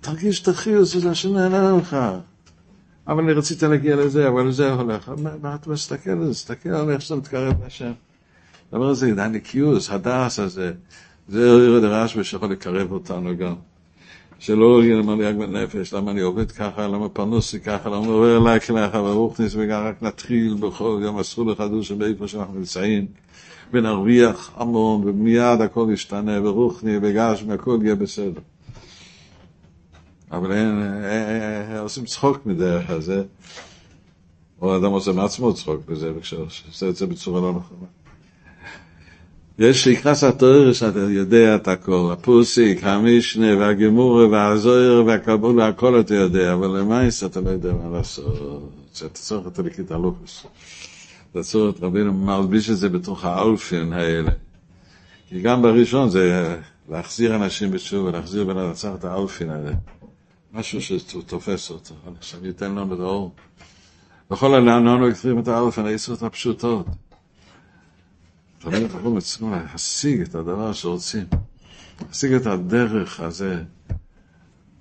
תרגיש 0.01 0.43
את 0.43 0.49
החיוס 0.49 0.97
הזה 0.97 1.15
שנהנה 1.15 1.77
לך. 1.77 1.97
אבל 3.09 3.23
אני 3.25 3.33
רציתי 3.33 3.67
להגיע 3.67 3.97
לזה, 3.97 4.29
אבל 4.29 4.53
זה 4.53 4.73
הולך. 4.73 5.13
מה 5.43 5.55
אתה 5.55 5.71
מסתכל 5.71 6.11
על 6.11 6.25
זה? 6.25 6.33
תסתכל 6.33 6.69
על 6.69 6.91
איך 6.91 7.01
שאתה 7.01 7.17
מתקרב 7.17 7.63
להשם. 7.63 7.93
דבר 8.73 8.89
הזה, 8.89 9.25
הניקיוס, 9.25 9.91
הדס 9.91 10.39
הזה, 10.39 10.73
זה 11.29 11.41
ירד 11.41 11.85
רשב"י 11.85 12.25
שיכול 12.25 12.53
לקרב 12.53 12.93
אותנו 12.93 13.37
גם. 13.37 13.55
שלא 14.41 14.83
למלא 14.83 15.25
עגמת 15.25 15.49
נפש, 15.49 15.95
למה 15.95 16.11
אני 16.11 16.21
עובד 16.21 16.51
ככה, 16.51 16.87
למה 16.87 17.09
פרנוסי 17.09 17.61
ככה, 17.61 17.89
למה 17.89 18.07
עובר 18.07 18.37
אליי 18.37 18.61
ככה, 18.61 19.03
ברוך 19.03 19.41
נסבגה, 19.41 19.89
רק 19.89 20.03
נתחיל 20.03 20.55
בכל 20.55 21.01
יום, 21.03 21.19
אסור 21.19 21.47
לך 21.47 21.61
דושה 21.61 21.95
באיפה 21.95 22.29
שאנחנו 22.29 22.55
נמצאים, 22.55 23.07
ונרוויח 23.73 24.53
המון, 24.57 25.09
ומיד 25.09 25.61
הכל 25.61 25.87
ישתנה, 25.93 26.49
ורוחני, 26.49 26.97
וגשמי, 27.03 27.53
הכל 27.53 27.79
יהיה 27.83 27.95
בסדר. 27.95 28.41
אבל 30.33 30.53
אין, 30.53 30.83
עושים 31.79 32.05
צחוק 32.05 32.47
מדרך 32.47 32.91
הזה, 32.91 33.23
או 34.63 34.77
אדם 34.77 34.91
עושה 34.91 35.13
מעצמו 35.13 35.55
צחוק 35.55 35.81
בזה, 35.87 36.13
וכשעושה 36.17 36.89
את 36.89 36.97
זה 36.97 37.07
בצורה 37.07 37.41
לא 37.41 37.53
נכונה. 37.53 37.87
יש 39.61 39.85
שיקרס 39.85 40.25
התואר 40.25 40.73
שאתה 40.73 40.99
יודע 40.99 41.55
את 41.57 41.69
הכל, 41.69 42.11
הפוסיק, 42.13 42.85
המשנה, 42.85 43.59
והגמורה, 43.59 44.29
והזוהר, 44.29 45.05
והקבול, 45.07 45.59
והכל 45.61 46.01
אתה 46.01 46.15
יודע, 46.15 46.53
אבל 46.53 46.79
למעשה 46.79 47.27
אתה 47.27 47.41
לא 47.41 47.51
יודע 47.51 47.73
מה 47.73 47.99
לעשות, 47.99 48.71
שאתה 48.95 49.15
צריך 49.15 49.47
את 49.47 49.59
הליקית 49.59 49.91
הלוקוס. 49.91 50.47
אתה 51.33 51.43
צריך 51.43 51.77
את 51.77 51.83
רבינו 51.83 52.13
מלביש 52.13 52.71
את 52.71 52.77
זה 52.77 52.89
בתוך 52.89 53.25
האלפין 53.25 53.93
האלה. 53.93 54.31
כי 55.29 55.41
גם 55.41 55.63
בראשון 55.63 56.11
זה 56.11 56.57
להחזיר 56.89 57.37
אנשים 57.37 57.71
בתשובה, 57.71 58.11
להחזיר 58.11 58.73
צריך 58.73 58.95
את 58.95 59.05
האלפין 59.05 59.51
האלה. 59.51 59.73
משהו 60.53 60.83
שתופס 60.83 61.71
אותו, 61.71 61.95
עכשיו 62.19 62.47
ייתן 62.47 62.71
לנו 62.71 62.95
את 62.95 63.01
האור. 63.01 63.35
בכל 64.31 64.55
העניין 64.55 64.85
לא 64.85 65.09
את 65.41 65.49
האלפין, 65.49 65.87
היסודות 65.87 66.23
הפשוטות. 66.23 66.87
תמיד 68.61 68.83
אנחנו 68.83 69.21
צריכים 69.21 69.51
להשיג 69.53 70.21
את 70.21 70.35
הדבר 70.35 70.73
שרוצים, 70.73 71.25
להשיג 72.09 72.33
את 72.33 72.47
הדרך 72.47 73.21
הזה, 73.21 73.63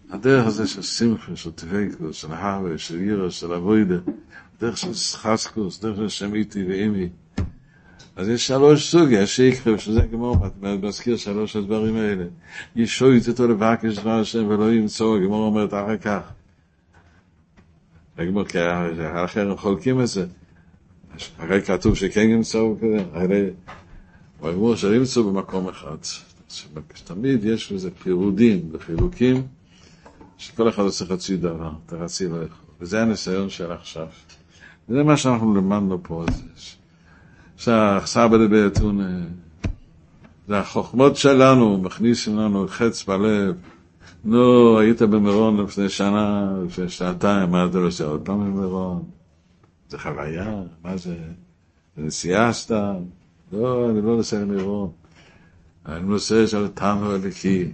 הדרך 0.10 0.45
הזה 0.45 0.68
של 0.68 0.81
שמחה, 0.81 1.35
של 1.35 1.49
דבקות, 1.49 2.14
של 2.14 2.34
הווה, 2.34 2.77
של 2.77 3.01
ירא, 3.01 3.30
של 3.30 3.53
אבוידה, 3.53 3.95
דרך 4.61 4.77
של 4.77 4.93
חסקוס, 4.93 5.80
דרך 5.80 5.97
של 5.97 6.10
שם 6.10 6.35
איתי 6.35 6.65
ואימי. 6.68 7.10
אז 8.15 8.30
יש 8.30 8.47
שלוש 8.47 8.91
סוגי, 8.91 9.18
השיקרב, 9.18 9.77
שזה 9.77 10.01
גמור, 10.01 10.38
מזכיר 10.61 11.18
שלוש 11.18 11.56
הדברים 11.56 11.95
האלה. 11.95 12.26
ישויט 12.76 13.27
אותו 13.27 13.47
לבקש 13.47 13.97
דבר 13.99 14.19
השם 14.19 14.47
ולא 14.47 14.72
ימצוא, 14.72 15.18
הגמור 15.18 15.45
אומרת 15.45 15.73
אחר 15.73 15.97
כך. 15.97 16.19
הגמור, 18.18 18.43
כי 18.43 18.60
האחרים 18.60 19.57
חולקים 19.57 20.01
את 20.01 20.07
זה. 20.07 20.26
הרי 21.38 21.62
כתוב 21.62 21.96
שכן 21.96 22.30
ימצאו 22.30 22.76
כזה, 22.78 23.04
הרי 23.14 23.50
הוא 24.40 24.50
אמור 24.50 24.76
שימצאו 24.76 25.24
במקום 25.34 25.68
אחד. 25.70 25.96
תמיד 27.04 27.46
יש 27.46 27.72
לזה 27.72 27.91
פירודים 27.91 28.70
וחילוקים, 28.72 29.44
שכל 30.38 30.70
אחד 30.70 30.84
עושה 30.84 31.06
חצי 31.06 31.38
דבר, 31.38 31.72
אתה 31.86 31.96
רצי 31.96 32.28
לא. 32.28 32.38
וזה 32.82 33.02
הניסיון 33.02 33.50
של 33.50 33.72
עכשיו. 33.72 34.08
וזה 34.90 35.04
מה 35.04 35.18
שאנחנו 35.18 35.56
למדנו 35.56 36.04
פה. 36.04 36.26
שהסבא 37.58 38.38
דבייתון, 38.38 39.02
זה 40.48 40.58
החוכמות 40.60 41.16
שלנו, 41.16 41.78
מכניסים 41.78 42.38
לנו 42.38 42.68
חץ 42.68 43.04
בלב. 43.06 43.56
נו, 44.24 44.80
היית 44.80 45.02
במירון 45.02 45.64
לפני 45.64 45.90
שנה, 45.90 46.52
לפני 46.66 46.90
שנתיים, 46.90 47.52
מה 47.52 47.66
אתה 47.66 47.78
עושה 47.78 48.06
עוד 48.06 48.22
פעם 48.22 48.40
במירון? 48.40 49.19
זה 49.90 49.98
חוויה, 49.98 50.61
מה 50.84 50.98
זה? 50.98 51.16
זה 51.95 52.03
נסיעה 52.03 52.53
סתם? 52.53 52.95
לא, 53.52 53.90
אני 53.90 54.02
לא 54.02 54.16
נוסע 54.16 54.40
למירון. 54.40 54.91
אני 55.86 56.02
נוסע 56.02 56.48
של 56.48 56.68
תנו 56.68 57.11
הליקי, 57.11 57.72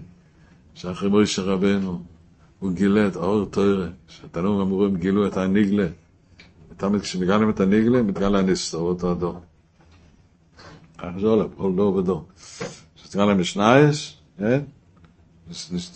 שאחרי 0.74 1.10
מוישה 1.10 1.42
רבנו, 1.42 2.02
הוא 2.60 2.72
גילה 2.72 3.08
את 3.08 3.16
האור 3.16 3.46
תוירה, 3.46 3.88
שהתנאים 4.08 4.60
אמורים 4.60 4.96
גילו 4.98 5.28
את 5.28 5.38
הניגלה. 5.38 5.88
תמיד 6.78 7.02
כשמגלים 7.02 7.50
את 7.50 7.60
הניגלה, 7.60 8.04
מתגלה 8.04 8.40
הדור. 9.04 9.40
ככה 10.98 11.20
זה 11.20 11.28
עולה, 11.28 11.46
כל 11.58 11.76
דור 11.76 11.96
ודור. 11.96 12.28
כשתגלה 12.96 13.34
משנייס, 13.34 14.14
כן? 14.38 14.62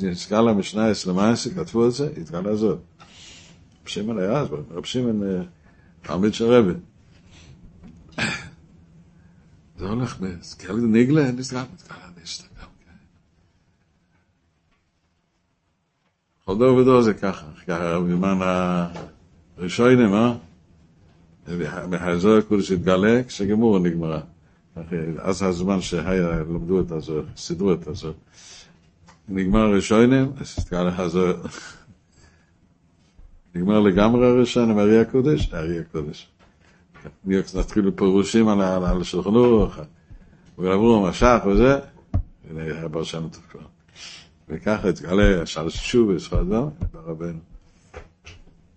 נסגלה 0.02 0.54
משנייס 0.54 1.06
למעשה, 1.06 1.50
כתבו 1.50 1.88
את 1.88 1.92
זה, 1.92 2.10
התגלה 2.22 2.56
זאת. 2.56 2.80
רב 3.82 3.88
שמעון 3.88 4.20
היה 4.20 4.40
אז, 4.40 4.48
רב 4.72 4.86
שמעון 4.86 5.22
תלמיד 6.02 6.34
של 6.34 6.46
רבי. 6.46 6.74
זה 9.78 9.86
הולך, 9.86 10.18
זה 10.42 10.56
כאלה 10.56 10.78
נגלה, 10.78 11.26
אין 11.28 11.36
לי 11.36 11.44
סגרם, 11.44 11.66
זה 11.78 11.90
כאלה 11.90 12.10
נשתגל. 12.24 12.50
כל 16.46 16.58
דור 16.58 16.78
ודור 16.78 17.02
זה 17.02 17.14
ככה, 17.14 17.46
ככה 17.68 18.00
בזמן 18.00 18.40
הראשונים, 19.58 20.14
אה? 20.14 20.36
מהאזור 21.90 22.38
הכול 22.38 22.62
שהתגלה, 22.62 23.24
כשגמור 23.28 23.80
נגמרה. 23.80 24.20
אז 25.18 25.44
הזמן 25.44 25.82
שהיה, 25.82 26.40
למדו 26.40 26.82
את 26.82 26.92
הזור, 26.92 27.22
סידרו 27.38 27.74
את 27.74 27.88
הזור. 27.88 28.14
נגמר 29.30 29.74
ראשונים, 29.74 30.32
אז 30.38 30.56
התגלה 30.58 30.98
הזור. 30.98 31.34
נגמר 33.56 33.80
לגמרי 33.80 34.28
הראשון 34.28 34.70
עם 34.70 34.80
ארי 34.80 35.00
הקודש, 35.00 35.54
ארי 35.54 35.80
הקודש. 35.80 36.30
נתחיל 37.26 37.90
בפירושים 37.90 38.48
על, 38.48 39.04
שולחן 39.04 39.36
אורך, 39.36 39.80
ועברו 40.58 41.08
המשך 41.08 41.38
וזה, 41.52 41.80
הנה 42.50 42.64
היה 42.64 42.90
פרשנות 42.90 43.38
כבר. 43.52 43.62
וככה 44.50 44.90
התגלה 44.90 45.42
השל 45.42 45.70
שוב 45.70 46.10
ושפת 46.10 46.38
דם, 46.38 46.68
ברבנו. 46.94 47.40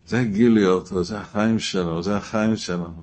זה 0.06 0.24
גילי 0.24 0.66
אותו, 0.66 1.04
זה 1.04 1.18
החיים 1.18 1.58
שלו, 1.58 2.02
זה 2.02 2.16
החיים 2.16 2.56
שלנו. 2.56 3.02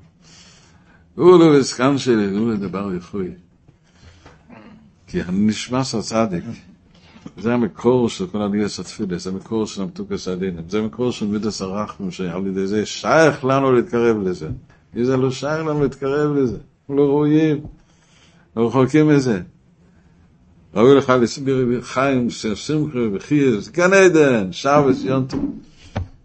הוא 1.15 1.39
לא 1.39 1.57
הסכם 1.57 1.97
שלי, 1.97 2.37
הוא 2.37 2.51
לדבר 2.51 2.93
יחוי. 2.97 3.31
כי 5.07 5.21
הנשמס 5.21 5.95
הצדיק, 5.95 6.43
זה 7.41 7.53
המקור 7.53 8.09
של 8.09 8.27
כל 8.27 8.41
הדיאס 8.41 8.79
התפילה, 8.79 9.17
זה 9.17 9.29
המקור 9.29 9.67
של 9.67 9.81
המתוקס 9.81 10.27
הדינים, 10.27 10.63
זה 10.69 10.79
המקור 10.79 11.11
של 11.11 11.27
מידס 11.27 11.61
הרחמים, 11.61 12.11
שעל 12.11 12.47
ידי 12.47 12.67
זה 12.67 12.85
שייך 12.85 13.45
לנו 13.45 13.71
להתקרב 13.71 14.17
לזה. 14.27 14.49
כי 14.93 15.05
זה 15.05 15.17
לא 15.17 15.31
שייך 15.31 15.59
לנו 15.59 15.81
להתקרב 15.81 16.35
לזה, 16.35 16.57
אנחנו 16.79 16.95
לא 16.95 17.03
ראויים, 17.03 17.61
לא 18.55 18.67
רחוקים 18.67 19.07
מזה. 19.07 19.41
ראוי 20.75 20.95
לך 20.95 21.09
לסביר 21.21 21.81
חיים, 21.81 22.29
שמחה 22.29 22.99
וחייז, 23.13 23.69
גן 23.69 23.93
עדן, 23.93 24.51
שבס, 24.51 25.03
יונטו. 25.03 25.37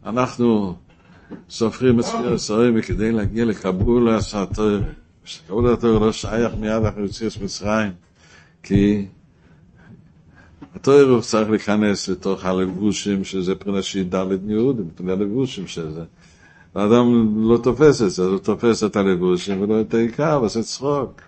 אנחנו 0.06 0.74
סופרים 1.50 2.00
את 2.00 2.04
ספיר 2.04 2.32
הסורים 2.32 2.80
כדי 2.80 3.12
להגיע 3.12 3.44
לקבול 3.44 4.08
הסתר, 4.08 4.80
שקבול 5.24 5.72
הסתר 5.72 5.98
לא 5.98 6.12
שייך 6.12 6.54
מיד 6.60 6.84
אחרי 6.84 7.04
יציאס 7.04 7.36
מצרים, 7.36 7.92
כי 8.62 9.06
התואר 10.74 11.20
צריך 11.20 11.50
להיכנס 11.50 12.08
לתוך 12.08 12.44
הלבושים, 12.44 13.24
שזה 13.24 13.54
פרנשי 13.54 14.04
ד' 14.04 14.50
יהודים, 14.50 14.88
הלבושים 15.08 15.66
שזה. 15.66 16.04
האדם 16.74 17.34
לא 17.50 17.56
תופס 17.56 18.02
את 18.02 18.10
זה, 18.10 18.24
הוא 18.24 18.38
תופס 18.38 18.84
את 18.84 18.96
הלבושים 18.96 19.60
ולא 19.60 19.80
את 19.80 19.94
העיקר, 19.94 20.38
ועושה 20.40 20.62
צחוק. 20.62 21.20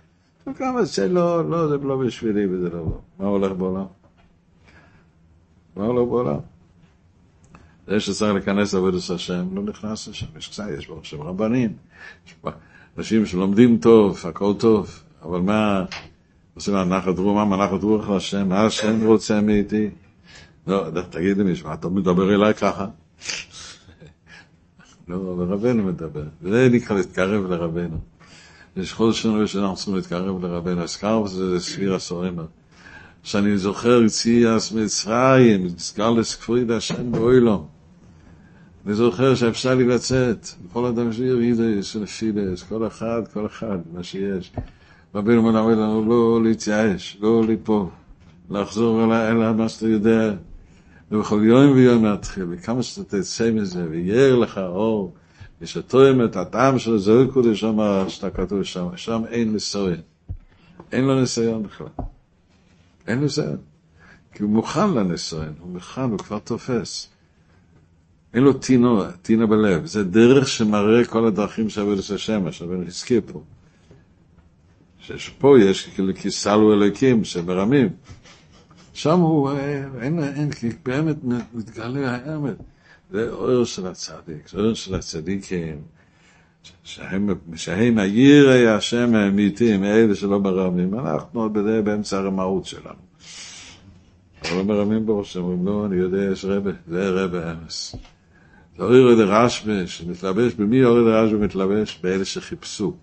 כמה 0.55 0.85
שלא, 0.85 1.49
לא, 1.49 1.67
זה 1.67 1.77
לא 1.77 1.97
בשבילי 1.97 2.45
וזה 2.45 2.69
לא... 2.69 2.99
מה 3.19 3.25
הולך 3.25 3.51
בעולם? 3.51 3.85
מה 5.75 5.85
הולך 5.85 6.09
בעולם? 6.09 6.39
זה 7.87 7.99
שצריך 7.99 8.33
להיכנס 8.33 8.73
לעבודת 8.73 9.09
השם, 9.15 9.55
לא 9.55 9.63
נכנס 9.63 10.07
לשם, 10.07 10.25
יש 10.37 10.47
קצת, 10.47 10.63
יש 10.77 10.87
ברוך 10.87 11.05
שם 11.05 11.21
רבנים, 11.21 11.73
יש 12.27 12.35
אנשים 12.97 13.25
שלומדים 13.25 13.77
טוב, 13.77 14.21
הכל 14.23 14.53
טוב, 14.59 15.03
אבל 15.23 15.39
מה, 15.39 15.85
עושים 16.57 16.75
הנחת 16.75 17.17
רוח, 17.17 17.47
מה 17.47 17.55
הנחת 17.55 17.83
רוח 17.83 18.09
להשם, 18.09 18.49
מה 18.49 18.65
השם 18.65 19.05
רוצה 19.05 19.41
מאיתי? 19.41 19.89
לא, 20.67 20.85
תגיד 21.09 21.37
לי 21.37 21.43
מישהו, 21.43 21.73
אתה 21.73 21.89
מדבר 21.89 22.33
אליי 22.33 22.53
ככה? 22.53 22.85
לא, 25.07 25.37
לרבנו 25.39 25.83
מדבר, 25.83 26.23
זה 26.41 26.69
נקרא 26.71 26.97
להתקרב 26.97 27.51
לרבנו. 27.51 27.97
יש 28.77 28.93
כל 28.93 29.13
שנה 29.13 29.47
שאנחנו 29.47 29.75
צריכים 29.75 29.95
להתקרב 29.95 30.45
לרבנו, 30.45 30.81
הזכר 30.81 31.27
זה 31.27 31.59
סביר 31.59 31.95
הסורים. 31.95 32.39
שאני 33.23 33.57
זוכר 33.57 34.03
יציאס 34.05 34.71
מצרים, 34.71 35.65
נסגר 35.65 36.11
לסקפריד 36.11 36.71
השם 36.71 37.11
באוילום. 37.11 37.67
אני 38.85 38.93
זוכר 38.93 39.35
שאפשר 39.35 39.75
לי 39.75 39.85
לצאת, 39.85 40.47
בכל 40.65 40.85
אדם 40.85 41.13
שיר 41.13 41.39
אידס 41.39 41.95
ונפילס, 41.95 42.63
כל 42.63 42.87
אחד, 42.87 43.21
כל 43.33 43.45
אחד, 43.45 43.77
מה 43.93 44.03
שיש. 44.03 44.51
רבינו 45.15 45.43
מנהל 45.43 45.71
לנו 45.71 46.05
לא 46.09 46.43
להתייאש, 46.43 47.17
לא 47.21 47.43
ליפול, 47.47 47.85
לחזור 48.49 49.15
אל 49.15 49.53
מה 49.53 49.69
שאתה 49.69 49.87
יודע, 49.87 50.33
ובכל 51.11 51.41
יום 51.43 51.71
ויום 51.71 52.05
להתחיל, 52.05 52.45
וכמה 52.49 52.83
שאתה 52.83 53.17
תצא 53.17 53.51
מזה, 53.51 53.85
ויהיה 53.89 54.35
לך 54.35 54.57
אור, 54.57 55.13
ושתואם 55.61 56.25
את 56.25 56.35
הטעם 56.35 56.79
של 56.79 56.93
הזוהר 56.93 57.31
קודש, 57.31 57.59
שם 57.59 57.77
שאתה 58.07 58.29
כתוב 58.29 58.63
שם, 58.63 58.87
שם 58.95 59.21
אין 59.29 59.53
ניסיון. 59.53 60.01
אין 60.91 61.05
לו 61.05 61.19
ניסיון 61.19 61.63
בכלל. 61.63 61.87
אין 63.07 63.19
ניסיון. 63.19 63.57
כי 64.33 64.43
הוא 64.43 64.51
מוכן 64.51 64.93
לניסיון, 64.93 65.53
הוא 65.59 65.69
מוכן, 65.69 66.01
הוא 66.01 66.17
כבר 66.17 66.39
תופס. 66.39 67.09
אין 68.33 68.43
לו 68.43 68.53
טינו, 68.53 69.03
טינה 69.21 69.45
בלב. 69.45 69.85
זה 69.85 70.03
דרך 70.03 70.47
שמראה 70.47 71.05
כל 71.05 71.27
הדרכים 71.27 71.69
שעבוד 71.69 71.97
את 71.97 72.09
השם, 72.09 72.43
מה 72.43 72.51
שעבוד 72.51 72.77
הזכיר 72.87 73.21
פה. 73.31 73.41
שפה 75.17 75.55
יש 75.59 75.85
כאילו 75.85 76.15
כיסלו 76.15 76.73
אלוקים 76.73 77.23
שמרמים. 77.23 77.89
שם 78.93 79.19
הוא, 79.19 79.51
אין, 80.01 80.23
אין, 80.23 80.51
כי 80.51 80.69
באמת 80.85 81.15
מתגלה 81.53 82.15
האמת. 82.15 82.55
זה 83.11 83.29
אור 83.29 83.63
של 83.63 83.87
הצדיק, 83.87 84.53
אור 84.53 84.73
של 84.73 84.95
הצדיקים, 84.95 85.81
שהם, 86.83 87.29
שהם 87.55 87.97
היראי 87.97 88.67
השם 88.67 89.15
האמיתיים, 89.15 89.83
אלה 89.83 90.15
שלא 90.15 90.39
מרמים, 90.39 90.99
אנחנו 90.99 91.41
עוד 91.41 91.53
בדי 91.53 91.81
באמצע 91.83 92.17
הרמאות 92.17 92.65
שלנו. 92.65 93.07
אבל 94.41 94.57
לא 94.57 94.63
מרמים 94.63 95.05
בראש, 95.05 95.37
אומרים, 95.37 95.65
לא, 95.65 95.85
אני 95.85 95.95
יודע, 95.95 96.31
יש 96.31 96.45
רבה, 96.45 96.71
זה 96.87 97.09
רבה 97.09 97.51
אמס. 97.51 97.95
זה 98.77 98.83
אורי 98.83 99.23
רשב"י 99.23 99.87
שמתלבש, 99.87 100.53
במי 100.53 100.83
אורי 100.83 101.11
רשב"י 101.11 101.37
מתלבש? 101.37 101.99
באלה 102.03 102.25
שחיפשו. 102.25 102.93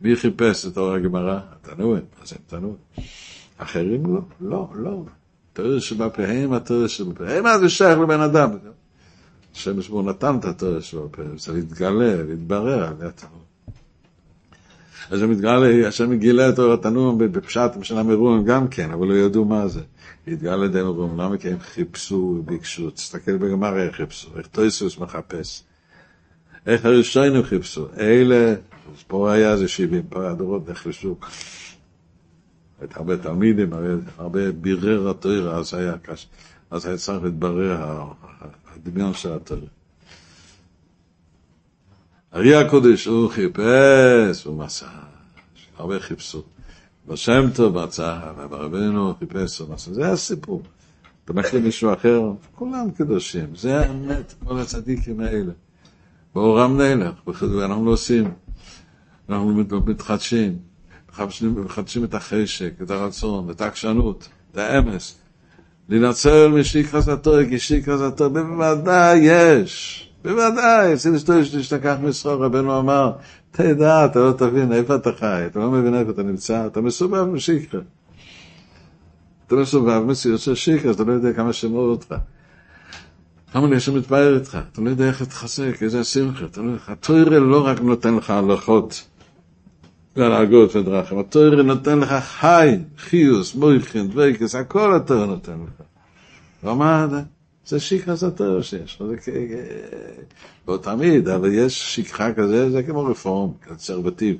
מי 0.00 0.16
חיפש 0.16 0.66
את 0.66 0.78
אור 0.78 0.92
הגמרא? 0.92 1.40
התנועה, 1.52 2.00
אז 2.22 2.32
הם 2.32 2.38
תנועה. 2.46 2.74
אחרים 3.58 4.14
לא, 4.14 4.20
לא, 4.40 4.68
לא. 4.74 5.02
תראה 5.52 5.80
שבפיהם, 5.80 6.52
התרא 6.52 6.88
שבפיהם, 6.88 7.44
מה 7.44 7.58
זה 7.58 7.68
שייך 7.68 7.98
לבן 7.98 8.20
אדם? 8.20 8.50
השם 9.54 9.82
שמו 9.82 10.02
נתן 10.02 10.36
את 10.40 10.44
התרא 10.44 10.80
שבפיהם, 10.80 11.38
זה 11.38 11.52
להתגלה, 11.52 12.22
להתברר 12.22 12.84
על 12.84 13.06
התנועה. 13.06 13.38
אז 15.10 15.22
הוא 15.22 15.30
מתגלה, 15.30 15.88
השם 15.88 16.14
גילה 16.14 16.48
את 16.48 16.58
אור 16.58 16.72
התנועה 16.72 17.16
בפשט 17.16 17.70
של 17.82 17.98
המרום 17.98 18.44
גם 18.44 18.68
כן, 18.68 18.90
אבל 18.90 19.06
לא 19.06 19.14
ידעו 19.14 19.44
מה 19.44 19.68
זה. 19.68 19.80
התגלה 20.26 20.66
את 20.66 20.74
המרום, 20.74 21.20
למה 21.20 21.38
כי 21.38 21.48
הם 21.48 21.58
חיפשו, 21.60 22.42
ביקשו, 22.44 22.90
תסתכל 22.90 23.36
בגמרא 23.36 23.82
איך 23.82 23.96
חיפשו, 23.96 24.28
איך 24.38 24.46
טויסוס 24.46 24.98
מחפש. 24.98 25.62
איך 26.68 26.84
הראשונים 26.84 27.42
חיפשו, 27.42 27.86
אלה, 27.98 28.54
פה 29.06 29.32
היה 29.32 29.52
איזה 29.52 29.68
70, 29.68 30.02
פה 30.08 30.30
הדורות 30.30 30.68
נחלשו. 30.68 31.16
את 32.84 32.96
הרבה 32.96 33.16
תלמידים, 33.16 33.70
הרבה, 34.18 34.52
בירר 34.52 35.10
התוירה, 35.10 35.56
אז 35.58 35.74
היה 35.74 35.98
קשה, 35.98 36.26
אז 36.70 36.86
היה 36.86 36.96
צריך 36.96 37.24
להתברר 37.24 38.04
הדמיון 38.74 39.14
של 39.14 39.32
התוירה. 39.32 39.66
ארי 42.34 42.54
הקודש 42.54 43.06
הוא 43.06 43.30
חיפש, 43.30 44.44
הוא 44.44 44.58
מצא, 44.58 44.86
הרבה 45.76 46.00
חיפשו. 46.00 46.42
בשם 47.06 47.50
טוב 47.54 47.84
מצא, 47.84 48.18
ורבנו 48.50 49.14
חיפש, 49.18 49.58
הוא 49.58 49.68
מצא. 49.70 49.92
זה 49.92 50.10
הסיפור. 50.10 50.62
אתה 51.24 51.32
מכיר 51.32 51.60
מישהו 51.60 51.92
אחר, 51.92 52.22
כולם 52.54 52.90
קדושים, 52.90 53.56
זה 53.56 53.80
האמת, 53.80 54.34
כל 54.44 54.58
הצדיקים 54.58 55.20
האלה. 55.20 55.52
באורם 56.38 56.80
נלך, 56.80 57.14
אנחנו 57.64 57.84
לא 57.84 57.90
עושים, 57.90 58.30
אנחנו 59.28 59.64
מתחדשים. 59.86 60.58
מחדשים 61.64 62.04
את 62.04 62.14
החשק, 62.14 62.72
את 62.82 62.90
הרצון, 62.90 63.50
את 63.50 63.60
העקשנות, 63.60 64.28
את 64.52 64.58
האמס. 64.58 65.18
לנצל 65.88 66.48
משיקרא 66.48 67.00
זתור, 67.00 67.44
כי 67.48 67.58
שיקרא 67.58 67.96
זתור, 67.96 68.28
בוודאי 68.28 69.18
יש. 69.18 70.04
בוודאי, 70.24 70.94
אצל 70.94 71.14
אשתו 71.14 71.38
יש 71.38 71.54
להשתכח 71.54 71.96
מסחור, 72.02 72.44
רבנו 72.44 72.78
אמר, 72.78 73.12
תדע, 73.50 74.04
אתה 74.04 74.18
לא 74.18 74.32
תבין 74.32 74.72
איפה 74.72 74.94
אתה 74.94 75.10
חי, 75.12 75.42
אתה 75.46 75.58
לא 75.58 75.70
מבין 75.70 75.94
איפה 75.94 76.10
אתה 76.10 76.22
נמצא, 76.22 76.66
אתה 76.66 76.80
מסובב 76.80 77.24
משיקרא. 77.24 77.80
אתה 79.46 79.56
מסובב 79.56 80.02
מציאות 80.06 80.40
של 80.40 80.54
שיקרא, 80.54 80.90
אתה 80.90 81.04
לא 81.04 81.12
יודע 81.12 81.32
כמה 81.32 81.52
שמור 81.52 81.90
אותך. 81.90 82.14
כמה 83.52 83.76
השם 83.76 83.96
מתפאר 83.96 84.36
איתך, 84.36 84.58
אתה 84.72 84.80
לא 84.80 84.90
יודע 84.90 85.08
איך 85.08 85.20
להתחזק, 85.20 85.82
איזה 85.82 86.04
שמחה, 86.04 86.44
אתה 86.44 86.60
לא... 86.60 86.72
התוירה 86.88 87.38
לא 87.38 87.66
רק 87.66 87.80
נותן 87.80 88.14
לך 88.14 88.30
הלכות. 88.30 89.04
והנהגות 90.16 90.76
ודרכים. 90.76 91.18
התוירה 91.18 91.62
נותן 91.62 91.98
לך 91.98 92.12
חי, 92.12 92.76
חיוס, 92.98 93.54
מויכן, 93.54 94.08
דוויקס, 94.08 94.54
הכל 94.54 94.96
התוירה 94.96 95.26
נותן 95.26 95.52
לך. 95.52 95.82
ומה 96.64 97.06
זה? 97.10 97.20
זה 98.14 98.26
התוירה 98.26 98.62
שיש. 98.62 99.02
זה 99.24 99.32
לא 100.68 100.76
תמיד, 100.76 101.28
אבל 101.28 101.52
יש 101.52 101.96
שכחה 101.96 102.32
כזה, 102.32 102.70
זה 102.70 102.82
כמו 102.82 103.04
רפורם, 103.04 103.50
קונסרבטיב. 103.68 104.36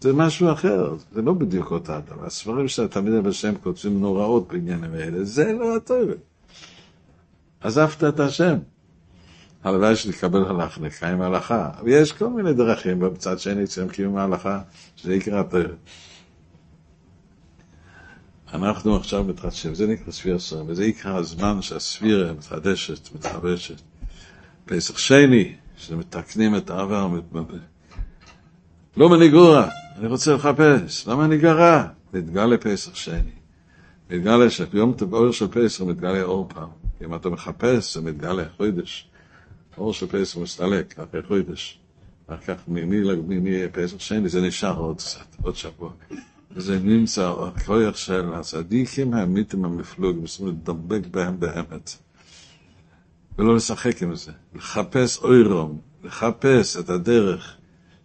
זה 0.00 0.12
משהו 0.12 0.52
אחר, 0.52 0.94
זה 1.12 1.22
לא 1.22 1.32
בדיוק 1.32 1.70
אותה. 1.70 2.00
הספרים 2.20 2.68
של 2.68 2.84
התלמידי 2.84 3.20
בשם 3.20 3.54
כותבים 3.62 4.00
נוראות 4.00 4.48
בעניינים 4.48 4.94
האלה, 4.94 5.24
זה 5.24 5.52
לא 5.52 5.76
התוירה. 5.76 6.14
עזבת 7.62 8.04
את 8.04 8.20
השם. 8.20 8.58
הלוואי 9.64 9.96
שתקבל 9.96 10.44
הלכה, 10.44 10.80
נקיים 10.80 11.20
הלכה. 11.20 11.70
ויש 11.84 12.12
כל 12.12 12.28
מיני 12.28 12.54
דרכים 12.54 13.00
בצד 13.00 13.38
שני 13.38 13.64
אצלם 13.64 13.88
קיום 13.88 14.16
ההלכה, 14.16 14.60
שזה 14.96 15.14
יקרא 15.14 15.40
התרא. 15.40 15.62
אנחנו 18.52 18.96
עכשיו 18.96 19.24
מתחדשים, 19.24 19.74
זה 19.74 19.86
נקרא 19.86 20.12
ספיר 20.12 20.36
עשרה, 20.36 20.62
וזה 20.66 20.84
יקרא 20.84 21.16
הזמן 21.16 21.62
שהספירה 21.62 22.32
מתחדשת, 22.32 23.14
מתחבשת. 23.14 23.80
פסח 24.64 24.98
שני, 24.98 25.54
שמתקנים 25.76 26.56
את 26.56 26.70
העבר, 26.70 27.08
לא 28.96 29.08
מניגורה, 29.08 29.68
אני 29.98 30.06
רוצה 30.06 30.34
לחפש, 30.34 31.08
למה 31.08 31.24
אני 31.24 31.38
גרה? 31.38 31.88
מתגלה 32.14 32.58
פסח 32.58 32.94
שני. 32.94 33.30
מתגלה 34.10 34.50
שביום 34.50 34.94
באור 35.10 35.30
של 35.32 35.48
פסח 35.48 35.80
מתגלה 35.80 36.22
אור 36.22 36.48
פעם. 36.48 36.81
אם 37.04 37.14
אתה 37.14 37.28
מחפש, 37.28 37.94
זה 37.94 38.00
מתגלה 38.00 38.44
חודש. 38.56 39.08
אור 39.78 39.92
של 39.92 40.06
פסח 40.06 40.36
מסתלק, 40.36 40.98
אחרי 40.98 41.22
חודש. 41.22 41.78
אחר 42.26 42.54
כך 42.54 42.68
מי 42.68 43.68
פסח 43.72 43.98
שני, 43.98 44.28
זה 44.28 44.40
נשאר 44.40 44.76
עוד 44.76 44.96
קצת, 44.96 45.36
עוד 45.42 45.56
שבוע. 45.56 45.90
וזה 46.50 46.78
נמצא, 46.78 47.32
הכוח 47.46 47.96
של 47.96 48.34
הצדיקים 48.34 49.14
האמיתים 49.14 49.64
המפלוג, 49.64 50.26
צריכים 50.26 50.48
לדבק 50.48 51.06
בהם 51.10 51.40
באמת. 51.40 51.96
ולא 53.38 53.56
לשחק 53.56 54.02
עם 54.02 54.14
זה. 54.14 54.32
לחפש 54.54 55.18
אוירום, 55.18 55.80
לחפש 56.04 56.76
את 56.76 56.90
הדרך 56.90 57.56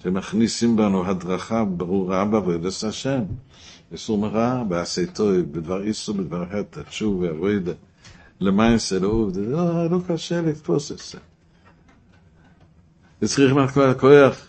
שמכניסים 0.04 0.76
בנו 0.76 1.06
הדרכה 1.06 1.66
ברורה 1.66 2.26
בעבודת 2.26 2.84
השם. 2.88 3.22
איסור 3.92 4.18
מרע, 4.18 4.64
בעשי 4.64 5.06
טוב, 5.06 5.36
בדבר 5.36 5.84
איסור, 5.84 6.16
בדבר 6.16 6.46
חטא, 6.46 6.82
תשוב 6.82 7.20
ועבודה. 7.20 7.72
למעשה, 8.40 9.00
לאהוב, 9.00 9.34
זה 9.34 9.42
לא, 9.42 9.92
לא 9.92 10.00
קשה 10.08 10.42
לתפוס 10.42 10.92
את 10.92 10.98
זה. 10.98 11.18
וצריך 13.22 13.54
מהכל 13.54 13.90
הכוח 13.90 14.48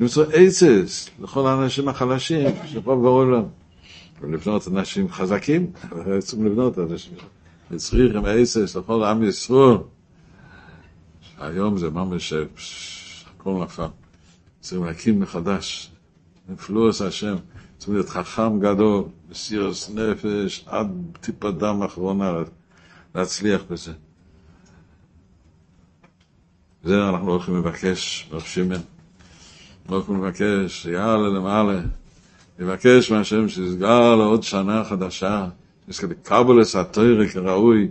למצוא 0.00 0.24
עצס 0.32 1.10
לכל 1.20 1.46
האנשים 1.46 1.88
החלשים 1.88 2.50
שפה 2.66 2.96
בעולם. 2.96 3.42
ולבנות 4.20 4.68
אנשים 4.68 5.12
חזקים, 5.12 5.72
צריכים 6.18 6.46
לבנות 6.46 6.78
אנשים. 6.78 7.14
וצריך 7.70 8.16
עם 8.16 8.24
עצס 8.24 8.76
לכל 8.76 9.04
עם 9.04 9.22
ישראל. 9.22 9.76
היום 11.38 11.78
זה 11.78 11.90
ממש 11.90 12.32
הכל 13.36 13.62
נפל. 13.64 13.86
צריכים 14.60 14.84
להקים 14.84 15.20
מחדש. 15.20 15.90
נפלוס 16.48 17.02
השם. 17.02 17.36
צריכים 17.78 17.94
להיות 17.94 18.08
חכם 18.08 18.60
גדול, 18.60 19.04
מסירוס 19.30 19.90
נפש, 19.90 20.64
עד 20.66 20.88
טיפת 21.20 21.54
דם 21.54 21.82
אחרונה 21.82 22.32
להצליח 23.14 23.62
בזה. 23.70 23.92
זה 26.84 27.08
אנחנו 27.08 27.30
הולכים 27.30 27.56
לבקש, 27.56 28.28
רב 28.32 28.40
שמעון. 28.40 28.80
הולכים 29.88 30.24
לבקש, 30.24 30.86
יאללה 30.86 31.28
למעלה, 31.28 31.80
לבקש 32.58 33.10
מהשם 33.10 33.48
שיסגר 33.48 34.16
לו 34.16 34.24
עוד 34.24 34.42
שנה 34.42 34.84
חדשה, 34.84 35.48
קבולס 36.22 36.76
התוירה 36.76 37.28
כראוי, 37.28 37.88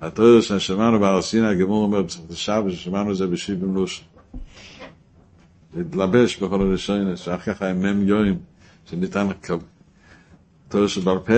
התוירה 0.00 0.42
ששמענו 0.42 1.00
בהר 1.00 1.22
סיני, 1.22 1.46
הגמור 1.46 1.82
אומר 1.82 2.02
בסופו 2.02 2.34
שבת, 2.34 2.72
ששמענו 2.72 3.14
זה 3.14 3.26
בשיבים 3.26 3.74
לוש. 3.74 4.04
להתלבש 5.76 6.36
בכל 6.36 6.60
הראשון, 6.60 7.16
שאחר 7.16 7.54
כך 7.54 7.62
היה 7.62 7.74
מ"ם 7.74 8.08
יוים, 8.08 8.38
שניתן 8.90 9.26
תוירה 10.68 10.88
שבעל 10.88 11.18
פה, 11.18 11.32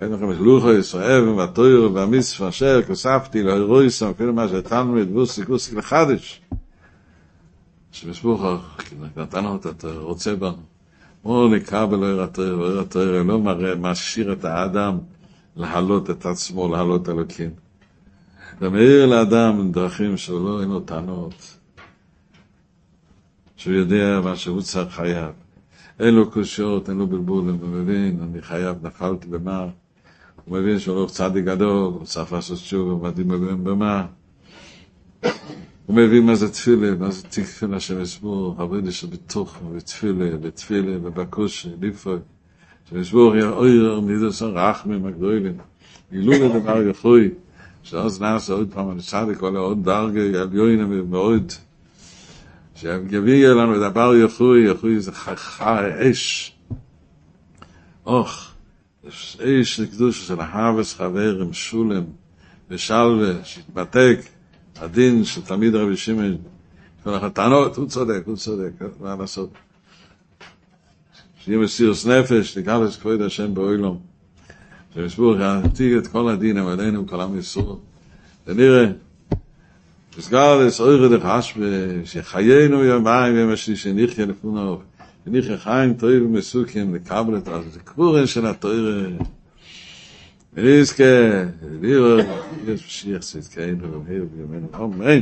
אין 0.00 0.12
לכם 0.12 0.30
את 0.30 0.36
לוחו 0.36 0.72
ישראל 0.72 1.28
והתויר 1.28 1.90
והמצווה 1.94 2.48
אשר 2.48 2.82
כוספתי 2.82 3.42
לאירויסם, 3.42 4.10
אפילו 4.10 4.32
מה 4.32 4.48
שהתנו 4.48 5.02
את 5.02 5.10
בוסי 5.10 5.46
כוסי 5.46 5.74
לחדש. 5.74 6.40
שבסבוך 7.92 8.42
נתנו 9.16 9.56
את 9.56 9.66
התויר, 9.66 10.00
רוצה 10.00 10.36
בנו. 10.36 10.62
בואו 11.22 11.48
נקבל 11.48 12.04
אור 12.04 12.22
התויר, 12.22 12.58
ואור 12.58 12.80
התויר 12.80 13.22
לא 13.22 13.38
משאיר 13.78 14.32
את 14.32 14.44
האדם 14.44 14.98
להעלות 15.56 16.10
את 16.10 16.26
עצמו, 16.26 16.68
להעלות 16.68 17.08
אלוקים. 17.08 17.50
זה 18.60 18.68
מאיר 18.68 19.06
לאדם 19.06 19.72
דרכים 19.72 20.16
שלא 20.16 20.60
אין 20.60 20.68
לו 20.68 20.80
טענות, 20.80 21.56
שהוא 23.56 23.74
יודע 23.74 24.20
מה 24.24 24.36
שהוא 24.36 24.62
צריך 24.62 24.94
חייב. 24.94 25.30
אין 26.00 26.14
לו 26.14 26.30
קושיות, 26.30 26.88
אין 26.88 26.98
לו 26.98 27.06
בלבול, 27.06 27.44
הוא 27.60 27.68
מבין, 27.68 28.18
אני 28.22 28.42
חייב, 28.42 28.86
נפלתי 28.86 29.26
במה, 29.26 29.66
הוא 30.50 30.58
מבין 30.58 30.78
שהוא 30.78 31.02
לא 31.02 31.06
צדיק 31.06 31.44
גדול, 31.44 31.92
הוא 31.92 32.04
צריך 32.04 32.32
לעשות 32.32 32.58
שוב, 32.58 32.90
הוא 32.90 33.02
מדהים 33.02 33.28
מבין 33.28 33.64
במה. 33.64 34.06
הוא 35.86 35.96
מבין 35.96 36.26
מה 36.26 36.34
זה 36.34 36.52
תפילה, 36.52 36.94
מה 36.94 37.10
זה 37.10 37.22
תפילה 37.22 37.80
של 37.80 37.98
מסבור, 37.98 38.54
עבודה 38.58 38.92
שבתוך, 38.92 39.58
בתפילה, 39.76 40.36
בתפילה, 40.36 40.96
ובקושי, 41.02 41.68
ליפוי. 41.80 42.18
שמסבור 42.90 43.36
יהיה 43.36 43.50
אויר, 43.50 44.00
מידוס 44.00 44.42
הרחמים 44.42 45.06
הגדולים. 45.06 45.56
גילו 46.12 46.32
לדבר 46.32 46.82
יחוי, 46.82 47.30
שאז 47.82 48.22
נעשה 48.22 48.52
עוד 48.52 48.68
פעם, 48.74 48.90
אני 48.90 49.02
צדיק, 49.02 49.40
עולה 49.40 49.58
עוד 49.58 49.84
דרגה, 49.84 50.42
עליונה 50.42 50.86
מאוד. 50.86 51.52
שיביא 52.74 53.48
לנו 53.48 53.84
הבר 53.84 54.14
יחוי, 54.14 54.70
יחוי 54.70 55.00
זה 55.00 55.12
חי 55.12 56.10
אש. 56.10 56.52
אוח, 58.06 58.49
אש 59.08 59.80
לקדוש 59.80 60.26
של 60.28 60.40
החבס 60.40 60.94
חבר 60.94 61.40
עם 61.40 61.52
שולם 61.52 62.04
ושלווה, 62.70 63.44
שהתמתק, 63.44 64.20
הדין 64.76 65.24
של 65.24 65.42
תלמיד 65.42 65.74
רבי 65.74 65.96
שמעון, 65.96 66.36
כל 67.04 67.14
החתנות, 67.14 67.76
הוא 67.76 67.86
צודק, 67.86 68.22
הוא 68.26 68.36
צודק, 68.36 68.70
מה 69.00 69.16
לעשות? 69.20 69.50
שיהיה 71.44 71.58
מסירוס 71.58 72.06
נפש, 72.06 72.54
תגלס 72.54 72.96
כבוד 72.96 73.20
השם 73.20 73.54
באוילום. 73.54 74.00
שמסבור 74.94 75.36
יעתיק 75.36 75.92
את 75.98 76.06
כל 76.06 76.28
הדינים 76.28 76.66
עלינו, 76.66 77.06
כל 77.06 77.20
עם 77.20 77.38
ישראל. 77.38 77.64
ונראה, 78.46 78.86
מסגר 80.18 80.66
לסעיר 80.66 81.16
דחש, 81.16 81.58
שחיינו 82.04 82.84
יומיים 82.84 83.36
יום 83.36 83.50
השלישי, 83.52 83.82
שנחיה 83.82 84.26
לפונו, 84.26 84.80
וניחי 85.26 85.58
חיים 85.58 85.94
טועים 85.94 86.32
מסוקים 86.32 86.94
לקבל 86.94 87.36
את 87.38 87.48
הקבורים 87.76 88.26
של 88.26 88.46
הטועים. 88.46 89.18
ונזכה, 90.54 91.04
ולראות, 91.80 92.26
יש 92.68 92.86
בשיח 92.86 93.22
סדקאים 93.22 93.78
ורמיר 93.80 94.26
וימינו, 94.36 94.68
אמן. 94.76 95.20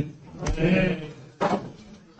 אמן. 0.59 1.09